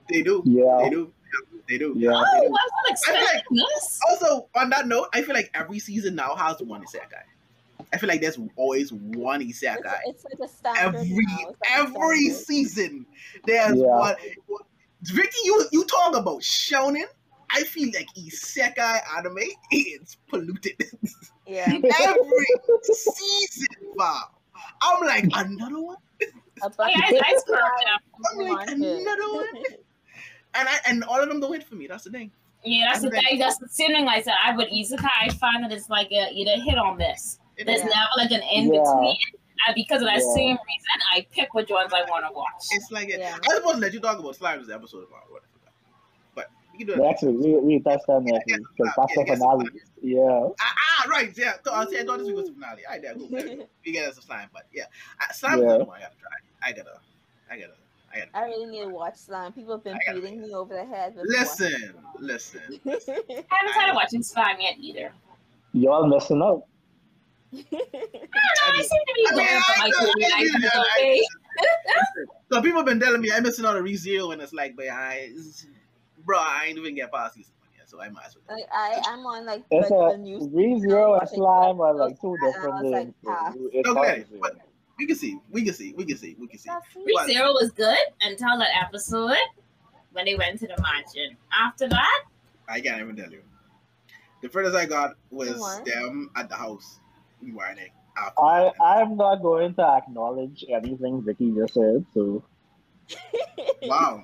They 0.10 0.22
do. 0.22 0.44
Yeah. 0.46 0.80
They 0.84 0.90
do. 0.90 1.14
They 1.70 1.78
do. 1.78 1.94
Yeah. 1.96 2.12
Oh, 2.14 2.24
They 2.34 2.38
I 2.40 2.42
do. 2.42 2.50
was 2.52 2.72
not 2.84 2.92
expecting 2.92 3.58
this. 3.58 4.00
Also, 4.10 4.50
on 4.56 4.70
that 4.72 4.88
note, 4.88 5.08
I 5.14 5.22
feel 5.22 5.34
like 5.36 5.50
every 5.54 5.80
season 5.80 6.16
now 6.16 6.36
has 6.36 6.62
one 6.62 6.84
isekai. 6.84 7.24
I 7.94 7.98
feel 7.98 8.10
like 8.10 8.22
there's 8.22 8.38
always 8.58 8.92
one 8.92 9.42
It's, 9.42 9.64
isekai. 9.64 10.00
it's 10.06 10.26
like 10.26 10.40
a 10.44 10.48
standard. 10.52 11.00
Every 11.00 11.10
now. 11.26 11.38
It's 11.50 11.60
like 11.62 11.72
every 11.72 12.20
standard. 12.30 12.46
season, 12.46 13.06
there's 13.46 13.78
Yeah. 13.80 13.86
one. 13.86 14.16
Vicky, 15.04 15.38
you 15.46 15.66
you 15.72 15.86
talk 15.86 16.16
about 16.18 16.42
shonen. 16.42 17.06
I 17.52 17.64
feel 17.64 17.90
like 17.94 18.08
isekai 18.18 19.02
anime 19.18 19.38
is 19.72 20.18
polluted. 20.28 20.84
Yeah. 21.48 21.66
every 22.02 22.48
season, 22.84 23.68
wow. 23.96 24.22
I'm 24.82 25.04
like 25.06 25.26
another 25.36 25.82
one. 25.82 25.98
A 26.22 26.26
Oh, 26.66 26.70
bunch 26.78 26.94
yeah, 26.96 27.04
I, 27.06 27.22
I 27.24 27.40
I'm 28.34 28.48
like 28.50 28.70
another 28.70 29.34
one, 29.34 29.48
and 30.56 30.68
I 30.68 30.78
and 30.88 31.04
all 31.06 31.22
of 31.22 31.30
them 31.30 31.40
don't 31.40 31.54
hit 31.54 31.64
for 31.64 31.76
me. 31.76 31.88
That's 31.88 32.04
the 32.04 32.12
thing. 32.12 32.32
Yeah, 32.66 32.86
that's 32.92 33.02
the 33.02 33.08
Okay. 33.08 33.22
thing. 33.30 33.40
That's 33.40 33.58
the 33.58 33.70
same 33.70 33.88
thing 33.92 34.08
I 34.10 34.22
said. 34.22 34.34
I 34.44 34.54
would 34.56 34.68
isekai. 34.68 35.08
I 35.22 35.30
find 35.30 35.64
that 35.64 35.72
it's 35.72 35.90
like 35.90 36.12
a 36.12 36.30
either 36.34 36.62
hit 36.62 36.78
or 36.78 36.96
miss. 36.96 37.40
It 37.56 37.66
There's 37.66 37.80
is. 37.80 37.86
Yeah. 37.86 37.96
never 37.96 38.10
like 38.18 38.32
an 38.32 38.42
in 38.54 38.74
Yeah. 38.74 38.80
between. 38.82 39.18
and 39.68 39.76
because 39.76 40.02
of 40.02 40.08
that 40.08 40.20
Yeah. 40.20 40.34
same 40.36 40.58
reason, 40.68 40.98
I 41.16 41.26
pick 41.32 41.54
which 41.54 41.70
ones 41.70 41.94
I 41.94 42.02
want 42.10 42.26
to 42.28 42.34
watch. 42.34 42.64
It's 42.72 42.92
like 42.92 43.08
Yeah. 43.10 43.36
I 43.36 43.48
was 43.48 43.56
supposed 43.56 43.76
to 43.76 43.82
let 43.82 43.94
you 43.94 44.02
talk 44.02 44.20
about 44.20 44.36
slimes 44.36 44.68
the 44.68 44.76
episode 44.76 45.08
about 45.08 45.32
what, 45.32 45.44
but 45.54 45.59
you 46.80 46.86
can 46.86 46.96
do 46.98 47.02
it. 47.04 47.06
Next 47.06 47.24
week, 47.24 47.38
we, 47.40 47.58
we 47.60 47.80
touched 47.82 48.06
on 48.08 48.24
next 48.26 48.46
week 48.48 48.62
because 48.78 48.94
that's 48.98 49.14
the 49.16 49.22
Yeah, 49.22 49.26
yes, 49.28 49.38
finale. 49.40 49.70
Yeah. 50.02 50.50
Ah, 50.60 50.76
ah, 51.04 51.08
right, 51.10 51.38
yeah. 51.38 51.54
So 51.64 51.74
I 51.74 51.86
said, 51.86 52.02
I 52.02 52.06
thought 52.06 52.20
this 52.20 52.28
week 52.28 52.36
was 52.38 52.48
the 52.48 52.54
finale. 52.54 52.82
All 52.86 52.94
right, 52.94 53.02
there, 53.02 53.16
go. 53.16 53.28
go. 53.58 53.68
We 53.86 53.92
get 53.92 54.10
us 54.10 54.18
a 54.18 54.22
slime, 54.22 54.50
but 54.54 54.66
yeah, 54.74 54.84
uh, 55.22 55.34
slime 55.34 55.56
is 55.56 55.60
Yeah. 55.60 55.66
another 55.68 55.84
one 55.86 55.98
I 55.98 56.02
gotta 56.02 56.16
try. 56.20 56.30
I 56.64 56.72
gotta, 56.72 56.90
I 57.52 57.58
gotta, 57.60 57.74
I 58.14 58.20
gotta. 58.20 58.38
I 58.38 58.46
really 58.46 58.66
need 58.72 58.84
to 58.84 58.90
watch 58.90 59.18
slime. 59.18 59.52
People 59.54 59.76
have 59.76 59.84
been 59.84 59.98
gotta- 60.08 60.20
beating 60.22 60.42
me 60.42 60.54
over 60.54 60.74
the 60.74 60.86
head. 60.86 61.16
With 61.16 61.26
Listen, 61.28 61.94
listen. 62.20 62.62
I 62.88 62.92
haven't 62.92 63.74
started 63.74 63.94
watching 63.96 64.24
Slime 64.24 64.58
yet 64.60 64.76
either. 64.80 65.12
Y'all 65.74 66.08
missing 66.08 66.42
out. 66.42 66.64
I 67.54 67.58
don't 67.72 67.82
know. 67.82 67.90
I 67.92 68.82
seem 68.82 69.02
to 69.08 69.14
be 69.16 69.26
I 69.32 69.36
mean, 69.36 69.46
going 69.46 69.62
for 69.62 69.80
my 69.80 69.88
know, 69.90 69.98
Korean 69.98 70.32
I 70.32 70.38
items, 70.38 70.54
mean, 70.54 70.70
I- 70.74 70.84
okay? 70.98 71.22
So 72.52 72.62
people 72.64 72.78
have 72.80 72.86
been 72.88 73.00
telling 73.00 73.22
me 73.22 73.32
I'm 73.32 73.44
missing 73.44 73.64
out 73.66 73.76
on 73.78 73.84
ReZero, 73.84 74.34
and 74.34 74.42
it's 74.42 74.54
like, 74.54 74.76
but 74.76 74.88
I, 74.88 75.30
bro, 76.26 76.38
I 76.38 76.66
ain't 76.68 76.78
even 76.78 76.96
get 76.96 77.12
past 77.12 77.36
season 77.36 77.54
one 77.60 77.70
yet, 77.78 77.90
so 77.90 78.02
I 78.02 78.10
might 78.10 78.26
as 78.28 78.36
well. 78.48 78.58
like 78.58 78.68
I, 78.74 79.02
I'm 79.08 79.20
on 79.26 79.46
like, 79.46 79.64
It's 79.72 79.90
like 79.90 80.14
a 80.14 80.18
the 80.18 80.24
new 80.24 80.40
ReZero 80.40 81.20
and 81.20 81.30
slime 81.30 81.80
are 81.82 81.94
like 81.94 82.20
two 82.22 82.36
And 82.42 82.54
different 82.54 82.84
was 82.84 82.92
like, 82.92 83.04
things. 83.54 83.70
It's 83.74 83.90
Okay, 83.90 84.26
but 84.42 84.58
we 84.98 85.06
can 85.08 85.16
see, 85.16 85.40
we 85.52 85.64
can 85.64 85.74
see, 85.74 85.94
we 85.94 86.06
can 86.06 86.18
see, 86.18 86.36
we 86.40 86.48
can 86.48 86.60
see. 86.60 86.70
But- 87.16 87.28
Zero 87.28 87.54
was 87.54 87.72
good 87.72 87.98
until 88.22 88.58
that 88.60 88.70
episode 88.84 89.38
when 90.12 90.26
they 90.26 90.36
went 90.36 90.60
to 90.60 90.68
the 90.68 90.82
mansion. 90.82 91.38
After 91.58 91.88
that, 91.88 92.24
I 92.68 92.82
can't 92.82 93.02
even 93.02 93.16
tell 93.16 93.32
you. 93.32 93.42
The 94.42 94.50
furthest 94.50 94.76
I 94.76 94.86
got 94.86 95.16
was 95.32 95.58
What? 95.60 95.86
them 95.86 96.32
at 96.36 96.50
the 96.50 96.56
house 96.56 97.00
whining. 97.42 97.90
After 98.18 98.42
I. 98.42 98.72
I'm 98.82 99.16
not 99.18 99.38
going 99.42 99.74
to 99.76 99.82
acknowledge 99.84 100.66
anything 100.70 101.22
Vicky 101.22 101.52
just 101.52 101.74
said. 101.74 102.06
So 102.14 102.44
wow, 103.84 104.24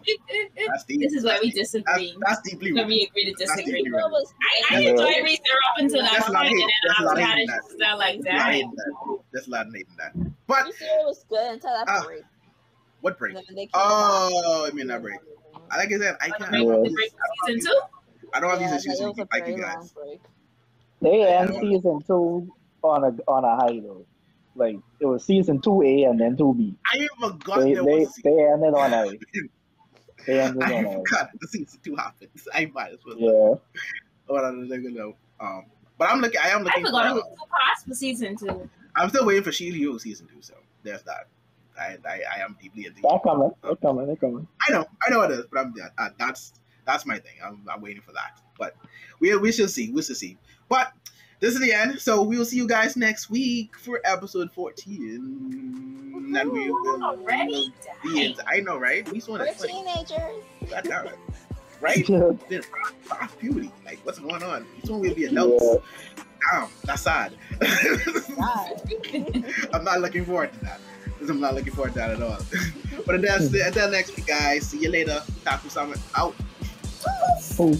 this 0.87 1.13
is 1.13 1.23
where 1.23 1.39
we 1.41 1.51
that's, 1.51 1.71
disagree. 1.71 2.15
that's 2.25 2.41
deeply 2.41 2.73
Where 2.73 2.83
wrong. 2.83 2.87
we 2.91 3.07
agree 3.09 3.25
to 3.25 3.33
disagree. 3.33 3.83
deeply 3.83 3.91
What 3.91 4.11
was 4.11 4.33
I, 4.69 4.75
I 4.75 4.79
Yeah. 4.81 4.89
enjoyed 4.91 5.23
Reese 5.23 5.39
up 5.39 5.77
until 5.77 6.01
that 6.01 6.11
That's 6.13 6.27
point, 6.27 6.35
of 6.35 6.47
and 6.47 6.49
hate. 6.49 6.59
then 6.59 6.69
That's 6.87 6.99
a 6.99 7.03
after 7.03 7.05
lot 7.05 7.17
that, 7.17 7.37
hate 7.37 7.49
it's 7.49 7.67
just 7.67 7.79
not 7.79 7.97
like 7.97 8.21
That's 8.21 8.25
a 8.27 8.51
hate 8.51 8.61
that. 8.61 8.61
in. 8.61 9.17
That's 9.33 9.47
a 9.47 9.49
lot 9.49 9.67
of 9.67 9.73
hate 9.73 9.87
in 9.89 9.95
that. 9.97 10.35
But 10.47 10.65
ReZero 10.65 11.05
was 11.05 11.25
good 11.29 11.53
until 11.53 11.71
that 11.71 11.87
Ah, 11.87 12.03
break. 12.05 12.23
what 13.01 13.17
break? 13.17 13.35
And 13.35 13.45
then 13.47 13.55
they 13.55 13.63
came 13.63 13.71
Oh, 13.73 14.67
I 14.67 14.75
mean 14.75 14.87
that 14.87 15.01
break. 15.01 15.19
I 15.71 15.77
like 15.77 15.91
I 15.91 15.97
said, 15.97 16.17
I 16.21 16.29
can't. 16.29 16.51
break, 16.51 16.93
break 16.93 17.11
season 17.47 17.71
two. 17.71 17.81
I 18.33 18.39
don't 18.39 18.49
have 18.49 18.61
yeah, 18.61 18.71
these 18.71 18.85
issues 18.85 19.13
with 19.17 19.27
like 19.31 19.47
you 19.47 19.57
guys. 19.61 19.93
they 21.01 21.21
Yeah, 21.21 21.41
end 21.41 21.55
season 21.61 22.03
two 22.05 22.51
on 22.83 23.03
a 23.03 23.31
on 23.31 23.43
a 23.43 23.55
high 23.55 23.79
though. 23.79 24.05
Like 24.55 24.77
it 24.99 25.05
was 25.05 25.23
season 25.25 25.61
two 25.61 25.81
A 25.81 26.03
and 26.05 26.19
then 26.19 26.37
two 26.37 26.53
B. 26.53 26.75
I 26.93 26.97
even 26.97 27.09
forgot 27.39 27.59
They 27.61 27.73
there 27.73 27.83
they 27.83 27.99
was 27.99 28.07
a 28.09 28.11
season. 28.13 28.35
they 28.37 28.43
ended 28.45 28.73
on 28.73 28.93
a 28.93 29.05
they 30.27 30.39
ended 30.41 30.63
I 30.63 30.73
on 30.73 30.85
a 30.85 30.93
forgot 31.03 31.29
the 31.39 31.47
season 31.47 31.79
two 31.83 31.95
happens. 31.95 32.47
I 32.53 32.65
might 32.73 32.93
as 32.93 32.99
well. 33.05 33.17
yeah. 33.17 33.55
What 34.27 34.45
I'm 34.45 34.63
looking 34.63 34.93
know. 34.95 35.15
Um, 35.39 35.65
but 35.97 36.09
I'm 36.09 36.19
looking. 36.21 36.39
I 36.41 36.49
am 36.49 36.63
looking. 36.63 36.85
I 36.85 36.89
looking. 36.89 36.95
forgot 36.95 37.11
it 37.11 37.13
was 37.15 37.27
two 37.37 37.45
parts 37.49 37.83
for 37.87 37.93
season 37.93 38.35
two. 38.37 38.69
I'm 38.95 39.09
still 39.09 39.25
waiting 39.25 39.43
for 39.43 39.51
Shield 39.51 39.75
Hero 39.75 39.97
season 39.97 40.27
two. 40.27 40.41
So 40.41 40.55
there's 40.83 41.03
that. 41.03 41.27
I 41.77 41.97
I, 42.07 42.21
I 42.37 42.39
am 42.41 42.57
deeply 42.61 42.85
into. 42.85 43.01
They're 43.01 43.19
coming. 43.19 43.51
They're 43.61 43.75
coming. 43.75 44.07
They're 44.07 44.15
coming. 44.15 44.47
I 44.67 44.71
know, 44.71 44.85
I 45.05 45.11
know 45.11 45.21
it 45.23 45.31
is, 45.31 45.45
but 45.51 45.59
I'm 45.59 45.73
uh, 45.97 46.09
that's 46.17 46.53
that's 46.85 47.05
my 47.05 47.19
thing. 47.19 47.33
I'm, 47.43 47.65
I'm 47.69 47.81
waiting 47.81 48.01
for 48.01 48.13
that. 48.13 48.39
But 48.57 48.75
we 49.19 49.35
we 49.37 49.51
shall 49.51 49.67
see. 49.67 49.91
We 49.91 50.01
shall 50.01 50.15
see. 50.15 50.37
But 50.69 50.93
this 51.39 51.53
is 51.53 51.59
the 51.59 51.73
end. 51.73 51.99
So 51.99 52.21
we 52.21 52.37
will 52.37 52.45
see 52.45 52.57
you 52.57 52.67
guys 52.67 52.95
next 52.95 53.29
week 53.29 53.75
for 53.77 54.01
episode 54.05 54.51
14. 54.51 56.33
And 56.37 56.51
we 56.51 56.69
will 56.71 57.03
Already? 57.03 57.73
be 58.03 58.25
in- 58.25 58.35
I 58.47 58.59
know, 58.59 58.77
right? 58.77 59.09
We 59.11 59.19
saw 59.19 59.33
We're 59.33 59.53
teenagers. 59.53 60.43
God 60.69 60.83
damn 60.83 61.07
it. 61.07 61.19
Right? 61.81 62.07
Yeah. 62.07 62.31
Then 62.49 62.63
past 63.07 63.37
puberty. 63.37 63.71
Like, 63.85 63.99
what's 64.03 64.19
going 64.19 64.41
on? 64.43 64.65
We 64.75 64.87
soon 64.87 65.01
will 65.01 65.13
be 65.13 65.25
adults. 65.25 65.85
Damn, 66.51 66.69
that's 66.83 67.01
sad. 67.01 67.33
I'm 69.73 69.83
not 69.83 69.99
looking 70.01 70.25
forward 70.25 70.53
to 70.53 70.59
that. 70.61 70.79
I'm 71.29 71.39
not 71.39 71.55
looking 71.55 71.73
forward 71.73 71.93
to 71.93 71.99
that 71.99 72.11
at 72.11 72.21
all. 72.21 72.37
but 73.05 73.15
until, 73.15 73.49
hmm. 73.49 73.55
until 73.55 73.89
next 73.91 74.15
week, 74.15 74.27
guys. 74.27 74.67
See 74.67 74.79
you 74.79 74.89
later. 74.89 75.21
Otaku 75.43 75.69
Summit 75.69 75.99
out. 76.15 76.35
Ooh. 77.59 77.77